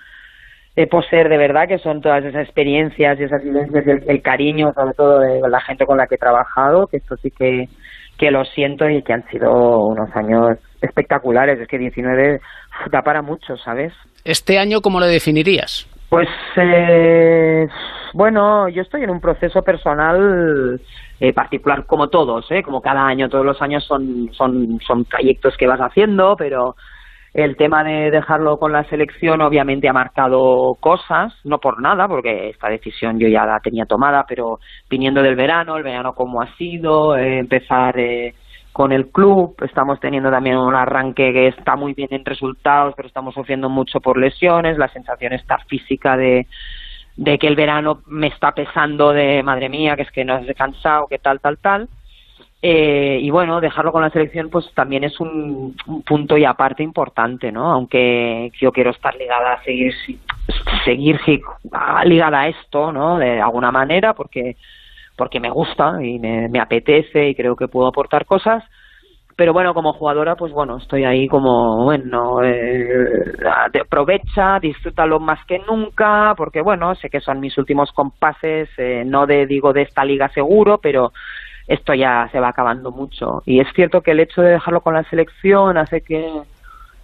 eh, 0.77 0.87
poseer 0.87 1.29
de 1.29 1.37
verdad, 1.37 1.69
que 1.69 1.79
son 1.79 2.01
todas 2.01 2.25
esas 2.25 2.45
experiencias 2.45 3.19
y 3.19 3.25
esas 3.25 3.43
vivencias, 3.43 3.87
el, 3.87 4.05
el 4.07 4.23
cariño, 4.23 4.73
sobre 4.73 4.95
todo 4.95 5.19
de 5.21 5.41
la 5.49 5.61
gente 5.61 5.85
con 5.85 5.99
la 5.99 6.07
que 6.07 6.15
he 6.15 6.19
trabajado, 6.19 6.87
que 6.87 6.99
esto 6.99 7.17
sí 7.17 7.31
que, 7.31 7.69
que 8.17 8.31
lo 8.31 8.45
siento 8.45 8.89
y 8.89 9.03
que 9.03 9.13
han 9.13 9.29
sido 9.31 9.87
unos 9.87 10.15
años 10.15 10.59
espectaculares. 10.81 11.59
Es 11.59 11.67
que 11.67 11.79
19 11.79 12.37
uf, 12.37 12.93
da 12.93 13.03
para 13.03 13.23
mucho, 13.23 13.57
¿sabes? 13.57 13.93
¿Este 14.25 14.59
año 14.59 14.81
cómo 14.81 15.01
lo 15.01 15.07
definirías? 15.07 15.90
Pues 16.11 16.29
eh, 16.57 17.69
bueno, 18.15 18.69
yo 18.69 18.83
estoy 18.83 19.05
en 19.05 19.11
un 19.11 19.21
proceso 19.21 19.63
personal 19.63 20.81
eh, 21.21 21.33
particular 21.33 21.87
como 21.87 22.09
todos, 22.09 22.51
¿eh? 22.51 22.65
como 22.65 22.83
cada 22.83 23.07
año, 23.07 23.29
todos 23.29 23.47
los 23.47 23.63
años 23.63 23.85
son, 23.85 24.29
son, 24.33 25.05
trayectos 25.05 25.57
que 25.57 25.69
vas 25.69 25.79
haciendo, 25.79 26.35
pero 26.37 26.75
el 27.33 27.57
tema 27.57 27.85
de 27.85 28.11
dejarlo 28.11 28.59
con 28.59 28.73
la 28.73 28.83
selección 28.89 29.41
obviamente 29.41 29.89
ha 29.89 29.93
marcado 29.93 30.77
cosas, 30.81 31.33
no 31.45 31.59
por 31.59 31.81
nada, 31.81 32.09
porque 32.09 32.49
esta 32.51 32.69
decisión 32.69 33.21
yo 33.21 33.29
ya 33.29 33.47
la 33.47 33.61
tenía 33.61 33.87
tomada, 33.87 34.27
pero 34.29 34.59
viniendo 34.91 35.23
del 35.23 35.37
verano, 35.37 35.77
el 35.77 35.85
verano 35.85 36.13
como 36.15 36.43
ha 36.43 36.57
sido, 36.57 37.17
eh, 37.17 37.39
empezar 37.39 37.97
eh, 38.01 38.35
con 38.73 38.93
el 38.93 39.09
club, 39.09 39.57
estamos 39.63 39.99
teniendo 40.01 40.31
también 40.31 40.57
un 40.57 40.75
arranque 40.75 41.33
que 41.33 41.49
está 41.49 41.77
muy 41.77 41.93
bien 41.93 42.09
en 42.13 42.25
resultados, 42.25 42.95
pero 42.97 43.09
estamos 43.09 43.35
sufriendo 43.35 43.69
mucho 43.69 44.01
por 44.01 44.17
lesiones, 44.17 44.79
la 44.79 44.89
sensación 44.89 45.33
está 45.33 45.59
física 45.69 46.17
de 46.17 46.47
de 47.21 47.39
que 47.39 47.47
el 47.47 47.55
verano 47.55 48.01
me 48.07 48.29
está 48.29 48.53
pesando 48.53 49.13
de 49.13 49.43
madre 49.43 49.69
mía, 49.69 49.95
que 49.95 50.03
es 50.03 50.11
que 50.11 50.25
no 50.25 50.35
has 50.35 50.47
descansado, 50.47 51.07
que 51.07 51.19
tal, 51.19 51.39
tal, 51.41 51.59
tal. 51.59 51.89
Eh, 52.63 53.19
y 53.21 53.31
bueno, 53.31 53.61
dejarlo 53.61 53.93
con 53.93 54.03
la 54.03 54.11
selección 54.11 54.49
pues 54.51 54.71
también 54.75 55.05
es 55.05 55.19
un, 55.21 55.75
un 55.87 56.03
punto 56.03 56.39
y 56.39 56.47
aparte 56.47 56.83
importante, 56.83 57.53
¿no? 57.53 57.71
Aunque 57.73 58.51
yo 58.59 58.73
quiero 58.73 58.91
estar 58.91 59.15
ligada 59.17 59.55
a 59.55 59.65
seguir, 59.65 59.95
seguir 60.85 61.21
ligada 62.05 62.41
a 62.41 62.49
esto, 62.49 62.91
¿no? 62.91 63.19
De 63.19 63.39
alguna 63.39 63.71
manera, 63.71 64.15
porque 64.15 64.57
porque 65.21 65.39
me 65.39 65.51
gusta 65.51 66.03
y 66.03 66.19
me, 66.19 66.59
apetece 66.59 67.29
y 67.29 67.35
creo 67.35 67.55
que 67.55 67.69
puedo 67.69 67.87
aportar 67.87 68.25
cosas. 68.25 68.65
Pero 69.37 69.53
bueno, 69.53 69.75
como 69.75 69.93
jugadora, 69.93 70.35
pues 70.35 70.51
bueno, 70.51 70.79
estoy 70.79 71.05
ahí 71.05 71.29
como, 71.29 71.85
bueno, 71.85 72.43
eh, 72.43 73.35
aprovecha, 73.79 74.59
disfrútalo 74.61 75.21
más 75.21 75.45
que 75.45 75.59
nunca, 75.59 76.33
porque 76.39 76.63
bueno, 76.63 76.95
sé 76.95 77.11
que 77.11 77.21
son 77.21 77.39
mis 77.39 77.59
últimos 77.59 77.93
compases, 77.93 78.71
eh, 78.79 79.03
no 79.05 79.27
de, 79.27 79.45
digo, 79.47 79.75
de 79.75 79.83
esta 79.83 80.07
liga 80.07 80.31
seguro, 80.31 80.79
pero 80.79 81.13
esto 81.67 81.93
ya 81.93 82.27
se 82.33 82.41
va 82.41 82.49
acabando 82.49 82.91
mucho. 82.91 83.43
Y 83.45 83.61
es 83.61 83.69
cierto 83.75 84.01
que 84.01 84.13
el 84.13 84.21
hecho 84.21 84.41
de 84.41 84.53
dejarlo 84.53 84.81
con 84.81 84.95
la 84.95 85.05
selección 85.05 85.77
hace 85.77 86.01
que, 86.01 86.33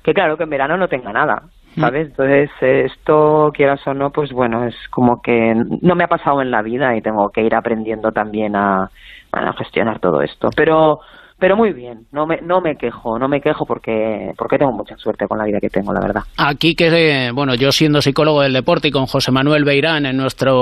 que 0.03 0.14
claro, 0.14 0.39
que 0.39 0.45
en 0.45 0.51
verano 0.51 0.79
no 0.79 0.89
tenga 0.89 1.12
nada, 1.12 1.43
¿sabes? 1.79 2.09
Entonces, 2.09 2.51
esto, 2.61 3.51
quieras 3.55 3.87
o 3.87 3.95
no, 3.95 4.11
pues 4.11 4.33
bueno, 4.33 4.64
es 4.66 4.74
como 4.91 5.20
que 5.22 5.55
no 5.83 5.95
me 5.95 6.05
ha 6.05 6.09
pasado 6.09 6.43
en 6.43 6.51
la 6.51 6.62
vida 6.62 6.97
y 6.97 7.03
tengo 7.03 7.31
que 7.31 7.43
ir 7.43 7.55
aprendiendo 7.55 8.12
también 8.12 8.57
a, 8.57 8.91
a 9.33 9.53
gestionar 9.55 10.01
todo 10.01 10.22
esto. 10.22 10.51
Pero 10.57 11.01
pero 11.39 11.55
muy 11.55 11.74
bien, 11.74 12.07
no 12.12 12.27
me, 12.27 12.41
no 12.41 12.62
me 12.62 12.77
quejo, 12.77 13.18
no 13.18 13.29
me 13.29 13.43
quejo 13.43 13.66
porque, 13.66 14.33
porque 14.39 14.57
tengo 14.57 14.72
mucha 14.72 14.97
suerte 14.97 15.27
con 15.29 15.37
la 15.37 15.45
vida 15.45 15.61
que 15.61 15.68
tengo, 15.68 15.93
la 15.93 16.01
verdad. 16.01 16.22
Aquí 16.39 16.74
que, 16.74 17.31
bueno, 17.35 17.55
yo 17.55 17.72
siendo 17.72 18.01
psicólogo 18.01 18.41
del 18.41 18.55
deporte 18.55 18.89
y 18.89 18.91
con 18.91 19.05
José 19.05 19.33
Manuel 19.33 19.64
Beirán 19.64 20.07
en 20.07 20.16
nuestra 20.16 20.53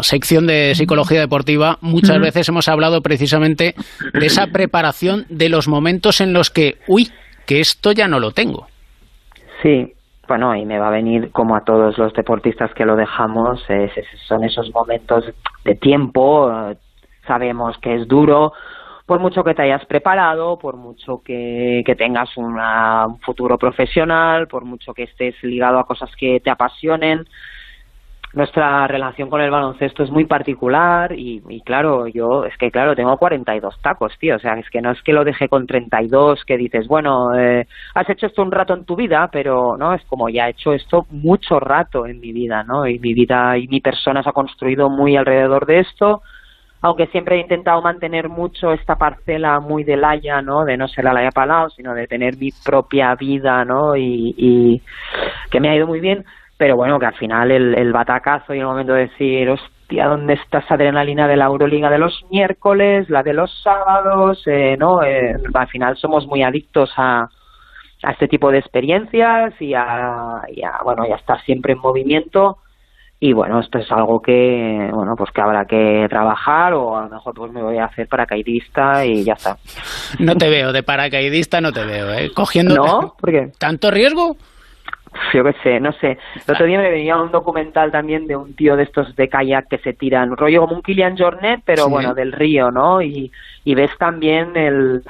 sección 0.00 0.48
de 0.48 0.74
psicología 0.74 1.20
deportiva, 1.20 1.78
muchas 1.82 2.18
veces 2.20 2.48
hemos 2.48 2.66
hablado 2.66 3.00
precisamente 3.00 3.76
de 4.12 4.26
esa 4.26 4.48
preparación 4.48 5.24
de 5.28 5.48
los 5.48 5.68
momentos 5.68 6.20
en 6.20 6.32
los 6.32 6.50
que, 6.50 6.78
uy, 6.88 7.10
que 7.46 7.60
esto 7.60 7.92
ya 7.92 8.08
no 8.08 8.18
lo 8.18 8.32
tengo. 8.32 8.66
Sí, 9.62 9.93
bueno, 10.28 10.54
y 10.56 10.64
me 10.64 10.78
va 10.78 10.88
a 10.88 10.92
venir 10.92 11.30
como 11.32 11.56
a 11.56 11.64
todos 11.64 11.98
los 11.98 12.12
deportistas 12.14 12.72
que 12.74 12.84
lo 12.84 12.96
dejamos, 12.96 13.64
son 14.26 14.44
esos 14.44 14.72
momentos 14.72 15.24
de 15.64 15.74
tiempo, 15.74 16.50
sabemos 17.26 17.78
que 17.78 17.94
es 17.96 18.08
duro, 18.08 18.52
por 19.06 19.20
mucho 19.20 19.44
que 19.44 19.54
te 19.54 19.62
hayas 19.62 19.84
preparado, 19.86 20.58
por 20.58 20.76
mucho 20.76 21.22
que, 21.22 21.82
que 21.84 21.94
tengas 21.94 22.36
una- 22.36 23.06
un 23.06 23.20
futuro 23.20 23.58
profesional, 23.58 24.48
por 24.48 24.64
mucho 24.64 24.94
que 24.94 25.02
estés 25.04 25.34
ligado 25.42 25.78
a 25.78 25.86
cosas 25.86 26.10
que 26.16 26.40
te 26.40 26.50
apasionen, 26.50 27.26
nuestra 28.34 28.86
relación 28.88 29.30
con 29.30 29.40
el 29.40 29.50
baloncesto 29.50 30.02
es 30.02 30.10
muy 30.10 30.24
particular 30.24 31.12
y, 31.12 31.40
y 31.48 31.60
claro, 31.60 32.08
yo 32.08 32.44
es 32.44 32.56
que 32.58 32.70
claro, 32.70 32.96
tengo 32.96 33.16
42 33.16 33.80
tacos, 33.80 34.12
tío, 34.18 34.36
o 34.36 34.38
sea, 34.38 34.54
es 34.54 34.68
que 34.70 34.80
no 34.80 34.90
es 34.90 35.00
que 35.02 35.12
lo 35.12 35.24
deje 35.24 35.48
con 35.48 35.66
32 35.66 36.44
que 36.44 36.56
dices, 36.56 36.88
bueno, 36.88 37.34
eh, 37.36 37.66
has 37.94 38.10
hecho 38.10 38.26
esto 38.26 38.42
un 38.42 38.50
rato 38.50 38.74
en 38.74 38.84
tu 38.84 38.96
vida, 38.96 39.28
pero 39.30 39.76
no, 39.76 39.94
es 39.94 40.02
como 40.06 40.28
ya 40.28 40.48
he 40.48 40.50
hecho 40.50 40.72
esto 40.72 41.06
mucho 41.10 41.60
rato 41.60 42.06
en 42.06 42.18
mi 42.20 42.32
vida, 42.32 42.64
¿no? 42.64 42.86
Y 42.86 42.98
mi 42.98 43.14
vida 43.14 43.56
y 43.56 43.68
mi 43.68 43.80
persona 43.80 44.22
se 44.22 44.30
ha 44.30 44.32
construido 44.32 44.90
muy 44.90 45.16
alrededor 45.16 45.64
de 45.66 45.80
esto, 45.80 46.22
aunque 46.82 47.06
siempre 47.06 47.36
he 47.36 47.40
intentado 47.40 47.80
mantener 47.82 48.28
mucho 48.28 48.72
esta 48.72 48.96
parcela 48.96 49.60
muy 49.60 49.84
de 49.84 49.96
Laia, 49.96 50.42
¿no? 50.42 50.64
De 50.64 50.76
no 50.76 50.88
ser 50.88 51.04
la 51.04 51.12
Laia 51.12 51.30
Palau, 51.30 51.70
sino 51.70 51.94
de 51.94 52.08
tener 52.08 52.36
mi 52.36 52.50
propia 52.64 53.14
vida, 53.14 53.64
¿no? 53.64 53.96
Y 53.96 54.82
que 55.50 55.60
me 55.60 55.70
ha 55.70 55.76
ido 55.76 55.86
muy 55.86 56.00
bien, 56.00 56.24
pero 56.56 56.76
bueno, 56.76 56.98
que 56.98 57.06
al 57.06 57.16
final 57.16 57.50
el, 57.50 57.74
el 57.74 57.92
batacazo 57.92 58.54
y 58.54 58.60
el 58.60 58.66
momento 58.66 58.92
de 58.92 59.08
decir, 59.08 59.48
hostia, 59.50 60.06
¿dónde 60.06 60.34
está 60.34 60.58
esa 60.58 60.74
adrenalina 60.74 61.26
de 61.26 61.36
la 61.36 61.46
Euroliga 61.46 61.90
de 61.90 61.98
los 61.98 62.24
miércoles, 62.30 63.10
la 63.10 63.22
de 63.22 63.32
los 63.34 63.50
sábados? 63.62 64.42
Eh, 64.46 64.76
¿No? 64.78 65.02
Eh, 65.02 65.34
al 65.52 65.68
final 65.68 65.96
somos 65.96 66.26
muy 66.26 66.42
adictos 66.42 66.92
a, 66.96 67.28
a 68.02 68.10
este 68.12 68.28
tipo 68.28 68.50
de 68.50 68.58
experiencias 68.58 69.54
y 69.60 69.74
a, 69.74 70.42
y 70.48 70.62
a, 70.62 70.80
bueno, 70.84 71.06
y 71.06 71.12
a 71.12 71.16
estar 71.16 71.40
siempre 71.42 71.72
en 71.72 71.80
movimiento 71.80 72.58
y 73.20 73.32
bueno, 73.32 73.60
esto 73.60 73.78
es 73.78 73.90
algo 73.90 74.20
que, 74.20 74.90
bueno, 74.92 75.14
pues 75.16 75.30
que 75.30 75.40
habrá 75.40 75.64
que 75.64 76.06
trabajar 76.10 76.74
o 76.74 76.94
a 76.94 77.04
lo 77.04 77.08
mejor 77.08 77.32
pues 77.34 77.52
me 77.52 77.62
voy 77.62 77.78
a 77.78 77.86
hacer 77.86 78.06
paracaidista 78.06 79.06
y 79.06 79.24
ya 79.24 79.32
está. 79.32 79.56
No 80.18 80.34
te 80.34 80.50
veo, 80.50 80.72
de 80.72 80.82
paracaidista 80.82 81.60
no 81.62 81.72
te 81.72 81.86
veo, 81.86 82.12
¿eh? 82.12 82.30
Cogiendo 82.34 82.74
¿No? 82.74 83.14
¿Por 83.18 83.30
qué? 83.30 83.50
tanto 83.58 83.90
riesgo. 83.90 84.36
Yo 85.32 85.44
qué 85.44 85.54
sé, 85.62 85.80
no 85.80 85.92
sé. 85.92 86.18
El 86.46 86.54
otro 86.54 86.66
día 86.66 86.78
me 86.80 86.90
venía 86.90 87.16
un 87.16 87.30
documental 87.30 87.90
también 87.92 88.26
de 88.26 88.36
un 88.36 88.54
tío 88.54 88.76
de 88.76 88.84
estos 88.84 89.14
de 89.16 89.28
kayak 89.28 89.68
que 89.68 89.78
se 89.78 89.92
tiran, 89.92 90.36
rollo 90.36 90.60
como 90.62 90.76
un 90.76 90.82
Kilian 90.82 91.16
Jornet, 91.16 91.60
pero 91.64 91.84
Sí. 91.84 91.90
bueno, 91.90 92.14
del 92.14 92.32
río, 92.32 92.70
¿no? 92.70 93.00
Y, 93.02 93.30
y 93.64 93.74
ves 93.74 93.90
también 93.98 94.56
el, 94.56 95.02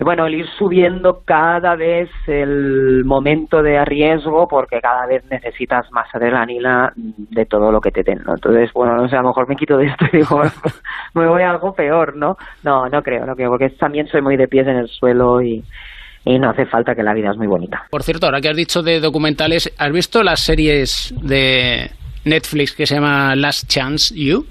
bueno, 0.00 0.26
el 0.26 0.34
ir 0.34 0.46
subiendo 0.58 1.22
cada 1.24 1.74
vez 1.74 2.10
el 2.26 3.02
momento 3.06 3.62
de 3.62 3.82
riesgo 3.84 4.46
porque 4.46 4.80
cada 4.80 5.06
vez 5.06 5.24
necesitas 5.30 5.90
más 5.90 6.06
adrenalina 6.14 6.92
de 6.96 7.46
todo 7.46 7.72
lo 7.72 7.80
que 7.80 7.90
te 7.90 8.02
den, 8.02 8.22
¿no? 8.26 8.34
Entonces, 8.34 8.70
bueno, 8.74 8.94
no 8.96 9.08
sé, 9.08 9.16
a 9.16 9.22
lo 9.22 9.28
mejor 9.28 9.48
me 9.48 9.56
quito 9.56 9.78
de 9.78 9.86
esto 9.86 10.04
y 10.12 10.18
digo, 10.18 10.42
me 11.14 11.26
voy 11.26 11.42
a 11.42 11.50
algo 11.50 11.74
peor, 11.74 12.14
¿no? 12.16 12.36
No, 12.62 12.88
no 12.88 13.02
creo, 13.02 13.24
no 13.24 13.34
creo, 13.34 13.50
porque 13.50 13.70
también 13.70 14.06
soy 14.08 14.20
muy 14.20 14.36
de 14.36 14.48
pies 14.48 14.66
en 14.66 14.76
el 14.76 14.88
suelo 14.88 15.40
y, 15.40 15.64
y 16.26 16.38
no 16.38 16.50
hace 16.50 16.66
falta 16.66 16.94
que 16.94 17.02
la 17.02 17.14
vida 17.14 17.30
es 17.30 17.38
muy 17.38 17.46
bonita. 17.46 17.86
Por 17.88 18.02
cierto, 18.02 18.26
ahora 18.26 18.40
que 18.40 18.48
has 18.50 18.56
dicho 18.56 18.82
de 18.82 19.00
documentales, 19.00 19.72
¿has 19.78 19.92
visto 19.92 20.22
las 20.22 20.40
series 20.40 21.14
de 21.22 21.90
Netflix 22.24 22.72
que 22.72 22.84
se 22.86 22.96
llama 22.96 23.34
Last 23.36 23.68
Chance 23.68 24.12
You? 24.14 24.44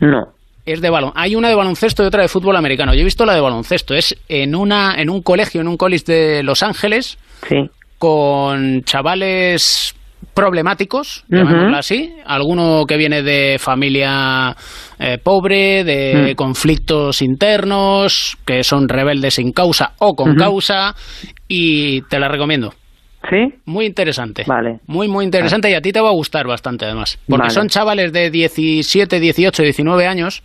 No. 0.00 0.28
Es 0.66 0.80
de 0.80 0.90
balón. 0.90 1.12
Hay 1.14 1.34
una 1.34 1.48
de 1.48 1.54
baloncesto 1.54 2.02
y 2.02 2.06
otra 2.06 2.22
de 2.22 2.28
fútbol 2.28 2.54
americano. 2.56 2.94
Yo 2.94 3.00
he 3.00 3.04
visto 3.04 3.24
la 3.24 3.34
de 3.34 3.40
baloncesto. 3.40 3.94
Es 3.94 4.16
en 4.28 4.54
una 4.54 4.94
en 5.00 5.08
un 5.10 5.22
colegio, 5.22 5.60
en 5.62 5.68
un 5.68 5.76
college 5.76 6.04
de 6.06 6.42
Los 6.42 6.62
Ángeles, 6.62 7.18
Sí. 7.48 7.70
con 7.98 8.82
chavales 8.84 9.94
problemáticos, 10.34 11.24
llamémoslo 11.28 11.76
así. 11.76 12.14
Alguno 12.26 12.84
que 12.86 12.96
viene 12.96 13.22
de 13.22 13.56
familia 13.58 14.54
eh, 14.98 15.18
pobre, 15.22 15.82
de 15.84 16.32
Mm. 16.32 16.34
conflictos 16.36 17.22
internos, 17.22 18.36
que 18.46 18.62
son 18.64 18.88
rebeldes 18.88 19.34
sin 19.34 19.52
causa 19.52 19.92
o 19.98 20.14
con 20.14 20.34
causa. 20.34 20.94
Y 21.48 22.02
te 22.02 22.18
la 22.20 22.28
recomiendo. 22.28 22.72
¿Sí? 23.28 23.54
Muy 23.66 23.86
interesante. 23.86 24.44
Vale. 24.46 24.78
Muy, 24.86 25.08
muy 25.08 25.24
interesante 25.24 25.70
y 25.70 25.74
a 25.74 25.80
ti 25.82 25.92
te 25.92 26.00
va 26.00 26.08
a 26.08 26.12
gustar 26.12 26.46
bastante 26.46 26.84
además. 26.86 27.18
Porque 27.28 27.42
Vale. 27.42 27.50
son 27.54 27.68
chavales 27.68 28.12
de 28.12 28.30
17, 28.30 29.20
18, 29.20 29.62
19 29.62 30.06
años 30.06 30.42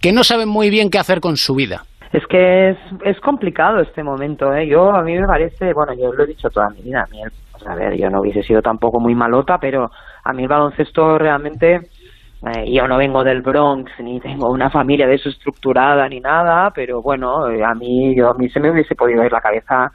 que 0.00 0.12
no 0.12 0.24
saben 0.24 0.48
muy 0.48 0.68
bien 0.68 0.90
qué 0.90 0.98
hacer 0.98 1.20
con 1.20 1.36
su 1.36 1.54
vida. 1.54 1.84
Es 2.12 2.22
que 2.28 2.70
es, 2.70 2.76
es 3.06 3.18
complicado 3.20 3.80
este 3.80 4.02
momento, 4.02 4.52
¿eh? 4.52 4.68
Yo, 4.68 4.90
a 4.90 5.02
mí 5.02 5.14
me 5.18 5.26
parece, 5.26 5.72
bueno, 5.72 5.94
yo 5.94 6.12
lo 6.12 6.24
he 6.24 6.26
dicho 6.26 6.48
toda 6.50 6.68
mi 6.70 6.82
vida, 6.82 7.04
a 7.08 7.10
mí, 7.10 7.18
el- 7.22 7.30
a 7.66 7.74
ver, 7.74 7.96
yo 7.96 8.10
no 8.10 8.20
hubiese 8.20 8.42
sido 8.42 8.62
tampoco 8.62 9.00
muy 9.00 9.14
malota, 9.14 9.58
pero 9.58 9.90
a 10.24 10.32
mí 10.32 10.42
el 10.42 10.48
baloncesto 10.48 11.18
realmente, 11.18 11.76
eh, 11.76 12.72
yo 12.72 12.86
no 12.86 12.98
vengo 12.98 13.24
del 13.24 13.42
Bronx, 13.42 13.90
ni 14.00 14.20
tengo 14.20 14.50
una 14.50 14.70
familia 14.70 15.06
de 15.06 15.14
eso 15.14 15.28
estructurada, 15.28 16.08
ni 16.08 16.20
nada, 16.20 16.70
pero 16.74 17.02
bueno, 17.02 17.48
eh, 17.48 17.62
a 17.64 17.74
mí, 17.74 18.14
yo, 18.16 18.30
a 18.30 18.34
mí 18.34 18.48
se 18.48 18.60
me 18.60 18.70
hubiese 18.70 18.94
podido 18.94 19.24
ir 19.24 19.32
la 19.32 19.40
cabeza 19.40 19.90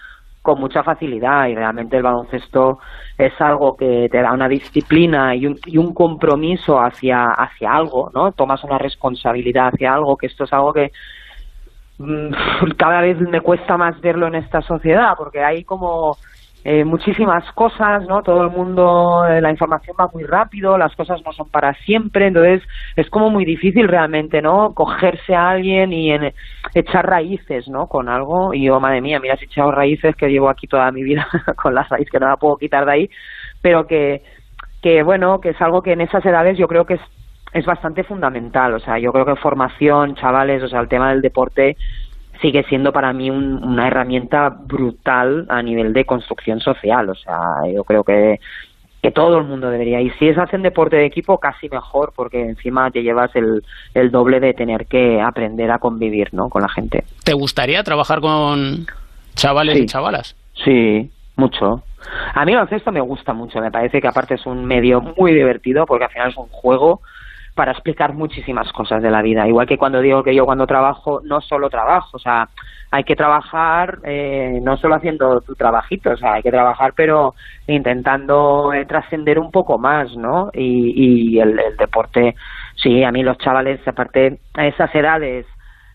con 0.48 0.62
mucha 0.62 0.82
facilidad 0.82 1.48
y 1.48 1.56
realmente 1.56 1.98
el 1.98 2.04
baloncesto 2.04 2.80
es 3.18 3.34
algo 3.42 3.76
que 3.76 4.08
te 4.10 4.22
da 4.22 4.32
una 4.32 4.48
disciplina 4.48 5.36
y 5.36 5.46
un, 5.46 5.60
y 5.66 5.78
un 5.78 5.94
compromiso 5.94 6.80
hacia, 6.80 7.26
hacia 7.32 7.74
algo, 7.74 8.10
¿no? 8.14 8.32
Tomas 8.32 8.64
una 8.64 8.78
responsabilidad 8.78 9.72
hacia 9.74 9.94
algo, 9.94 10.16
que 10.16 10.28
esto 10.28 10.46
es 10.46 10.54
algo 10.54 10.72
que 10.72 10.92
mm, 11.98 12.30
cada 12.78 13.02
vez 13.02 13.20
me 13.20 13.42
cuesta 13.42 13.76
más 13.76 14.00
verlo 14.00 14.28
en 14.28 14.36
esta 14.36 14.62
sociedad 14.62 15.16
porque 15.18 15.44
hay 15.44 15.66
como 15.66 16.16
eh, 16.64 16.84
muchísimas 16.84 17.50
cosas, 17.54 18.06
¿no? 18.08 18.22
Todo 18.24 18.44
el 18.44 18.50
mundo, 18.52 19.26
eh, 19.26 19.40
la 19.42 19.52
información 19.52 19.96
va 20.00 20.10
muy 20.14 20.24
rápido, 20.24 20.78
las 20.78 20.94
cosas 20.96 21.22
no 21.26 21.32
son 21.32 21.50
para 21.50 21.74
siempre, 21.86 22.28
entonces 22.28 22.62
es 22.96 23.10
como 23.10 23.30
muy 23.30 23.46
difícil 23.46 23.88
realmente, 23.88 24.42
¿no? 24.42 24.74
Cogerse 24.74 25.34
a 25.36 25.50
alguien 25.52 25.94
y 25.94 26.12
en- 26.12 26.34
echar 26.74 27.06
raíces, 27.08 27.68
¿no? 27.70 27.88
Con 27.88 28.10
algo 28.10 28.54
y 28.54 28.66
yo, 28.66 28.80
madre 28.82 29.02
mía, 29.02 29.20
mira, 29.22 29.38
si 29.38 29.46
he 29.46 29.48
echado 29.48 29.72
raíces 29.72 30.16
que 30.18 30.28
llevo 30.30 30.50
aquí 30.50 30.68
toda 30.68 30.92
mi 30.92 31.04
vida 31.04 31.28
con 31.62 31.74
las 31.74 31.88
raíces 31.90 32.12
que 32.12 32.20
no 32.20 32.28
la 32.28 32.38
puedo 32.38 32.58
quitar 32.58 32.86
de 32.86 32.92
ahí, 32.92 33.10
pero 33.62 33.88
que, 33.88 34.24
que 34.82 35.04
bueno, 35.04 35.40
que 35.42 35.50
es 35.50 35.62
algo 35.62 35.82
que 35.82 35.94
en 35.94 36.02
esas 36.02 36.26
edades 36.26 36.58
yo 36.58 36.68
creo 36.68 36.86
que 36.86 36.96
es 36.96 37.02
es 37.54 37.66
bastante 37.66 38.04
fundamental, 38.04 38.74
o 38.74 38.80
sea, 38.80 39.00
yo 39.00 39.12
creo 39.14 39.26
que 39.26 39.36
formación, 39.38 40.16
chavales, 40.16 40.62
o 40.64 40.68
sea, 40.68 40.82
el 40.82 40.90
tema 40.90 41.10
del 41.12 41.22
deporte 41.22 41.78
sigue 42.42 42.64
siendo 42.64 42.92
para 42.92 43.14
mí 43.14 43.30
un- 43.30 43.64
una 43.64 43.88
herramienta 43.88 44.50
brutal 44.50 45.46
a 45.50 45.62
nivel 45.62 45.94
de 45.94 46.06
construcción 46.06 46.60
social. 46.60 47.10
O 47.10 47.16
sea, 47.16 47.38
yo 47.74 47.84
creo 47.84 48.04
que, 48.04 48.40
que 49.02 49.12
todo 49.12 49.38
el 49.38 49.44
mundo 49.46 49.70
debería. 49.70 50.02
Y 50.02 50.10
si 50.12 50.28
es 50.28 50.38
hacen 50.38 50.62
deporte 50.64 50.96
de 50.98 51.06
equipo, 51.06 51.40
casi 51.40 51.70
mejor, 51.70 52.14
porque 52.16 52.42
encima 52.42 52.90
te 52.92 53.04
llevas 53.04 53.36
el, 53.36 53.64
el 53.94 54.12
doble 54.12 54.40
de 54.40 54.54
tener 54.54 54.86
que 54.88 55.22
aprender 55.22 55.72
a 55.72 55.80
convivir 55.80 56.34
¿no? 56.34 56.50
con 56.50 56.62
la 56.62 56.70
gente. 56.70 57.04
¿Te 57.24 57.34
gustaría 57.34 57.84
trabajar 57.84 58.20
con 58.22 58.86
chavales 59.36 59.78
Sí. 59.78 59.84
y 59.84 59.86
chavalas? 59.86 60.36
Sí, 60.66 61.12
mucho. 61.36 61.84
A 62.34 62.46
mí 62.46 62.52
el 62.54 62.58
baloncesto 62.58 62.92
me 62.92 63.02
gusta 63.02 63.34
mucho, 63.34 63.60
me 63.60 63.70
parece 63.72 64.00
que 64.02 64.08
aparte 64.08 64.36
es 64.36 64.46
un 64.46 64.66
medio 64.66 65.02
muy 65.02 65.34
divertido 65.34 65.86
porque 65.86 66.06
al 66.06 66.12
final 66.12 66.30
es 66.30 66.38
un 66.38 66.48
juego 66.48 67.02
para 67.58 67.74
explicar 67.74 68.14
muchísimas 68.14 68.72
cosas 68.72 69.02
de 69.04 69.12
la 69.12 69.22
vida. 69.22 69.46
Igual 69.48 69.68
que 69.68 69.78
cuando 69.78 70.00
digo 70.00 70.24
que 70.24 70.34
yo 70.34 70.46
cuando 70.46 70.66
trabajo, 70.66 71.20
no 71.26 71.42
solo 71.42 71.70
trabajo, 71.70 72.12
o 72.14 72.20
sea, 72.20 72.48
hay 72.92 73.04
que 73.04 73.18
trabajar 73.18 74.00
eh, 74.06 74.60
no 74.62 74.78
solo 74.78 74.96
haciendo 74.96 75.42
tu 75.42 75.56
trabajito, 75.56 76.12
o 76.12 76.18
sea, 76.18 76.36
hay 76.36 76.44
que 76.44 76.52
trabajar 76.52 76.94
pero 76.96 77.34
intentando 77.68 78.72
eh, 78.74 78.86
trascender 78.86 79.40
un 79.40 79.52
poco 79.52 79.78
más, 79.78 80.16
¿no? 80.16 80.50
Y, 80.54 81.34
y 81.36 81.40
el, 81.42 81.60
el 81.60 81.76
deporte, 81.76 82.36
sí, 82.76 83.04
a 83.04 83.12
mí 83.12 83.24
los 83.24 83.38
chavales, 83.40 83.86
aparte 83.86 84.40
a 84.54 84.68
esas 84.68 84.94
edades 84.96 85.46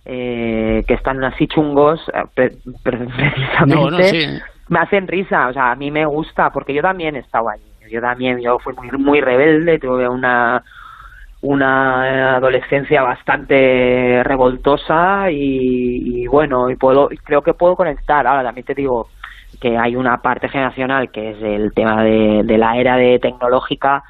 eh, 0.05 0.85
que 0.87 0.95
están 0.95 1.23
así 1.25 1.47
chungos, 1.47 2.01
eh, 2.13 2.23
pre- 2.35 2.57
pre- 2.83 3.07
precisamente 3.07 3.67
No, 3.75 3.91
no, 3.91 3.99
sí. 4.03 4.27
me 4.69 4.79
hacen 4.81 5.07
risa, 5.07 5.49
o 5.49 5.53
sea, 5.53 5.71
a 5.71 5.77
mí 5.77 5.91
me 5.91 6.05
gusta, 6.05 6.51
porque 6.51 6.75
yo 6.75 6.83
también 6.83 7.17
he 7.17 7.21
estado 7.21 7.49
allí, 7.49 7.63
yo 7.91 8.01
también, 8.01 8.41
yo 8.41 8.59
fui 8.59 8.75
muy, 8.75 8.91
muy 8.99 9.21
rebelde, 9.21 9.79
tuve 9.79 10.09
una 10.09 10.63
una 11.43 12.37
adolescencia 12.37 13.03
bastante 13.03 14.23
revoltosa 14.25 15.31
y, 15.31 16.23
y 16.23 16.27
bueno, 16.29 16.71
y 16.71 16.77
puedo, 16.77 17.09
creo 17.25 17.43
que 17.43 17.55
puedo 17.55 17.77
conectar, 17.77 18.27
ahora 18.27 18.45
también 18.45 18.65
te 18.65 18.75
digo 18.75 19.09
que 19.61 19.77
hay 19.77 19.97
una 19.97 20.23
parte 20.23 20.49
generacional 20.49 21.11
que 21.11 21.31
es 21.31 21.43
el 21.43 21.73
tema 21.75 22.03
de, 22.03 22.43
la 22.59 22.77
era 22.79 22.97
de 22.97 23.19
tecnológica 23.19 24.03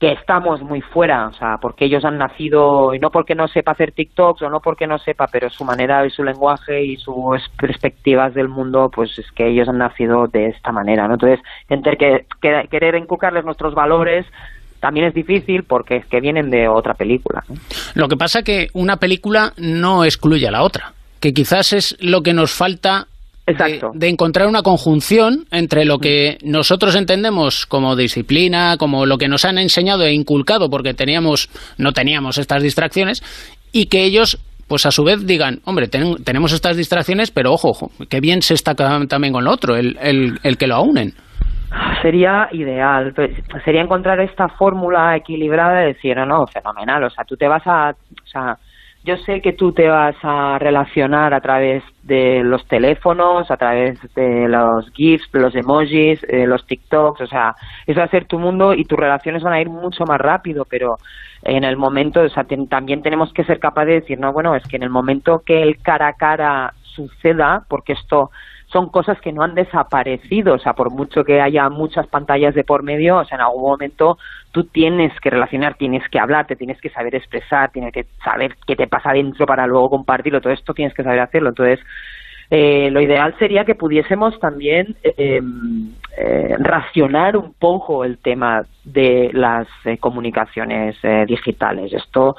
que 0.00 0.12
estamos 0.12 0.62
muy 0.62 0.80
fuera, 0.80 1.26
o 1.26 1.32
sea, 1.32 1.58
porque 1.60 1.84
ellos 1.86 2.04
han 2.04 2.18
nacido, 2.18 2.94
y 2.94 3.00
no 3.00 3.10
porque 3.10 3.34
no 3.34 3.48
sepa 3.48 3.72
hacer 3.72 3.90
TikToks 3.90 4.42
o 4.42 4.48
no 4.50 4.60
porque 4.60 4.86
no 4.86 4.96
sepa, 4.98 5.26
pero 5.26 5.50
su 5.50 5.64
manera 5.64 6.06
y 6.06 6.10
su 6.10 6.22
lenguaje 6.22 6.84
y 6.84 6.96
sus 6.98 7.48
perspectivas 7.58 8.32
del 8.32 8.48
mundo, 8.48 8.90
pues 8.94 9.18
es 9.18 9.30
que 9.32 9.48
ellos 9.48 9.68
han 9.68 9.78
nacido 9.78 10.28
de 10.28 10.46
esta 10.50 10.70
manera, 10.70 11.08
¿no? 11.08 11.14
Entonces, 11.14 11.40
entre 11.68 11.96
que, 11.96 12.26
que- 12.40 12.68
querer 12.70 12.94
inculcarles 12.94 13.44
nuestros 13.44 13.74
valores 13.74 14.24
también 14.80 15.06
es 15.06 15.14
difícil 15.14 15.62
porque 15.64 15.96
es 15.96 16.06
que 16.06 16.20
vienen 16.20 16.50
de 16.50 16.68
otra 16.68 16.94
película. 16.94 17.42
¿no? 17.48 17.54
Lo 17.94 18.08
que 18.08 18.16
pasa 18.16 18.42
que 18.42 18.68
una 18.74 18.96
película 18.96 19.52
no 19.56 20.04
excluye 20.04 20.46
a 20.46 20.50
la 20.50 20.62
otra, 20.62 20.92
que 21.20 21.32
quizás 21.32 21.72
es 21.72 21.96
lo 22.00 22.22
que 22.22 22.32
nos 22.34 22.52
falta 22.52 23.06
de, 23.46 23.54
de 23.94 24.08
encontrar 24.08 24.46
una 24.46 24.62
conjunción 24.62 25.46
entre 25.50 25.84
lo 25.86 25.98
que 25.98 26.36
nosotros 26.42 26.94
entendemos 26.96 27.64
como 27.66 27.96
disciplina, 27.96 28.76
como 28.78 29.06
lo 29.06 29.16
que 29.18 29.26
nos 29.28 29.44
han 29.46 29.56
enseñado 29.58 30.04
e 30.04 30.12
inculcado 30.12 30.68
porque 30.68 30.92
teníamos 30.94 31.48
no 31.78 31.92
teníamos 31.92 32.36
estas 32.38 32.62
distracciones 32.62 33.22
y 33.72 33.86
que 33.86 34.04
ellos 34.04 34.38
pues 34.66 34.84
a 34.84 34.90
su 34.90 35.02
vez 35.02 35.26
digan, 35.26 35.60
hombre, 35.64 35.88
ten- 35.88 36.22
tenemos 36.24 36.52
estas 36.52 36.76
distracciones, 36.76 37.30
pero 37.30 37.52
ojo, 37.54 37.70
ojo, 37.70 37.90
que 38.10 38.20
bien 38.20 38.42
se 38.42 38.52
está 38.52 38.74
también 38.74 39.32
con 39.32 39.44
lo 39.44 39.50
otro, 39.50 39.76
el, 39.76 39.96
el, 40.02 40.38
el 40.42 40.58
que 40.58 40.66
lo 40.66 40.74
aunen. 40.76 41.14
Sería 42.02 42.48
ideal, 42.52 43.14
sería 43.64 43.82
encontrar 43.82 44.20
esta 44.20 44.48
fórmula 44.48 45.16
equilibrada 45.16 45.80
de 45.80 45.86
decir, 45.88 46.16
no, 46.16 46.24
no, 46.24 46.46
fenomenal, 46.46 47.04
o 47.04 47.10
sea, 47.10 47.24
tú 47.24 47.36
te 47.36 47.48
vas 47.48 47.66
a, 47.66 47.90
o 47.90 48.26
sea, 48.26 48.56
yo 49.04 49.16
sé 49.18 49.40
que 49.40 49.52
tú 49.52 49.72
te 49.72 49.88
vas 49.88 50.16
a 50.22 50.58
relacionar 50.58 51.32
a 51.32 51.40
través 51.40 51.82
de 52.02 52.42
los 52.42 52.66
teléfonos, 52.66 53.50
a 53.50 53.56
través 53.56 53.98
de 54.14 54.48
los 54.48 54.90
GIFs, 54.92 55.28
los 55.32 55.54
emojis, 55.54 56.22
eh, 56.28 56.46
los 56.46 56.66
TikToks, 56.66 57.20
o 57.22 57.26
sea, 57.26 57.54
eso 57.86 58.00
va 58.00 58.06
a 58.06 58.10
ser 58.10 58.26
tu 58.26 58.38
mundo 58.38 58.74
y 58.74 58.84
tus 58.84 58.98
relaciones 58.98 59.42
van 59.42 59.54
a 59.54 59.60
ir 59.60 59.68
mucho 59.68 60.04
más 60.04 60.20
rápido, 60.20 60.66
pero 60.68 60.98
en 61.42 61.64
el 61.64 61.76
momento, 61.76 62.20
o 62.20 62.28
sea, 62.28 62.44
también 62.68 63.02
tenemos 63.02 63.32
que 63.32 63.44
ser 63.44 63.58
capaces 63.60 63.88
de 63.88 64.00
decir, 64.00 64.18
no, 64.18 64.32
bueno, 64.32 64.54
es 64.54 64.64
que 64.64 64.76
en 64.76 64.82
el 64.82 64.90
momento 64.90 65.42
que 65.44 65.62
el 65.62 65.80
cara 65.80 66.08
a 66.08 66.12
cara 66.14 66.74
suceda, 66.82 67.64
porque 67.68 67.92
esto 67.92 68.30
son 68.70 68.90
cosas 68.90 69.20
que 69.20 69.32
no 69.32 69.42
han 69.42 69.54
desaparecido, 69.54 70.54
o 70.54 70.58
sea, 70.58 70.74
por 70.74 70.90
mucho 70.90 71.24
que 71.24 71.40
haya 71.40 71.68
muchas 71.68 72.06
pantallas 72.06 72.54
de 72.54 72.64
por 72.64 72.82
medio, 72.82 73.18
o 73.18 73.24
sea, 73.24 73.36
en 73.36 73.42
algún 73.42 73.62
momento 73.62 74.18
tú 74.52 74.64
tienes 74.64 75.12
que 75.20 75.30
relacionar, 75.30 75.74
tienes 75.74 76.06
que 76.08 76.18
hablar, 76.18 76.46
te 76.46 76.56
tienes 76.56 76.80
que 76.80 76.90
saber 76.90 77.14
expresar, 77.14 77.70
tienes 77.70 77.92
que 77.92 78.06
saber 78.22 78.56
qué 78.66 78.76
te 78.76 78.86
pasa 78.86 79.12
dentro 79.12 79.46
para 79.46 79.66
luego 79.66 79.90
compartirlo, 79.90 80.40
todo 80.40 80.52
esto 80.52 80.74
tienes 80.74 80.94
que 80.94 81.02
saber 81.02 81.20
hacerlo. 81.20 81.50
Entonces, 81.50 81.80
eh, 82.50 82.90
lo 82.90 83.00
ideal 83.00 83.34
sería 83.38 83.64
que 83.64 83.74
pudiésemos 83.74 84.38
también 84.40 84.96
eh, 85.02 85.40
eh, 86.16 86.56
racionar 86.58 87.36
un 87.36 87.52
poco 87.52 88.04
el 88.04 88.18
tema 88.18 88.62
de 88.84 89.30
las 89.34 89.66
eh, 89.84 89.98
comunicaciones 89.98 90.96
digitales. 91.26 91.92
Esto 91.92 92.36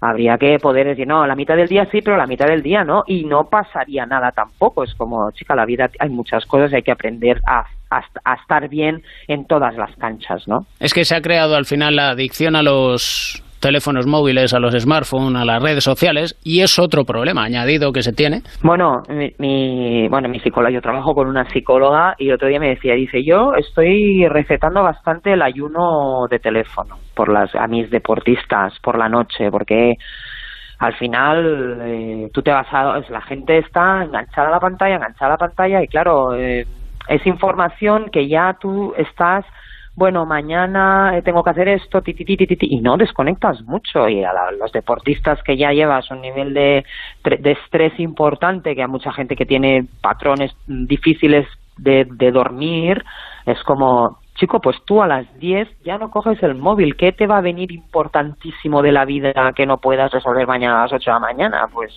habría 0.00 0.38
que 0.38 0.58
poder 0.58 0.86
decir, 0.86 1.06
no, 1.06 1.26
la 1.26 1.34
mitad 1.34 1.56
del 1.56 1.68
día 1.68 1.86
sí, 1.90 2.00
pero 2.02 2.16
la 2.16 2.26
mitad 2.26 2.46
del 2.46 2.62
día 2.62 2.84
no, 2.84 3.02
y 3.06 3.24
no 3.24 3.44
pasaría 3.50 4.06
nada 4.06 4.30
tampoco. 4.32 4.84
Es 4.84 4.94
como, 4.94 5.30
chica, 5.32 5.54
la 5.54 5.66
vida 5.66 5.90
hay 5.98 6.08
muchas 6.08 6.46
cosas 6.46 6.72
y 6.72 6.76
hay 6.76 6.82
que 6.82 6.92
aprender 6.92 7.40
a, 7.46 7.64
a, 7.90 8.34
estar 8.34 8.68
bien 8.68 9.02
en 9.26 9.46
todas 9.46 9.74
las 9.76 9.94
canchas, 9.96 10.46
¿no? 10.46 10.66
Es 10.78 10.94
que 10.94 11.04
se 11.04 11.16
ha 11.16 11.20
creado 11.20 11.56
al 11.56 11.64
final 11.64 11.96
la 11.96 12.10
adicción 12.10 12.54
a 12.54 12.62
los 12.62 13.42
teléfonos 13.60 14.06
móviles, 14.06 14.54
a 14.54 14.58
los 14.60 14.74
smartphones, 14.74 15.40
a 15.40 15.44
las 15.44 15.62
redes 15.62 15.84
sociales, 15.84 16.38
y 16.44 16.60
es 16.60 16.78
otro 16.78 17.04
problema 17.04 17.44
añadido 17.44 17.92
que 17.92 18.02
se 18.02 18.12
tiene. 18.12 18.42
Bueno, 18.62 19.02
mi, 19.08 19.32
mi- 19.38 20.08
bueno, 20.08 20.28
mi 20.28 20.40
psicóloga, 20.40 20.70
yo 20.72 20.80
trabajo 20.80 21.14
con 21.14 21.26
una 21.28 21.44
psicóloga 21.50 22.14
y 22.18 22.28
el 22.28 22.34
otro 22.34 22.48
día 22.48 22.60
me 22.60 22.68
decía, 22.68 22.94
dice, 22.94 23.24
yo 23.24 23.54
estoy 23.54 24.26
recetando 24.28 24.82
bastante 24.82 25.32
el 25.32 25.42
ayuno 25.42 26.26
de 26.30 26.38
teléfono 26.38 26.96
por 27.14 27.28
las 27.32 27.54
a 27.54 27.66
mis 27.66 27.90
deportistas 27.90 28.74
por 28.82 28.96
la 28.98 29.08
noche, 29.08 29.50
porque 29.50 29.96
al 30.78 30.94
final 30.94 31.78
eh, 31.82 32.30
tú 32.32 32.40
te 32.42 32.52
vas 32.52 32.66
a 32.72 33.00
la 33.10 33.20
gente 33.22 33.58
está 33.58 34.04
enganchada 34.04 34.48
a 34.48 34.52
la 34.52 34.60
pantalla, 34.60 34.94
enganchada 34.96 35.26
a 35.26 35.34
la 35.34 35.36
pantalla 35.38 35.82
y 35.82 35.88
claro, 35.88 36.34
eh, 36.36 36.66
es 37.08 37.26
información 37.26 38.10
que 38.12 38.28
ya 38.28 38.56
tú 38.60 38.94
estás 38.96 39.44
bueno, 39.98 40.24
mañana 40.26 41.18
eh, 41.18 41.22
tengo 41.22 41.42
que 41.42 41.50
hacer 41.50 41.66
esto, 41.68 42.00
y 42.06 42.80
no 42.80 42.96
desconectas 42.96 43.62
mucho. 43.62 44.08
Y 44.08 44.22
a 44.22 44.32
los 44.52 44.70
deportistas 44.70 45.42
que 45.42 45.56
ya 45.56 45.72
llevas 45.72 46.08
un 46.12 46.20
nivel 46.20 46.54
de, 46.54 46.84
de 47.24 47.50
estrés 47.50 47.98
importante, 47.98 48.76
que 48.76 48.82
a 48.82 48.86
mucha 48.86 49.12
gente 49.12 49.34
que 49.34 49.44
tiene 49.44 49.86
patrones 50.00 50.52
difíciles 50.68 51.48
de, 51.76 52.06
de 52.08 52.30
dormir, 52.30 53.04
es 53.44 53.60
como, 53.64 54.18
chico, 54.36 54.60
pues 54.60 54.76
tú 54.84 55.02
a 55.02 55.08
las 55.08 55.26
10 55.40 55.82
ya 55.82 55.98
no 55.98 56.10
coges 56.10 56.40
el 56.44 56.54
móvil. 56.54 56.96
¿Qué 56.96 57.10
te 57.10 57.26
va 57.26 57.38
a 57.38 57.42
venir 57.42 57.72
importantísimo 57.72 58.82
de 58.82 58.92
la 58.92 59.04
vida 59.04 59.32
que 59.56 59.66
no 59.66 59.78
puedas 59.78 60.12
resolver 60.12 60.46
mañana 60.46 60.78
a 60.78 60.82
las 60.84 60.92
8 60.92 61.10
de 61.10 61.14
la 61.14 61.18
mañana? 61.18 61.68
Pues 61.72 61.92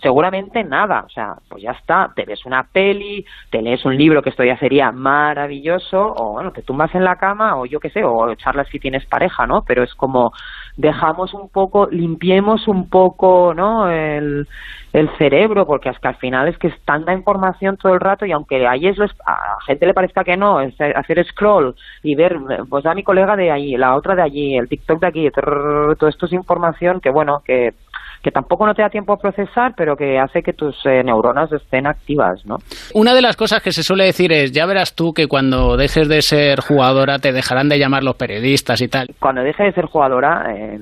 seguramente 0.00 0.62
nada, 0.64 1.02
o 1.06 1.08
sea, 1.08 1.34
pues 1.48 1.62
ya 1.62 1.72
está, 1.72 2.12
te 2.14 2.24
ves 2.24 2.46
una 2.46 2.62
peli, 2.64 3.24
te 3.50 3.60
lees 3.62 3.84
un 3.84 3.96
libro 3.96 4.22
que 4.22 4.30
esto 4.30 4.44
ya 4.44 4.56
sería 4.58 4.92
maravilloso, 4.92 6.14
o 6.16 6.32
bueno, 6.34 6.52
te 6.52 6.62
tumbas 6.62 6.94
en 6.94 7.04
la 7.04 7.16
cama, 7.16 7.56
o 7.56 7.66
yo 7.66 7.80
qué 7.80 7.90
sé, 7.90 8.04
o 8.04 8.34
charlas 8.36 8.68
si 8.68 8.78
tienes 8.78 9.04
pareja, 9.06 9.46
¿no? 9.46 9.62
Pero 9.66 9.82
es 9.82 9.94
como 9.94 10.32
dejamos 10.76 11.34
un 11.34 11.48
poco, 11.48 11.88
limpiemos 11.90 12.68
un 12.68 12.88
poco, 12.88 13.52
¿no? 13.54 13.90
El, 13.90 14.46
el 14.92 15.10
cerebro, 15.18 15.66
porque 15.66 15.88
es 15.90 15.98
que 15.98 16.08
al 16.08 16.16
final 16.16 16.48
es 16.48 16.56
que 16.58 16.68
es 16.68 16.80
tanta 16.84 17.12
información 17.12 17.76
todo 17.76 17.92
el 17.94 18.00
rato 18.00 18.24
y 18.24 18.32
aunque 18.32 18.66
ahí 18.66 18.86
es 18.86 18.96
lo- 18.96 19.04
a 19.26 19.30
la 19.32 19.56
gente 19.66 19.86
le 19.86 19.94
parezca 19.94 20.24
que 20.24 20.36
no, 20.36 20.60
es 20.60 20.74
hacer 20.80 21.24
scroll 21.26 21.74
y 22.02 22.14
ver, 22.14 22.38
pues 22.68 22.86
a 22.86 22.94
mi 22.94 23.02
colega 23.02 23.36
de 23.36 23.50
allí, 23.50 23.76
la 23.76 23.94
otra 23.96 24.14
de 24.14 24.22
allí, 24.22 24.56
el 24.56 24.68
TikTok 24.68 25.00
de 25.00 25.06
aquí, 25.08 25.30
todo 25.30 26.08
esto 26.08 26.26
es 26.26 26.32
información 26.32 27.00
que 27.00 27.10
bueno, 27.10 27.42
que 27.44 27.74
que 28.22 28.30
tampoco 28.30 28.66
no 28.66 28.74
te 28.74 28.82
da 28.82 28.88
tiempo 28.88 29.12
a 29.12 29.16
procesar, 29.16 29.72
pero 29.76 29.96
que 29.96 30.18
hace 30.18 30.42
que 30.42 30.52
tus 30.52 30.74
eh, 30.86 31.02
neuronas 31.04 31.52
estén 31.52 31.86
activas, 31.86 32.44
¿no? 32.46 32.56
Una 32.94 33.14
de 33.14 33.22
las 33.22 33.36
cosas 33.36 33.62
que 33.62 33.72
se 33.72 33.82
suele 33.82 34.04
decir 34.04 34.32
es, 34.32 34.52
ya 34.52 34.66
verás 34.66 34.94
tú 34.94 35.12
que 35.12 35.26
cuando 35.26 35.76
dejes 35.76 36.08
de 36.08 36.22
ser 36.22 36.60
jugadora 36.60 37.18
te 37.18 37.32
dejarán 37.32 37.68
de 37.68 37.78
llamar 37.78 38.02
los 38.02 38.16
periodistas 38.16 38.80
y 38.80 38.88
tal. 38.88 39.08
Cuando 39.20 39.42
deje 39.42 39.64
de 39.64 39.72
ser 39.72 39.86
jugadora, 39.86 40.46
eh, 40.54 40.78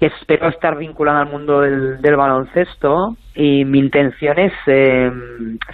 espero 0.00 0.48
estar 0.48 0.76
vinculada 0.76 1.20
al 1.20 1.30
mundo 1.30 1.60
del, 1.60 2.00
del 2.00 2.16
baloncesto 2.16 3.16
y 3.34 3.64
mi 3.64 3.78
intención 3.78 4.38
es 4.38 4.52
eh, 4.66 5.10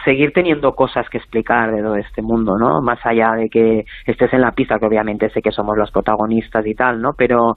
seguir 0.05 0.33
teniendo 0.33 0.73
cosas 0.73 1.09
que 1.09 1.19
explicar 1.19 1.73
de 1.73 1.83
todo 1.83 1.97
este 1.97 2.23
mundo, 2.23 2.57
¿no? 2.59 2.81
Más 2.83 2.99
allá 3.05 3.33
de 3.33 3.49
que 3.49 3.85
estés 4.07 4.33
en 4.33 4.43
la 4.43 4.53
pista, 4.53 4.79
que 4.79 4.87
obviamente 4.87 5.31
sé 5.31 5.41
que 5.41 5.51
somos 5.51 5.77
los 5.77 5.91
protagonistas 5.91 6.65
y 6.67 6.75
tal, 6.75 7.01
¿no? 7.01 7.13
Pero 7.17 7.57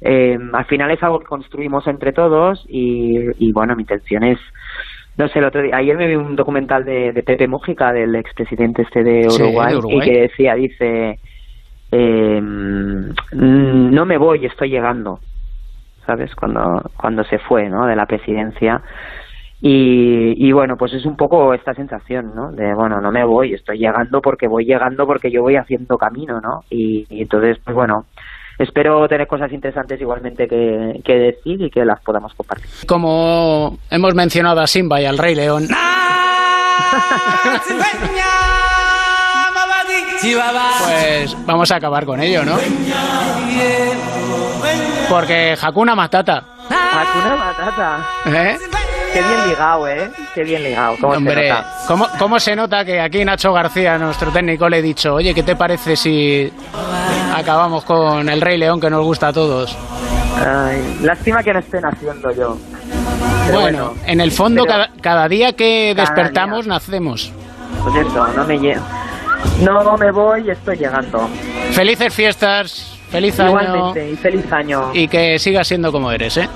eh, 0.00 0.38
al 0.52 0.64
final 0.66 0.90
es 0.90 1.02
algo 1.02 1.18
que 1.20 1.26
construimos 1.26 1.86
entre 1.86 2.12
todos 2.12 2.64
y, 2.68 3.18
y 3.38 3.52
bueno, 3.52 3.74
mi 3.76 3.82
intención 3.82 4.24
es 4.24 4.38
no 5.18 5.28
sé, 5.28 5.38
el 5.38 5.46
otro 5.46 5.62
día, 5.62 5.76
ayer 5.76 5.96
me 5.96 6.06
vi 6.08 6.14
un 6.14 6.36
documental 6.36 6.84
de, 6.84 7.12
de 7.12 7.22
Pepe 7.22 7.48
Mújica, 7.48 7.90
del 7.92 8.14
expresidente 8.16 8.82
este 8.82 9.02
de 9.02 9.30
Sí, 9.30 9.42
Uruguay, 9.42 9.72
de 9.72 9.78
Uruguay. 9.78 9.98
y 9.98 10.10
que 10.10 10.20
decía, 10.20 10.54
dice, 10.54 11.18
eh, 11.90 12.40
no 12.42 14.04
me 14.04 14.18
voy, 14.18 14.44
estoy 14.44 14.68
llegando, 14.68 15.20
¿sabes? 16.04 16.34
Cuando, 16.34 16.82
cuando 16.98 17.24
se 17.24 17.38
fue, 17.38 17.68
¿no? 17.70 17.86
De 17.86 17.96
la 17.96 18.04
presidencia. 18.04 18.82
Y, 19.62 20.34
y 20.36 20.52
bueno, 20.52 20.76
pues 20.76 20.92
es 20.92 21.06
un 21.06 21.16
poco 21.16 21.54
esta 21.54 21.72
sensación, 21.72 22.32
¿no? 22.34 22.52
De, 22.52 22.74
bueno, 22.74 23.00
no 23.00 23.10
me 23.10 23.24
voy, 23.24 23.54
estoy 23.54 23.78
llegando 23.78 24.20
porque 24.20 24.48
voy 24.48 24.66
llegando 24.66 25.06
porque 25.06 25.30
yo 25.30 25.40
voy 25.40 25.56
haciendo 25.56 25.96
camino, 25.96 26.42
¿no? 26.42 26.60
Y, 26.68 27.06
y 27.08 27.22
entonces, 27.22 27.56
pues 27.64 27.74
bueno, 27.74 28.04
espero 28.58 29.06
tener 29.08 29.26
cosas 29.26 29.52
interesantes 29.52 30.00
igualmente 30.00 30.48
que, 30.48 31.00
que 31.04 31.12
decir 31.14 31.60
y 31.62 31.70
que 31.70 31.84
las 31.84 32.00
podamos 32.02 32.32
compartir. 32.34 32.66
Como 32.86 33.78
hemos 33.90 34.14
mencionado 34.14 34.60
a 34.60 34.66
Simba 34.66 35.00
y 35.00 35.04
al 35.04 35.18
Rey 35.18 35.34
León, 35.34 35.68
pues 40.84 41.36
vamos 41.46 41.70
a 41.70 41.76
acabar 41.76 42.04
con 42.04 42.20
ello, 42.20 42.44
¿no? 42.44 42.56
Porque 45.08 45.56
Hakuna 45.60 45.94
Matata. 45.94 46.42
Hakuna 46.68 47.36
Matata. 47.36 48.06
¿eh? 48.26 48.58
Qué 49.12 49.22
bien 49.22 49.48
ligado, 49.48 49.88
¿eh? 49.88 50.10
Qué 50.34 50.44
bien 50.44 50.62
ligado. 50.62 50.96
¿Cómo 51.00 51.12
se 51.12 51.18
Hombre, 51.18 51.48
nota? 51.48 51.74
¿cómo, 51.86 52.06
¿cómo 52.18 52.40
se 52.40 52.56
nota 52.56 52.84
que 52.84 53.00
aquí 53.00 53.24
Nacho 53.24 53.52
García, 53.52 53.98
nuestro 53.98 54.30
técnico, 54.30 54.68
le 54.68 54.78
he 54.78 54.82
dicho, 54.82 55.14
oye, 55.14 55.32
¿qué 55.32 55.42
te 55.42 55.56
parece 55.56 55.96
si 55.96 56.52
acabamos 57.38 57.84
con 57.84 58.28
el 58.28 58.40
Rey 58.40 58.58
León 58.58 58.80
que 58.80 58.90
nos 58.90 59.04
gusta 59.04 59.28
a 59.28 59.32
todos? 59.32 59.76
Ay, 60.44 60.98
lástima 61.02 61.42
que 61.42 61.52
no 61.52 61.58
estén 61.60 61.84
haciendo 61.84 62.30
yo. 62.32 62.56
Bueno, 63.52 63.94
en 64.06 64.20
el 64.20 64.32
fondo, 64.32 64.64
cada, 64.64 64.90
cada 65.00 65.28
día 65.28 65.52
que 65.54 65.92
Cada 65.96 66.06
despertamos, 66.08 66.66
nacemos. 66.66 67.32
Pues 67.82 68.06
eso, 68.06 68.26
no 68.36 68.44
me 68.44 68.58
lle- 68.58 68.80
No 69.62 69.96
me 69.96 70.10
voy, 70.10 70.50
estoy 70.50 70.76
llegando. 70.76 71.28
Felices 71.72 72.12
fiestas, 72.12 72.98
feliz 73.10 73.38
año 73.38 73.50
Igualmente, 73.50 74.10
y 74.10 74.16
feliz 74.16 74.52
año. 74.52 74.90
y 74.92 75.08
que 75.08 75.38
sigas 75.38 75.68
siendo 75.68 75.92
como 75.92 76.10
eres, 76.10 76.36
¿eh? 76.36 76.48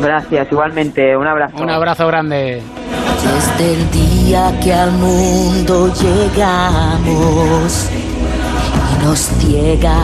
Gracias, 0.00 0.48
igualmente. 0.50 1.16
Un 1.16 1.26
abrazo. 1.26 1.62
Un 1.62 1.70
abrazo 1.70 2.06
grande. 2.06 2.62
Desde 3.22 3.74
el 3.74 3.90
día 3.90 4.50
que 4.62 4.72
al 4.72 4.92
mundo 4.92 5.92
llegamos 5.94 7.90
nos 9.02 9.18
ciega 9.38 9.96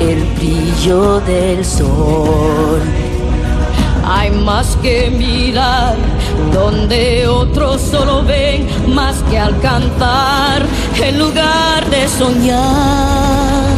el 0.00 0.24
brillo 0.36 1.20
del 1.20 1.64
sol. 1.64 2.80
Hay 4.06 4.30
más 4.30 4.76
que 4.82 5.10
mirar 5.10 5.96
donde 6.52 7.26
otros 7.26 7.80
solo 7.80 8.22
ven, 8.22 8.66
más 8.94 9.16
que 9.30 9.38
alcanzar 9.38 10.62
en 11.02 11.18
lugar 11.18 11.88
de 11.90 12.08
soñar. 12.08 13.73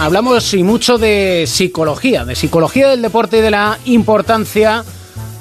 Hablamos 0.00 0.54
y 0.54 0.62
mucho 0.62 0.96
de 0.96 1.44
psicología, 1.48 2.24
de 2.24 2.36
psicología 2.36 2.88
del 2.88 3.02
deporte 3.02 3.38
y 3.38 3.40
de 3.40 3.50
la 3.50 3.78
importancia 3.84 4.84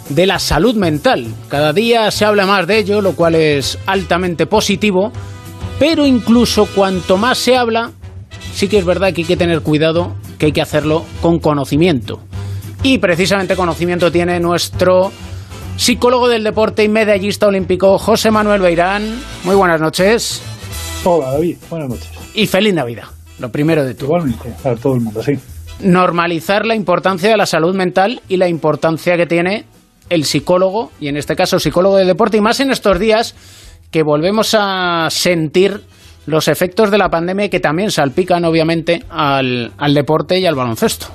de 0.09 0.25
la 0.25 0.39
salud 0.39 0.73
mental. 0.73 1.27
Cada 1.47 1.73
día 1.73 2.09
se 2.09 2.25
habla 2.25 2.47
más 2.47 2.65
de 2.65 2.79
ello, 2.79 3.01
lo 3.01 3.13
cual 3.13 3.35
es 3.35 3.77
altamente 3.85 4.47
positivo, 4.47 5.11
pero 5.77 6.07
incluso 6.07 6.65
cuanto 6.65 7.17
más 7.17 7.37
se 7.37 7.55
habla, 7.55 7.91
sí 8.51 8.67
que 8.67 8.79
es 8.79 8.85
verdad 8.85 9.13
que 9.13 9.21
hay 9.21 9.27
que 9.27 9.37
tener 9.37 9.61
cuidado, 9.61 10.15
que 10.39 10.47
hay 10.47 10.51
que 10.51 10.61
hacerlo 10.61 11.05
con 11.21 11.37
conocimiento. 11.37 12.19
Y 12.81 12.97
precisamente 12.97 13.55
conocimiento 13.55 14.11
tiene 14.11 14.39
nuestro 14.39 15.11
psicólogo 15.75 16.27
del 16.29 16.43
deporte 16.43 16.83
y 16.83 16.89
medallista 16.89 17.45
olímpico 17.45 17.99
José 17.99 18.31
Manuel 18.31 18.61
Beirán. 18.61 19.21
Muy 19.43 19.55
buenas 19.55 19.79
noches. 19.79 20.41
Hola 21.03 21.33
David, 21.33 21.57
buenas 21.69 21.89
noches. 21.89 22.09
Y 22.33 22.47
feliz 22.47 22.73
Navidad, 22.73 23.05
lo 23.39 23.51
primero 23.51 23.83
de 23.85 23.93
todo. 23.93 24.07
Igualmente, 24.07 24.53
a 24.63 24.75
todo 24.75 24.95
el 24.95 25.01
mundo, 25.01 25.21
sí. 25.23 25.33
normalizar 25.81 26.65
la 26.65 26.75
importancia 26.75 27.29
de 27.29 27.37
la 27.37 27.45
salud 27.45 27.75
mental 27.75 28.21
y 28.27 28.37
la 28.37 28.47
importancia 28.47 29.15
que 29.17 29.25
tiene 29.25 29.65
el 30.09 30.23
psicólogo, 30.23 30.91
y 30.99 31.09
en 31.09 31.17
este 31.17 31.35
caso 31.35 31.59
psicólogo 31.59 31.97
del 31.97 32.07
deporte, 32.07 32.37
y 32.37 32.41
más 32.41 32.59
en 32.59 32.71
estos 32.71 32.97
días 32.99 33.35
que 33.91 34.03
volvemos 34.03 34.55
a 34.57 35.07
sentir 35.09 35.81
los 36.25 36.47
efectos 36.47 36.91
de 36.91 36.97
la 36.97 37.09
pandemia 37.09 37.49
que 37.49 37.59
también 37.59 37.89
salpican 37.89 38.43
obviamente 38.45 39.03
al, 39.09 39.71
al 39.77 39.93
deporte 39.93 40.39
y 40.39 40.45
al 40.45 40.55
baloncesto. 40.55 41.07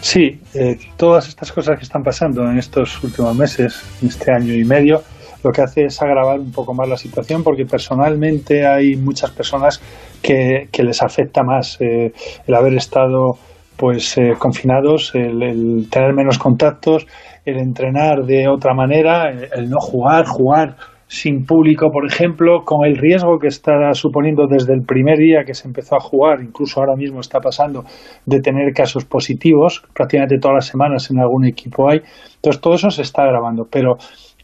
Sí, 0.00 0.40
eh, 0.54 0.78
todas 0.96 1.28
estas 1.28 1.52
cosas 1.52 1.76
que 1.76 1.84
están 1.84 2.02
pasando 2.02 2.42
en 2.42 2.58
estos 2.58 3.02
últimos 3.02 3.36
meses, 3.36 3.82
en 4.00 4.08
este 4.08 4.32
año 4.32 4.54
y 4.54 4.64
medio, 4.64 5.02
lo 5.42 5.50
que 5.52 5.62
hace 5.62 5.84
es 5.84 6.00
agravar 6.02 6.38
un 6.38 6.52
poco 6.52 6.74
más 6.74 6.88
la 6.88 6.96
situación 6.96 7.42
porque 7.42 7.64
personalmente 7.64 8.66
hay 8.66 8.96
muchas 8.96 9.30
personas 9.30 9.80
que, 10.22 10.68
les 10.82 11.02
afecta 11.02 11.42
más 11.42 11.80
eh, 11.80 12.12
el 12.46 12.54
haber 12.54 12.74
estado 12.74 13.38
pues 13.76 14.18
eh, 14.18 14.34
confinados, 14.38 15.14
el, 15.14 15.42
el 15.42 15.88
tener 15.90 16.12
menos 16.12 16.38
contactos, 16.38 17.06
el 17.44 17.58
entrenar 17.58 18.24
de 18.24 18.48
otra 18.48 18.74
manera, 18.74 19.30
el, 19.30 19.70
no 19.70 19.78
jugar, 19.80 20.26
jugar 20.26 20.76
sin 21.06 21.44
público, 21.44 21.90
por 21.90 22.06
ejemplo, 22.06 22.62
con 22.64 22.86
el 22.86 22.96
riesgo 22.96 23.38
que 23.38 23.48
está 23.48 23.92
suponiendo 23.94 24.46
desde 24.46 24.74
el 24.74 24.82
primer 24.82 25.18
día 25.18 25.44
que 25.44 25.54
se 25.54 25.66
empezó 25.66 25.96
a 25.96 26.00
jugar, 26.00 26.40
incluso 26.40 26.78
ahora 26.78 26.94
mismo 26.94 27.20
está 27.20 27.40
pasando, 27.40 27.84
de 28.26 28.40
tener 28.40 28.72
casos 28.72 29.04
positivos, 29.04 29.82
prácticamente 29.92 30.38
todas 30.38 30.56
las 30.56 30.66
semanas 30.66 31.10
en 31.10 31.18
algún 31.18 31.46
equipo 31.46 31.90
hay. 31.90 32.00
Entonces, 32.36 32.60
todo 32.60 32.74
eso 32.74 32.90
se 32.90 33.02
está 33.02 33.24
grabando, 33.24 33.64
pero 33.68 33.96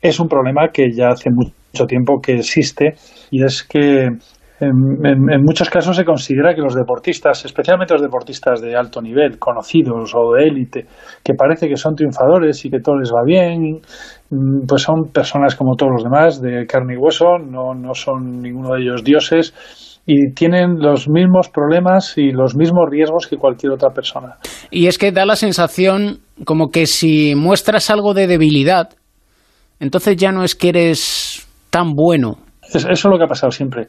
es 0.02 0.18
un 0.18 0.28
problema 0.28 0.68
que 0.72 0.90
ya 0.90 1.10
hace 1.10 1.30
mucho 1.30 1.86
tiempo 1.86 2.20
que 2.20 2.34
existe 2.34 2.94
y 3.30 3.44
es 3.44 3.62
que 3.62 4.08
en, 4.60 4.70
en- 5.04 5.30
en 5.30 5.42
muchos 5.42 5.68
casos 5.68 5.96
se 5.96 6.04
considera 6.04 6.54
que 6.54 6.62
los 6.62 6.74
deportistas, 6.74 7.44
especialmente 7.44 7.92
los 7.94 8.02
deportistas 8.02 8.60
de 8.60 8.74
alto 8.74 9.00
nivel, 9.02 9.38
conocidos 9.38 10.12
o 10.14 10.32
de 10.34 10.44
élite, 10.44 10.86
que 11.22 11.34
parece 11.34 11.68
que 11.68 11.76
son 11.76 11.94
triunfadores 11.94 12.64
y 12.64 12.70
que 12.70 12.80
todo 12.80 12.98
les 12.98 13.10
va 13.10 13.22
bien, 13.24 13.80
mm, 14.30 14.66
pues 14.66 14.82
son 14.82 15.10
personas 15.12 15.54
como 15.56 15.76
todos 15.76 15.92
los 15.92 16.04
demás, 16.04 16.40
de 16.40 16.64
carne 16.66 16.94
y 16.94 16.96
hueso, 16.96 17.38
no, 17.38 17.74
no 17.74 17.92
son 17.94 18.40
ninguno 18.40 18.74
de 18.74 18.82
ellos 18.82 19.04
dioses 19.04 19.52
y 20.06 20.32
tienen 20.34 20.78
los 20.78 21.08
mismos 21.08 21.48
problemas 21.52 22.16
y 22.16 22.30
los 22.30 22.54
mismos 22.56 22.84
riesgos 22.88 23.26
que 23.26 23.36
cualquier 23.36 23.72
otra 23.72 23.90
persona. 23.90 24.36
Y 24.70 24.86
es 24.86 24.98
que 24.98 25.10
da 25.12 25.26
la 25.26 25.34
sensación 25.36 26.18
como 26.44 26.68
que 26.68 26.86
si 26.86 27.34
muestras 27.34 27.90
algo 27.90 28.14
de 28.14 28.26
debilidad, 28.28 28.90
entonces 29.80 30.16
ya 30.16 30.30
no 30.32 30.44
es 30.44 30.54
que 30.54 30.68
eres 30.68 31.46
tan 31.70 31.92
bueno. 31.92 32.36
Es- 32.62 32.84
eso 32.84 32.90
es 32.90 33.04
lo 33.04 33.18
que 33.18 33.24
ha 33.24 33.28
pasado 33.28 33.50
siempre. 33.50 33.88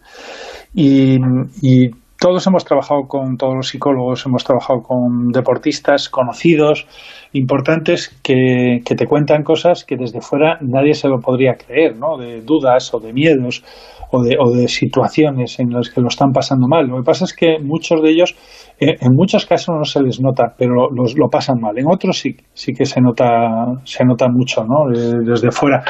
Y, 0.79 1.17
y 1.63 1.89
todos 2.19 2.45
hemos 2.45 2.63
trabajado 2.63 3.07
con 3.07 3.35
todos 3.35 3.55
los 3.55 3.67
psicólogos, 3.67 4.23
hemos 4.27 4.43
trabajado 4.43 4.83
con 4.83 5.29
deportistas 5.29 6.07
conocidos, 6.07 6.85
importantes, 7.33 8.15
que, 8.21 8.81
que 8.85 8.93
te 8.93 9.07
cuentan 9.07 9.41
cosas 9.41 9.83
que 9.83 9.95
desde 9.97 10.21
fuera 10.21 10.59
nadie 10.61 10.93
se 10.93 11.07
lo 11.07 11.19
podría 11.19 11.55
creer, 11.55 11.97
¿no? 11.97 12.15
De 12.15 12.41
dudas 12.41 12.93
o 12.93 12.99
de 12.99 13.11
miedos 13.11 13.63
o 14.11 14.21
de, 14.21 14.37
o 14.39 14.51
de 14.51 14.67
situaciones 14.67 15.59
en 15.59 15.71
las 15.71 15.89
que 15.89 15.99
lo 15.99 16.09
están 16.09 16.31
pasando 16.31 16.67
mal. 16.67 16.85
Lo 16.85 16.97
que 16.97 17.03
pasa 17.03 17.25
es 17.25 17.33
que 17.33 17.57
muchos 17.59 17.99
de 18.03 18.11
ellos, 18.11 18.35
eh, 18.79 18.95
en 19.01 19.11
muchos 19.13 19.45
casos 19.45 19.75
no 19.75 19.83
se 19.83 20.01
les 20.01 20.21
nota, 20.21 20.53
pero 20.57 20.89
los, 20.93 21.17
lo 21.17 21.29
pasan 21.29 21.59
mal. 21.59 21.77
En 21.77 21.85
otros 21.87 22.19
sí, 22.19 22.35
sí 22.53 22.73
que 22.73 22.85
se 22.85 23.01
nota, 23.01 23.25
se 23.83 24.03
nota 24.05 24.27
mucho, 24.29 24.63
¿no? 24.63 24.89
De- 24.91 25.19
desde 25.29 25.51
fuera. 25.51 25.83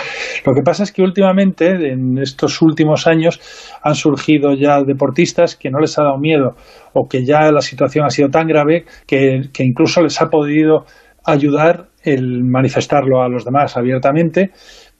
Lo 0.45 0.53
que 0.53 0.61
pasa 0.61 0.83
es 0.83 0.91
que 0.91 1.01
últimamente, 1.01 1.67
en 1.91 2.17
estos 2.17 2.61
últimos 2.61 3.07
años, 3.07 3.39
han 3.83 3.95
surgido 3.95 4.53
ya 4.53 4.81
deportistas 4.83 5.55
que 5.55 5.69
no 5.69 5.79
les 5.79 5.97
ha 5.99 6.03
dado 6.03 6.17
miedo 6.17 6.55
o 6.93 7.07
que 7.07 7.25
ya 7.25 7.51
la 7.51 7.61
situación 7.61 8.05
ha 8.05 8.09
sido 8.09 8.29
tan 8.29 8.47
grave 8.47 8.85
que, 9.05 9.41
que 9.53 9.63
incluso 9.63 10.01
les 10.01 10.21
ha 10.21 10.27
podido 10.29 10.85
ayudar 11.25 11.87
el 12.03 12.43
manifestarlo 12.45 13.21
a 13.21 13.27
los 13.27 13.43
demás 13.43 13.75
abiertamente 13.75 14.51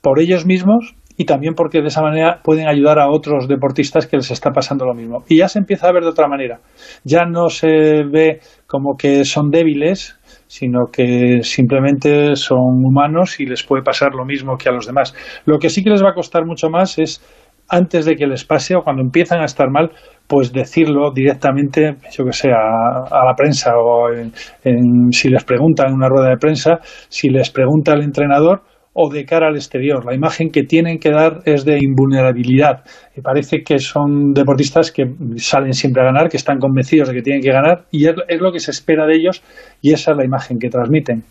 por 0.02 0.20
ellos 0.20 0.46
mismos 0.46 0.96
y 1.18 1.26
también 1.26 1.56
porque 1.56 1.82
de 1.82 1.88
esa 1.88 2.02
manera 2.02 2.42
pueden 2.44 2.68
ayudar 2.68 3.00
a 3.00 3.10
otros 3.10 3.48
deportistas 3.48 4.06
que 4.06 4.18
les 4.18 4.30
está 4.30 4.52
pasando 4.52 4.86
lo 4.86 4.94
mismo. 4.94 5.24
Y 5.28 5.38
ya 5.38 5.48
se 5.48 5.58
empieza 5.58 5.90
a 5.90 5.92
ver 5.92 6.04
de 6.04 6.10
otra 6.10 6.28
manera. 6.28 6.60
Ya 7.04 7.26
no 7.26 7.50
se 7.50 8.04
ve 8.04 8.40
como 8.68 8.96
que 8.96 9.26
son 9.26 9.50
débiles, 9.50 10.20
sino 10.46 10.86
que 10.92 11.40
simplemente 11.42 12.36
son 12.36 12.86
humanos 12.86 13.40
y 13.40 13.48
les 13.48 13.64
puede 13.64 13.82
pasar 13.82 14.14
lo 14.14 14.26
mismo 14.26 14.58
que 14.58 14.70
a 14.70 14.72
los 14.72 14.86
demás. 14.86 15.16
Lo 15.46 15.58
que 15.58 15.70
sí 15.70 15.84
que 15.84 15.90
les 15.90 16.04
va 16.04 16.12
a 16.12 16.14
costar 16.14 16.46
mucho 16.46 16.70
más 16.70 17.00
es 17.00 17.22
antes 17.70 18.06
de 18.06 18.16
que 18.16 18.28
les 18.28 18.46
pase 18.46 18.76
o 18.76 18.84
cuando 18.84 19.02
empiezan 19.02 19.42
a 19.42 19.46
estar 19.46 19.70
mal, 19.70 19.92
pues 20.28 20.54
decirlo 20.54 21.12
directamente, 21.14 21.96
yo 22.12 22.26
que 22.26 22.32
sé, 22.32 22.50
a, 22.50 23.26
la 23.26 23.34
prensa 23.36 23.72
o 23.78 24.08
si 25.12 25.30
les 25.30 25.44
preguntan 25.44 25.90
en 25.90 25.96
una 25.96 26.08
rueda 26.08 26.30
de 26.30 26.38
prensa, 26.38 26.80
si 27.10 27.30
les 27.30 27.50
pregunta 27.50 27.94
el 27.94 28.04
entrenador, 28.04 28.62
o 29.00 29.10
de 29.10 29.26
cara 29.26 29.50
al 29.50 29.56
exterior. 29.56 30.04
La 30.06 30.16
imagen 30.16 30.50
que 30.50 30.64
tienen 30.64 30.98
que 30.98 31.12
dar 31.12 31.42
es 31.46 31.64
de 31.66 31.78
invulnerabilidad. 31.78 32.84
Y 33.16 33.22
parece 33.22 33.62
que 33.64 33.78
son 33.78 34.34
deportistas 34.34 34.92
que 34.92 35.06
salen 35.36 35.74
siempre 35.74 36.02
a 36.02 36.06
ganar, 36.06 36.30
que 36.30 36.38
están 36.38 36.58
convencidos 36.58 37.10
de 37.10 37.14
que 37.14 37.22
tienen 37.22 37.44
que 37.44 37.52
ganar 37.52 37.86
y 37.92 38.08
es, 38.08 38.16
lo 38.42 38.52
que 38.52 38.60
se 38.60 38.72
espera 38.72 39.06
de 39.06 39.16
ellos 39.18 39.44
y 39.84 39.94
esa 39.94 40.12
es 40.12 40.18
la 40.18 40.26
imagen 40.26 40.58
que 40.58 40.70
transmiten. 40.70 41.24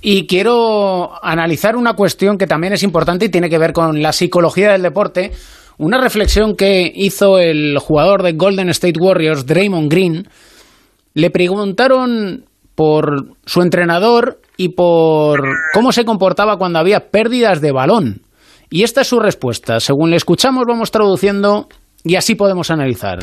Y 0.00 0.28
quiero 0.28 1.10
analizar 1.24 1.74
una 1.74 1.94
cuestión 1.94 2.38
que 2.38 2.46
también 2.46 2.72
es 2.72 2.84
importante 2.84 3.24
y 3.24 3.30
tiene 3.30 3.50
que 3.50 3.58
ver 3.58 3.72
con 3.72 4.00
la 4.00 4.12
psicología 4.12 4.70
del 4.70 4.82
deporte. 4.82 5.32
Una 5.78 6.00
reflexión 6.00 6.54
que 6.54 6.92
hizo 6.94 7.40
el 7.40 7.78
jugador 7.80 8.22
de 8.22 8.34
Golden 8.34 8.68
State 8.68 9.00
Warriors, 9.00 9.44
Draymond 9.44 9.90
Green. 9.90 10.28
Le 11.14 11.30
preguntaron 11.30 12.44
por 12.76 13.36
su 13.44 13.62
entrenador 13.62 14.38
y 14.56 14.68
por 14.68 15.40
cómo 15.74 15.90
se 15.90 16.04
comportaba 16.04 16.58
cuando 16.58 16.78
había 16.78 17.10
pérdidas 17.10 17.60
de 17.60 17.72
balón. 17.72 18.22
Y 18.70 18.84
esta 18.84 19.00
es 19.00 19.08
su 19.08 19.18
respuesta. 19.18 19.80
Según 19.80 20.10
le 20.10 20.16
escuchamos, 20.16 20.64
vamos 20.68 20.92
traduciendo 20.92 21.68
y 22.04 22.14
así 22.14 22.36
podemos 22.36 22.70
analizar. 22.70 23.18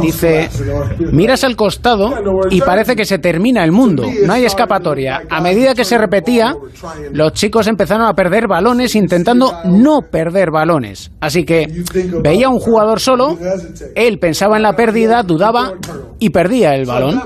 Dice, 0.00 0.48
miras 1.12 1.44
al 1.44 1.56
costado 1.56 2.10
y 2.50 2.60
parece 2.60 2.96
que 2.96 3.04
se 3.04 3.18
termina 3.18 3.62
el 3.64 3.72
mundo, 3.72 4.04
no 4.26 4.32
hay 4.32 4.44
escapatoria. 4.44 5.22
A 5.28 5.40
medida 5.40 5.74
que 5.74 5.84
se 5.84 5.98
repetía, 5.98 6.54
los 7.12 7.32
chicos 7.32 7.66
empezaron 7.66 8.06
a 8.06 8.14
perder 8.14 8.48
balones 8.48 8.94
intentando 8.96 9.52
no 9.64 10.00
perder 10.10 10.50
balones. 10.50 11.12
Así 11.20 11.44
que 11.44 11.66
veía 12.22 12.48
un 12.48 12.58
jugador 12.58 12.98
solo, 12.98 13.36
él 13.94 14.18
pensaba 14.18 14.56
en 14.56 14.62
la 14.62 14.74
pérdida, 14.74 15.22
dudaba 15.22 15.72
y 16.18 16.30
perdía 16.30 16.74
el 16.74 16.86
balón. 16.86 17.20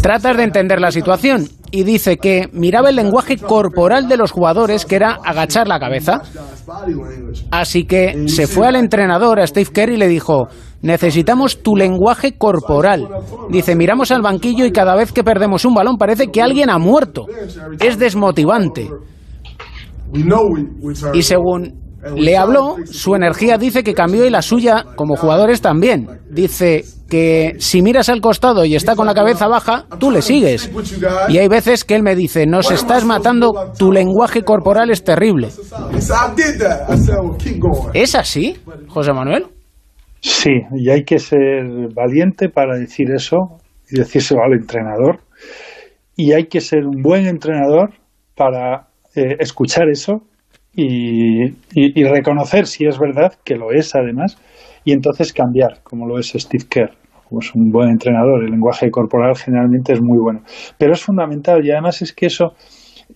Tratas 0.00 0.36
de 0.36 0.44
entender 0.44 0.80
la 0.80 0.92
situación 0.92 1.48
y 1.72 1.84
dice 1.84 2.18
que 2.18 2.48
miraba 2.52 2.90
el 2.90 2.96
lenguaje 2.96 3.38
corporal 3.38 4.06
de 4.06 4.18
los 4.18 4.30
jugadores, 4.30 4.84
que 4.84 4.96
era 4.96 5.18
agachar 5.24 5.66
la 5.66 5.80
cabeza. 5.80 6.22
Así 7.50 7.84
que 7.84 8.28
se 8.28 8.46
fue 8.46 8.68
al 8.68 8.76
entrenador, 8.76 9.40
a 9.40 9.46
Steve 9.46 9.70
Kerr, 9.72 9.90
y 9.90 9.96
le 9.96 10.06
dijo, 10.06 10.48
necesitamos 10.82 11.62
tu 11.62 11.74
lenguaje 11.74 12.36
corporal. 12.36 13.08
Dice, 13.48 13.74
miramos 13.74 14.10
al 14.10 14.20
banquillo 14.20 14.66
y 14.66 14.70
cada 14.70 14.94
vez 14.94 15.12
que 15.12 15.24
perdemos 15.24 15.64
un 15.64 15.74
balón 15.74 15.96
parece 15.96 16.28
que 16.28 16.42
alguien 16.42 16.68
ha 16.68 16.78
muerto. 16.78 17.24
Es 17.80 17.98
desmotivante. 17.98 18.90
Y 21.14 21.22
según 21.22 21.81
le 22.16 22.36
habló, 22.36 22.76
su 22.84 23.14
energía 23.14 23.58
dice 23.58 23.84
que 23.84 23.94
cambió 23.94 24.24
y 24.24 24.30
la 24.30 24.42
suya 24.42 24.84
como 24.96 25.16
jugadores 25.16 25.60
también. 25.60 26.08
Dice 26.30 26.84
que 27.08 27.54
si 27.58 27.82
miras 27.82 28.08
al 28.08 28.20
costado 28.20 28.64
y 28.64 28.74
está 28.74 28.96
con 28.96 29.06
la 29.06 29.14
cabeza 29.14 29.46
baja, 29.46 29.84
tú 30.00 30.10
le 30.10 30.22
sigues. 30.22 30.70
Y 31.28 31.38
hay 31.38 31.48
veces 31.48 31.84
que 31.84 31.94
él 31.94 32.02
me 32.02 32.16
dice, 32.16 32.46
nos 32.46 32.70
estás 32.70 33.04
matando, 33.04 33.72
tu 33.78 33.92
lenguaje 33.92 34.42
corporal 34.42 34.90
es 34.90 35.04
terrible. 35.04 35.48
¿Es 37.94 38.14
así, 38.14 38.56
José 38.88 39.12
Manuel? 39.12 39.46
Sí, 40.20 40.52
y 40.76 40.90
hay 40.90 41.04
que 41.04 41.18
ser 41.18 41.64
valiente 41.94 42.48
para 42.48 42.78
decir 42.78 43.10
eso 43.14 43.36
y 43.90 43.98
decírselo 43.98 44.42
al 44.42 44.54
entrenador. 44.54 45.20
Y 46.16 46.32
hay 46.32 46.46
que 46.46 46.60
ser 46.60 46.86
un 46.86 47.02
buen 47.02 47.26
entrenador 47.26 47.90
para 48.36 48.88
eh, 49.14 49.36
escuchar 49.40 49.88
eso 49.90 50.22
y, 50.74 52.04
reconocer 52.04 52.66
si 52.66 52.86
es 52.86 52.98
verdad, 52.98 53.34
que 53.44 53.56
lo 53.56 53.72
es 53.72 53.94
además, 53.94 54.38
y 54.84 54.92
entonces 54.92 55.32
cambiar, 55.32 55.82
como 55.82 56.06
lo 56.06 56.18
es 56.18 56.32
Steve 56.36 56.64
Kerr. 56.68 56.90
Es 57.40 57.54
un 57.54 57.70
buen 57.70 57.88
entrenador, 57.88 58.44
el 58.44 58.50
lenguaje 58.50 58.90
corporal 58.90 59.34
generalmente 59.36 59.94
es 59.94 60.02
muy 60.02 60.18
bueno. 60.18 60.40
Pero 60.78 60.92
es 60.92 61.02
fundamental 61.02 61.64
y 61.64 61.70
además 61.70 62.02
es 62.02 62.12
que 62.12 62.26
eso, 62.26 62.52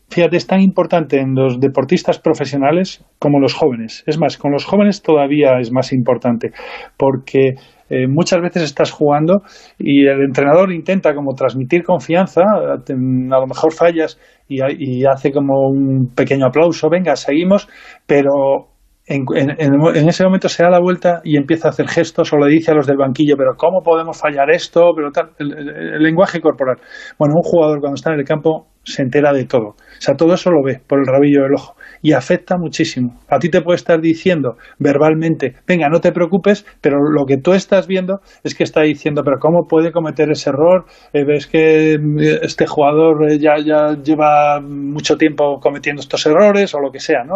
fíjate, 0.08 0.38
es 0.38 0.46
tan 0.46 0.60
importante 0.62 1.20
en 1.20 1.34
los 1.34 1.60
deportistas 1.60 2.18
profesionales 2.18 3.04
como 3.18 3.40
los 3.40 3.52
jóvenes. 3.52 4.04
Es 4.06 4.18
más, 4.18 4.38
con 4.38 4.52
los 4.52 4.64
jóvenes 4.64 5.02
todavía 5.02 5.58
es 5.60 5.70
más 5.70 5.92
importante, 5.92 6.52
porque 6.96 7.56
eh, 7.88 8.06
muchas 8.08 8.40
veces 8.40 8.62
estás 8.64 8.90
jugando 8.90 9.42
y 9.78 10.06
el 10.06 10.22
entrenador 10.22 10.72
intenta 10.72 11.14
como 11.14 11.34
transmitir 11.34 11.84
confianza, 11.84 12.42
a 12.42 13.40
lo 13.40 13.46
mejor 13.46 13.72
fallas 13.72 14.18
y, 14.48 15.04
hace 15.04 15.32
como 15.32 15.68
un 15.68 16.12
pequeño 16.14 16.46
aplauso, 16.46 16.88
venga, 16.88 17.16
seguimos, 17.16 17.68
pero 18.06 18.68
en, 19.06 19.24
en, 19.36 20.08
ese 20.08 20.24
momento 20.24 20.48
se 20.48 20.64
da 20.64 20.70
la 20.70 20.80
vuelta 20.80 21.20
y 21.22 21.36
empieza 21.36 21.68
a 21.68 21.70
hacer 21.70 21.86
gestos 21.86 22.32
o 22.32 22.38
le 22.38 22.52
dice 22.52 22.72
a 22.72 22.74
los 22.74 22.88
del 22.88 22.96
banquillo, 22.96 23.36
pero 23.36 23.52
¿cómo 23.56 23.80
podemos 23.82 24.20
fallar 24.20 24.50
esto? 24.50 24.90
Pero 24.96 25.12
tal, 25.12 25.30
el, 25.38 26.02
lenguaje 26.02 26.40
corporal. 26.40 26.78
Bueno, 27.16 27.34
un 27.36 27.42
jugador 27.42 27.78
cuando 27.78 27.94
está 27.94 28.12
en 28.12 28.18
el 28.18 28.24
campo 28.24 28.66
se 28.82 29.02
entera 29.02 29.32
de 29.32 29.44
todo. 29.44 29.68
O 29.68 30.00
sea, 30.00 30.16
todo 30.16 30.34
eso 30.34 30.50
lo 30.50 30.62
ve 30.64 30.80
por 30.86 30.98
el 30.98 31.06
rabillo 31.06 31.42
del 31.42 31.54
ojo 31.54 31.76
y 32.02 32.12
afecta 32.12 32.56
muchísimo. 32.58 33.20
A 33.28 33.38
ti 33.38 33.48
te 33.48 33.62
puede 33.62 33.76
estar 33.76 34.00
diciendo 34.00 34.56
verbalmente, 34.78 35.54
venga, 35.66 35.88
no 35.88 36.00
te 36.00 36.12
preocupes, 36.12 36.66
pero 36.80 36.96
lo 36.98 37.24
que 37.26 37.36
tú 37.38 37.52
estás 37.52 37.86
viendo 37.86 38.20
es 38.44 38.54
que 38.54 38.64
está 38.64 38.82
diciendo, 38.82 39.22
pero 39.24 39.38
¿cómo 39.38 39.66
puede 39.68 39.92
cometer 39.92 40.30
ese 40.30 40.50
error? 40.50 40.84
Eh, 41.12 41.24
ves 41.24 41.46
que 41.46 41.94
eh, 41.94 42.38
este 42.42 42.66
jugador 42.66 43.30
eh, 43.30 43.38
ya, 43.38 43.56
ya 43.64 43.96
lleva 44.02 44.60
mucho 44.60 45.16
tiempo 45.16 45.58
cometiendo 45.60 46.00
estos 46.00 46.26
errores 46.26 46.74
o 46.74 46.80
lo 46.80 46.90
que 46.90 47.00
sea, 47.00 47.24
¿no? 47.24 47.34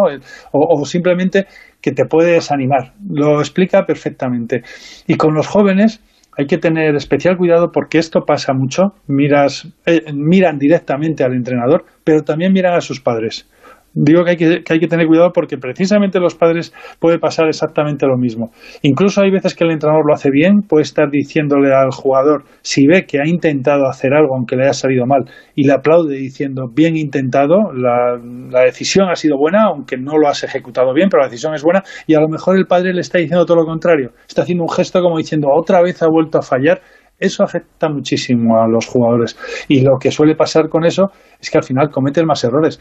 O, 0.52 0.80
o 0.80 0.84
simplemente 0.84 1.46
que 1.80 1.92
te 1.92 2.04
puede 2.04 2.32
desanimar. 2.32 2.92
Lo 3.08 3.40
explica 3.40 3.84
perfectamente. 3.86 4.62
Y 5.06 5.16
con 5.16 5.34
los 5.34 5.46
jóvenes 5.46 6.02
hay 6.36 6.46
que 6.46 6.58
tener 6.58 6.94
especial 6.94 7.36
cuidado 7.36 7.70
porque 7.72 7.98
esto 7.98 8.20
pasa 8.26 8.52
mucho. 8.54 8.94
Miras, 9.06 9.68
miran 10.14 10.58
directamente 10.58 11.24
al 11.24 11.34
entrenador, 11.34 11.84
pero 12.04 12.22
también 12.22 12.52
miran 12.52 12.74
a 12.74 12.80
sus 12.80 13.00
padres. 13.00 13.48
Digo 13.92 14.24
que 14.24 14.30
hay 14.30 14.36
que, 14.36 14.62
hay 14.68 14.78
que 14.78 14.86
tener 14.86 15.06
cuidado 15.06 15.30
porque 15.32 15.58
precisamente 15.58 16.20
los 16.20 16.36
padres 16.36 16.72
puede 17.00 17.18
pasar 17.18 17.48
exactamente 17.48 18.06
lo 18.06 18.16
mismo. 18.16 18.50
Incluso 18.82 19.20
hay 19.20 19.30
veces 19.30 19.54
que 19.54 19.64
el 19.64 19.72
entrenador 19.72 20.04
lo 20.06 20.14
hace 20.14 20.30
bien, 20.30 20.62
puede 20.68 20.82
estar 20.82 21.10
diciéndole 21.10 21.74
al 21.74 21.90
jugador, 21.90 22.44
si 22.62 22.86
ve 22.86 23.04
que 23.04 23.18
ha 23.18 23.26
intentado 23.26 23.86
hacer 23.88 24.14
algo 24.14 24.36
aunque 24.36 24.56
le 24.56 24.62
haya 24.64 24.72
salido 24.72 25.06
mal, 25.06 25.24
y 25.56 25.66
le 25.66 25.72
aplaude 25.72 26.16
diciendo, 26.16 26.66
bien 26.72 26.96
intentado, 26.96 27.72
la, 27.74 28.16
la 28.50 28.60
decisión 28.60 29.08
ha 29.08 29.16
sido 29.16 29.36
buena, 29.36 29.64
aunque 29.64 29.96
no 29.96 30.18
lo 30.18 30.28
has 30.28 30.44
ejecutado 30.44 30.94
bien, 30.94 31.08
pero 31.10 31.22
la 31.22 31.28
decisión 31.28 31.54
es 31.54 31.64
buena, 31.64 31.82
y 32.06 32.14
a 32.14 32.20
lo 32.20 32.28
mejor 32.28 32.56
el 32.56 32.66
padre 32.66 32.94
le 32.94 33.00
está 33.00 33.18
diciendo 33.18 33.44
todo 33.44 33.56
lo 33.56 33.64
contrario, 33.64 34.10
está 34.28 34.42
haciendo 34.42 34.64
un 34.64 34.70
gesto 34.70 35.02
como 35.02 35.18
diciendo, 35.18 35.48
otra 35.52 35.82
vez 35.82 36.00
ha 36.02 36.08
vuelto 36.08 36.38
a 36.38 36.42
fallar, 36.42 36.80
eso 37.20 37.44
afecta 37.44 37.88
muchísimo 37.90 38.58
a 38.58 38.66
los 38.66 38.86
jugadores. 38.86 39.36
Y 39.68 39.82
lo 39.82 39.98
que 40.00 40.10
suele 40.10 40.34
pasar 40.34 40.68
con 40.70 40.86
eso 40.86 41.10
es 41.38 41.50
que 41.50 41.58
al 41.58 41.64
final 41.64 41.90
cometen 41.90 42.24
más 42.24 42.42
errores. 42.44 42.80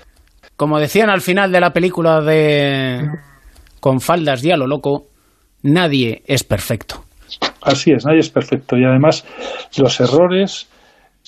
Como 0.60 0.78
decían 0.78 1.10
al 1.10 1.22
final 1.22 1.54
de 1.54 1.62
la 1.62 1.72
película 1.72 2.20
de 2.20 3.00
Con 3.80 4.02
faldas 4.02 4.44
y 4.44 4.52
a 4.52 4.58
lo 4.58 4.68
loco, 4.68 5.06
nadie 5.64 6.22
es 6.26 6.44
perfecto. 6.44 7.06
Así 7.62 7.92
es, 7.94 8.06
nadie 8.06 8.20
es 8.20 8.30
perfecto. 8.30 8.76
Y 8.76 8.84
además, 8.84 9.26
los 9.78 10.02
errores, 10.02 10.70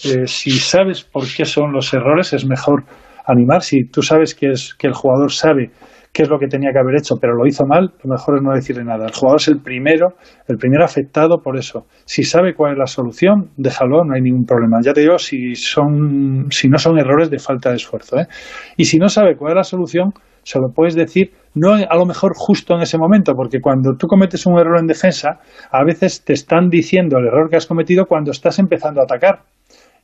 eh, 0.03 0.27
si 0.27 0.51
sabes 0.51 1.03
por 1.05 1.23
qué 1.33 1.45
son 1.45 1.71
los 1.71 1.93
errores, 1.93 2.33
es 2.33 2.45
mejor 2.45 2.83
animar. 3.25 3.61
Si 3.61 3.85
tú 3.85 4.01
sabes 4.01 4.35
que, 4.35 4.51
es, 4.51 4.73
que 4.73 4.87
el 4.87 4.93
jugador 4.93 5.31
sabe 5.31 5.71
qué 6.13 6.23
es 6.23 6.29
lo 6.29 6.37
que 6.37 6.47
tenía 6.47 6.71
que 6.73 6.79
haber 6.79 6.97
hecho, 6.97 7.15
pero 7.19 7.33
lo 7.35 7.47
hizo 7.47 7.65
mal, 7.65 7.93
lo 8.03 8.09
mejor 8.09 8.37
es 8.37 8.43
no 8.43 8.53
decirle 8.53 8.83
nada. 8.83 9.05
El 9.05 9.13
jugador 9.13 9.39
es 9.39 9.47
el 9.47 9.61
primero, 9.61 10.15
el 10.47 10.57
primero 10.57 10.83
afectado 10.83 11.41
por 11.41 11.57
eso. 11.57 11.85
Si 12.05 12.23
sabe 12.23 12.53
cuál 12.53 12.73
es 12.73 12.77
la 12.77 12.87
solución, 12.87 13.51
déjalo, 13.57 14.03
no 14.03 14.13
hay 14.13 14.21
ningún 14.21 14.45
problema. 14.45 14.79
Ya 14.83 14.93
te 14.93 15.01
digo, 15.01 15.17
si 15.17 15.55
son, 15.55 16.47
si 16.49 16.67
no 16.67 16.77
son 16.77 16.99
errores 16.99 17.29
de 17.29 17.39
falta 17.39 17.69
de 17.69 17.77
esfuerzo, 17.77 18.17
¿eh? 18.17 18.27
Y 18.75 18.85
si 18.85 18.97
no 18.97 19.07
sabe 19.07 19.35
cuál 19.37 19.53
es 19.53 19.55
la 19.57 19.63
solución, 19.63 20.11
se 20.43 20.59
lo 20.59 20.69
puedes 20.73 20.95
decir, 20.95 21.31
no 21.53 21.73
a 21.73 21.95
lo 21.95 22.05
mejor 22.05 22.33
justo 22.35 22.75
en 22.75 22.81
ese 22.81 22.97
momento, 22.97 23.33
porque 23.35 23.59
cuando 23.61 23.95
tú 23.95 24.07
cometes 24.07 24.45
un 24.45 24.59
error 24.59 24.79
en 24.79 24.87
defensa, 24.87 25.39
a 25.71 25.83
veces 25.83 26.23
te 26.25 26.33
están 26.33 26.69
diciendo 26.69 27.17
el 27.19 27.27
error 27.27 27.49
que 27.49 27.57
has 27.57 27.67
cometido 27.67 28.05
cuando 28.05 28.31
estás 28.31 28.59
empezando 28.59 29.01
a 29.01 29.03
atacar 29.03 29.43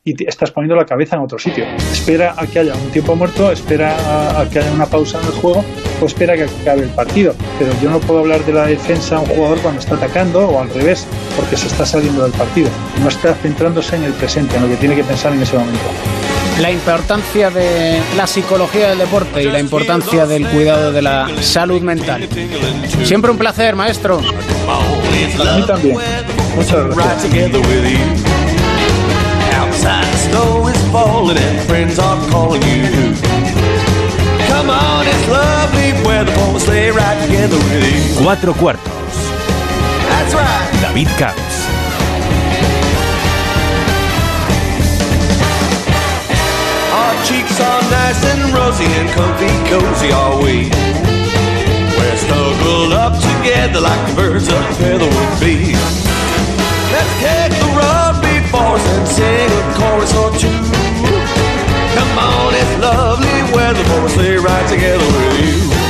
y 0.10 0.14
te- 0.14 0.30
estás 0.30 0.52
poniendo 0.52 0.76
la 0.76 0.86
cabeza 0.86 1.16
en 1.18 1.22
otro 1.24 1.38
sitio. 1.38 1.66
Espera 1.92 2.34
a 2.38 2.48
que 2.48 2.60
haya 2.60 2.74
un 2.76 2.90
tiempo 2.92 3.16
muerto, 3.16 3.52
espera 3.52 3.96
a, 3.96 4.42
a 4.42 4.50
que 4.50 4.60
haya 4.60 4.72
una 4.72 4.86
pausa 4.86 5.20
en 5.20 5.26
el 5.26 5.32
juego 5.34 5.66
o 6.02 6.06
espera 6.06 6.34
a 6.34 6.38
que 6.38 6.44
acabe 6.44 6.84
el 6.84 6.90
partido. 6.90 7.36
Pero 7.60 7.72
yo 7.82 7.90
no 7.90 8.00
puedo 8.00 8.22
hablar 8.22 8.44
de 8.46 8.54
la 8.54 8.66
defensa 8.68 9.18
a 9.18 9.20
un 9.20 9.26
jugador 9.28 9.60
cuando 9.60 9.82
está 9.82 9.96
atacando 9.96 10.48
o 10.48 10.62
al 10.62 10.70
revés, 10.74 11.06
porque 11.36 11.58
se 11.58 11.68
está 11.68 11.86
saliendo 11.86 12.24
del 12.24 12.32
partido. 12.32 12.70
No 13.02 13.10
está 13.10 13.34
centrándose 13.36 13.96
en 13.98 14.04
el 14.06 14.14
presente, 14.14 14.56
en 14.56 14.64
lo 14.64 14.70
que 14.70 14.76
tiene 14.78 14.96
que 14.96 15.04
pensar 15.04 15.34
en 15.34 15.42
ese 15.42 15.58
momento. 15.58 15.80
La 16.62 16.72
importancia 16.72 17.52
de 17.52 18.00
la 18.16 18.26
psicología 18.26 18.90
del 18.90 18.98
deporte 19.00 19.44
y 19.44 19.46
la 19.52 19.60
importancia 19.60 20.26
del 20.26 20.48
cuidado 20.48 20.92
de 20.92 21.02
la 21.04 21.28
salud 21.42 21.82
mental. 21.82 22.28
Siempre 23.04 23.30
un 23.30 23.38
placer, 23.38 23.76
maestro. 23.76 24.20
A 25.48 25.58
mí 25.58 25.64
también. 25.68 25.98
Muchas 26.56 26.96
gracias. 26.96 27.32
Outside 29.58 30.06
the 30.06 30.18
snow 30.18 30.68
is 30.68 30.82
falling 30.92 31.38
and 31.38 31.60
friends 31.68 31.98
are 32.00 32.20
calling 32.30 32.62
you. 32.62 33.14
Come 34.48 34.70
on, 34.70 35.08
it's 35.08 35.28
lovely 35.28 35.92
weather 36.06 36.32
for 36.34 36.56
us. 36.56 36.64
Stay 36.64 36.92
right 36.92 37.18
together 37.26 37.58
with 37.58 37.84
you. 37.84 38.24
Cuatro 38.24 38.54
cuartos. 38.54 39.18
That's 40.10 40.34
right. 40.34 40.68
David 40.82 41.10
Camps. 41.18 41.58
Our 47.00 47.14
cheeks 47.26 47.60
are 47.60 47.82
nice 47.90 48.22
and 48.32 48.54
rosy 48.54 48.86
and 49.00 49.10
comfy 49.18 49.52
cozy 49.70 50.12
are 50.12 50.38
we. 50.44 50.70
We're 51.98 52.18
snuggled 52.18 52.94
up 52.94 53.14
together 53.14 53.82
like 53.82 54.02
the 54.10 54.16
birds 54.16 54.48
of 54.50 54.62
a 54.62 54.74
feather 54.76 55.06
would 55.06 55.40
be. 55.40 55.74
Let's 56.94 57.14
take 57.20 57.28
the 57.28 57.34
road 57.34 57.37
before 58.78 59.00
and 59.00 59.08
sing 59.08 59.50
a 59.52 59.74
chorus 59.76 60.14
or 60.16 60.32
two. 60.38 60.50
Come 61.96 62.20
on, 62.20 62.54
it's 62.54 62.82
lovely 62.82 63.54
weather 63.56 63.84
for 63.86 64.06
us. 64.06 64.14
Stay 64.14 64.36
right 64.38 64.70
together 64.70 65.06
with 65.06 65.46
you. 65.46 65.87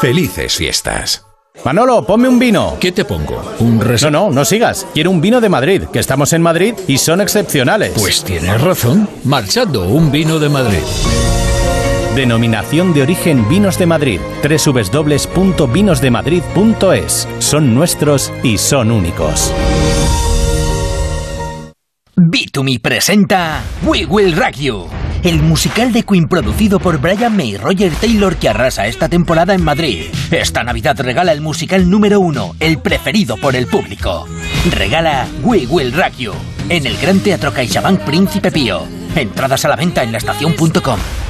Felices 0.00 0.56
fiestas. 0.56 1.24
Manolo, 1.64 2.04
ponme 2.06 2.28
un 2.28 2.38
vino. 2.38 2.76
¿Qué 2.80 2.90
te 2.92 3.04
pongo? 3.04 3.42
¿Un 3.58 3.78
No, 3.78 4.10
no, 4.10 4.30
no 4.30 4.44
sigas. 4.46 4.86
Quiero 4.94 5.10
un 5.10 5.20
vino 5.20 5.40
de 5.40 5.48
Madrid, 5.50 5.82
que 5.92 5.98
estamos 5.98 6.32
en 6.32 6.40
Madrid 6.42 6.74
y 6.88 6.96
son 6.98 7.20
excepcionales. 7.20 7.92
Pues 7.98 8.24
tienes 8.24 8.58
razón. 8.60 9.08
Marchando, 9.24 9.84
un 9.86 10.10
vino 10.10 10.38
de 10.38 10.48
Madrid. 10.48 10.78
Denominación 12.14 12.92
de 12.94 13.02
origen 13.02 13.46
Vinos 13.48 13.78
de 13.78 13.86
Madrid. 13.86 14.20
www.vinosdemadrid.es. 14.42 17.28
Son 17.38 17.74
nuestros 17.74 18.32
y 18.42 18.58
son 18.58 18.90
únicos. 18.90 19.52
Bitumi 22.16 22.78
presenta 22.78 23.62
We 23.82 24.04
Will 24.06 24.34
Rock 24.36 24.54
You, 24.56 24.86
el 25.22 25.42
musical 25.42 25.92
de 25.92 26.02
Queen 26.02 26.28
producido 26.28 26.78
por 26.78 26.98
Brian 26.98 27.36
May 27.36 27.50
y 27.50 27.56
Roger 27.56 27.92
Taylor 27.92 28.36
que 28.36 28.48
arrasa 28.48 28.86
esta 28.86 29.08
temporada 29.08 29.54
en 29.54 29.62
Madrid. 29.62 30.04
Esta 30.30 30.62
Navidad 30.62 30.98
regala 31.00 31.32
el 31.32 31.40
musical 31.40 31.88
número 31.90 32.20
uno, 32.20 32.54
el 32.60 32.78
preferido 32.78 33.36
por 33.36 33.56
el 33.56 33.66
público. 33.66 34.26
Regala 34.70 35.26
We 35.42 35.66
Will 35.66 35.92
Rock 35.92 36.16
You 36.18 36.32
en 36.68 36.86
el 36.86 36.96
Gran 36.98 37.20
Teatro 37.20 37.52
CaixaBank 37.52 38.00
Príncipe 38.00 38.50
Pío. 38.50 38.82
Entradas 39.14 39.64
a 39.64 39.68
la 39.68 39.76
venta 39.76 40.02
en 40.02 40.12
laestacion.com. 40.12 41.29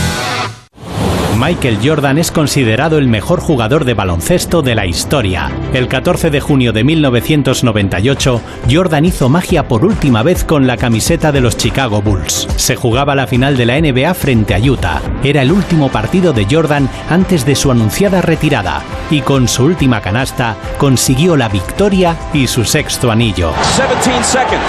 Michael 1.39 1.79
Jordan 1.83 2.17
es 2.17 2.29
considerado 2.29 2.97
el 2.97 3.07
mejor 3.07 3.39
jugador 3.39 3.85
de 3.85 3.93
baloncesto 3.93 4.61
de 4.61 4.75
la 4.75 4.85
historia. 4.85 5.49
El 5.73 5.87
14 5.87 6.29
de 6.29 6.39
junio 6.39 6.73
de 6.73 6.83
1998, 6.83 8.41
Jordan 8.69 9.05
hizo 9.05 9.29
magia 9.29 9.67
por 9.67 9.85
última 9.85 10.23
vez 10.23 10.43
con 10.43 10.67
la 10.67 10.77
camiseta 10.77 11.31
de 11.31 11.41
los 11.41 11.57
Chicago 11.57 12.01
Bulls. 12.01 12.47
Se 12.57 12.75
jugaba 12.75 13.15
la 13.15 13.27
final 13.27 13.57
de 13.57 13.65
la 13.65 13.79
NBA 13.79 14.13
frente 14.13 14.53
a 14.53 14.59
Utah. 14.59 15.01
Era 15.23 15.41
el 15.41 15.51
último 15.51 15.89
partido 15.89 16.33
de 16.33 16.45
Jordan 16.49 16.89
antes 17.09 17.45
de 17.45 17.55
su 17.55 17.71
anunciada 17.71 18.21
retirada 18.21 18.81
y 19.09 19.21
con 19.21 19.47
su 19.47 19.63
última 19.63 20.01
canasta 20.01 20.55
consiguió 20.77 21.37
la 21.37 21.49
victoria 21.49 22.15
y 22.33 22.47
su 22.47 22.65
sexto 22.65 23.11
anillo. 23.11 23.53
17 23.77 24.23
seconds 24.23 24.61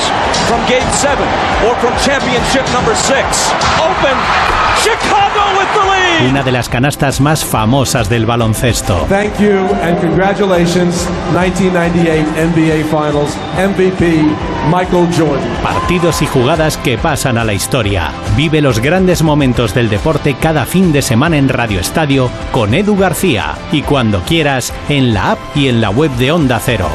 from 0.47 0.61
game 0.69 0.91
seven 0.93 1.27
or 1.69 1.77
from 1.77 1.93
championship 2.05 2.65
number 2.73 2.95
six. 2.97 3.53
Open. 3.79 4.17
Chicago. 4.83 5.32
Una 6.29 6.45
de 6.45 6.53
las 6.53 6.69
canastas 6.69 7.21
más 7.21 7.45
famosas 7.45 8.09
del 8.09 8.27
baloncesto. 8.27 9.07
Thank 9.09 9.39
you 9.41 9.67
and 9.83 10.01
congratulations, 10.01 11.09
1998 11.33 12.27
NBA 12.37 12.85
Finals 12.89 13.37
MVP 13.57 14.23
Michael 14.71 15.09
Jordan. 15.17 15.63
Partidos 15.63 16.23
y 16.23 16.27
jugadas 16.27 16.77
que 16.77 16.97
pasan 16.97 17.39
a 17.39 17.45
la 17.45 17.55
historia. 17.55 18.13
Vive 18.37 18.61
los 18.61 18.79
grandes 18.79 19.23
momentos 19.23 19.75
del 19.75 19.91
deporte 19.91 20.35
cada 20.35 20.65
fin 20.65 20.93
de 20.93 21.03
semana 21.03 21.39
en 21.39 21.49
Radio 21.49 21.81
Estadio 21.81 22.31
con 22.53 22.73
Edu 22.73 22.97
García 22.97 23.57
y 23.73 23.83
cuando 23.83 24.23
quieras 24.23 24.73
en 24.89 25.15
la 25.15 25.33
app 25.33 25.39
y 25.57 25.69
en 25.69 25.81
la 25.81 25.91
web 25.91 26.13
de 26.13 26.31
Onda 26.31 26.61
Cero. 26.61 26.89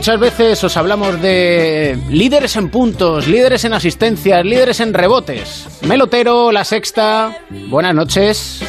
Muchas 0.00 0.18
veces 0.18 0.64
os 0.64 0.78
hablamos 0.78 1.20
de 1.20 1.98
líderes 2.08 2.56
en 2.56 2.70
puntos, 2.70 3.28
líderes 3.28 3.66
en 3.66 3.74
asistencias, 3.74 4.42
líderes 4.46 4.80
en 4.80 4.94
rebotes. 4.94 5.68
Melotero, 5.86 6.50
la 6.52 6.64
sexta. 6.64 7.36
Buenas 7.68 7.94
noches. 7.94 8.62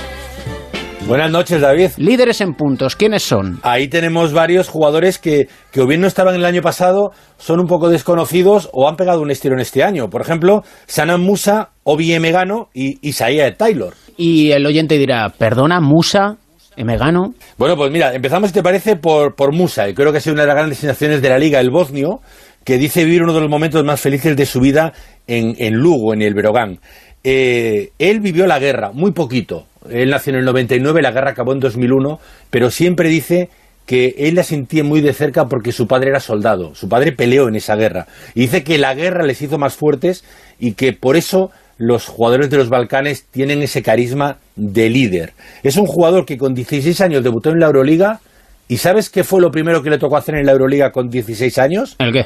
Buenas 1.07 1.31
noches, 1.31 1.61
David. 1.61 1.91
Líderes 1.95 2.41
en 2.41 2.53
puntos, 2.55 2.97
¿quiénes 2.97 3.23
son? 3.23 3.61
Ahí 3.63 3.87
tenemos 3.87 4.33
varios 4.33 4.67
jugadores 4.67 5.19
que, 5.19 5.47
que 5.71 5.79
o 5.79 5.87
bien 5.87 6.01
no 6.01 6.07
estaban 6.07 6.35
el 6.35 6.43
año 6.43 6.61
pasado, 6.61 7.11
son 7.37 7.61
un 7.61 7.65
poco 7.65 7.87
desconocidos 7.87 8.69
o 8.73 8.89
han 8.89 8.97
pegado 8.97 9.21
un 9.21 9.31
estirón 9.31 9.61
este 9.61 9.85
año. 9.85 10.09
Por 10.09 10.19
ejemplo, 10.19 10.63
Sanan 10.87 11.21
Musa, 11.21 11.69
Obi 11.83 12.19
Megano 12.19 12.67
y 12.73 12.97
Isaiah 13.07 13.55
Taylor. 13.55 13.93
Y 14.17 14.51
el 14.51 14.65
oyente 14.65 14.97
dirá, 14.97 15.29
perdona, 15.29 15.79
Musa, 15.79 16.35
Emegano. 16.75 17.33
Bueno, 17.57 17.75
pues 17.75 17.91
mira, 17.91 18.13
empezamos, 18.13 18.49
si 18.49 18.53
te 18.53 18.63
parece, 18.63 18.95
por, 18.95 19.35
por 19.35 19.53
Musa, 19.53 19.89
y 19.89 19.93
creo 19.93 20.11
que 20.11 20.19
ha 20.19 20.21
sido 20.21 20.33
una 20.33 20.43
de 20.43 20.47
las 20.47 20.55
grandes 20.55 20.77
sensaciones 20.77 21.21
de 21.21 21.29
la 21.29 21.37
liga, 21.37 21.59
el 21.59 21.69
bosnio, 21.69 22.21
que 22.63 22.77
dice 22.77 23.03
vivir 23.03 23.23
uno 23.23 23.33
de 23.33 23.41
los 23.41 23.49
momentos 23.49 23.83
más 23.83 23.99
felices 23.99 24.35
de 24.35 24.45
su 24.45 24.59
vida 24.59 24.93
en, 25.27 25.55
en 25.57 25.73
Lugo, 25.75 26.13
en 26.13 26.21
el 26.21 26.33
Berogán. 26.33 26.79
Eh, 27.23 27.91
él 27.99 28.19
vivió 28.19 28.47
la 28.47 28.59
guerra, 28.59 28.91
muy 28.93 29.11
poquito. 29.11 29.65
Él 29.89 30.09
nació 30.09 30.33
en 30.33 30.39
el 30.39 30.45
99, 30.45 31.01
la 31.01 31.11
guerra 31.11 31.31
acabó 31.31 31.53
en 31.53 31.59
2001, 31.59 32.19
pero 32.49 32.69
siempre 32.69 33.09
dice 33.09 33.49
que 33.85 34.13
él 34.17 34.35
la 34.35 34.43
sentía 34.43 34.83
muy 34.83 35.01
de 35.01 35.13
cerca 35.13 35.45
porque 35.45 35.71
su 35.71 35.87
padre 35.87 36.09
era 36.09 36.19
soldado, 36.19 36.75
su 36.75 36.87
padre 36.87 37.11
peleó 37.11 37.47
en 37.47 37.55
esa 37.55 37.75
guerra. 37.75 38.07
Y 38.35 38.41
dice 38.41 38.63
que 38.63 38.77
la 38.77 38.93
guerra 38.93 39.25
les 39.25 39.41
hizo 39.41 39.57
más 39.57 39.73
fuertes 39.75 40.23
y 40.59 40.73
que 40.73 40.93
por 40.93 41.17
eso 41.17 41.51
los 41.81 42.05
jugadores 42.05 42.51
de 42.51 42.57
los 42.57 42.69
Balcanes 42.69 43.25
tienen 43.31 43.63
ese 43.63 43.81
carisma 43.81 44.37
de 44.55 44.89
líder. 44.89 45.33
Es 45.63 45.77
un 45.77 45.87
jugador 45.87 46.25
que 46.25 46.37
con 46.37 46.53
16 46.53 47.01
años 47.01 47.23
debutó 47.23 47.49
en 47.49 47.59
la 47.59 47.65
Euroliga 47.65 48.19
y 48.67 48.77
¿sabes 48.77 49.09
qué 49.09 49.23
fue 49.23 49.41
lo 49.41 49.49
primero 49.49 49.81
que 49.81 49.89
le 49.89 49.97
tocó 49.97 50.15
hacer 50.15 50.35
en 50.35 50.45
la 50.45 50.51
Euroliga 50.51 50.91
con 50.91 51.09
16 51.09 51.57
años? 51.57 51.95
¿El 51.97 52.13
qué? 52.13 52.25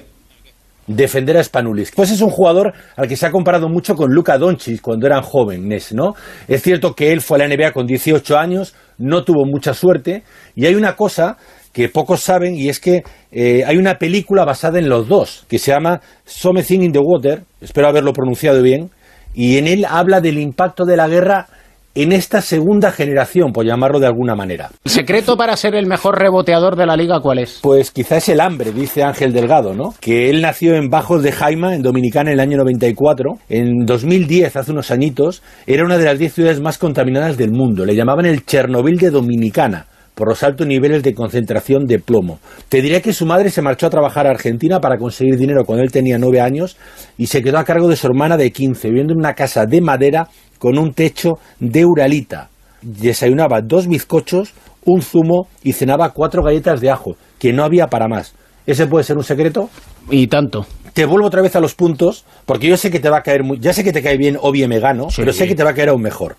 defender 0.87 1.35
a 1.35 1.43
Spanulis. 1.43 1.91
Pues 1.95 2.11
es 2.11 2.21
un 2.21 2.29
jugador 2.29 2.71
al 2.95 3.07
que 3.07 3.15
se 3.15 3.25
ha 3.25 3.31
comparado 3.31 3.69
mucho 3.69 3.95
con 3.95 4.13
Luka 4.13 4.37
Doncic 4.37 4.81
cuando 4.81 5.07
eran 5.07 5.23
jóvenes, 5.23 5.91
¿no? 5.93 6.13
Es 6.47 6.61
cierto 6.61 6.93
que 6.93 7.11
él 7.11 7.21
fue 7.21 7.41
a 7.41 7.47
la 7.47 7.55
NBA 7.55 7.71
con 7.71 7.87
18 7.87 8.37
años, 8.37 8.75
no 8.99 9.23
tuvo 9.23 9.45
mucha 9.45 9.73
suerte. 9.73 10.21
Y 10.53 10.67
hay 10.67 10.75
una 10.75 10.95
cosa 10.95 11.37
que 11.73 11.89
pocos 11.89 12.21
saben 12.21 12.55
y 12.55 12.69
es 12.69 12.79
que 12.79 13.03
eh, 13.31 13.63
hay 13.65 13.77
una 13.77 13.95
película 13.95 14.45
basada 14.45 14.77
en 14.77 14.87
los 14.87 15.07
dos 15.07 15.45
que 15.49 15.57
se 15.57 15.71
llama 15.71 16.01
Something 16.23 16.81
in 16.81 16.91
the 16.91 16.99
Water, 16.99 17.41
espero 17.61 17.87
haberlo 17.87 18.13
pronunciado 18.13 18.61
bien, 18.61 18.91
y 19.35 19.57
en 19.57 19.67
él 19.67 19.85
habla 19.87 20.21
del 20.21 20.39
impacto 20.39 20.85
de 20.85 20.97
la 20.97 21.07
guerra 21.07 21.47
en 21.95 22.11
esta 22.11 22.41
segunda 22.41 22.91
generación, 22.91 23.53
por 23.53 23.65
llamarlo 23.65 24.01
de 24.01 24.07
alguna 24.07 24.35
manera. 24.35 24.69
¿El 24.83 24.91
secreto 24.91 25.37
para 25.37 25.55
ser 25.55 25.75
el 25.75 25.87
mejor 25.87 26.19
reboteador 26.19 26.75
de 26.75 26.85
la 26.85 26.97
liga 26.97 27.21
cuál 27.21 27.39
es? 27.39 27.59
Pues 27.63 27.91
quizás 27.91 28.17
es 28.17 28.29
el 28.29 28.41
hambre, 28.41 28.73
dice 28.73 29.01
Ángel 29.01 29.31
Delgado, 29.31 29.73
¿no? 29.73 29.93
Que 30.01 30.29
él 30.29 30.41
nació 30.41 30.75
en 30.75 30.89
Bajos 30.89 31.23
de 31.23 31.31
Jaima, 31.31 31.73
en 31.73 31.81
Dominicana, 31.81 32.31
en 32.31 32.33
el 32.33 32.39
año 32.41 32.57
94. 32.57 33.39
En 33.47 33.85
2010, 33.85 34.57
hace 34.57 34.71
unos 34.71 34.91
añitos, 34.91 35.41
era 35.65 35.85
una 35.85 35.97
de 35.97 36.03
las 36.03 36.19
10 36.19 36.33
ciudades 36.33 36.59
más 36.59 36.77
contaminadas 36.77 37.37
del 37.37 37.51
mundo. 37.51 37.85
Le 37.85 37.95
llamaban 37.95 38.25
el 38.25 38.45
Chernobyl 38.45 38.97
de 38.97 39.11
Dominicana 39.11 39.85
por 40.15 40.29
los 40.29 40.41
altos 40.43 40.65
niveles 40.65 41.03
de 41.03 41.13
concentración 41.13 41.85
de 41.85 41.99
plomo. 41.99 42.39
Te 42.69 42.81
diré 42.81 43.01
que 43.01 43.13
su 43.13 43.25
madre 43.25 43.51
se 43.51 43.61
marchó 43.61 43.87
a 43.87 43.91
trabajar 43.91 44.25
a 44.25 44.31
Argentina 44.31 44.79
para 44.79 44.97
conseguir 44.97 45.37
dinero 45.37 45.63
cuando 45.65 45.83
él 45.83 45.91
tenía 45.91 46.17
nueve 46.17 46.41
años 46.41 46.77
y 47.17 47.27
se 47.27 47.43
quedó 47.43 47.59
a 47.59 47.65
cargo 47.65 47.87
de 47.87 47.95
su 47.95 48.07
hermana 48.07 48.37
de 48.37 48.51
15, 48.51 48.87
viviendo 48.87 49.13
en 49.13 49.19
una 49.19 49.33
casa 49.33 49.65
de 49.65 49.81
madera 49.81 50.27
con 50.57 50.77
un 50.77 50.93
techo 50.93 51.33
de 51.59 51.85
uralita. 51.85 52.49
Desayunaba 52.81 53.61
dos 53.61 53.87
bizcochos, 53.87 54.53
un 54.85 55.01
zumo 55.01 55.47
y 55.63 55.73
cenaba 55.73 56.11
cuatro 56.11 56.43
galletas 56.43 56.81
de 56.81 56.89
ajo, 56.89 57.17
que 57.37 57.51
no 57.51 57.63
había 57.63 57.87
para 57.87 58.07
más. 58.07 58.33
¿Ese 58.65 58.87
puede 58.87 59.03
ser 59.03 59.17
un 59.17 59.23
secreto? 59.23 59.69
Y 60.09 60.27
tanto. 60.27 60.65
Te 60.93 61.05
vuelvo 61.05 61.27
otra 61.27 61.41
vez 61.41 61.55
a 61.55 61.59
los 61.59 61.75
puntos, 61.75 62.25
porque 62.45 62.67
yo 62.67 62.77
sé 62.77 62.89
que 62.89 62.99
te 62.99 63.09
va 63.09 63.17
a 63.17 63.21
caer 63.21 63.43
muy... 63.43 63.59
Ya 63.59 63.73
sé 63.73 63.83
que 63.83 63.91
te 63.91 64.01
cae 64.01 64.17
bien 64.17 64.37
Obie 64.39 64.67
Megano, 64.67 65.07
pero 65.15 65.33
sé 65.33 65.47
que 65.47 65.55
te 65.55 65.63
va 65.63 65.71
a 65.71 65.73
caer 65.73 65.89
aún 65.89 66.01
mejor. 66.01 66.37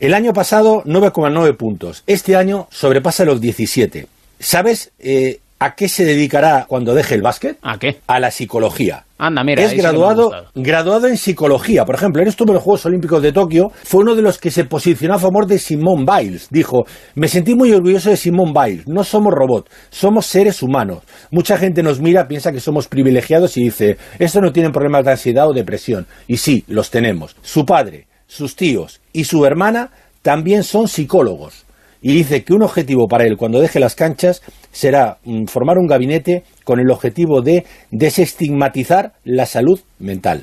El 0.00 0.14
año 0.14 0.32
pasado 0.32 0.82
9,9 0.86 1.58
puntos. 1.58 2.04
Este 2.06 2.34
año 2.34 2.68
sobrepasa 2.70 3.26
los 3.26 3.38
17. 3.38 4.06
¿Sabes 4.38 4.92
eh, 4.98 5.40
a 5.58 5.74
qué 5.74 5.90
se 5.90 6.06
dedicará 6.06 6.64
cuando 6.66 6.94
deje 6.94 7.16
el 7.16 7.20
básquet? 7.20 7.58
¿A 7.60 7.78
qué? 7.78 7.98
A 8.06 8.18
la 8.18 8.30
psicología. 8.30 9.04
Anda, 9.18 9.44
mira. 9.44 9.62
es 9.62 9.74
graduado, 9.74 10.30
graduado 10.54 11.06
en 11.06 11.18
psicología. 11.18 11.84
Por 11.84 11.96
ejemplo, 11.96 12.22
él 12.22 12.28
estuvo 12.28 12.48
en 12.52 12.54
los 12.54 12.62
Juegos 12.62 12.86
Olímpicos 12.86 13.22
de 13.22 13.32
Tokio. 13.32 13.72
Fue 13.84 14.00
uno 14.00 14.14
de 14.14 14.22
los 14.22 14.38
que 14.38 14.50
se 14.50 14.64
posicionó 14.64 15.16
a 15.16 15.18
favor 15.18 15.46
de 15.46 15.58
Simone 15.58 16.06
Biles. 16.06 16.48
Dijo, 16.50 16.86
me 17.14 17.28
sentí 17.28 17.54
muy 17.54 17.70
orgulloso 17.70 18.08
de 18.08 18.16
Simone 18.16 18.54
Biles. 18.54 18.88
No 18.88 19.04
somos 19.04 19.34
robots, 19.34 19.70
somos 19.90 20.24
seres 20.24 20.62
humanos. 20.62 21.02
Mucha 21.30 21.58
gente 21.58 21.82
nos 21.82 22.00
mira, 22.00 22.26
piensa 22.26 22.52
que 22.52 22.60
somos 22.60 22.88
privilegiados 22.88 23.54
y 23.58 23.64
dice, 23.64 23.98
estos 24.18 24.40
no 24.40 24.50
tienen 24.50 24.72
problemas 24.72 25.04
de 25.04 25.10
ansiedad 25.10 25.46
o 25.46 25.52
depresión. 25.52 26.06
Y 26.26 26.38
sí, 26.38 26.64
los 26.68 26.88
tenemos. 26.90 27.36
Su 27.42 27.66
padre, 27.66 28.06
sus 28.30 28.56
tíos 28.56 29.00
y 29.12 29.24
su 29.24 29.44
hermana 29.44 29.90
también 30.22 30.62
son 30.62 30.88
psicólogos. 30.88 31.64
Y 32.02 32.14
dice 32.14 32.44
que 32.44 32.54
un 32.54 32.62
objetivo 32.62 33.06
para 33.08 33.24
él 33.24 33.36
cuando 33.36 33.60
deje 33.60 33.78
las 33.78 33.94
canchas 33.94 34.40
será 34.72 35.18
mm, 35.24 35.44
formar 35.46 35.76
un 35.76 35.86
gabinete 35.86 36.44
con 36.64 36.80
el 36.80 36.90
objetivo 36.90 37.42
de 37.42 37.66
desestigmatizar 37.90 39.12
la 39.24 39.44
salud 39.44 39.80
mental. 39.98 40.42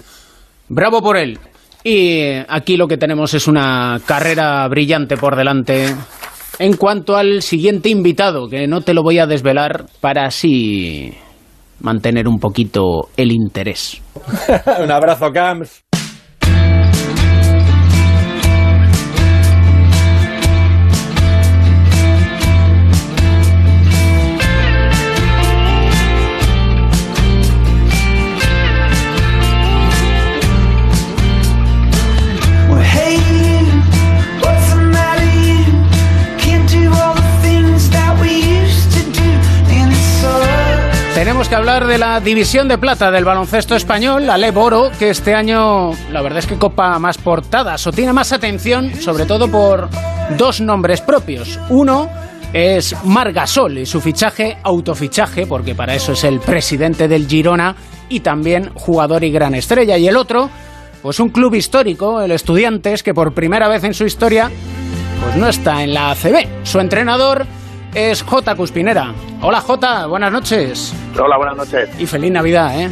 Bravo 0.70 1.02
por 1.02 1.18
él. 1.18 1.40
Y 1.84 2.34
aquí 2.48 2.78
lo 2.78 2.88
que 2.88 2.98
tenemos 2.98 3.34
es 3.34 3.48
una 3.48 4.00
carrera 4.06 4.68
brillante 4.68 5.16
por 5.18 5.36
delante. 5.36 5.96
En 6.60 6.76
cuanto 6.76 7.16
al 7.16 7.42
siguiente 7.42 7.90
invitado, 7.90 8.50
que 8.50 8.68
no 8.68 8.82
te 8.82 8.94
lo 8.94 9.04
voy 9.04 9.20
a 9.20 9.26
desvelar 9.26 9.86
para 10.02 10.26
así 10.26 11.14
mantener 11.80 12.28
un 12.28 12.40
poquito 12.40 13.10
el 13.16 13.32
interés. 13.32 14.02
un 14.84 14.92
abrazo, 14.92 15.32
Camps. 15.32 15.87
Tenemos 41.18 41.50
que 41.50 41.56
hablar 41.56 41.88
de 41.88 41.98
la 41.98 42.20
división 42.20 42.68
de 42.68 42.78
plata 42.78 43.10
del 43.10 43.26
baloncesto 43.26 43.76
español, 43.76 44.28
la 44.28 44.38
LEB 44.38 44.56
Oro, 44.56 44.92
que 45.00 45.10
este 45.10 45.34
año 45.34 45.94
la 46.12 46.22
verdad 46.22 46.38
es 46.38 46.46
que 46.46 46.60
copa 46.60 47.00
más 47.00 47.18
portadas 47.18 47.88
o 47.88 47.92
tiene 47.92 48.14
más 48.14 48.34
atención, 48.34 48.94
sobre 48.94 49.26
todo 49.26 49.50
por 49.50 49.90
dos 50.38 50.62
nombres 50.62 51.02
propios. 51.02 51.60
Uno 51.70 52.08
es 52.54 52.96
Margasol 53.04 53.80
y 53.80 53.88
su 53.88 54.00
fichaje, 54.00 54.60
autofichaje, 54.62 55.48
porque 55.48 55.74
para 55.74 55.96
eso 55.96 56.12
es 56.12 56.24
el 56.24 56.40
presidente 56.40 57.08
del 57.08 57.28
Girona 57.28 57.76
y 58.10 58.20
también 58.20 58.70
jugador 58.76 59.24
y 59.24 59.32
gran 59.32 59.56
estrella. 59.56 59.98
Y 59.98 60.08
el 60.08 60.18
otro, 60.18 60.52
pues 61.02 61.20
un 61.20 61.30
club 61.30 61.56
histórico, 61.56 62.22
el 62.22 62.32
Estudiantes, 62.32 63.02
que 63.02 63.16
por 63.16 63.34
primera 63.34 63.68
vez 63.68 63.84
en 63.86 63.96
su 63.96 64.06
historia 64.06 64.52
pues 65.24 65.36
no 65.36 65.50
está 65.50 65.82
en 65.82 65.96
la 65.96 66.12
ACB. 66.12 66.46
Su 66.62 66.80
entrenador 66.80 67.48
es 67.94 68.24
J. 68.24 68.56
Cuspinera. 68.56 69.14
Hola 69.42 69.62
J, 69.62 70.08
buenas 70.08 70.32
noches. 70.32 70.94
Hola, 71.20 71.38
buenas 71.38 71.58
noches. 71.58 71.90
Y 72.00 72.06
feliz 72.06 72.32
Navidad, 72.32 72.80
¿eh? 72.80 72.90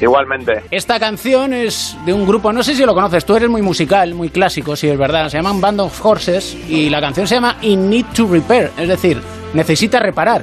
Igualmente. 0.00 0.62
Esta 0.70 0.98
canción 0.98 1.52
es 1.52 1.96
de 2.06 2.12
un 2.12 2.26
grupo, 2.26 2.52
no 2.52 2.62
sé 2.62 2.74
si 2.74 2.86
lo 2.86 2.94
conoces, 2.94 3.24
tú 3.24 3.36
eres 3.36 3.50
muy 3.50 3.60
musical, 3.60 4.14
muy 4.14 4.30
clásico, 4.30 4.74
si 4.74 4.88
es 4.88 4.98
verdad. 4.98 5.28
Se 5.28 5.36
llaman 5.36 5.60
Band 5.60 5.80
of 5.80 6.04
Horses 6.04 6.56
y 6.68 6.88
la 6.88 7.00
canción 7.00 7.26
se 7.26 7.34
llama 7.34 7.56
In 7.60 7.90
Need 7.90 8.06
to 8.16 8.26
Repair, 8.26 8.70
es 8.78 8.88
decir, 8.88 9.20
necesita 9.52 10.00
reparar. 10.00 10.42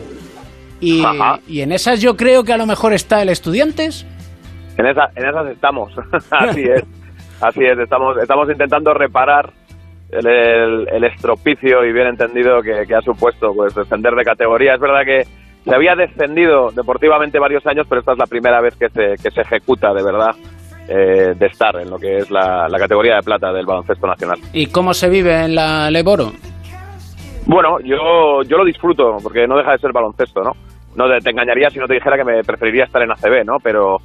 Y, 0.80 1.04
en 1.60 1.72
esas 1.72 2.02
yo 2.02 2.16
creo 2.16 2.44
que 2.44 2.54
a 2.54 2.58
lo 2.58 2.68
mejor 2.68 2.94
está 2.94 3.24
el 3.24 3.30
Estudiantes. 3.30 4.06
En, 4.78 4.86
esa, 4.86 5.10
en 5.16 5.28
esas 5.28 5.48
estamos. 5.48 5.92
Así 6.32 6.62
es. 6.76 6.84
Así 7.42 7.66
es. 7.66 7.80
Estamos, 7.80 8.16
estamos 8.22 8.48
intentando 8.50 8.94
reparar 8.94 9.52
el, 10.12 10.26
el- 10.28 10.88
el 10.92 11.04
estropicio 11.04 11.84
y 11.86 11.92
bien 11.94 12.08
entendido 12.08 12.62
que, 12.62 12.86
que 12.88 12.96
ha 12.96 13.02
supuesto 13.02 13.54
pues 13.54 13.74
descender 13.76 14.14
de 14.16 14.24
categoría. 14.24 14.76
Es 14.76 14.80
verdad 14.80 15.04
que 15.06 15.24
se 15.64 15.76
había 15.76 15.96
descendido 15.96 16.72
deportivamente 16.72 17.40
varios 17.40 17.66
años, 17.68 17.86
pero 17.90 18.00
esta 18.00 18.14
es 18.14 18.18
la 18.18 18.26
primera 18.28 18.62
vez 18.62 18.76
que 18.78 18.90
se, 18.90 19.22
que 19.22 19.32
se 19.32 19.42
ejecuta 19.42 19.94
de 19.94 20.04
verdad 20.04 20.32
eh, 20.88 21.34
de 21.38 21.46
estar 21.48 21.76
en 21.76 21.90
lo 21.90 21.98
que 22.00 22.18
es 22.18 22.32
la, 22.32 22.68
la 22.70 22.80
categoría 22.80 23.16
de 23.16 23.22
plata 23.24 23.52
del 23.52 23.66
baloncesto 23.66 24.08
nacional. 24.08 24.40
¿Y 24.54 24.68
cómo 24.68 24.94
se 24.94 25.10
vive 25.10 25.44
en 25.44 25.56
la 25.56 25.92
Leboro? 25.92 26.32
Bueno, 27.46 27.80
yo, 27.82 28.44
yo 28.44 28.58
lo 28.58 28.66
disfruto 28.66 29.18
porque 29.24 29.48
no 29.48 29.58
deja 29.58 29.72
de 29.74 29.78
ser 29.80 29.92
baloncesto, 29.94 30.42
¿no? 30.42 30.52
No 30.96 31.08
te, 31.10 31.20
te 31.20 31.30
engañaría 31.30 31.70
si 31.70 31.80
no 31.80 31.88
te 31.88 31.94
dijera 31.96 32.18
que 32.18 32.24
me 32.24 32.44
preferiría 32.44 32.86
estar 32.86 33.02
en 33.02 33.12
ACB, 33.12 33.46
¿no? 33.46 33.58
Pero, 33.62 33.98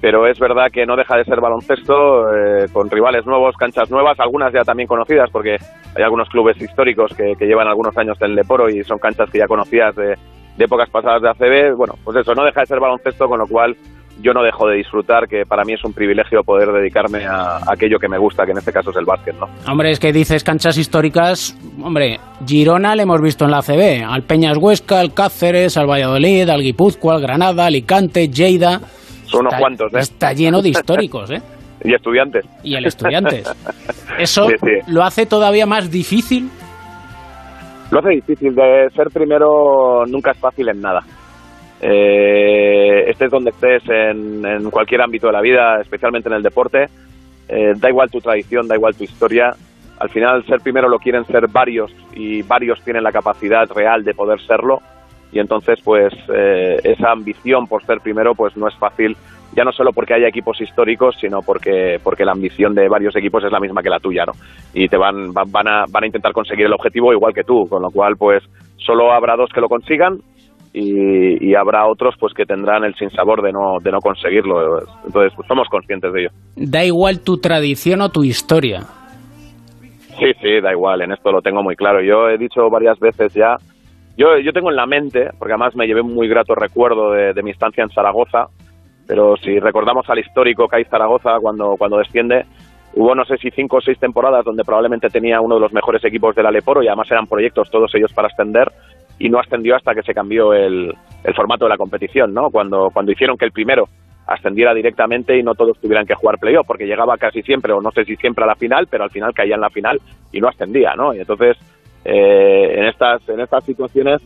pero 0.00 0.26
es 0.26 0.38
verdad 0.38 0.70
que 0.72 0.86
no 0.86 0.96
deja 0.96 1.16
de 1.16 1.24
ser 1.24 1.40
baloncesto 1.40 2.32
eh, 2.34 2.66
con 2.72 2.90
rivales 2.90 3.26
nuevos, 3.26 3.56
canchas 3.56 3.90
nuevas, 3.90 4.18
algunas 4.20 4.52
ya 4.52 4.62
también 4.62 4.86
conocidas 4.86 5.28
porque 5.30 5.56
hay 5.96 6.02
algunos 6.02 6.28
clubes 6.28 6.60
históricos 6.60 7.12
que, 7.14 7.34
llevan 7.40 7.66
algunos 7.66 7.96
años 7.96 8.16
en 8.20 8.34
Leporo 8.34 8.68
y 8.68 8.84
son 8.84 8.98
canchas 8.98 9.30
que 9.30 9.38
ya 9.38 9.46
conocías 9.46 9.94
de, 9.96 10.16
épocas 10.58 10.90
pasadas 10.90 11.22
de 11.22 11.28
ACB. 11.30 11.76
Bueno, 11.76 11.94
pues 12.04 12.16
eso, 12.16 12.34
no 12.34 12.44
deja 12.44 12.60
de 12.60 12.66
ser 12.66 12.80
baloncesto, 12.80 13.26
con 13.28 13.38
lo 13.38 13.46
cual 13.46 13.76
yo 14.20 14.32
no 14.32 14.42
dejo 14.42 14.66
de 14.66 14.76
disfrutar, 14.76 15.28
que 15.28 15.44
para 15.46 15.64
mí 15.64 15.74
es 15.74 15.84
un 15.84 15.92
privilegio 15.92 16.42
poder 16.42 16.72
dedicarme 16.72 17.24
a, 17.24 17.60
aquello 17.70 17.98
que 17.98 18.08
me 18.08 18.18
gusta, 18.18 18.44
que 18.44 18.50
en 18.50 18.58
este 18.58 18.72
caso 18.72 18.90
es 18.90 18.96
el 18.96 19.04
básquet, 19.04 19.36
¿no? 19.38 19.46
Hombre, 19.70 19.90
es 19.90 20.00
que 20.00 20.12
dices 20.12 20.42
canchas 20.42 20.76
históricas. 20.76 21.56
Hombre, 21.82 22.18
Girona 22.44 22.96
le 22.96 23.04
hemos 23.04 23.20
visto 23.20 23.44
en 23.44 23.52
la 23.52 23.62
CB. 23.62 24.04
Al 24.04 24.24
Peñas 24.24 24.58
Huesca, 24.58 25.00
al 25.00 25.14
Cáceres, 25.14 25.76
al 25.76 25.88
Valladolid, 25.88 26.48
al 26.48 26.62
Guipúzcoa, 26.62 27.14
al 27.14 27.22
Granada, 27.22 27.66
Alicante, 27.66 28.28
Lleida. 28.28 28.80
Son 29.30 29.40
unos 29.40 29.52
Está- 29.52 29.60
cuantos, 29.60 29.94
¿eh? 29.94 29.98
Está 29.98 30.32
lleno 30.32 30.60
de 30.62 30.68
históricos, 30.70 31.30
¿eh? 31.30 31.40
Y 31.84 31.94
estudiantes. 31.94 32.44
Y 32.64 32.74
el 32.74 32.86
Estudiantes. 32.86 33.48
Eso 34.18 34.48
Sí, 34.48 34.54
sí. 34.60 34.92
lo 34.92 35.04
hace 35.04 35.26
todavía 35.26 35.64
más 35.64 35.88
difícil. 35.90 36.50
Lo 37.92 38.00
hace 38.00 38.08
difícil. 38.10 38.52
De 38.54 38.88
ser 38.96 39.06
primero 39.12 40.04
nunca 40.06 40.32
es 40.32 40.38
fácil 40.38 40.68
en 40.68 40.80
nada. 40.80 41.02
Eh, 41.80 43.08
estés 43.10 43.30
donde 43.30 43.50
estés 43.50 43.82
en, 43.88 44.44
en 44.44 44.70
cualquier 44.70 45.00
ámbito 45.02 45.28
de 45.28 45.32
la 45.32 45.40
vida, 45.40 45.80
especialmente 45.80 46.28
en 46.28 46.34
el 46.34 46.42
deporte, 46.42 46.86
eh, 47.48 47.72
da 47.76 47.88
igual 47.88 48.10
tu 48.10 48.18
tradición, 48.20 48.66
da 48.66 48.74
igual 48.74 48.96
tu 48.96 49.04
historia. 49.04 49.50
Al 50.00 50.10
final, 50.10 50.44
ser 50.46 50.58
primero 50.60 50.88
lo 50.88 50.98
quieren 50.98 51.24
ser 51.26 51.46
varios 51.48 51.90
y 52.14 52.42
varios 52.42 52.82
tienen 52.82 53.04
la 53.04 53.12
capacidad 53.12 53.64
real 53.74 54.02
de 54.04 54.14
poder 54.14 54.40
serlo. 54.40 54.80
Y 55.32 55.40
entonces, 55.40 55.78
pues, 55.84 56.12
eh, 56.34 56.76
esa 56.84 57.12
ambición 57.12 57.66
por 57.66 57.84
ser 57.84 57.98
primero, 58.00 58.34
pues 58.34 58.56
no 58.56 58.66
es 58.66 58.74
fácil, 58.76 59.16
ya 59.54 59.64
no 59.64 59.72
solo 59.72 59.92
porque 59.92 60.14
haya 60.14 60.28
equipos 60.28 60.60
históricos, 60.60 61.16
sino 61.20 61.40
porque, 61.42 61.98
porque 62.02 62.24
la 62.24 62.32
ambición 62.32 62.74
de 62.74 62.88
varios 62.88 63.14
equipos 63.16 63.44
es 63.44 63.52
la 63.52 63.60
misma 63.60 63.82
que 63.82 63.90
la 63.90 64.00
tuya, 64.00 64.24
¿no? 64.24 64.32
Y 64.72 64.88
te 64.88 64.96
van, 64.96 65.32
van, 65.32 65.50
van 65.50 65.68
a, 65.68 65.84
van 65.90 66.04
a 66.04 66.06
intentar 66.06 66.32
conseguir 66.32 66.66
el 66.66 66.72
objetivo 66.72 67.12
igual 67.12 67.34
que 67.34 67.44
tú, 67.44 67.66
con 67.68 67.82
lo 67.82 67.90
cual, 67.90 68.14
pues, 68.18 68.42
solo 68.76 69.12
habrá 69.12 69.36
dos 69.36 69.50
que 69.52 69.60
lo 69.60 69.68
consigan 69.68 70.18
y, 70.72 71.46
y 71.46 71.54
habrá 71.54 71.86
otros, 71.86 72.14
pues, 72.18 72.32
que 72.34 72.44
tendrán 72.44 72.84
el 72.84 72.94
sinsabor 72.94 73.42
de 73.42 73.52
no, 73.52 73.78
de 73.82 73.90
no 73.90 73.98
conseguirlo. 73.98 74.80
Entonces, 75.04 75.32
pues, 75.34 75.48
somos 75.48 75.68
conscientes 75.68 76.12
de 76.12 76.20
ello. 76.20 76.30
Da 76.56 76.84
igual 76.84 77.20
tu 77.20 77.38
tradición 77.38 78.00
o 78.00 78.10
tu 78.10 78.24
historia. 78.24 78.80
Sí, 80.18 80.32
sí, 80.42 80.60
da 80.60 80.72
igual, 80.72 81.02
en 81.02 81.12
esto 81.12 81.30
lo 81.30 81.40
tengo 81.40 81.62
muy 81.62 81.76
claro. 81.76 82.02
Yo 82.02 82.28
he 82.28 82.36
dicho 82.36 82.68
varias 82.70 82.98
veces 82.98 83.32
ya, 83.34 83.56
yo, 84.18 84.36
yo 84.38 84.52
tengo 84.52 84.68
en 84.68 84.76
la 84.76 84.86
mente, 84.86 85.30
porque 85.38 85.52
además 85.52 85.76
me 85.76 85.86
llevé 85.86 86.00
un 86.00 86.12
muy 86.12 86.28
grato 86.28 86.54
recuerdo 86.54 87.12
de, 87.12 87.42
mi 87.42 87.52
estancia 87.52 87.84
en 87.84 87.90
Zaragoza, 87.90 88.48
pero 89.06 89.36
si 89.36 89.60
recordamos 89.60 90.10
al 90.10 90.18
histórico 90.18 90.66
CAI 90.66 90.84
Zaragoza 90.84 91.38
cuando, 91.40 91.76
cuando 91.78 91.98
desciende, 91.98 92.44
hubo 92.94 93.14
no 93.14 93.24
sé 93.24 93.36
si 93.38 93.50
cinco 93.50 93.76
o 93.76 93.80
seis 93.80 93.98
temporadas 93.98 94.44
donde 94.44 94.64
probablemente 94.64 95.08
tenía 95.08 95.40
uno 95.40 95.54
de 95.54 95.60
los 95.60 95.72
mejores 95.72 96.04
equipos 96.04 96.34
del 96.34 96.46
Aleporo 96.46 96.82
y 96.82 96.88
además 96.88 97.10
eran 97.10 97.26
proyectos 97.26 97.70
todos 97.70 97.94
ellos 97.94 98.12
para 98.12 98.26
ascender 98.28 98.70
y 99.20 99.28
no 99.28 99.38
ascendió 99.38 99.76
hasta 99.76 99.94
que 99.94 100.02
se 100.02 100.14
cambió 100.14 100.52
el, 100.52 100.92
el 101.22 101.34
formato 101.34 101.64
de 101.64 101.70
la 101.70 101.76
competición, 101.76 102.34
¿no? 102.34 102.50
Cuando, 102.50 102.90
cuando 102.92 103.12
hicieron 103.12 103.38
que 103.38 103.44
el 103.44 103.52
primero 103.52 103.88
ascendiera 104.28 104.74
directamente 104.74 105.38
y 105.38 105.42
no 105.42 105.54
todos 105.54 105.78
tuvieran 105.80 106.06
que 106.06 106.14
jugar 106.14 106.38
playoff, 106.38 106.66
porque 106.66 106.86
llegaba 106.86 107.16
casi 107.16 107.42
siempre, 107.42 107.72
o 107.72 107.80
no 107.80 107.90
sé 107.90 108.04
si 108.04 108.14
siempre 108.16 108.44
a 108.44 108.46
la 108.46 108.56
final, 108.56 108.86
pero 108.88 109.04
al 109.04 109.10
final 109.10 109.32
caía 109.32 109.54
en 109.54 109.62
la 109.62 109.70
final 109.70 110.00
y 110.30 110.40
no 110.40 110.48
ascendía, 110.48 110.94
¿no? 110.94 111.14
Y 111.14 111.20
entonces, 111.20 111.56
eh, 112.08 112.78
en, 112.78 112.84
estas, 112.86 113.28
en 113.28 113.40
estas 113.40 113.64
situaciones, 113.64 114.22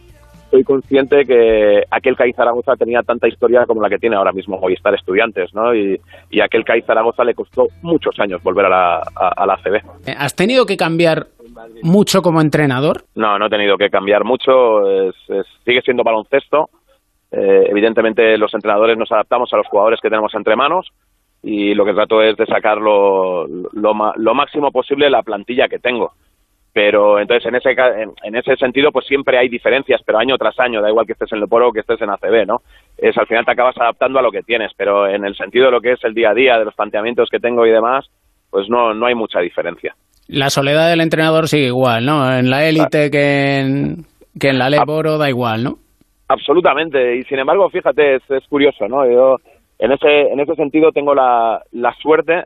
soy 0.51 0.65
consciente 0.65 1.25
que 1.25 1.83
aquel 1.91 2.15
CAI 2.15 2.33
Zaragoza 2.35 2.77
tenía 2.77 3.03
tanta 3.03 3.27
historia 3.27 3.65
como 3.67 3.81
la 3.81 3.89
que 3.89 3.99
tiene 3.99 4.17
ahora 4.17 4.33
mismo 4.33 4.59
Movistar 4.59 4.95
Estudiantes, 4.95 5.55
¿no? 5.55 5.75
Y, 5.75 5.99
y 6.31 6.41
aquel 6.41 6.65
CAI 6.65 6.83
Zaragoza 6.83 7.25
le 7.25 7.35
costó 7.35 7.69
muchos 7.81 8.19
años 8.21 8.43
volver 8.43 8.67
a 8.67 8.69
la, 8.69 8.97
a, 9.17 9.29
a 9.37 9.47
la 9.47 9.57
CB. 9.57 9.77
Eh, 10.07 10.15
¿Has 10.19 10.37
tenido 10.37 10.67
que 10.67 10.77
cambiar 10.77 11.27
mucho 11.83 12.21
como 12.23 12.41
entrenador? 12.43 13.05
No, 13.15 13.39
no 13.39 13.47
he 13.47 13.51
tenido 13.51 13.77
que 13.79 13.89
cambiar 13.89 14.25
mucho, 14.25 15.09
es, 15.09 15.15
es- 15.29 15.47
sigue 15.65 15.81
siendo 15.83 16.03
baloncesto. 16.05 16.69
Eh, 17.31 17.65
evidentemente 17.71 18.37
los 18.37 18.53
entrenadores 18.53 18.99
nos 18.99 19.11
adaptamos 19.11 19.51
a 19.55 19.57
los 19.57 19.67
jugadores 19.69 20.01
que 20.03 20.11
tenemos 20.11 20.35
entre 20.35 20.55
manos 20.55 20.89
y 21.43 21.73
lo 21.75 21.87
que 21.87 21.95
trato 21.95 22.21
es 22.23 22.37
de 22.37 22.45
sacar 22.45 22.77
lo, 22.77 23.47
lo, 23.47 23.95
lo 24.17 24.35
máximo 24.35 24.71
posible 24.71 25.09
la 25.09 25.23
plantilla 25.23 25.67
que 25.67 25.79
tengo. 25.79 26.13
Pero 26.73 27.21
entonces 27.21 27.47
en 27.47 27.57
ese, 27.57 27.71
en, 27.71 28.13
en 28.23 28.37
ese 28.37 28.57
sentido 28.57 28.91
pues 28.93 29.07
siempre 29.07 29.37
hay 29.39 29.49
diferencias, 29.49 30.01
pero 30.07 30.19
año 30.19 30.39
tras 30.39 30.59
año, 30.59 30.81
da 30.81 30.89
igual 30.89 31.07
que 31.07 31.13
estés 31.13 31.31
en 31.33 31.41
el 31.41 31.49
Poro 31.49 31.69
o 31.69 31.73
que 31.73 31.81
estés 31.81 32.01
en 32.01 32.09
ACB, 32.11 32.47
¿no? 32.47 32.63
Es 32.97 33.17
al 33.19 33.27
final 33.27 33.45
te 33.45 33.53
acabas 33.53 33.77
adaptando 33.79 34.19
a 34.19 34.23
lo 34.23 34.31
que 34.31 34.43
tienes, 34.43 34.73
pero 34.77 35.07
en 35.07 35.25
el 35.25 35.37
sentido 35.37 35.67
de 35.67 35.73
lo 35.73 35.81
que 35.81 35.93
es 35.93 36.05
el 36.05 36.15
día 36.15 36.31
a 36.31 36.35
día, 36.35 36.59
de 36.59 36.65
los 36.65 36.75
planteamientos 36.75 37.29
que 37.29 37.41
tengo 37.41 37.67
y 37.67 37.71
demás, 37.71 38.11
pues 38.51 38.69
no, 38.69 38.95
no 38.95 39.07
hay 39.07 39.15
mucha 39.15 39.41
diferencia. 39.41 39.95
La 40.29 40.49
soledad 40.49 40.89
del 40.89 41.01
entrenador 41.01 41.49
sigue 41.49 41.67
igual, 41.67 42.07
¿no? 42.07 42.33
En 42.35 42.49
la 42.49 42.67
élite 42.67 43.11
que 43.11 43.59
en, 43.59 44.07
que 44.39 44.49
en 44.49 44.59
la 44.59 44.71
Leboro 44.71 45.19
da 45.19 45.29
igual, 45.29 45.65
¿no? 45.65 45.79
Absolutamente, 46.29 47.17
y 47.17 47.25
sin 47.25 47.39
embargo, 47.39 47.69
fíjate, 47.69 48.17
es, 48.17 48.31
es 48.31 48.47
curioso, 48.49 48.89
¿no? 48.89 49.05
Yo 49.05 49.37
en 49.79 49.93
ese, 49.93 50.33
en 50.33 50.41
ese 50.41 50.55
sentido 50.55 50.93
tengo 50.93 51.15
la, 51.15 51.61
la 51.73 51.93
suerte 52.01 52.45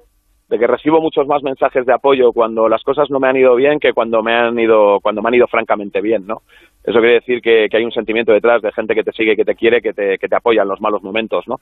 de 0.49 0.59
que 0.59 0.67
recibo 0.67 1.01
muchos 1.01 1.27
más 1.27 1.43
mensajes 1.43 1.85
de 1.87 1.93
apoyo 1.93 2.33
cuando 2.33 2.69
las 2.69 2.83
cosas 2.85 3.11
no 3.11 3.19
me 3.19 3.29
han 3.29 3.37
ido 3.37 3.57
bien 3.57 3.81
que 3.81 3.93
cuando 3.93 4.23
me 4.23 4.33
han 4.33 4.57
ido, 4.59 5.01
cuando 5.01 5.21
me 5.21 5.29
han 5.29 5.35
ido 5.35 5.49
francamente 5.49 6.01
bien, 6.01 6.27
¿no? 6.27 6.43
Eso 6.85 7.01
quiere 7.01 7.15
decir 7.15 7.43
que, 7.43 7.67
que 7.69 7.77
hay 7.77 7.85
un 7.85 7.91
sentimiento 7.91 8.33
detrás 8.33 8.63
de 8.63 8.71
gente 8.71 8.95
que 8.95 9.03
te 9.03 9.11
sigue, 9.11 9.35
que 9.35 9.45
te 9.45 9.57
quiere, 9.57 9.83
que 9.83 9.93
te, 9.93 10.19
que 10.19 10.29
te 10.29 10.37
apoya 10.37 10.63
en 10.63 10.69
los 10.69 10.81
malos 10.81 11.03
momentos, 11.03 11.49
¿no? 11.49 11.57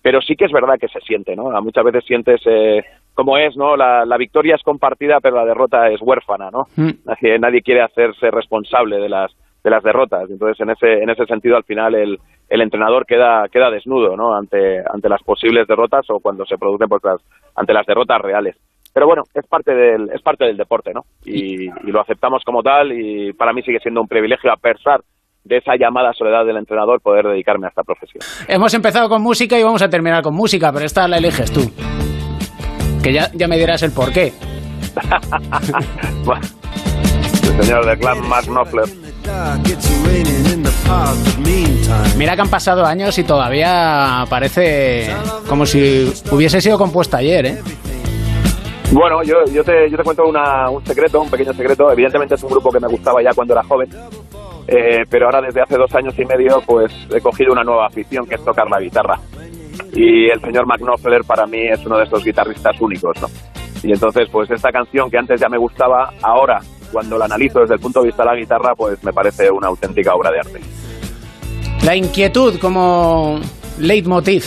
Pero 0.00 0.22
sí 0.22 0.36
que 0.36 0.46
es 0.46 0.52
verdad 0.52 0.78
que 0.80 0.88
se 0.88 1.00
siente, 1.00 1.36
¿no? 1.36 1.50
Muchas 1.60 1.84
veces 1.84 2.04
sientes 2.06 2.40
eh, 2.46 2.82
como 3.12 3.36
es, 3.36 3.56
¿no? 3.56 3.76
La, 3.76 4.06
la 4.06 4.16
victoria 4.16 4.54
es 4.54 4.62
compartida, 4.62 5.20
pero 5.20 5.36
la 5.36 5.44
derrota 5.44 5.90
es 5.90 6.00
huérfana, 6.00 6.50
¿no? 6.50 6.64
Nadie, 7.04 7.38
nadie 7.38 7.60
quiere 7.60 7.82
hacerse 7.82 8.30
responsable 8.30 8.96
de 8.96 9.10
las 9.10 9.30
de 9.62 9.70
las 9.70 9.82
derrotas. 9.82 10.30
Entonces, 10.30 10.60
en 10.60 10.70
ese 10.70 11.02
en 11.02 11.10
ese 11.10 11.26
sentido, 11.26 11.56
al 11.56 11.64
final 11.64 11.94
el, 11.94 12.18
el 12.48 12.60
entrenador 12.60 13.06
queda 13.06 13.46
queda 13.48 13.70
desnudo, 13.70 14.16
¿no? 14.16 14.34
Ante 14.34 14.82
ante 14.92 15.08
las 15.08 15.22
posibles 15.22 15.66
derrotas 15.66 16.06
o 16.10 16.20
cuando 16.20 16.44
se 16.46 16.58
producen 16.58 16.88
pues 16.88 17.02
las 17.04 17.20
ante 17.54 17.72
las 17.72 17.86
derrotas 17.86 18.20
reales. 18.20 18.56
Pero 18.92 19.06
bueno, 19.06 19.22
es 19.34 19.46
parte 19.46 19.72
del 19.72 20.10
es 20.12 20.22
parte 20.22 20.44
del 20.44 20.56
deporte, 20.56 20.92
¿no? 20.92 21.04
Y, 21.24 21.66
y 21.66 21.92
lo 21.92 22.00
aceptamos 22.00 22.42
como 22.44 22.62
tal 22.62 22.92
y 22.92 23.32
para 23.34 23.52
mí 23.52 23.62
sigue 23.62 23.78
siendo 23.80 24.00
un 24.00 24.08
privilegio 24.08 24.52
a 24.52 24.56
pesar 24.56 25.00
de 25.44 25.56
esa 25.56 25.76
llamada 25.76 26.12
soledad 26.12 26.44
del 26.44 26.56
entrenador 26.56 27.00
poder 27.00 27.26
dedicarme 27.26 27.66
a 27.66 27.70
esta 27.70 27.82
profesión. 27.82 28.22
Hemos 28.48 28.74
empezado 28.74 29.08
con 29.08 29.22
música 29.22 29.58
y 29.58 29.62
vamos 29.62 29.82
a 29.82 29.88
terminar 29.88 30.22
con 30.22 30.34
música, 30.34 30.72
pero 30.72 30.84
esta 30.84 31.08
la 31.08 31.18
eliges 31.18 31.50
tú. 31.52 31.60
Que 33.02 33.12
ya, 33.12 33.30
ya 33.34 33.48
me 33.48 33.56
dirás 33.56 33.82
el 33.82 33.92
porqué. 33.92 34.32
Bueno, 36.24 36.42
el 36.42 36.59
señor 37.62 37.86
del 37.86 37.98
clan 37.98 38.28
Mark 38.28 38.46
Knopfler. 38.46 38.84
Mira 42.16 42.34
que 42.36 42.42
han 42.42 42.48
pasado 42.50 42.84
años 42.84 43.18
y 43.18 43.24
todavía 43.24 44.24
parece 44.28 45.10
como 45.48 45.64
si 45.66 46.12
hubiese 46.30 46.60
sido 46.60 46.78
compuesta 46.78 47.18
ayer, 47.18 47.46
¿eh? 47.46 47.58
Bueno, 48.92 49.22
yo, 49.22 49.36
yo, 49.52 49.62
te, 49.62 49.88
yo 49.88 49.96
te 49.96 50.02
cuento 50.02 50.26
una- 50.26 50.68
un 50.68 50.84
secreto, 50.84 51.20
un 51.20 51.30
pequeño 51.30 51.52
secreto. 51.52 51.90
Evidentemente 51.92 52.34
es 52.34 52.42
un 52.42 52.50
grupo 52.50 52.70
que 52.72 52.80
me 52.80 52.88
gustaba 52.88 53.22
ya 53.22 53.30
cuando 53.32 53.54
era 53.54 53.62
joven, 53.62 53.88
eh, 54.66 55.04
pero 55.08 55.26
ahora 55.26 55.40
desde 55.42 55.62
hace 55.62 55.76
dos 55.76 55.94
años 55.94 56.14
y 56.18 56.24
medio 56.24 56.60
pues 56.66 56.92
he 57.14 57.20
cogido 57.20 57.52
una 57.52 57.62
nueva 57.62 57.86
afición 57.86 58.26
que 58.26 58.34
es 58.34 58.44
tocar 58.44 58.68
la 58.68 58.80
guitarra. 58.80 59.18
Y 59.92 60.28
el 60.28 60.40
señor 60.40 60.66
Mark 60.66 60.82
Knopfler 60.82 61.22
para 61.24 61.46
mí 61.46 61.68
es 61.68 61.84
uno 61.86 61.98
de 61.98 62.04
estos 62.04 62.24
guitarristas 62.24 62.80
únicos, 62.80 63.16
¿no? 63.20 63.28
Y 63.82 63.92
entonces 63.92 64.28
pues 64.30 64.50
esta 64.50 64.70
canción 64.72 65.08
que 65.08 65.18
antes 65.18 65.40
ya 65.40 65.48
me 65.48 65.56
gustaba, 65.58 66.12
ahora 66.22 66.58
cuando 66.92 67.16
la 67.18 67.24
analizo 67.26 67.60
desde 67.60 67.74
el 67.74 67.80
punto 67.80 68.00
de 68.00 68.06
vista 68.06 68.22
de 68.24 68.30
la 68.30 68.36
guitarra 68.36 68.74
pues 68.74 69.02
me 69.04 69.12
parece 69.12 69.50
una 69.50 69.68
auténtica 69.68 70.14
obra 70.14 70.30
de 70.30 70.40
arte. 70.40 70.60
La 71.84 71.96
inquietud 71.96 72.58
como 72.58 73.40
leitmotiv. 73.78 74.44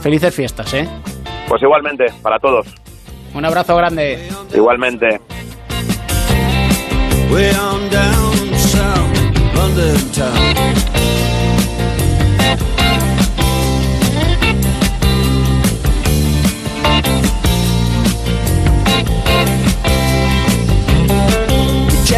Felices 0.00 0.34
fiestas, 0.34 0.72
¿eh? 0.74 0.88
Pues 1.48 1.60
igualmente, 1.62 2.06
para 2.22 2.38
todos, 2.38 2.66
Un 3.34 3.44
abrazo 3.44 3.76
grande. 3.76 4.28
igualmente. 4.54 5.20
Way 7.30 7.50
on 7.54 7.90
down 7.90 8.58
south, 8.58 9.54
London 9.54 10.10
town. 10.12 10.54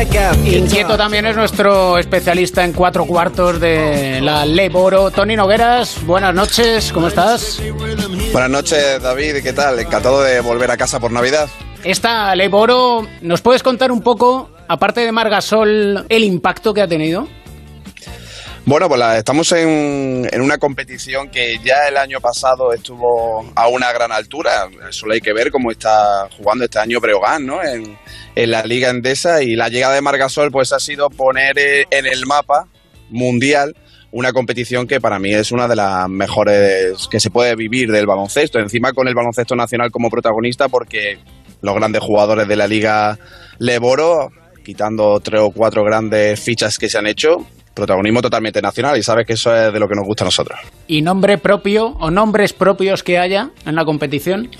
Inquieto 0.02 0.96
también 0.96 1.26
es 1.26 1.36
nuestro 1.36 1.96
especialista 1.96 2.64
en 2.64 2.72
cuatro 2.72 3.04
cuartos 3.04 3.60
de 3.60 4.20
la 4.20 4.44
Leboro. 4.44 5.12
Tony 5.12 5.36
Nogueras, 5.36 6.04
buenas 6.04 6.34
noches, 6.34 6.90
¿cómo 6.92 7.06
estás? 7.06 7.62
Buenas 8.32 8.50
noches, 8.50 9.00
David. 9.00 9.42
¿Qué 9.44 9.52
tal? 9.52 9.78
Encantado 9.78 10.22
de 10.22 10.40
volver 10.40 10.72
a 10.72 10.76
casa 10.76 10.98
por 10.98 11.12
Navidad. 11.12 11.48
Esta 11.84 12.34
Leboro, 12.34 13.06
¿nos 13.20 13.42
puedes 13.42 13.62
contar 13.62 13.92
un 13.92 14.00
poco, 14.00 14.50
aparte 14.66 15.02
de 15.02 15.12
Margasol, 15.12 16.04
el 16.08 16.24
impacto 16.24 16.74
que 16.74 16.82
ha 16.82 16.88
tenido? 16.88 17.28
Bueno, 18.64 18.88
pues 18.88 19.00
la- 19.00 19.18
estamos 19.18 19.50
en, 19.52 20.28
en 20.30 20.40
una 20.40 20.56
competición 20.56 21.28
que 21.30 21.58
ya 21.64 21.88
el 21.88 21.96
año 21.96 22.20
pasado 22.20 22.72
estuvo 22.72 23.44
a 23.56 23.66
una 23.66 23.92
gran 23.92 24.12
altura. 24.12 24.68
Solo 24.90 25.14
hay 25.14 25.20
que 25.20 25.32
ver 25.32 25.50
cómo 25.50 25.72
está 25.72 26.28
jugando 26.36 26.64
este 26.64 26.78
año 26.78 27.00
Breogán, 27.00 27.44
¿no? 27.44 27.60
En, 27.62 27.98
en 28.36 28.50
la 28.52 28.62
Liga 28.62 28.88
Endesa 28.90 29.42
y 29.42 29.56
la 29.56 29.68
llegada 29.68 29.94
de 29.94 30.00
Margasol 30.00 30.52
pues 30.52 30.72
ha 30.72 30.78
sido 30.78 31.10
poner 31.10 31.58
eh, 31.58 31.86
en 31.90 32.06
el 32.06 32.24
mapa 32.24 32.68
mundial 33.10 33.74
una 34.12 34.32
competición 34.32 34.86
que 34.86 35.00
para 35.00 35.18
mí 35.18 35.34
es 35.34 35.50
una 35.50 35.66
de 35.66 35.74
las 35.76 36.08
mejores 36.08 37.08
que 37.10 37.18
se 37.18 37.30
puede 37.30 37.56
vivir 37.56 37.90
del 37.90 38.06
baloncesto. 38.06 38.60
Encima 38.60 38.92
con 38.92 39.08
el 39.08 39.14
baloncesto 39.14 39.56
nacional 39.56 39.90
como 39.90 40.08
protagonista 40.08 40.68
porque 40.68 41.18
los 41.62 41.74
grandes 41.74 42.00
jugadores 42.02 42.46
de 42.46 42.56
la 42.56 42.68
Liga 42.68 43.18
Leboro, 43.58 44.30
quitando 44.64 45.18
tres 45.18 45.40
o 45.40 45.50
cuatro 45.50 45.82
grandes 45.82 46.38
fichas 46.38 46.78
que 46.78 46.88
se 46.88 46.98
han 46.98 47.06
hecho, 47.08 47.38
protagonismo 47.74 48.22
totalmente 48.22 48.60
nacional 48.60 48.98
y 48.98 49.02
sabes 49.02 49.26
que 49.26 49.34
eso 49.34 49.54
es 49.54 49.72
de 49.72 49.78
lo 49.78 49.88
que 49.88 49.94
nos 49.94 50.06
gusta 50.06 50.24
a 50.24 50.26
nosotros. 50.26 50.58
¿Y 50.86 51.02
nombre 51.02 51.38
propio 51.38 51.96
o 52.00 52.10
nombres 52.10 52.52
propios 52.52 53.02
que 53.02 53.18
haya 53.18 53.50
en 53.66 53.74
la 53.74 53.84
competición? 53.84 54.50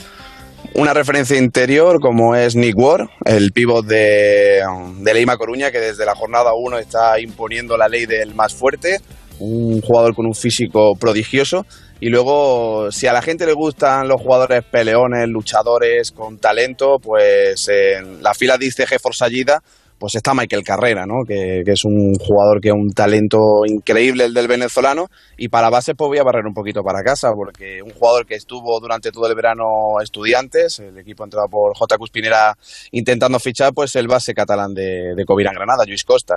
Una 0.75 0.95
referencia 0.95 1.37
interior 1.37 1.99
como 2.01 2.35
es 2.35 2.57
Nick 2.57 2.79
Ward, 2.79 3.09
el 3.27 3.53
pívot 3.53 3.85
de, 3.85 4.63
de 5.01 5.15
Leima 5.15 5.37
Coruña, 5.37 5.71
que 5.71 5.81
desde 5.81 6.07
la 6.07 6.15
jornada 6.15 6.53
1 6.55 6.79
está 6.79 7.21
imponiendo 7.21 7.77
la 7.77 7.89
ley 7.89 8.07
del 8.07 8.35
más 8.35 8.55
fuerte, 8.55 9.01
un 9.39 9.83
jugador 9.83 10.15
con 10.15 10.25
un 10.25 10.35
físico 10.35 10.95
prodigioso. 10.99 11.67
Y 12.01 12.09
luego, 12.09 12.91
si 12.91 13.07
a 13.07 13.13
la 13.13 13.23
gente 13.23 13.45
le 13.45 13.53
gustan 13.53 14.09
los 14.09 14.21
jugadores 14.21 14.65
peleones, 14.65 15.29
luchadores, 15.29 16.11
con 16.11 16.39
talento, 16.39 16.97
pues 17.01 17.69
en 17.69 18.23
la 18.23 18.35
fila 18.35 18.57
de 18.57 18.67
ICG 18.67 18.99
Forsallida, 19.01 19.63
pues 20.03 20.17
está 20.17 20.35
Michael 20.35 20.65
Carrera, 20.65 21.07
¿no? 21.07 21.25
Que, 21.25 21.63
que 21.65 21.71
es 21.71 21.85
un 21.85 22.15
jugador 22.19 22.61
que 22.61 22.71
es 22.71 22.75
un 22.75 22.91
talento 22.91 23.65
increíble 23.65 24.25
el 24.25 24.35
del 24.35 24.49
venezolano. 24.49 25.07
Y 25.37 25.47
para 25.47 25.71
base, 25.71 25.95
pues 25.95 26.09
voy 26.09 26.19
a 26.19 26.25
barrer 26.25 26.45
un 26.45 26.55
poquito 26.55 26.83
para 26.83 27.05
casa, 27.05 27.31
porque 27.33 27.81
un 27.81 27.93
jugador 27.93 28.27
que 28.27 28.35
estuvo 28.35 28.81
durante 28.81 29.13
todo 29.13 29.29
el 29.29 29.37
verano 29.37 30.01
estudiantes, 30.03 30.81
el 30.81 30.99
equipo 30.99 31.23
entrado 31.23 31.47
por 31.49 31.77
J. 31.77 31.99
Cuspinera 31.99 32.53
intentando 32.91 33.39
fichar, 33.39 33.73
pues 33.73 33.95
el 33.95 34.09
base 34.09 34.35
catalán 34.35 34.75
de, 34.75 35.15
de 35.15 35.25
Covirán 35.25 35.55
Granada, 35.55 35.85
Luis 35.87 36.03
Costa. 36.03 36.35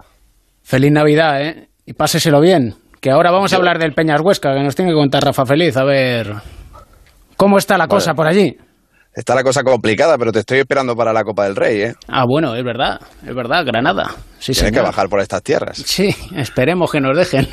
Feliz 0.62 0.92
Navidad, 0.92 1.42
¿eh? 1.42 1.68
Y 1.88 1.94
páseselo 1.94 2.42
bien. 2.42 2.76
Que 3.02 3.10
ahora 3.10 3.32
vamos 3.32 3.52
a 3.52 3.56
hablar 3.56 3.80
del 3.80 3.94
Peñas 3.96 4.22
Huesca, 4.22 4.54
que 4.54 4.62
nos 4.62 4.76
tiene 4.76 4.92
que 4.92 4.98
contar 4.98 5.24
Rafa 5.24 5.44
Feliz, 5.44 5.76
a 5.76 5.84
ver 5.84 6.36
cómo 7.36 7.58
está 7.58 7.80
la 7.80 7.88
cosa 7.88 8.14
por 8.14 8.28
allí. 8.28 8.56
Está 9.16 9.34
la 9.34 9.44
cosa 9.44 9.64
complicada, 9.64 10.18
pero 10.18 10.34
te 10.34 10.40
estoy 10.40 10.60
esperando 10.60 10.94
para 10.94 11.14
la 11.14 11.24
Copa 11.24 11.46
del 11.46 11.56
Rey, 11.56 11.82
¿eh? 11.84 11.94
Ah, 12.10 12.26
bueno, 12.28 12.54
es 12.54 12.64
verdad, 12.66 13.00
es 13.26 13.34
verdad, 13.34 13.64
Granada. 13.66 14.10
Sí, 14.40 14.52
Tienes 14.52 14.64
que 14.64 14.70
señor. 14.78 14.84
bajar 14.84 15.08
por 15.08 15.22
estas 15.22 15.42
tierras. 15.42 15.78
Sí, 15.78 16.10
esperemos 16.36 16.92
que 16.92 17.00
nos 17.00 17.16
dejen. 17.16 17.48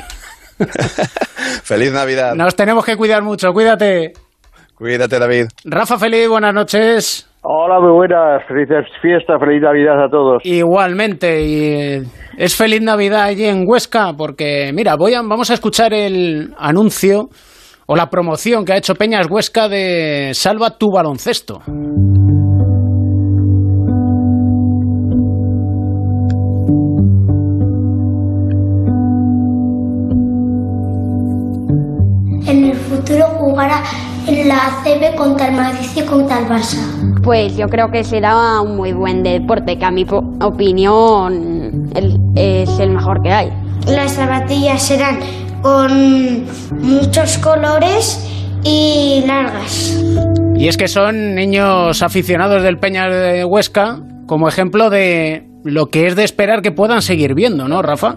Feliz 1.63 1.93
Navidad. 1.93 2.35
Nos 2.35 2.55
tenemos 2.55 2.83
que 2.83 2.97
cuidar 2.97 3.23
mucho, 3.23 3.51
cuídate. 3.53 4.11
Cuídate, 4.75 5.17
David. 5.17 5.45
Rafa 5.63 5.97
Feliz, 5.97 6.27
buenas 6.27 6.53
noches. 6.53 7.29
Hola, 7.43 7.79
muy 7.79 7.91
buenas. 7.91 8.41
Felices 8.47 8.85
fiestas, 9.01 9.39
feliz 9.39 9.61
Navidad 9.61 10.03
a 10.03 10.09
todos. 10.09 10.41
Igualmente, 10.45 11.45
y 11.45 11.63
eh, 11.73 12.03
es 12.37 12.55
feliz 12.55 12.81
Navidad 12.81 13.23
allí 13.23 13.45
en 13.45 13.63
Huesca, 13.65 14.13
porque 14.17 14.71
mira, 14.73 14.95
voy 14.95 15.13
a, 15.13 15.21
vamos 15.21 15.49
a 15.49 15.53
escuchar 15.53 15.93
el 15.93 16.53
anuncio 16.57 17.29
o 17.87 17.95
la 17.95 18.09
promoción 18.09 18.65
que 18.65 18.73
ha 18.73 18.77
hecho 18.77 18.95
Peñas 18.95 19.27
Huesca 19.29 19.67
de 19.67 20.31
Salva 20.33 20.77
tu 20.77 20.91
baloncesto. 20.91 21.61
En 32.45 32.65
el 32.65 32.75
futuro 32.75 33.25
jugará 33.39 33.81
en 34.27 34.47
la 34.47 34.55
ACB 34.67 35.15
contra 35.15 35.47
el 35.47 35.55
Madrid 35.55 35.87
y 35.95 36.01
contra 36.01 36.39
el 36.39 36.45
Barça. 36.47 36.77
Pues 37.23 37.55
yo 37.55 37.67
creo 37.67 37.89
que 37.89 38.03
será 38.03 38.59
un 38.61 38.75
muy 38.75 38.91
buen 38.93 39.23
deporte, 39.23 39.77
que 39.77 39.85
a 39.85 39.91
mi 39.91 40.05
opinión 40.41 41.89
el- 41.95 42.17
es 42.35 42.79
el 42.79 42.89
mejor 42.91 43.21
que 43.21 43.31
hay. 43.31 43.49
Las 43.87 44.13
zapatillas 44.13 44.81
serán 44.83 45.19
con 45.63 46.43
muchos 46.81 47.37
colores 47.41 48.19
y 48.65 49.25
largas. 49.25 49.97
Y 50.55 50.67
es 50.67 50.77
que 50.77 50.87
son 50.87 51.35
niños 51.35 52.03
aficionados 52.03 52.63
del 52.63 52.77
Peñas 52.77 53.09
de 53.09 53.45
Huesca, 53.45 53.95
como 54.27 54.49
ejemplo 54.49 54.89
de 54.89 55.43
lo 55.63 55.85
que 55.87 56.07
es 56.07 56.17
de 56.17 56.25
esperar 56.25 56.61
que 56.61 56.71
puedan 56.71 57.01
seguir 57.01 57.33
viendo, 57.33 57.67
¿no, 57.69 57.81
Rafa? 57.81 58.15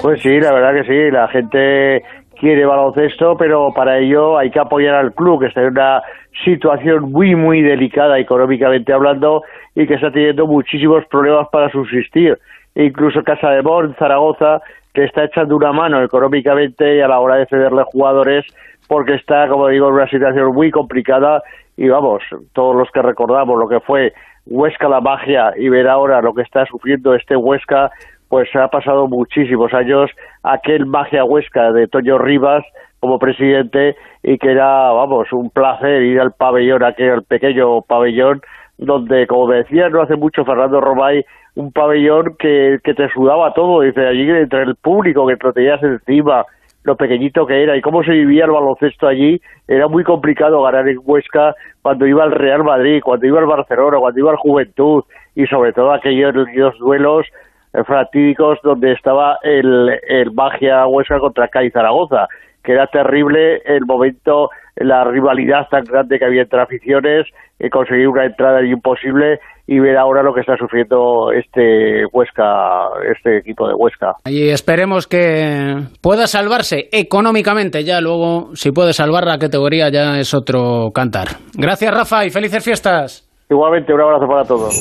Pues 0.00 0.22
sí, 0.22 0.40
la 0.40 0.52
verdad 0.52 0.80
que 0.80 0.88
sí. 0.88 1.10
La 1.10 1.28
gente 1.28 2.02
quiere 2.40 2.64
baloncesto, 2.64 3.36
pero 3.38 3.68
para 3.74 3.98
ello 3.98 4.38
hay 4.38 4.50
que 4.50 4.60
apoyar 4.60 4.94
al 4.94 5.12
club, 5.12 5.40
que 5.40 5.48
está 5.48 5.60
en 5.60 5.72
una 5.72 6.00
situación 6.44 7.12
muy, 7.12 7.34
muy 7.34 7.60
delicada 7.62 8.18
económicamente 8.18 8.92
hablando 8.94 9.42
y 9.74 9.86
que 9.86 9.94
está 9.94 10.10
teniendo 10.10 10.46
muchísimos 10.46 11.04
problemas 11.10 11.48
para 11.52 11.70
subsistir. 11.70 12.38
E 12.74 12.84
incluso 12.84 13.22
Casa 13.22 13.50
de 13.50 13.60
Bon, 13.60 13.94
Zaragoza, 13.98 14.60
que 14.94 15.04
está 15.04 15.24
echando 15.24 15.56
una 15.56 15.72
mano 15.72 16.02
económicamente 16.02 16.96
y 16.96 17.00
a 17.00 17.08
la 17.08 17.20
hora 17.20 17.36
de 17.36 17.46
cederle 17.46 17.82
jugadores 17.84 18.44
porque 18.88 19.14
está, 19.14 19.46
como 19.48 19.68
digo, 19.68 19.88
en 19.88 19.94
una 19.94 20.08
situación 20.08 20.52
muy 20.54 20.70
complicada. 20.70 21.42
Y 21.76 21.88
vamos, 21.88 22.22
todos 22.54 22.74
los 22.74 22.90
que 22.90 23.02
recordamos 23.02 23.58
lo 23.58 23.68
que 23.68 23.80
fue 23.80 24.12
Huesca 24.46 24.88
la 24.88 25.00
magia 25.00 25.52
y 25.56 25.68
ver 25.68 25.86
ahora 25.86 26.22
lo 26.22 26.32
que 26.34 26.42
está 26.42 26.64
sufriendo 26.64 27.14
este 27.14 27.36
Huesca, 27.36 27.90
pues 28.28 28.48
ha 28.56 28.68
pasado 28.68 29.06
muchísimos 29.06 29.72
años. 29.74 30.10
Aquel 30.42 30.86
magia 30.86 31.24
Huesca 31.24 31.70
de 31.72 31.86
Toño 31.86 32.18
Rivas 32.18 32.64
como 32.98 33.18
presidente 33.18 33.94
y 34.22 34.38
que 34.38 34.52
era, 34.52 34.90
vamos, 34.90 35.32
un 35.32 35.50
placer 35.50 36.02
ir 36.02 36.18
al 36.18 36.32
pabellón, 36.32 36.82
aquel 36.82 37.22
pequeño 37.22 37.82
pabellón 37.82 38.40
donde, 38.78 39.26
como 39.26 39.48
decía 39.48 39.88
no 39.88 40.02
hace 40.02 40.16
mucho 40.16 40.44
Fernando 40.44 40.80
Romay, 40.80 41.24
un 41.58 41.72
pabellón 41.72 42.36
que, 42.38 42.78
que 42.84 42.94
te 42.94 43.08
sudaba 43.08 43.52
todo, 43.52 43.80
dice, 43.80 44.06
allí 44.06 44.30
entre 44.30 44.62
el 44.62 44.76
público 44.76 45.26
que 45.26 45.36
te 45.36 45.52
tenías 45.52 45.82
encima, 45.82 46.46
lo 46.84 46.94
pequeñito 46.94 47.46
que 47.46 47.60
era 47.60 47.76
y 47.76 47.80
cómo 47.80 48.04
se 48.04 48.12
vivía 48.12 48.44
el 48.44 48.52
baloncesto 48.52 49.08
allí, 49.08 49.40
era 49.66 49.88
muy 49.88 50.04
complicado 50.04 50.62
ganar 50.62 50.88
en 50.88 51.00
Huesca 51.04 51.56
cuando 51.82 52.06
iba 52.06 52.22
al 52.22 52.30
Real 52.30 52.62
Madrid, 52.62 53.00
cuando 53.04 53.26
iba 53.26 53.40
al 53.40 53.46
Barcelona, 53.46 53.98
cuando 53.98 54.20
iba 54.20 54.30
al 54.30 54.36
Juventud 54.36 55.02
y 55.34 55.46
sobre 55.46 55.72
todo 55.72 55.92
aquellos 55.92 56.32
duelos 56.78 57.26
eh, 57.74 57.82
fatídicos 57.82 58.60
donde 58.62 58.92
estaba 58.92 59.40
el, 59.42 59.98
el 60.06 60.30
Magia 60.30 60.86
Huesca 60.86 61.18
contra 61.18 61.48
Cádiz 61.48 61.72
Zaragoza, 61.72 62.28
que 62.62 62.70
era 62.70 62.86
terrible 62.86 63.62
el 63.64 63.84
momento, 63.84 64.50
la 64.80 65.04
rivalidad 65.04 65.66
tan 65.70 65.84
grande 65.84 66.18
que 66.18 66.24
había 66.24 66.42
entre 66.42 66.62
aficiones, 66.62 67.26
eh, 67.58 67.70
conseguir 67.70 68.08
una 68.08 68.24
entrada 68.24 68.64
imposible 68.64 69.38
y 69.66 69.80
ver 69.80 69.98
ahora 69.98 70.22
lo 70.22 70.32
que 70.32 70.40
está 70.40 70.56
sufriendo 70.56 71.30
este 71.30 72.06
Huesca, 72.10 72.88
este 73.14 73.38
equipo 73.38 73.68
de 73.68 73.74
Huesca. 73.74 74.14
Y 74.24 74.48
esperemos 74.48 75.06
que 75.06 75.76
pueda 76.00 76.26
salvarse 76.26 76.88
económicamente. 76.90 77.84
Ya 77.84 78.00
luego, 78.00 78.54
si 78.54 78.72
puede 78.72 78.94
salvar 78.94 79.24
la 79.24 79.38
categoría, 79.38 79.90
ya 79.90 80.18
es 80.18 80.32
otro 80.32 80.90
cantar. 80.94 81.28
Gracias, 81.54 81.92
Rafa, 81.92 82.24
y 82.24 82.30
felices 82.30 82.64
fiestas. 82.64 83.28
Igualmente, 83.50 83.92
un 83.92 84.00
abrazo 84.00 84.26
para 84.26 84.44
todos. 84.44 84.74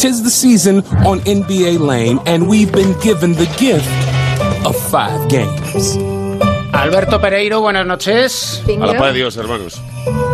Tis 0.00 0.22
the 0.22 0.30
season 0.30 0.84
on 1.04 1.18
NBA 1.26 1.80
Lane, 1.80 2.20
and 2.26 2.46
we've 2.48 2.70
been 2.70 2.94
given 3.00 3.34
the 3.34 3.48
gift 3.58 4.07
of 4.68 4.76
five 4.90 5.26
games. 5.28 5.98
Alberto 6.72 7.18
Pereiro, 7.20 7.62
buenas 7.62 7.86
noches. 7.86 8.62
A 8.68 8.86
la 8.86 8.98
paz 8.98 9.12
de 9.12 9.18
Dios, 9.18 9.36
hermanos. 9.38 9.80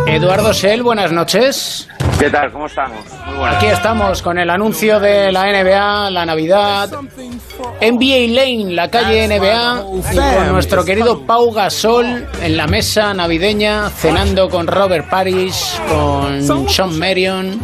Eduardo 0.07 0.53
Sel, 0.53 0.83
buenas 0.83 1.13
noches. 1.13 1.87
¿Qué 2.19 2.29
tal? 2.29 2.51
¿Cómo 2.51 2.65
estamos? 2.65 2.99
Muy 3.25 3.37
buenas. 3.37 3.55
Aquí 3.55 3.67
estamos 3.67 4.21
con 4.21 4.37
el 4.37 4.49
anuncio 4.49 4.99
de 4.99 5.31
la 5.31 5.45
NBA, 5.45 6.11
la 6.11 6.25
Navidad, 6.25 6.89
NBA 7.81 8.27
Lane, 8.33 8.73
la 8.73 8.89
calle 8.89 9.27
NBA, 9.27 9.85
y 10.11 10.15
con 10.15 10.51
nuestro 10.51 10.83
querido 10.83 11.25
Pau 11.25 11.51
Gasol 11.53 12.27
en 12.41 12.57
la 12.57 12.67
mesa 12.67 13.13
navideña, 13.13 13.89
cenando 13.89 14.49
con 14.49 14.67
Robert 14.67 15.09
Parrish, 15.09 15.79
con 15.87 16.67
Sean 16.69 16.99
Marion. 16.99 17.59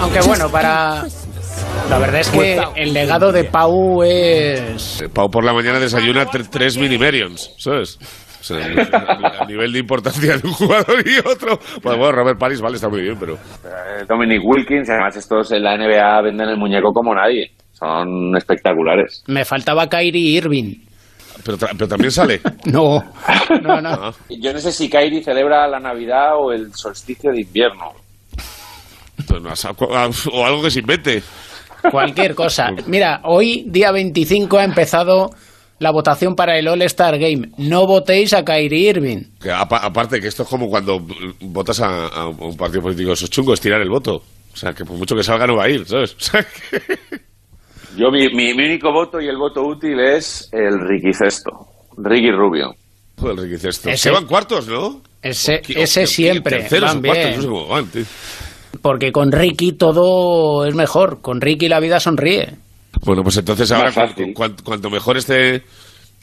Aunque 0.00 0.20
bueno, 0.22 0.48
para... 0.48 1.04
La 1.88 1.98
verdad 1.98 2.20
es 2.20 2.30
que 2.30 2.58
el 2.76 2.92
legado 2.94 3.32
de 3.32 3.44
Pau 3.44 4.02
es... 4.02 5.04
Pau 5.12 5.30
por 5.30 5.44
la 5.44 5.52
mañana 5.52 5.78
desayuna 5.78 6.26
tre- 6.26 6.48
tres 6.50 6.76
mini 6.78 6.96
Merions, 6.98 7.50
¿sabes? 7.58 7.98
O 8.40 8.44
sea, 8.44 8.58
a, 9.40 9.44
nivel 9.46 9.72
de 9.72 9.78
importancia 9.78 10.36
de 10.36 10.46
un 10.46 10.52
jugador 10.52 11.06
y 11.06 11.18
otro. 11.18 11.58
Pues 11.80 11.96
bueno, 11.96 12.10
Robert 12.12 12.38
Paris, 12.38 12.60
vale, 12.60 12.74
está 12.76 12.88
muy 12.88 13.02
bien, 13.02 13.16
pero. 13.20 13.34
Eh, 13.34 14.04
Dominic 14.08 14.40
Wilkins, 14.44 14.90
además 14.90 15.16
estos 15.16 15.52
en 15.52 15.62
la 15.62 15.76
NBA 15.76 16.22
venden 16.22 16.48
el 16.48 16.56
muñeco 16.56 16.92
como 16.92 17.14
nadie. 17.14 17.52
Son 17.72 18.36
espectaculares. 18.36 19.22
Me 19.28 19.44
faltaba 19.44 19.88
Kyrie 19.88 20.38
Irving. 20.38 20.74
Pero, 21.44 21.56
tra- 21.58 21.70
pero 21.72 21.88
también 21.88 22.10
sale. 22.10 22.40
No, 22.64 23.02
no, 23.62 23.80
no. 23.80 24.12
Yo 24.30 24.52
no 24.52 24.58
sé 24.58 24.72
si 24.72 24.88
Kyrie 24.88 25.22
celebra 25.22 25.68
la 25.68 25.78
Navidad 25.78 26.36
o 26.38 26.52
el 26.52 26.74
solsticio 26.74 27.30
de 27.30 27.42
invierno. 27.42 27.92
Pues 29.28 29.40
no, 29.40 29.50
o 30.32 30.44
algo 30.46 30.62
que 30.62 30.70
se 30.70 30.80
invente. 30.80 31.22
Cualquier 31.90 32.34
cosa. 32.34 32.70
Mira, 32.86 33.20
hoy, 33.24 33.64
día 33.66 33.90
25, 33.92 34.58
ha 34.58 34.64
empezado 34.64 35.30
la 35.78 35.90
votación 35.90 36.36
para 36.36 36.56
el 36.58 36.68
All-Star 36.68 37.18
Game. 37.18 37.50
No 37.58 37.86
votéis 37.86 38.32
a 38.34 38.44
Kyrie 38.44 38.90
Irving. 38.90 39.24
Que 39.40 39.50
apa- 39.50 39.78
aparte, 39.78 40.20
que 40.20 40.28
esto 40.28 40.44
es 40.44 40.48
como 40.48 40.68
cuando 40.68 41.04
votas 41.40 41.80
a, 41.80 42.06
a 42.06 42.28
un 42.28 42.56
partido 42.56 42.82
político, 42.82 43.12
eso 43.12 43.24
es 43.24 43.30
chungo, 43.30 43.52
es 43.54 43.60
tirar 43.60 43.80
el 43.80 43.88
voto. 43.90 44.22
O 44.52 44.56
sea, 44.56 44.72
que 44.72 44.84
por 44.84 44.96
mucho 44.96 45.16
que 45.16 45.22
salga 45.24 45.46
no 45.46 45.56
va 45.56 45.64
a 45.64 45.68
ir, 45.70 45.84
¿sabes? 45.86 46.14
O 46.18 46.20
sea, 46.20 46.42
que- 46.44 47.20
Yo, 47.96 48.10
mi, 48.10 48.28
mi- 48.28 48.54
mi 48.54 48.64
único 48.64 48.92
voto 48.92 49.20
y 49.20 49.26
el 49.28 49.36
voto 49.36 49.62
útil 49.62 49.98
es 50.00 50.48
el 50.52 50.78
Ricky 50.88 51.12
Cesto. 51.12 51.50
Ricky 51.98 52.30
Rubio. 52.30 52.74
Joder, 53.18 53.40
Ricky 53.44 53.58
Cesto. 53.58 53.90
Ese- 53.90 54.08
Que 54.08 54.14
van 54.14 54.26
cuartos, 54.26 54.66
¿no? 54.68 55.02
Ese, 55.20 55.56
Hostia, 55.56 55.74
ese 55.82 56.02
hostia, 56.02 56.06
siempre. 56.06 56.58
Terceros 56.58 56.90
van 56.90 56.98
o 56.98 57.02
cuartos, 57.02 57.24
bien. 57.24 57.36
no 57.36 57.42
sé 57.42 57.48
cómo 57.48 57.66
van, 57.68 57.86
tío. 57.86 58.02
Porque 58.80 59.12
con 59.12 59.30
Ricky 59.32 59.72
todo 59.72 60.64
es 60.64 60.74
mejor. 60.74 61.20
Con 61.20 61.40
Ricky 61.40 61.68
la 61.68 61.80
vida 61.80 62.00
sonríe. 62.00 62.54
Bueno, 63.04 63.22
pues 63.22 63.36
entonces 63.36 63.70
ahora, 63.72 63.90
cu- 63.92 64.32
cuan- 64.34 64.56
cuanto 64.64 64.88
mejor 64.90 65.16
esté 65.16 65.62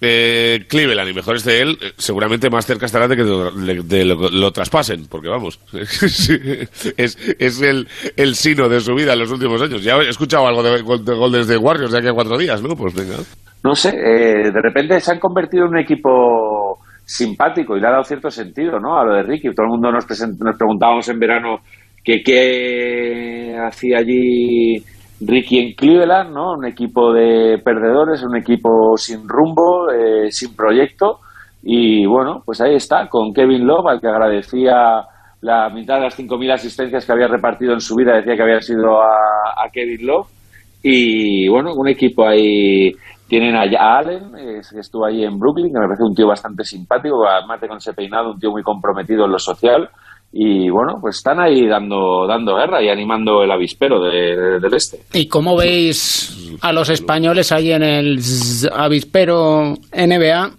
eh, 0.01 0.65
Cleveland 0.69 1.09
y 1.09 1.13
mejor 1.13 1.35
esté 1.35 1.61
él, 1.61 1.77
eh, 1.81 1.91
seguramente 1.97 2.49
más 2.49 2.65
cerca 2.65 2.85
estará 2.85 3.07
de 3.07 3.15
que 3.17 3.23
lo, 3.23 3.51
de- 3.51 3.81
de 3.83 4.05
lo, 4.05 4.29
lo 4.29 4.51
traspasen, 4.51 5.07
porque 5.09 5.27
vamos, 5.29 5.59
es, 5.73 7.17
es 7.39 7.61
el, 7.61 7.87
el 8.15 8.35
sino 8.35 8.69
de 8.69 8.79
su 8.79 8.93
vida 8.95 9.13
en 9.13 9.19
los 9.19 9.31
últimos 9.31 9.61
años. 9.61 9.83
Ya 9.83 9.97
he 9.97 10.09
escuchado 10.09 10.47
algo 10.47 10.63
de, 10.63 10.71
de 10.77 11.13
Golden 11.15 11.47
de 11.47 11.57
Warriors 11.57 11.91
de 11.91 11.97
aquí 11.99 12.07
a 12.07 12.13
cuatro 12.13 12.37
días, 12.37 12.61
¿no? 12.61 12.75
Pues 12.75 12.93
venga. 12.93 13.17
No 13.63 13.75
sé, 13.75 13.89
eh, 13.89 14.51
de 14.51 14.61
repente 14.61 14.99
se 15.01 15.11
han 15.11 15.19
convertido 15.19 15.65
en 15.65 15.71
un 15.71 15.79
equipo 15.79 16.79
simpático 17.03 17.75
y 17.75 17.81
le 17.81 17.87
ha 17.87 17.91
dado 17.91 18.03
cierto 18.03 18.29
sentido, 18.29 18.79
¿no? 18.79 18.97
A 18.97 19.03
lo 19.03 19.15
de 19.15 19.23
Ricky. 19.23 19.49
Todo 19.53 19.65
el 19.65 19.71
mundo 19.71 19.91
nos, 19.91 20.05
nos 20.07 20.57
preguntábamos 20.57 21.09
en 21.09 21.19
verano 21.19 21.57
que 22.03 23.55
hacía 23.57 23.99
allí 23.99 24.83
Ricky 25.21 25.59
en 25.59 25.73
Cleveland, 25.73 26.33
¿no? 26.33 26.53
Un 26.53 26.65
equipo 26.65 27.11
de 27.13 27.59
perdedores, 27.63 28.23
un 28.23 28.37
equipo 28.37 28.95
sin 28.95 29.27
rumbo, 29.27 29.91
eh, 29.91 30.31
sin 30.31 30.55
proyecto. 30.55 31.19
Y 31.61 32.05
bueno, 32.05 32.41
pues 32.45 32.61
ahí 32.61 32.75
está, 32.75 33.07
con 33.09 33.33
Kevin 33.33 33.67
Love, 33.67 33.87
al 33.87 33.99
que 33.99 34.07
agradecía 34.07 35.03
la 35.41 35.69
mitad 35.69 35.95
de 35.95 36.03
las 36.03 36.17
5.000 36.17 36.53
asistencias 36.53 37.05
que 37.05 37.11
había 37.11 37.27
repartido 37.27 37.73
en 37.73 37.81
su 37.81 37.95
vida, 37.95 38.15
decía 38.15 38.35
que 38.35 38.43
había 38.43 38.61
sido 38.61 39.01
a, 39.01 39.69
Kevin 39.71 40.07
Love. 40.07 40.27
Y 40.83 41.49
bueno, 41.49 41.73
un 41.75 41.89
equipo 41.89 42.25
ahí 42.25 42.91
Tienen 43.27 43.55
a, 43.55 43.63
Allen, 43.63 44.31
que 44.33 44.79
estuvo 44.79 45.05
ahí 45.05 45.23
en 45.23 45.37
Brooklyn, 45.37 45.71
que 45.71 45.79
me 45.79 45.87
parece 45.87 46.03
un 46.03 46.15
tío 46.15 46.27
bastante 46.27 46.63
simpático, 46.63 47.27
además 47.27 47.59
de 47.61 47.67
con 47.67 47.77
ese 47.77 47.93
peinado, 47.93 48.31
un 48.31 48.39
tío 48.39 48.51
muy 48.51 48.63
comprometido 48.63 49.25
en 49.25 49.31
lo 49.31 49.39
social. 49.39 49.89
Y 50.31 50.69
bueno, 50.69 50.99
pues 51.01 51.17
están 51.17 51.39
ahí 51.39 51.65
dando, 51.67 52.27
dando 52.27 52.55
guerra 52.55 52.83
y 52.83 52.89
animando 52.89 53.41
el 53.43 53.49
avispero 53.51 53.99
de- 53.99 54.59
del 54.59 54.73
este. 54.75 54.99
¿Y 55.13 55.27
cómo 55.27 55.55
veis 55.57 56.51
a 56.61 56.71
los 56.71 56.89
españoles 56.89 57.51
ahí 57.51 57.71
en 57.71 57.81
el 57.83 58.19
avispero 58.71 59.75
NBA? 59.91 60.51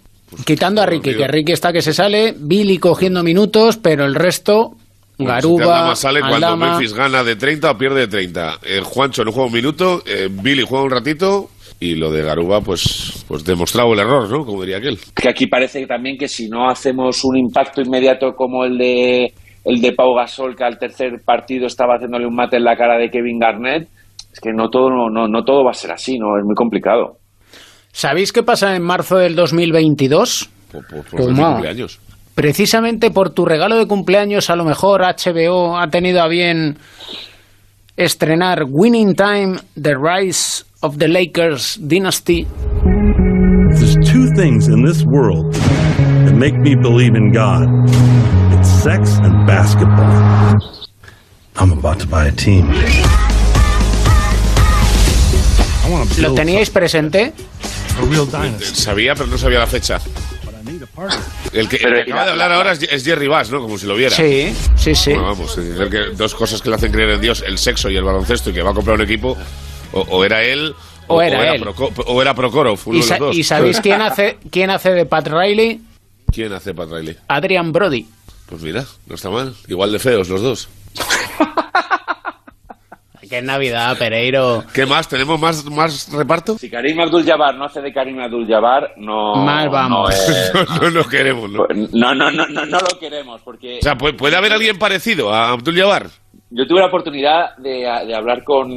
Quitando 0.44 0.80
a 0.82 0.86
Ricky, 0.86 1.14
que 1.14 1.26
Ricky 1.26 1.52
está 1.52 1.72
que 1.72 1.82
se 1.82 1.92
sale, 1.92 2.34
Billy 2.38 2.78
cogiendo 2.78 3.22
minutos, 3.22 3.76
pero 3.78 4.04
el 4.04 4.14
resto, 4.14 4.70
Bueno, 4.70 4.76
si 5.18 5.24
Garuba, 5.24 5.64
Aldama 5.78 5.96
sale 5.96 6.20
cuando 6.20 6.36
Aldama, 6.36 6.70
Memphis 6.70 6.94
gana 6.94 7.24
de 7.24 7.36
30 7.36 7.70
o 7.70 7.76
pierde 7.78 8.00
de 8.00 8.08
30. 8.08 8.58
Eh, 8.64 8.80
Juancho 8.82 9.24
no 9.24 9.32
juega 9.32 9.48
un 9.48 9.52
minuto, 9.52 10.02
eh, 10.06 10.28
Billy 10.30 10.64
juega 10.66 10.84
un 10.84 10.90
ratito 10.92 11.50
y 11.80 11.94
lo 11.96 12.12
de 12.12 12.22
Garuba, 12.22 12.60
pues, 12.60 13.24
pues 13.26 13.42
demostrado 13.44 13.92
el 13.92 13.98
error, 13.98 14.28
¿no? 14.30 14.44
Como 14.44 14.60
diría 14.62 14.76
aquel. 14.78 14.98
Que 15.14 15.28
aquí 15.30 15.46
parece 15.48 15.84
también 15.86 16.16
que 16.16 16.28
si 16.28 16.48
no 16.48 16.68
hacemos 16.70 17.24
un 17.24 17.36
impacto 17.36 17.80
inmediato 17.80 18.34
como 18.36 18.64
el 18.64 18.78
de 18.78 19.32
el 19.64 19.80
de 19.80 19.92
Pau 19.92 20.14
Gasol, 20.14 20.56
que 20.56 20.64
al 20.64 20.78
tercer 20.78 21.20
partido 21.24 21.66
estaba 21.66 21.94
haciéndole 21.94 22.26
un 22.26 22.34
mate 22.34 22.56
en 22.56 22.64
la 22.64 22.76
cara 22.76 22.98
de 22.98 23.10
Kevin 23.10 23.38
Garnett, 23.38 23.88
es 24.32 24.40
que 24.40 24.52
no 24.52 24.68
todo, 24.70 24.90
no, 24.90 25.10
no, 25.10 25.28
no 25.28 25.42
todo 25.44 25.64
va 25.64 25.70
a 25.70 25.74
ser 25.74 25.92
así, 25.92 26.18
¿no? 26.18 26.38
Es 26.38 26.44
muy 26.44 26.54
complicado. 26.54 27.18
¿Sabéis 27.92 28.32
qué 28.32 28.42
pasa 28.42 28.74
en 28.76 28.82
marzo 28.82 29.16
del 29.16 29.34
2022? 29.34 30.50
Por, 30.70 30.86
por, 30.86 31.04
por 31.04 31.20
Toma. 31.20 31.32
mi 31.32 31.52
cumpleaños. 31.54 32.00
Precisamente 32.34 33.10
por 33.10 33.30
tu 33.30 33.44
regalo 33.44 33.76
de 33.76 33.86
cumpleaños, 33.86 34.50
a 34.50 34.56
lo 34.56 34.64
mejor 34.64 35.02
HBO 35.02 35.76
ha 35.76 35.88
tenido 35.88 36.22
a 36.22 36.28
bien 36.28 36.78
estrenar 37.96 38.64
Winning 38.68 39.14
Time, 39.14 39.58
The 39.80 39.94
Rise 39.96 40.64
of 40.80 40.98
the 40.98 41.08
Lakers 41.08 41.78
Dynasty. 41.82 42.46
There's 43.74 43.96
two 43.96 44.30
things 44.36 44.68
in 44.68 44.84
this 44.84 45.04
world 45.04 45.52
that 45.54 46.34
make 46.34 46.56
me 46.56 46.76
believe 46.76 47.14
in 47.14 47.32
God. 47.32 48.39
Sex 48.82 49.18
and 49.22 49.46
basketball. 49.46 50.56
I'm 51.56 51.72
about 51.72 51.98
to 52.00 52.06
buy 52.06 52.26
a 52.28 52.32
team. 52.32 52.70
I 55.84 55.90
want 55.90 56.10
to 56.14 56.22
¿Lo 56.22 56.34
teníais 56.34 56.70
presente? 56.70 57.32
Sabía, 58.62 59.14
pero 59.14 59.26
no 59.26 59.36
sabía 59.38 59.58
la 59.58 59.66
fecha. 59.66 59.98
El 61.52 61.68
que, 61.68 61.76
el 61.76 62.04
que 62.04 62.12
acaba 62.12 62.24
de 62.26 62.30
hablar 62.30 62.52
ahora 62.52 62.72
es, 62.72 63.04
Jerry 63.04 63.26
Bass, 63.28 63.50
¿no? 63.50 63.60
Como 63.60 63.76
si 63.76 63.86
lo 63.86 63.94
viera. 63.96 64.14
Sí, 64.14 64.54
sí, 64.76 64.94
sí. 64.94 65.10
Bueno, 65.10 65.26
vamos, 65.28 65.58
es 65.58 65.74
decir, 65.76 65.90
que 65.90 66.16
dos 66.16 66.34
cosas 66.34 66.62
que 66.62 66.68
le 66.70 66.76
hacen 66.76 66.92
creer 66.92 67.10
en 67.10 67.20
Dios, 67.20 67.42
el 67.46 67.58
sexo 67.58 67.90
y 67.90 67.96
el 67.96 68.04
baloncesto, 68.04 68.50
y 68.50 68.52
que 68.52 68.62
va 68.62 68.70
a 68.70 68.74
comprar 68.74 68.96
un 68.96 69.02
equipo, 69.02 69.36
o, 69.92 70.00
o 70.00 70.24
era 70.24 70.42
él, 70.42 70.74
O 71.08 71.20
era 71.20 71.54
él. 71.54 71.62
Proco- 71.62 71.92
o 72.06 72.22
era 72.22 72.34
Prokhorov, 72.34 72.78
uno 72.86 72.98
¿Y, 72.98 73.02
de 73.02 73.08
los 73.08 73.18
dos. 73.18 73.36
y 73.36 73.42
sabéis 73.44 73.80
quién 73.80 74.00
hace, 74.00 74.38
quién 74.50 74.70
hace 74.70 74.92
de 74.92 75.04
Pat 75.06 75.26
Riley? 75.28 75.80
¿Quién 76.32 76.52
hace 76.52 76.72
Pat 76.74 76.88
Riley? 76.90 77.16
Adrian 77.26 77.72
Brody. 77.72 78.06
Pues 78.50 78.62
mira, 78.62 78.84
no 79.06 79.14
está 79.14 79.30
mal. 79.30 79.54
Igual 79.68 79.92
de 79.92 79.98
feos 79.98 80.28
los 80.28 80.42
dos. 80.42 80.68
Que 83.28 83.38
es 83.38 83.44
Navidad, 83.44 83.96
Pereiro. 83.96 84.64
¿Qué 84.74 84.86
más? 84.86 85.06
¿Tenemos 85.06 85.38
más, 85.38 85.64
más 85.66 86.10
reparto? 86.12 86.58
Si 86.58 86.68
Karim 86.68 86.98
Abdul-Jabbar 86.98 87.54
no 87.54 87.66
hace 87.66 87.80
de 87.80 87.92
Karim 87.92 88.18
Abdul-Jabbar, 88.18 88.94
no... 88.96 89.36
Mal 89.36 89.68
vamos. 89.68 90.10
No, 90.52 90.60
es- 90.62 90.68
no, 90.82 90.90
no 90.90 91.04
queremos, 91.08 91.48
¿no? 91.48 91.64
no, 91.92 92.12
no, 92.12 92.30
no, 92.32 92.48
no, 92.48 92.66
no 92.66 92.78
lo 92.80 92.98
queremos, 92.98 93.40
porque... 93.42 93.78
O 93.78 93.82
sea, 93.82 93.94
¿puede, 93.94 94.14
puede 94.14 94.34
haber 94.34 94.52
alguien 94.52 94.80
parecido 94.80 95.32
a 95.32 95.50
Abdul 95.50 95.76
Jabbar? 95.78 96.08
Yo 96.52 96.66
tuve 96.66 96.80
la 96.80 96.86
oportunidad 96.86 97.56
de, 97.58 97.86
de 98.06 98.14
hablar 98.14 98.42
con, 98.42 98.68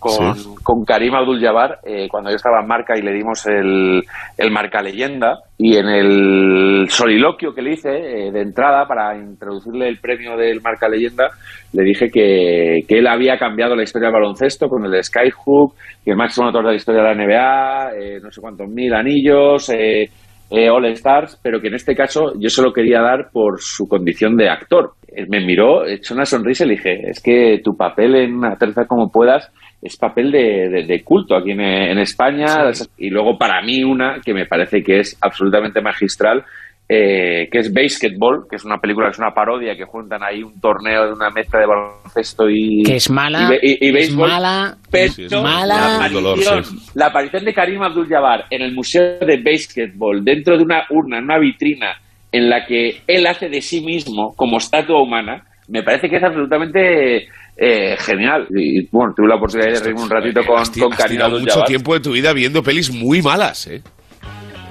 con, 0.00 0.34
Sí. 0.34 0.48
con 0.64 0.84
Karim 0.84 1.14
Abdul-Jabbar 1.14 1.78
eh, 1.84 2.08
cuando 2.10 2.30
yo 2.30 2.36
estaba 2.36 2.60
en 2.60 2.66
Marca 2.66 2.98
y 2.98 3.02
le 3.02 3.12
dimos 3.12 3.46
el, 3.46 4.02
el 4.36 4.50
Marca 4.50 4.82
Leyenda 4.82 5.38
y 5.56 5.76
en 5.76 5.86
el 5.86 6.86
soliloquio 6.88 7.54
que 7.54 7.62
le 7.62 7.74
hice 7.74 7.90
eh, 7.90 8.32
de 8.32 8.40
entrada 8.42 8.86
para 8.86 9.16
introducirle 9.16 9.88
el 9.88 10.00
premio 10.00 10.36
del 10.36 10.60
Marca 10.60 10.88
Leyenda 10.88 11.28
le 11.72 11.84
dije 11.84 12.08
que, 12.12 12.80
que 12.88 12.98
él 12.98 13.06
había 13.06 13.36
cambiado 13.38 13.74
la 13.76 13.82
historia 13.82 14.08
del 14.08 14.14
baloncesto 14.14 14.68
con 14.68 14.84
el 14.84 14.90
de 14.92 15.02
Skyhook, 15.02 15.74
que 16.04 16.10
el 16.12 16.16
máximo 16.16 16.46
anotador 16.46 16.66
de 16.66 16.72
la 16.72 16.76
historia 16.76 17.02
de 17.02 17.14
la 17.14 17.14
NBA, 17.14 17.90
eh, 17.96 18.20
no 18.22 18.30
sé 18.30 18.40
cuántos 18.40 18.68
mil 18.68 18.92
anillos, 18.94 19.68
eh, 19.70 20.08
eh, 20.50 20.70
All 20.70 20.84
Stars, 20.86 21.40
pero 21.42 21.60
que 21.60 21.68
en 21.68 21.74
este 21.74 21.94
caso 21.94 22.32
yo 22.38 22.48
se 22.48 22.62
lo 22.62 22.72
quería 22.72 23.00
dar 23.00 23.30
por 23.32 23.60
su 23.60 23.86
condición 23.88 24.36
de 24.36 24.48
actor. 24.48 24.92
Él 25.16 25.26
me 25.28 25.40
miró, 25.40 25.86
echó 25.86 26.14
una 26.14 26.26
sonrisa 26.26 26.64
y 26.64 26.68
le 26.68 26.74
dije, 26.74 27.10
es 27.10 27.20
que 27.20 27.60
tu 27.62 27.76
papel 27.76 28.14
en 28.16 28.44
Aterriza 28.44 28.86
como 28.86 29.10
puedas 29.10 29.50
es 29.82 29.96
papel 29.96 30.30
de, 30.32 30.68
de- 30.70 30.84
de 30.84 31.02
culto 31.04 31.36
aquí 31.36 31.50
en, 31.50 31.60
en 31.60 31.98
España. 31.98 32.70
Y 32.96 33.10
luego 33.10 33.36
para 33.36 33.60
mí 33.62 33.84
una 33.84 34.20
que 34.24 34.32
me 34.32 34.46
parece 34.46 34.82
que 34.82 35.00
es 35.00 35.16
absolutamente 35.20 35.80
magistral, 35.82 36.42
eh, 36.88 37.48
que 37.50 37.58
es 37.58 37.72
Basketball, 37.72 38.46
que 38.48 38.56
es 38.56 38.64
una 38.64 38.78
película, 38.78 39.06
que 39.08 39.12
es 39.12 39.18
una 39.18 39.32
parodia 39.34 39.76
que 39.76 39.84
juntan 39.84 40.22
ahí 40.22 40.42
un 40.42 40.58
torneo 40.60 41.06
de 41.06 41.12
una 41.12 41.30
mezcla 41.30 41.60
de 41.60 41.66
baloncesto 41.66 42.48
y... 42.48 42.82
Que 42.82 42.96
es 42.96 43.08
mala, 43.10 43.50
y 43.62 43.88
y- 43.88 43.96
es 43.96 44.14
mala, 44.14 44.76
Pero 44.90 45.12
es 45.18 45.32
mala. 45.42 45.76
La 45.76 45.96
aparición, 45.96 46.64
la 46.94 47.06
aparición 47.06 47.44
de 47.44 47.54
Karim 47.54 47.82
Abdul-Jabbar 47.82 48.44
en 48.50 48.62
el 48.62 48.72
Museo 48.72 49.18
de 49.18 49.36
Basketball, 49.42 50.24
dentro 50.24 50.56
de 50.58 50.62
una 50.64 50.84
urna, 50.90 51.18
en 51.18 51.24
una 51.24 51.38
vitrina, 51.38 51.88
en 52.34 52.50
la 52.50 52.66
que 52.66 53.00
él 53.06 53.28
hace 53.28 53.48
de 53.48 53.62
sí 53.62 53.80
mismo 53.80 54.34
como 54.34 54.56
estatua 54.56 55.00
humana, 55.00 55.44
me 55.68 55.84
parece 55.84 56.08
que 56.08 56.16
es 56.16 56.22
absolutamente 56.24 57.28
eh, 57.56 57.96
genial. 57.96 58.48
Y 58.50 58.88
bueno, 58.90 59.12
tuve 59.16 59.28
la 59.28 59.36
oportunidad 59.36 59.72
de 59.72 59.78
reírme 59.78 60.02
un 60.02 60.10
ratito 60.10 60.40
con, 60.44 60.58
Has 60.58 60.70
con 60.70 60.92
has 60.92 61.06
tirado 61.06 61.38
mucho 61.38 61.62
tiempo 61.62 61.94
de 61.94 62.00
tu 62.00 62.10
vida 62.10 62.32
viendo 62.32 62.60
pelis 62.60 62.92
muy 62.92 63.22
malas, 63.22 63.68
¿eh? 63.68 63.82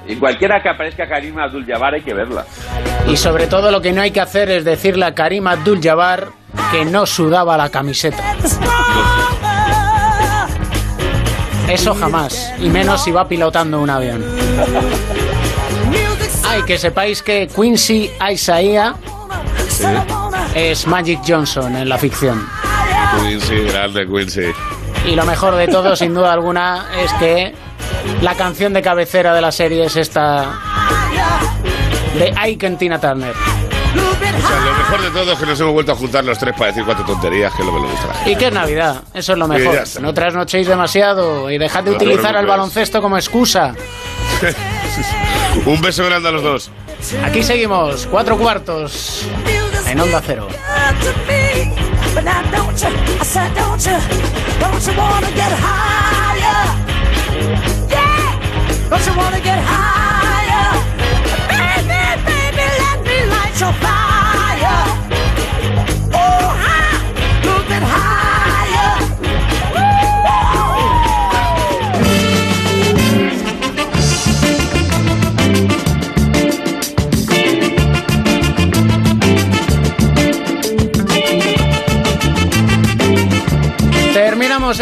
Y 0.10 0.18
cualquiera 0.18 0.62
que 0.62 0.68
aparezca 0.68 1.08
Karim 1.08 1.40
Abdul-Jabbar 1.40 1.94
hay 1.94 2.02
que 2.02 2.14
verla. 2.14 2.46
Y 3.10 3.16
sobre 3.16 3.48
todo 3.48 3.72
lo 3.72 3.82
que 3.82 3.94
no 3.94 4.02
hay 4.02 4.12
que 4.12 4.20
hacer 4.20 4.52
es 4.52 4.66
decirle 4.66 5.06
a 5.06 5.14
Karim 5.14 5.48
Abdul-Jabbar 5.48 6.28
que 6.70 6.84
no 6.84 7.06
sudaba 7.06 7.56
la 7.56 7.70
camiseta. 7.70 8.22
Eso 11.70 11.96
jamás, 11.96 12.54
y 12.60 12.68
menos 12.68 13.06
si 13.06 13.12
va 13.14 13.26
pilotando 13.26 13.80
un 13.80 13.90
avión. 13.90 14.22
Ay, 16.54 16.62
que 16.64 16.78
sepáis 16.78 17.24
que 17.24 17.48
Quincy 17.48 18.12
Isaiah 18.32 18.94
es 20.54 20.86
Magic 20.86 21.20
Johnson 21.28 21.76
en 21.76 21.90
la 21.90 21.98
ficción. 21.98 22.48
Quincy, 23.20 23.56
grande 23.72 24.06
Quincy. 24.08 24.52
Y 25.06 25.16
lo 25.16 25.26
mejor 25.26 25.56
de 25.56 25.68
todo, 25.68 25.96
sin 25.96 26.14
duda 26.14 26.32
alguna, 26.32 26.86
es 27.04 27.12
que 27.14 27.54
la 28.22 28.36
canción 28.36 28.72
de 28.74 28.82
cabecera 28.82 29.34
de 29.34 29.42
la 29.42 29.52
serie 29.52 29.86
es 29.86 29.96
esta 29.96 30.60
de 32.20 32.32
Ike 32.38 32.68
and 32.68 32.78
Tina 32.78 33.00
Turner. 33.00 33.34
O 33.34 34.48
sea, 34.48 34.60
lo 34.60 34.74
mejor 34.78 35.02
de 35.02 35.10
todo 35.10 35.32
es 35.34 35.40
que 35.40 35.46
nos 35.48 35.60
hemos 35.60 35.74
vuelto 35.74 35.92
a 35.92 35.96
juntar 35.96 36.24
los 36.24 36.38
tres 36.38 36.54
para 36.56 36.68
decir 36.68 36.84
cuatro 36.86 37.04
tonterías, 37.06 37.52
que 37.54 37.62
es 37.62 37.66
lo 37.68 37.74
que 37.74 37.80
le 37.82 37.88
gusta. 37.88 38.30
Y 38.30 38.36
que 38.36 38.48
es 38.48 38.54
Navidad, 38.54 39.04
eso 39.14 39.34
es 39.34 39.38
lo 39.40 39.46
Sí, 39.46 39.52
mejor. 39.52 39.84
No 40.02 40.14
trasnochéis 40.14 40.68
demasiado 40.68 41.50
y 41.50 41.58
dejad 41.58 41.84
de 41.84 41.90
No 41.92 41.96
utilizar 41.98 42.26
el 42.28 42.32
preocupes. 42.32 42.48
baloncesto 42.50 43.02
como 43.02 43.18
excusa. 43.18 43.74
Un 45.66 45.82
beso 45.82 46.06
grande 46.06 46.30
a 46.30 46.32
los 46.32 46.44
dos. 46.44 46.72
Aquí 47.24 47.44
seguimos, 47.44 48.08
cuatro 48.10 48.38
cuartos, 48.38 49.26
en 49.88 50.00
Onda 50.00 50.22
Cero. 50.26 50.48
But 52.14 52.24
now 52.26 52.42
don't 52.52 52.80
you, 52.80 52.90
I 53.20 53.26
said 53.26 53.54
don't 53.56 53.84
you, 53.84 53.98
don't 54.60 54.86
you 54.86 54.94
wanna 54.98 55.32
get 55.32 55.52
higher? 55.52 56.63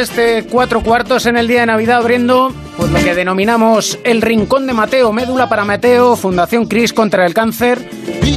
Este 0.02 0.46
cuatro 0.50 0.82
cuartos 0.82 1.28
en 1.28 1.38
el 1.38 1.48
día 1.48 1.62
de 1.62 1.68
Navidad 1.68 1.98
abriendo 1.98 2.52
pues, 2.76 2.90
lo 2.92 3.00
que 3.00 3.14
denominamos 3.14 4.00
el 4.04 4.22
Rincón 4.22 4.66
de 4.66 4.74
Mateo, 4.74 5.14
Médula 5.14 5.48
para 5.48 5.64
Mateo, 5.64 6.16
Fundación 6.16 6.66
Cris 6.66 6.92
contra 6.92 7.26
el 7.26 7.36
Cáncer, 7.36 7.88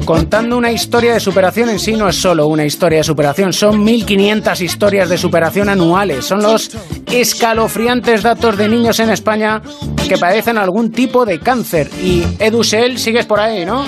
contando 0.05 0.59
una 0.59 0.70
historia 0.70 1.15
de 1.15 1.20
superación 1.20 1.70
en 1.70 1.78
sí 1.78 1.95
no 1.95 2.09
es 2.09 2.16
solo 2.16 2.47
una 2.49 2.66
historia 2.66 2.99
de 2.99 3.05
superación, 3.05 3.53
son 3.53 3.85
1.500 3.85 4.61
historias 4.61 5.09
de 5.09 5.16
superación 5.16 5.70
anuales, 5.70 6.27
son 6.27 6.43
los 6.43 6.70
escalofriantes 7.11 8.23
datos 8.23 8.59
de 8.59 8.69
niños 8.69 9.01
en 9.01 9.11
España 9.11 9.62
que 10.07 10.19
padecen 10.19 10.59
algún 10.59 10.93
tipo 10.93 11.24
de 11.24 11.39
cáncer. 11.41 11.91
Y 12.03 12.24
Edusel, 12.39 12.99
sigues 12.99 13.24
por 13.24 13.41
ahí, 13.41 13.65
¿no? 13.65 13.86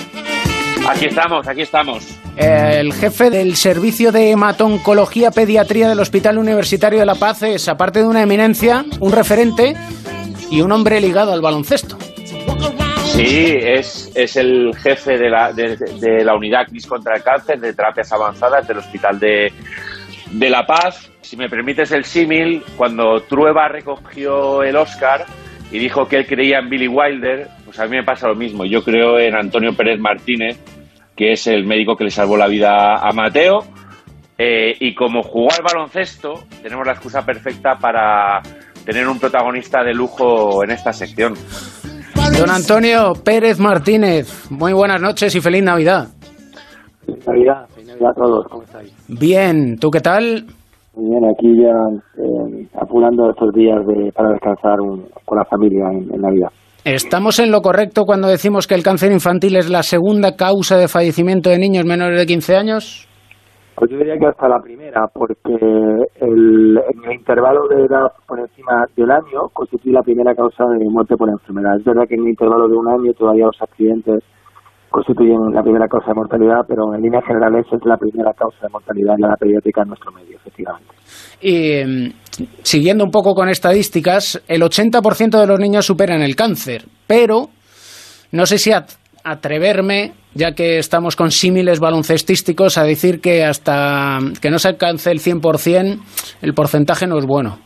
Aquí 0.88 1.06
estamos, 1.06 1.48
aquí 1.48 1.62
estamos. 1.62 2.18
El 2.36 2.92
jefe 2.92 3.30
del 3.30 3.56
servicio 3.56 4.12
de 4.12 4.30
hematoncología 4.30 5.30
pediatría 5.30 5.88
del 5.88 5.98
Hospital 6.00 6.38
Universitario 6.38 7.00
de 7.00 7.06
La 7.06 7.16
Paz 7.16 7.42
es, 7.42 7.68
aparte 7.68 8.00
de 8.00 8.06
una 8.06 8.22
eminencia, 8.22 8.84
un 9.00 9.12
referente 9.12 9.74
y 10.50 10.60
un 10.60 10.70
hombre 10.70 11.00
ligado 11.00 11.32
al 11.32 11.40
baloncesto. 11.40 11.98
Sí, 13.04 13.56
es, 13.60 14.12
es 14.14 14.36
el 14.36 14.74
jefe 14.76 15.16
de 15.18 15.30
la, 15.30 15.52
de, 15.52 15.76
de 15.76 16.24
la 16.24 16.36
unidad 16.36 16.66
CRIS 16.68 16.86
contra 16.86 17.16
el 17.16 17.22
cáncer 17.22 17.58
de 17.58 17.72
terapias 17.72 18.12
avanzadas 18.12 18.68
del 18.68 18.78
Hospital 18.78 19.18
de, 19.18 19.52
de 20.30 20.50
La 20.50 20.66
Paz. 20.66 21.10
Si 21.22 21.36
me 21.36 21.48
permites 21.48 21.90
el 21.92 22.04
símil, 22.04 22.62
cuando 22.76 23.22
Trueba 23.22 23.68
recogió 23.68 24.62
el 24.62 24.76
Oscar 24.76 25.24
y 25.72 25.78
dijo 25.78 26.06
que 26.06 26.18
él 26.18 26.26
creía 26.26 26.58
en 26.58 26.68
Billy 26.68 26.86
Wilder, 26.86 27.48
pues 27.64 27.80
a 27.80 27.86
mí 27.86 27.96
me 27.96 28.04
pasa 28.04 28.28
lo 28.28 28.36
mismo. 28.36 28.64
Yo 28.64 28.84
creo 28.84 29.18
en 29.18 29.34
Antonio 29.34 29.74
Pérez 29.74 29.98
Martínez, 29.98 30.58
que 31.16 31.32
es 31.32 31.46
el 31.46 31.64
médico 31.66 31.96
que 31.96 32.04
le 32.04 32.10
salvó 32.10 32.36
la 32.36 32.46
vida 32.48 32.96
a 32.96 33.10
Mateo. 33.12 33.60
Eh, 34.38 34.76
y 34.80 34.94
como 34.94 35.22
jugó 35.22 35.48
al 35.50 35.62
baloncesto, 35.64 36.34
tenemos 36.62 36.86
la 36.86 36.92
excusa 36.92 37.24
perfecta 37.24 37.76
para 37.80 38.42
tener 38.84 39.08
un 39.08 39.18
protagonista 39.18 39.82
de 39.82 39.94
lujo 39.94 40.62
en 40.62 40.70
esta 40.72 40.92
sección. 40.92 41.34
Don 42.38 42.50
Antonio 42.50 43.14
Pérez 43.24 43.58
Martínez, 43.58 44.50
muy 44.50 44.72
buenas 44.74 45.00
noches 45.00 45.34
y 45.34 45.40
feliz 45.40 45.62
Navidad. 45.62 46.08
Feliz 47.06 47.26
Navidad, 47.26 47.66
feliz 47.74 47.88
Navidad 47.88 48.10
a 48.10 48.14
todos, 48.14 48.46
¿cómo 48.48 48.62
estáis? 48.64 48.92
Bien, 49.08 49.78
¿tú 49.78 49.90
qué 49.90 50.00
tal? 50.00 50.44
Muy 50.94 51.10
bien, 51.10 51.24
aquí 51.30 51.56
ya 51.62 52.22
eh, 52.22 52.66
apurando 52.80 53.30
estos 53.30 53.54
días 53.54 53.86
de, 53.86 54.12
para 54.12 54.30
descansar 54.32 54.80
un- 54.80 55.06
con 55.24 55.38
la 55.38 55.44
familia 55.46 55.88
en, 55.92 56.12
en 56.12 56.20
Navidad. 56.20 56.48
¿Estamos 56.86 57.40
en 57.40 57.50
lo 57.50 57.62
correcto 57.62 58.04
cuando 58.06 58.28
decimos 58.28 58.68
que 58.68 58.76
el 58.76 58.84
cáncer 58.84 59.10
infantil 59.10 59.56
es 59.56 59.68
la 59.68 59.82
segunda 59.82 60.36
causa 60.36 60.76
de 60.76 60.86
fallecimiento 60.86 61.50
de 61.50 61.58
niños 61.58 61.84
menores 61.84 62.16
de 62.16 62.26
15 62.26 62.54
años? 62.54 63.08
Pues 63.74 63.90
yo 63.90 63.98
diría 63.98 64.14
que 64.16 64.26
hasta 64.26 64.46
la 64.46 64.60
primera, 64.60 65.08
porque 65.12 65.50
el, 65.50 66.78
en 66.78 67.04
el 67.04 67.12
intervalo 67.12 67.66
de 67.66 67.86
edad 67.86 68.06
por 68.28 68.38
encima 68.38 68.86
del 68.94 69.10
año 69.10 69.50
constituye 69.52 69.94
la 69.94 70.02
primera 70.02 70.32
causa 70.36 70.62
de 70.78 70.88
muerte 70.88 71.16
por 71.16 71.28
enfermedad. 71.28 71.74
Es 71.76 71.84
verdad 71.84 72.04
que 72.08 72.14
en 72.14 72.20
el 72.20 72.28
intervalo 72.28 72.68
de 72.68 72.76
un 72.76 72.86
año 72.86 73.12
todavía 73.14 73.46
los 73.46 73.60
accidentes 73.60 74.22
constituyen 74.90 75.52
la 75.52 75.62
primera 75.62 75.86
causa 75.88 76.08
de 76.08 76.14
mortalidad, 76.14 76.60
pero 76.66 76.94
en 76.94 77.02
líneas 77.02 77.24
generales 77.26 77.66
es 77.72 77.80
la 77.84 77.96
primera 77.96 78.32
causa 78.32 78.58
de 78.62 78.68
mortalidad 78.72 79.14
en 79.14 79.20
la 79.22 79.28
edad 79.28 79.38
pediátrica 79.38 79.82
en 79.82 79.88
nuestro 79.88 80.12
medio, 80.12 80.36
efectivamente. 80.36 80.94
Y 81.40 81.84
mm, 81.84 82.12
siguiendo 82.62 83.04
un 83.04 83.10
poco 83.10 83.34
con 83.34 83.48
estadísticas, 83.48 84.42
el 84.48 84.62
80% 84.62 85.38
de 85.40 85.46
los 85.46 85.58
niños 85.60 85.86
superan 85.86 86.22
el 86.22 86.34
cáncer, 86.36 86.84
pero 87.06 87.48
no 88.32 88.46
sé 88.46 88.58
si 88.58 88.72
at- 88.72 88.90
atreverme, 89.24 90.12
ya 90.34 90.52
que 90.52 90.78
estamos 90.78 91.16
con 91.16 91.30
símiles 91.30 91.80
baloncestísticos, 91.80 92.78
a 92.78 92.84
decir 92.84 93.20
que 93.20 93.44
hasta 93.44 94.18
que 94.40 94.50
no 94.50 94.58
se 94.58 94.68
alcance 94.68 95.10
el 95.10 95.18
100%, 95.18 95.98
el 96.42 96.54
porcentaje 96.54 97.06
no 97.06 97.18
es 97.18 97.26
bueno. 97.26 97.58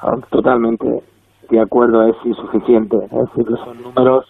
Ah, 0.00 0.16
Totalmente 0.30 0.86
de 1.50 1.60
acuerdo, 1.60 2.02
es 2.08 2.16
insuficiente. 2.24 2.96
Es 2.96 3.10
decir, 3.10 3.44
que 3.44 3.64
son 3.64 3.82
números 3.82 4.24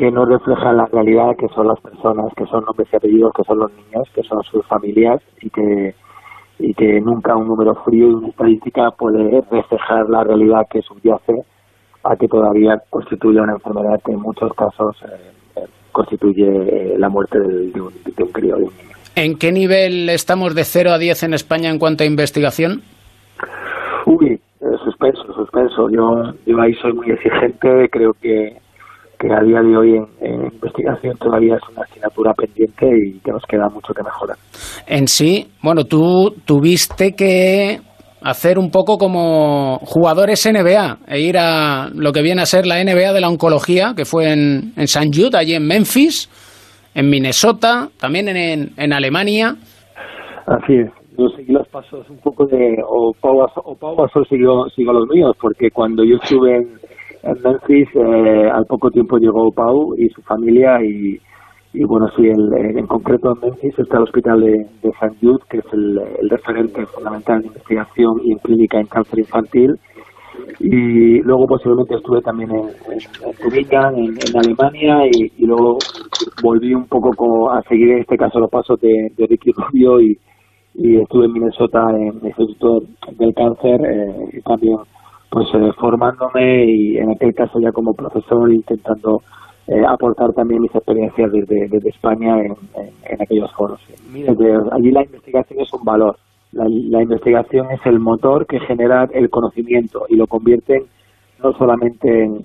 que 0.00 0.10
no 0.10 0.24
reflejan 0.24 0.78
la 0.78 0.86
realidad 0.86 1.36
que 1.38 1.46
son 1.54 1.68
las 1.68 1.78
personas, 1.80 2.32
que 2.36 2.46
son 2.46 2.64
nombres 2.64 2.88
y 2.92 2.96
apellidos, 2.96 3.32
que 3.36 3.44
son 3.44 3.58
los 3.58 3.70
niños, 3.72 4.08
que 4.14 4.22
son 4.22 4.42
sus 4.44 4.66
familias 4.66 5.20
y 5.42 5.50
que 5.50 5.94
y 6.58 6.74
que 6.74 7.00
nunca 7.00 7.36
un 7.36 7.46
número 7.48 7.74
frío 7.84 8.08
y 8.10 8.14
una 8.14 8.28
estadística 8.28 8.90
puede 8.92 9.42
reflejar 9.50 10.08
la 10.08 10.24
realidad 10.24 10.62
que 10.70 10.80
subyace 10.82 11.34
a 12.04 12.16
que 12.16 12.28
todavía 12.28 12.80
constituye 12.90 13.40
una 13.40 13.52
enfermedad 13.54 14.00
que 14.04 14.12
en 14.12 14.20
muchos 14.20 14.52
casos 14.54 14.96
eh, 15.04 15.60
constituye 15.92 16.46
eh, 16.94 16.98
la 16.98 17.08
muerte 17.10 17.38
del- 17.38 17.72
de 17.72 17.80
un, 17.80 17.92
de 18.16 18.22
un 18.24 18.30
crío, 18.32 18.56
de 18.56 18.64
un 18.64 18.76
niño. 18.76 18.96
¿En 19.16 19.36
qué 19.38 19.52
nivel 19.52 20.08
estamos 20.08 20.54
de 20.54 20.64
0 20.64 20.92
a 20.92 20.98
10 20.98 21.22
en 21.24 21.34
España 21.34 21.68
en 21.70 21.78
cuanto 21.78 22.04
a 22.04 22.06
investigación? 22.06 22.82
Uy, 24.06 24.32
eh, 24.60 24.64
suspenso, 24.84 25.32
suspenso. 25.34 25.88
Yo, 25.90 26.32
yo 26.46 26.60
ahí 26.60 26.74
soy 26.74 26.92
muy 26.92 27.10
exigente. 27.10 27.88
Creo 27.90 28.12
que, 28.14 28.56
que 29.20 29.28
a 29.32 29.40
día 29.44 29.60
de 29.60 29.76
hoy 29.76 29.96
en, 29.96 30.06
en 30.20 30.46
investigación 30.46 31.16
todavía 31.18 31.56
es 31.56 31.62
una 31.70 31.82
asignatura 31.82 32.32
pendiente 32.32 32.86
y 32.86 33.20
que 33.20 33.30
nos 33.30 33.44
queda 33.44 33.68
mucho 33.68 33.92
que 33.92 34.02
mejorar. 34.02 34.36
En 34.86 35.06
sí, 35.06 35.46
bueno, 35.62 35.84
tú 35.84 36.34
tuviste 36.46 37.14
que 37.14 37.80
hacer 38.22 38.58
un 38.58 38.70
poco 38.70 38.96
como 38.96 39.78
jugadores 39.78 40.48
NBA 40.50 40.98
e 41.06 41.20
ir 41.20 41.36
a 41.38 41.88
lo 41.94 42.12
que 42.12 42.22
viene 42.22 42.42
a 42.42 42.46
ser 42.46 42.66
la 42.66 42.82
NBA 42.82 43.12
de 43.12 43.20
la 43.20 43.28
oncología, 43.28 43.92
que 43.96 44.04
fue 44.04 44.32
en, 44.32 44.72
en 44.76 44.84
St. 44.84 45.10
Jude, 45.12 45.36
allí 45.38 45.54
en 45.54 45.66
Memphis, 45.66 46.28
en 46.94 47.08
Minnesota, 47.08 47.88
también 47.98 48.28
en, 48.28 48.70
en 48.76 48.92
Alemania. 48.92 49.54
Así 50.46 50.74
es. 50.76 50.90
Yo 51.18 51.28
seguí 51.36 51.52
los 51.52 51.68
pasos 51.68 52.08
un 52.08 52.18
poco 52.18 52.46
de 52.46 52.76
o 52.86 53.12
Pau 53.20 53.46
o 53.64 53.74
Pau 53.74 53.94
Gasol 53.96 54.26
siguió, 54.26 54.64
siguió 54.74 54.92
los 54.92 55.06
míos, 55.08 55.36
porque 55.40 55.70
cuando 55.70 56.02
yo 56.02 56.16
estuve 56.16 56.56
en, 56.56 56.80
en 57.22 57.36
Memphis, 57.42 57.88
eh, 57.94 58.50
al 58.52 58.64
poco 58.66 58.90
tiempo 58.90 59.18
llegó 59.18 59.50
Pau 59.52 59.94
y 59.96 60.08
su 60.08 60.22
familia 60.22 60.82
y, 60.82 61.18
y 61.74 61.84
bueno, 61.84 62.08
sí, 62.16 62.26
el- 62.26 62.78
en 62.78 62.86
concreto 62.86 63.32
en 63.32 63.40
Memphis 63.50 63.78
está 63.78 63.98
el 63.98 64.04
hospital 64.04 64.40
de, 64.40 64.52
de 64.82 64.88
St. 64.90 65.16
Jude, 65.20 65.38
que 65.50 65.58
es 65.58 65.64
el, 65.72 66.00
referente 66.30 66.84
fundamental 66.86 67.40
en 67.40 67.46
investigación 67.46 68.20
y 68.24 68.32
en 68.32 68.38
clínica 68.38 68.80
en 68.80 68.86
cáncer 68.86 69.18
infantil. 69.20 69.76
Y 70.58 71.20
luego 71.22 71.46
posiblemente 71.46 71.96
estuve 71.96 72.20
también 72.22 72.50
en, 72.50 72.64
en, 72.92 73.00
en 73.96 74.18
en, 74.18 74.36
Alemania, 74.36 75.06
y, 75.06 75.44
luego 75.46 75.78
volví 76.42 76.74
un 76.74 76.86
poco 76.86 77.10
co- 77.16 77.50
a 77.50 77.62
seguir 77.62 77.90
en 77.90 77.98
este 77.98 78.16
caso 78.16 78.38
los 78.40 78.50
pasos 78.50 78.80
de, 78.80 79.12
de 79.16 79.26
Ricky 79.26 79.50
Rubio 79.52 80.00
y, 80.00 80.16
y 80.74 80.96
estuve 81.00 81.26
en 81.26 81.32
Minnesota 81.32 81.80
en 81.90 82.18
el 82.20 82.26
Instituto 82.26 82.80
del 83.18 83.34
Cáncer 83.34 83.80
eh, 83.84 84.28
y 84.32 84.40
también 84.42 84.76
pues 85.30 85.46
eh, 85.54 85.70
formándome 85.78 86.64
y 86.66 86.96
en 86.98 87.10
aquel 87.10 87.34
caso 87.34 87.60
ya 87.60 87.72
como 87.72 87.94
profesor 87.94 88.52
intentando 88.52 89.22
eh, 89.68 89.82
aportar 89.86 90.32
también 90.32 90.60
mis 90.62 90.74
experiencias 90.74 91.30
desde, 91.30 91.68
desde 91.68 91.88
España 91.90 92.38
en, 92.40 92.52
en- 92.76 92.90
en 93.04 93.22
aquellos 93.22 93.52
foros. 93.52 93.80
Que 94.36 94.58
allí 94.72 94.90
la 94.90 95.04
investigación 95.04 95.60
es 95.60 95.72
un 95.72 95.84
valor. 95.84 96.16
La, 96.52 96.64
la 96.68 97.02
investigación 97.02 97.70
es 97.70 97.80
el 97.86 98.00
motor 98.00 98.46
que 98.46 98.58
genera 98.60 99.08
el 99.12 99.30
conocimiento 99.30 100.06
y 100.08 100.16
lo 100.16 100.26
convierte 100.26 100.82
no 101.42 101.52
solamente 101.52 102.24
en, 102.24 102.44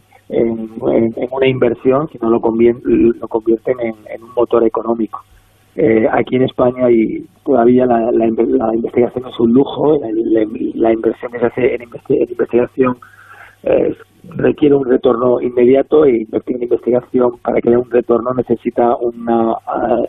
una 1.31 1.47
inversión, 1.47 2.07
sino 2.11 2.29
lo, 2.29 2.39
convien- 2.39 2.81
lo 2.83 3.27
convierten 3.27 3.79
en, 3.79 3.95
en 4.13 4.23
un 4.23 4.33
motor 4.35 4.63
económico. 4.63 5.21
Eh, 5.77 6.07
aquí 6.09 6.37
en 6.37 6.43
España 6.43 6.89
y 6.89 7.25
todavía 7.43 7.85
la, 7.85 7.99
la 8.11 8.25
la 8.27 8.75
investigación 8.75 9.27
es 9.27 9.39
un 9.39 9.51
lujo, 9.51 9.97
la, 9.99 10.07
la- 10.75 10.93
inversión 10.93 11.35
hacer 11.35 11.65
en, 11.65 11.81
investi- 11.89 12.15
en 12.23 12.29
investigación 12.31 12.97
eh, 13.63 13.93
requiere 14.37 14.75
un 14.75 14.85
retorno 14.85 15.41
inmediato 15.41 16.05
e 16.05 16.21
invertir 16.21 16.55
en 16.57 16.63
investigación 16.63 17.31
para 17.43 17.59
que 17.59 17.69
dé 17.71 17.77
un 17.77 17.91
retorno 17.91 18.33
necesita 18.33 18.95
una 18.95 19.53
ah, 19.67 20.01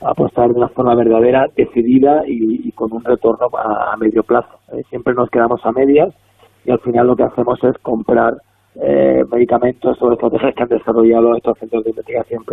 apostar 0.00 0.48
de 0.48 0.54
una 0.56 0.68
forma 0.68 0.94
verdadera, 0.94 1.46
decidida 1.54 2.22
y, 2.26 2.72
con 2.72 2.90
un 2.92 3.04
retorno 3.04 3.48
a, 3.58 3.92
a 3.92 3.96
medio 3.98 4.22
plazo. 4.22 4.48
Eh, 4.72 4.82
siempre 4.88 5.12
nos 5.12 5.28
quedamos 5.28 5.60
a 5.66 5.72
medias 5.72 6.14
y 6.64 6.70
al 6.70 6.78
final 6.80 7.06
lo 7.08 7.16
que 7.16 7.24
hacemos 7.24 7.62
es 7.64 7.76
comprar 7.82 8.34
eh, 8.76 9.24
medicamentos 9.30 9.96
o 10.00 10.12
estrategias 10.12 10.54
que 10.54 10.62
han 10.62 10.68
desarrollado 10.68 11.36
estos 11.36 11.58
centros 11.58 11.84
de 11.84 11.90
investigación. 11.90 12.44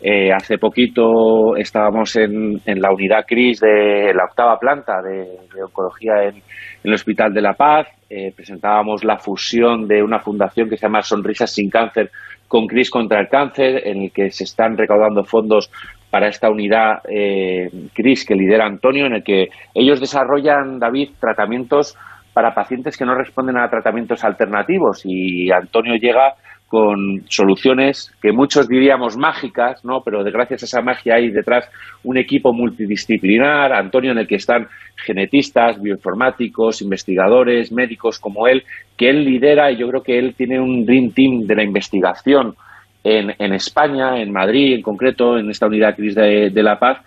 Eh, 0.00 0.32
hace 0.32 0.58
poquito 0.58 1.56
estábamos 1.56 2.16
en, 2.16 2.60
en 2.64 2.80
la 2.80 2.92
unidad 2.92 3.24
CRIS 3.26 3.60
de 3.60 4.12
la 4.14 4.24
octava 4.24 4.58
planta 4.58 5.02
de, 5.02 5.62
oncología 5.62 6.24
en, 6.24 6.36
en 6.36 6.42
el 6.84 6.94
Hospital 6.94 7.34
de 7.34 7.42
la 7.42 7.52
Paz. 7.52 7.88
Eh, 8.08 8.32
presentábamos 8.34 9.04
la 9.04 9.18
fusión 9.18 9.86
de 9.86 10.02
una 10.02 10.18
fundación 10.18 10.68
que 10.68 10.76
se 10.76 10.86
llama 10.86 11.02
Sonrisas 11.02 11.52
sin 11.52 11.68
Cáncer 11.68 12.10
con 12.48 12.66
CRIS 12.66 12.90
contra 12.90 13.20
el 13.20 13.28
Cáncer, 13.28 13.86
en 13.86 14.02
el 14.02 14.12
que 14.12 14.30
se 14.30 14.44
están 14.44 14.76
recaudando 14.76 15.24
fondos 15.24 15.70
para 16.10 16.28
esta 16.28 16.48
unidad 16.48 17.00
eh, 17.08 17.68
CRIS 17.92 18.24
que 18.24 18.34
lidera 18.34 18.66
Antonio, 18.66 19.06
en 19.06 19.14
el 19.14 19.24
que 19.24 19.48
ellos 19.74 20.00
desarrollan, 20.00 20.78
David, 20.78 21.10
tratamientos 21.20 21.96
para 22.34 22.52
pacientes 22.52 22.96
que 22.96 23.06
no 23.06 23.14
responden 23.14 23.56
a 23.56 23.70
tratamientos 23.70 24.24
alternativos 24.24 25.02
y 25.04 25.50
Antonio 25.52 25.94
llega 25.94 26.34
con 26.66 27.22
soluciones 27.28 28.12
que 28.20 28.32
muchos 28.32 28.68
diríamos 28.68 29.16
mágicas, 29.16 29.84
¿no? 29.84 30.02
Pero 30.04 30.24
gracias 30.24 30.62
a 30.62 30.66
esa 30.66 30.82
magia 30.82 31.14
hay 31.14 31.30
detrás 31.30 31.70
un 32.02 32.18
equipo 32.18 32.52
multidisciplinar, 32.52 33.72
Antonio, 33.72 34.10
en 34.10 34.18
el 34.18 34.26
que 34.26 34.34
están 34.34 34.66
genetistas, 34.96 35.80
bioinformáticos, 35.80 36.82
investigadores, 36.82 37.70
médicos 37.70 38.18
como 38.18 38.48
él, 38.48 38.64
que 38.96 39.08
él 39.08 39.24
lidera 39.24 39.70
y 39.70 39.76
yo 39.76 39.88
creo 39.88 40.02
que 40.02 40.18
él 40.18 40.34
tiene 40.36 40.58
un 40.58 40.84
dream 40.84 41.12
team 41.12 41.46
de 41.46 41.54
la 41.54 41.62
investigación 41.62 42.56
en, 43.04 43.32
en 43.38 43.52
España, 43.52 44.20
en 44.20 44.32
Madrid 44.32 44.74
en 44.74 44.82
concreto, 44.82 45.38
en 45.38 45.50
esta 45.50 45.66
unidad 45.66 45.94
CRIS 45.94 46.16
de 46.16 46.62
La 46.62 46.80
Paz, 46.80 46.98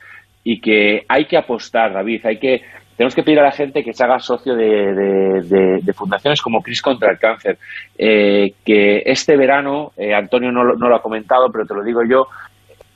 y 0.45 0.61
que 0.61 1.03
hay 1.09 1.25
que 1.25 1.35
apostar, 1.35 1.91
David, 1.91 2.25
hay 2.25 2.37
que 2.37 2.61
tenemos 2.97 3.13
que 3.15 3.23
pedir 3.23 3.39
a 3.39 3.43
la 3.43 3.51
gente 3.51 3.83
que 3.83 3.93
se 3.93 4.03
haga 4.03 4.19
socio 4.19 4.55
de, 4.55 4.93
de- 4.93 5.41
de- 5.43 5.79
de 5.81 5.93
fundaciones 5.93 6.41
como 6.41 6.61
CRIS 6.61 6.81
contra 6.81 7.11
el 7.11 7.19
cáncer. 7.19 7.57
Eh, 7.97 8.53
que 8.65 9.03
este 9.05 9.37
verano, 9.37 9.91
eh, 9.95 10.13
Antonio 10.13 10.51
no, 10.51 10.63
lo- 10.63 10.75
no 10.75 10.89
lo 10.89 10.95
ha 10.95 11.01
comentado, 11.01 11.51
pero 11.51 11.65
te 11.65 11.73
lo 11.75 11.83
digo 11.83 12.03
yo, 12.03 12.27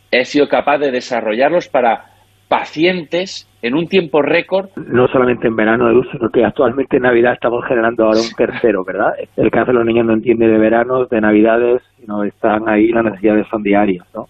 he 0.10 0.26
sido 0.26 0.49
capaz 0.49 0.80
de 0.80 0.91
desarrollarlos 0.91 1.68
para 1.69 2.06
pacientes 2.49 3.48
en 3.61 3.76
un 3.76 3.88
tiempo 3.88 4.22
récord. 4.22 4.69
No 4.76 5.07
solamente 5.07 5.48
en 5.48 5.56
verano, 5.56 5.90
Edu, 5.90 6.03
sino 6.11 6.30
que 6.30 6.44
actualmente 6.44 6.98
en 6.98 7.03
Navidad 7.03 7.34
estamos 7.34 7.64
generando 7.65 8.06
ahora 8.06 8.19
un 8.19 8.32
tercero, 8.36 8.84
¿verdad? 8.86 9.14
El 9.38 9.49
cáncer 9.52 9.73
los 9.76 9.86
niños 9.86 10.06
no 10.06 10.14
entiende 10.14 10.48
de 10.48 10.57
veranos, 10.57 11.10
de 11.10 11.22
Navidades, 11.22 11.82
sino 11.99 12.23
están 12.26 12.68
ahí, 12.68 12.90
las 12.90 13.06
necesidades 13.06 13.48
son 13.49 13.64
diarias, 13.64 14.06
¿no? 14.14 14.28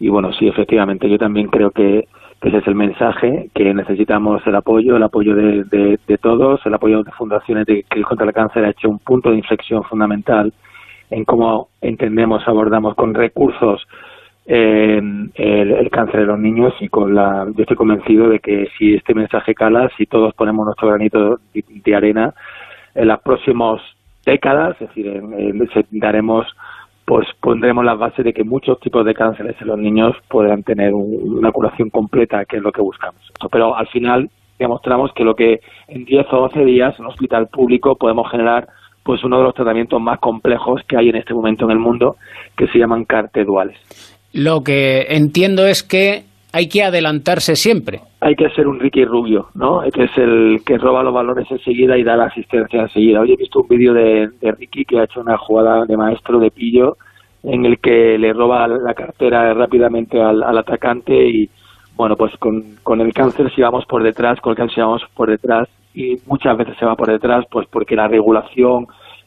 Y 0.00 0.08
bueno, 0.08 0.32
sí, 0.32 0.48
efectivamente, 0.48 1.08
yo 1.08 1.18
también 1.18 1.46
creo 1.48 1.70
que, 1.70 2.06
ese 2.42 2.58
es 2.58 2.66
el 2.66 2.74
mensaje, 2.74 3.48
que 3.54 3.72
necesitamos 3.74 4.46
el 4.46 4.54
apoyo, 4.54 4.96
el 4.96 5.02
apoyo 5.02 5.34
de, 5.34 5.64
de, 5.64 5.98
de 6.06 6.18
todos, 6.18 6.64
el 6.66 6.74
apoyo 6.74 7.02
de 7.02 7.10
fundaciones 7.12 7.66
de 7.66 7.82
que 7.84 8.02
contra 8.02 8.26
el 8.26 8.32
cáncer 8.32 8.64
ha 8.64 8.70
hecho 8.70 8.88
un 8.88 8.98
punto 8.98 9.30
de 9.30 9.36
inflexión 9.38 9.82
fundamental 9.84 10.52
en 11.10 11.24
cómo 11.24 11.68
entendemos, 11.80 12.46
abordamos 12.46 12.94
con 12.94 13.14
recursos 13.14 13.86
eh, 14.46 15.00
el, 15.34 15.90
cáncer 15.90 16.20
de 16.20 16.26
los 16.26 16.38
niños 16.38 16.74
y 16.80 16.88
con 16.88 17.14
la, 17.14 17.46
yo 17.56 17.62
estoy 17.62 17.76
convencido 17.76 18.28
de 18.28 18.38
que 18.40 18.68
si 18.78 18.94
este 18.94 19.14
mensaje 19.14 19.54
cala, 19.54 19.90
si 19.96 20.06
todos 20.06 20.34
ponemos 20.34 20.66
nuestro 20.66 20.88
granito 20.88 21.40
de, 21.52 21.64
de 21.68 21.94
arena, 21.96 22.34
en 22.94 23.08
las 23.08 23.20
próximas 23.20 23.80
décadas, 24.24 24.76
es 24.80 24.88
decir, 24.88 25.06
en, 25.08 25.32
en- 25.34 25.68
daremos, 25.92 26.46
pues 27.06 27.26
pondremos 27.40 27.84
las 27.84 27.98
bases 27.98 28.24
de 28.24 28.32
que 28.34 28.44
muchos 28.44 28.78
tipos 28.80 29.06
de 29.06 29.14
cánceres 29.14 29.54
en 29.60 29.68
los 29.68 29.78
niños 29.78 30.14
podrán 30.28 30.62
tener 30.64 30.92
un- 30.92 31.38
una 31.38 31.52
curación 31.52 31.88
completa, 31.88 32.44
que 32.44 32.56
es 32.56 32.62
lo 32.62 32.72
que 32.72 32.82
buscamos. 32.82 33.20
Pero 33.50 33.74
al 33.76 33.86
final 33.86 34.28
demostramos 34.58 35.12
que 35.14 35.22
lo 35.24 35.34
que 35.34 35.60
en 35.88 36.04
10 36.04 36.26
o 36.32 36.40
12 36.48 36.64
días 36.64 36.94
en 36.98 37.04
un 37.04 37.12
hospital 37.12 37.46
público 37.46 37.94
podemos 37.96 38.30
generar 38.30 38.66
pues 39.04 39.22
uno 39.22 39.38
de 39.38 39.44
los 39.44 39.54
tratamientos 39.54 40.00
más 40.00 40.18
complejos 40.18 40.82
que 40.88 40.96
hay 40.96 41.10
en 41.10 41.16
este 41.16 41.32
momento 41.32 41.64
en 41.64 41.70
el 41.70 41.78
mundo, 41.78 42.16
que 42.56 42.66
se 42.66 42.78
llaman 42.78 43.04
CAR-T 43.04 43.44
duales. 43.44 43.78
Lo 44.32 44.64
que 44.64 45.02
entiendo 45.10 45.64
es 45.64 45.84
que 45.84 46.24
hay 46.52 46.68
que 46.68 46.82
adelantarse 46.82 47.56
siempre. 47.56 48.00
hay 48.20 48.34
que 48.34 48.48
ser 48.50 48.66
un 48.66 48.80
Ricky 48.80 49.04
Rubio, 49.04 49.48
¿no? 49.54 49.80
Que 49.92 50.04
es 50.04 50.16
el 50.16 50.60
que 50.64 50.78
roba 50.78 51.02
los 51.02 51.12
balones 51.12 51.50
enseguida 51.50 51.98
y 51.98 52.02
da 52.02 52.16
la 52.16 52.26
asistencia 52.26 52.82
enseguida. 52.82 53.20
Hoy 53.20 53.32
he 53.32 53.36
visto 53.36 53.60
un 53.60 53.68
vídeo 53.68 53.92
de, 53.92 54.30
Ricky 54.40 54.84
que 54.84 54.98
ha 54.98 55.04
hecho 55.04 55.20
una 55.20 55.36
jugada 55.36 55.84
de 55.84 55.96
maestro 55.96 56.38
de 56.38 56.50
pillo 56.50 56.96
en 57.42 57.64
el 57.64 57.78
que 57.78 58.18
le 58.18 58.32
roba 58.32 58.66
la 58.66 58.94
cartera 58.94 59.52
rápidamente 59.54 60.20
al, 60.20 60.42
al 60.42 60.58
atacante 60.58 61.14
y, 61.28 61.48
bueno, 61.94 62.16
pues 62.16 62.36
con, 62.38 62.62
con 62.82 63.00
el 63.00 63.12
cáncer 63.12 63.52
si 63.54 63.62
vamos 63.62 63.84
por 63.86 64.02
detrás, 64.02 64.40
con 64.40 64.52
el 64.52 64.56
cáncer 64.56 64.74
si 64.74 64.80
vamos 64.80 65.02
por 65.14 65.30
detrás 65.30 65.68
y 65.94 66.16
muchas 66.26 66.56
veces 66.56 66.76
se 66.78 66.84
va 66.84 66.94
por 66.94 67.10
detrás 67.10 67.44
pues 67.50 67.66
porque 67.70 67.96
la 67.96 68.08
regulación 68.08 68.86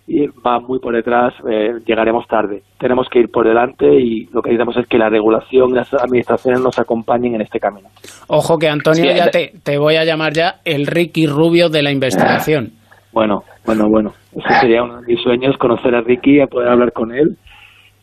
y 0.10 0.26
va 0.41 0.60
muy 0.60 0.80
por 0.80 0.95
detrás, 0.95 1.36
eh, 1.48 1.76
llegaremos 1.86 2.26
tarde. 2.27 2.64
Tenemos 2.80 3.07
que 3.10 3.19
ir 3.19 3.30
por 3.30 3.48
delante 3.48 3.86
y 3.86 4.26
lo 4.34 4.41
que 4.41 4.49
necesitamos 4.49 4.77
es 4.77 4.88
que 4.88 4.98
la 4.98 5.07
regulación 5.07 5.69
y 5.69 5.73
las 5.73 5.94
administraciones 5.94 6.61
nos 6.61 6.80
acompañen 6.80 7.36
en 7.36 7.41
este 7.41 7.60
camino. 7.60 7.88
Ojo 8.27 8.57
que 8.57 8.68
Antonio, 8.68 9.03
Sí, 9.03 9.15
ya 9.15 9.30
te, 9.30 9.53
te 9.64 9.77
voy 9.77 9.98
a 9.98 10.03
llamar 10.03 10.34
ya 10.34 10.56
el 10.65 10.88
Ricky 10.88 11.27
Rubio 11.27 11.69
de 11.69 11.84
la 11.84 11.91
investigación. 11.91 12.72
Bueno, 13.11 13.41
bueno, 13.65 13.90
bueno. 13.90 14.14
Ese 14.34 14.60
sería 14.61 14.84
uno 14.84 15.02
de 15.02 15.07
mis 15.07 15.19
sueños, 15.23 15.57
conocer 15.57 15.95
a 15.95 16.02
Ricky, 16.02 16.41
a 16.41 16.45
poder 16.45 16.69
hablar 16.69 16.94
con 16.94 17.11
él. 17.11 17.38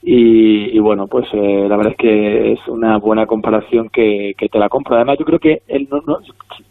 Y, 0.03 0.77
y 0.77 0.79
bueno, 0.81 1.07
pues 1.07 1.27
eh, 1.33 1.67
la 1.69 1.77
verdad 1.77 1.93
es 1.93 1.97
que 1.97 2.53
es 2.53 2.59
una 2.67 2.99
buena 2.99 3.25
comparación 3.25 3.89
que, 3.89 4.33
que 4.37 4.49
te 4.49 4.59
la 4.59 4.69
compro. 4.69 4.97
Además, 4.97 5.17
yo 5.21 5.25
creo 5.25 5.39
que 5.39 5.63
él 5.69 5.87
no, 5.91 5.99
no 6.07 6.19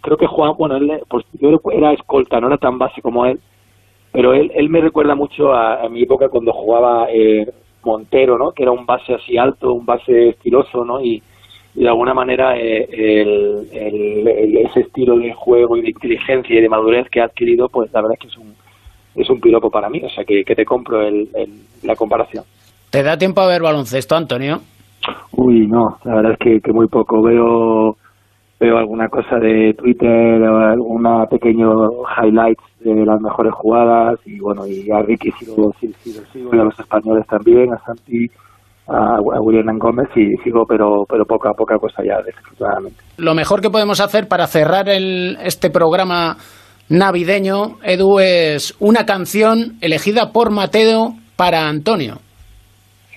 creo 0.02 0.18
que 0.18 0.28
Juan, 0.28 0.54
bueno, 0.58 0.76
él 0.76 1.00
pues 1.10 1.26
yo 1.40 1.50
era 1.72 1.94
escolta, 1.94 2.42
no 2.42 2.48
era 2.48 2.58
tan 2.58 2.78
base 2.78 3.02
como 3.02 3.26
él, 3.26 3.40
pero 4.16 4.34
él, 4.34 4.52
él 4.56 4.70
me 4.70 4.80
recuerda 4.82 5.14
mucho 5.14 5.54
a, 5.54 5.84
a 5.84 5.90
mi 5.90 6.04
época 6.04 6.30
cuando 6.30 6.54
jugaba 6.54 7.08
eh, 7.12 7.46
Montero, 7.84 8.38
¿no? 8.38 8.52
Que 8.52 8.64
era 8.64 8.72
un 8.72 8.86
base 8.86 9.14
así 9.14 9.38
alto, 9.38 9.74
un 9.74 9.86
base 9.86 10.30
estiloso, 10.30 10.86
¿no? 10.86 11.02
Y, 11.02 11.22
y 11.76 11.82
de 11.82 11.88
alguna 11.90 12.14
manera 12.14 12.58
eh, 12.58 12.88
el, 12.90 13.68
el- 13.74 14.28
el- 14.28 14.58
ese 14.58 14.80
estilo 14.80 15.18
de 15.20 15.34
juego 15.34 15.76
y 15.78 15.82
de 15.82 15.90
inteligencia 15.90 16.58
y 16.58 16.62
de 16.62 16.70
madurez 16.70 17.10
que 17.10 17.20
ha 17.20 17.26
adquirido, 17.26 17.68
pues 17.68 17.92
la 17.92 18.02
verdad 18.02 18.14
es 18.18 18.20
que 18.22 18.28
es 18.30 18.38
un, 18.38 18.56
es 19.16 19.30
un 19.30 19.42
piropo 19.42 19.70
para 19.70 19.90
mí, 19.90 20.02
o 20.04 20.10
sea 20.10 20.24
que, 20.24 20.44
que 20.46 20.56
te 20.56 20.64
compro 20.66 21.02
el, 21.02 21.28
el- 21.36 21.60
la 21.84 21.96
comparación. 21.98 22.46
¿Te 22.90 23.04
da 23.04 23.18
tiempo 23.18 23.42
a 23.42 23.48
ver 23.48 23.62
baloncesto, 23.62 24.16
Antonio? 24.16 24.62
Uy, 25.34 25.68
no, 25.68 25.98
la 26.06 26.16
verdad 26.16 26.32
es 26.32 26.38
que, 26.40 26.62
que 26.62 26.72
muy 26.72 26.88
poco. 26.88 27.22
Veo 27.22 27.98
veo 28.58 28.78
alguna 28.78 29.10
cosa 29.10 29.36
de 29.38 29.74
Twitter, 29.74 30.42
o 30.42 30.58
alguna 30.58 31.26
pequeño 31.28 31.90
highlights 32.18 32.64
de 32.94 33.06
las 33.06 33.20
mejores 33.22 33.54
jugadas 33.54 34.20
y 34.26 34.40
bueno, 34.40 34.68
y 34.68 34.90
a 34.92 35.02
Ricky 35.02 35.32
sigo, 35.40 35.72
sí, 35.80 35.92
sigo, 36.04 36.22
sigo 36.32 36.50
y 36.56 36.60
a 36.60 36.64
los 36.64 36.80
españoles 36.80 37.26
también, 37.28 37.74
a 37.74 37.78
Santi, 37.86 38.28
a, 38.88 39.16
a 39.18 39.42
William 39.42 39.78
Gómez 39.80 40.08
y 40.16 40.36
sigo, 40.44 40.66
pero 40.68 41.04
pero 41.10 41.26
poca 41.26 41.52
poca 41.54 41.78
cosa 41.78 42.04
ya, 42.04 42.22
desafortunadamente. 42.24 43.02
Lo 43.18 43.34
mejor 43.34 43.62
que 43.62 43.70
podemos 43.70 44.00
hacer 44.00 44.28
para 44.28 44.46
cerrar 44.48 44.90
el, 44.90 45.38
este 45.44 45.70
programa 45.70 46.38
navideño, 46.90 47.78
Edu, 47.84 48.20
es 48.20 48.76
una 48.80 49.06
canción 49.06 49.74
elegida 49.82 50.32
por 50.32 50.52
Mateo 50.52 51.14
para 51.36 51.68
Antonio. 51.68 52.18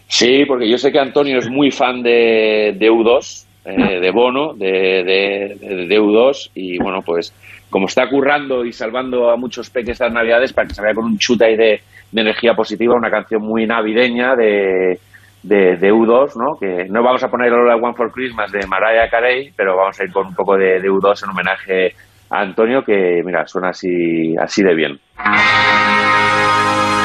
Sí, 0.08 0.44
porque 0.46 0.70
yo 0.70 0.78
sé 0.78 0.90
que 0.90 0.98
Antonio 0.98 1.38
es 1.38 1.50
muy 1.50 1.70
fan 1.70 2.02
de, 2.02 2.74
de 2.78 2.90
U2, 2.90 3.44
eh, 3.66 4.00
de 4.00 4.10
Bono, 4.10 4.54
de, 4.54 4.70
de, 5.04 5.56
de- 5.60 5.86
de 5.86 6.00
U2, 6.00 6.50
y 6.54 6.78
bueno, 6.78 7.00
pues 7.04 7.34
como 7.70 7.86
está 7.86 8.08
currando 8.08 8.64
y 8.64 8.72
salvando 8.72 9.30
a 9.30 9.36
muchos 9.36 9.70
peques 9.70 9.92
estas 9.92 10.12
navidades, 10.12 10.52
para 10.52 10.68
que 10.68 10.74
se 10.74 10.82
vaya 10.82 10.94
con 10.94 11.04
un 11.04 11.18
chute 11.18 11.44
ahí 11.44 11.56
de, 11.56 11.80
energía 12.10 12.54
positiva, 12.54 12.94
una 12.94 13.10
canción 13.10 13.42
muy 13.42 13.66
navideña 13.66 14.34
de, 14.34 14.98
de, 15.42 15.76
de 15.76 15.92
U2, 15.92 16.36
¿no? 16.36 16.58
Que 16.58 16.86
no 16.88 17.02
vamos 17.02 17.22
a 17.22 17.28
poner 17.28 17.52
All 17.52 17.70
I 17.70 17.78
Want 17.78 17.96
for 17.98 18.10
Christmas 18.10 18.50
de 18.50 18.66
Mariah 18.66 19.10
Carey, 19.10 19.52
pero 19.54 19.76
vamos 19.76 20.00
a 20.00 20.04
ir 20.04 20.12
con 20.12 20.28
un 20.28 20.34
poco 20.34 20.56
de, 20.56 20.80
de 20.80 20.88
U2 20.88 21.24
en 21.24 21.30
homenaje 21.30 21.94
a 22.30 22.40
Antonio, 22.40 22.82
que 22.82 23.22
mira, 23.24 23.46
suena 23.46 23.68
así, 23.70 24.34
así 24.40 24.62
de 24.62 24.74
bien. 24.74 25.00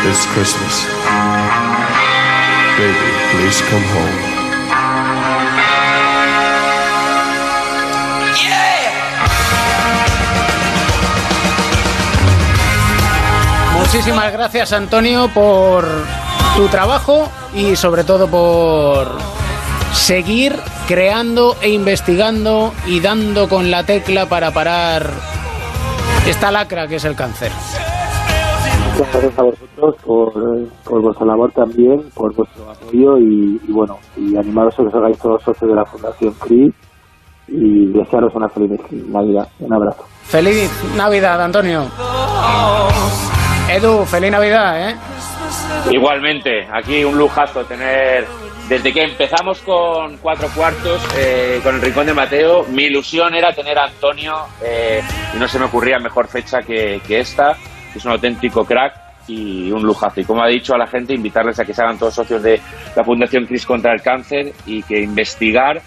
It's 0.06 0.26
Christmas. 0.34 0.88
Baby, 2.78 3.12
please 3.32 3.62
come 3.70 3.84
home. 3.84 4.33
Muchísimas 13.94 14.34
gracias, 14.34 14.74
Antonio, 14.74 15.30
por 15.36 15.86
tu 16.58 16.68
trabajo 16.70 17.30
y 17.54 17.76
sobre 17.76 18.04
todo 18.04 18.28
por 18.28 19.06
seguir 19.92 20.56
creando 20.88 21.56
e 21.62 21.70
investigando 21.70 22.74
y 22.88 23.00
dando 23.02 23.48
con 23.48 23.70
la 23.70 23.84
tecla 23.86 24.26
para 24.26 24.50
parar 24.50 25.12
esta 26.26 26.50
lacra 26.50 26.88
que 26.88 26.96
es 26.96 27.06
el 27.06 27.16
cáncer. 27.16 27.52
Muchas 28.94 29.12
gracias 29.14 29.38
a 29.38 29.44
vosotros 29.44 29.96
por, 30.04 30.34
por 30.86 31.02
vuestra 31.04 31.28
labor 31.28 31.52
también, 31.52 32.02
por 32.16 32.34
vuestro 32.34 32.72
apoyo 32.72 33.20
y, 33.20 33.62
y 33.64 33.72
bueno, 33.72 34.00
y 34.18 34.36
animaros 34.36 34.74
a 34.74 34.78
que 34.78 34.88
os 34.88 34.96
hagáis 34.96 35.20
todos 35.20 35.44
socios 35.44 35.70
de 35.70 35.76
la 35.76 35.86
Fundación 35.86 36.34
CRI 36.40 36.74
y 37.48 37.86
desearos 37.94 38.34
una 38.34 38.50
feliz 38.50 38.72
Navidad. 38.90 39.48
Un 39.60 39.72
abrazo. 39.72 40.04
Feliz 40.24 40.72
Navidad, 40.98 41.44
Antonio. 41.44 41.84
Edu, 43.70 44.06
feliz 44.06 44.32
Navidad, 44.32 44.90
¿eh? 44.90 44.96
Igualmente, 45.92 46.68
aquí 46.72 47.04
un 47.04 47.18
lujazo 47.18 47.66
tener, 47.66 48.26
desde 48.68 48.94
que 48.94 49.04
empezamos 49.04 49.60
con 49.62 50.18
cuatro 50.18 50.48
cuartos, 50.56 51.02
eh, 51.18 51.60
con 51.64 51.76
el 51.76 51.82
Rincón 51.82 52.06
de 52.06 52.14
Mateo, 52.14 52.66
mi 52.70 52.84
ilusión 52.84 53.34
era 53.34 53.54
tener 53.54 53.78
a 53.78 53.86
Antonio 53.86 54.36
eh, 54.64 55.02
y 55.36 55.38
no 55.38 55.48
se 55.48 55.60
me 55.60 55.66
ocurría 55.66 55.98
mejor 56.00 56.28
fecha 56.28 56.62
que, 56.62 57.02
que 57.08 57.20
esta, 57.20 57.58
es 57.96 58.06
un 58.06 58.12
auténtico 58.12 58.66
crack 58.66 58.96
y 59.28 59.72
un 59.72 59.84
lujazo. 59.84 60.22
Y 60.22 60.26
como 60.26 60.44
ha 60.44 60.48
dicho 60.48 60.74
a 60.76 60.78
la 60.78 60.88
gente, 60.88 61.14
invitarles 61.14 61.60
a 61.60 61.66
que 61.66 61.74
se 61.74 61.82
hagan 61.82 61.98
todos 61.98 62.14
socios 62.14 62.44
de 62.44 62.60
la 62.96 63.04
Fundación 63.04 63.46
Cris 63.46 63.66
contra 63.66 63.94
el 63.94 64.02
Cáncer 64.02 64.54
y 64.66 64.84
que 64.84 65.02
investigar 65.02 65.82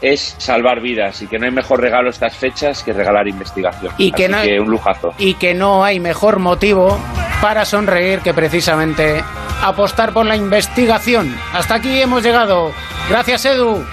es 0.00 0.34
salvar 0.38 0.80
vidas 0.80 1.22
y 1.22 1.26
que 1.26 1.38
no 1.38 1.46
hay 1.46 1.52
mejor 1.52 1.80
regalo 1.80 2.10
estas 2.10 2.34
fechas 2.36 2.82
que 2.82 2.92
regalar 2.92 3.26
investigación. 3.28 3.92
Y 3.98 4.12
que 4.12 4.24
Así 4.26 4.32
no- 4.34 4.42
que 4.42 4.60
un 4.60 4.68
lujazo. 4.70 5.14
Y 5.18 5.34
que 5.34 5.54
no 5.54 5.84
hay 5.84 6.00
mejor 6.00 6.38
motivo 6.38 6.98
para 7.40 7.64
sonreír 7.64 8.20
que 8.20 8.34
precisamente 8.34 9.22
apostar 9.62 10.12
por 10.12 10.26
la 10.26 10.36
investigación. 10.36 11.34
Hasta 11.52 11.76
aquí 11.76 12.00
hemos 12.02 12.22
llegado. 12.22 12.72
Gracias, 13.08 13.44
Edu. 13.46 13.84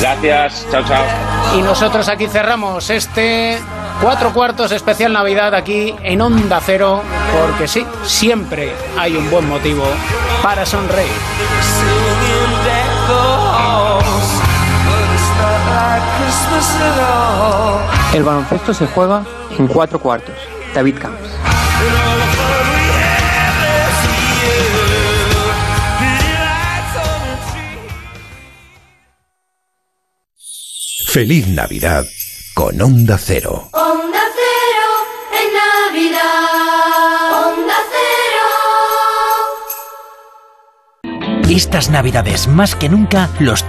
Gracias, 0.00 0.66
chao, 0.70 0.82
chao. 0.86 1.04
Y 1.58 1.62
nosotros 1.62 2.08
aquí 2.08 2.26
cerramos 2.26 2.90
este 2.90 3.58
cuatro 4.00 4.32
cuartos 4.32 4.72
especial 4.72 5.12
Navidad 5.12 5.54
aquí 5.54 5.94
en 6.02 6.20
Onda 6.22 6.60
Cero, 6.64 7.02
porque 7.32 7.68
sí, 7.68 7.84
siempre 8.04 8.72
hay 8.98 9.16
un 9.16 9.30
buen 9.30 9.48
motivo 9.48 9.84
para 10.42 10.64
sonreír. 10.64 11.10
El 18.12 18.22
baloncesto 18.24 18.74
se 18.74 18.86
juega 18.86 19.24
en 19.58 19.66
cuatro 19.66 20.00
cuartos. 20.00 20.34
David 20.74 20.98
Camps. 20.98 21.30
Feliz 31.10 31.48
Navidad 31.48 32.04
con 32.54 32.80
Onda 32.80 33.18
Cero. 33.18 33.68
Onda 33.72 34.20
Cero 34.32 34.86
en 35.42 35.48
Navidad. 35.92 37.48
Onda 37.48 37.74
Cero. 37.90 38.46
Estas 41.50 41.90
navidades, 41.90 42.46
más 42.46 42.76
que 42.76 42.88
nunca, 42.88 43.28
los 43.40 43.58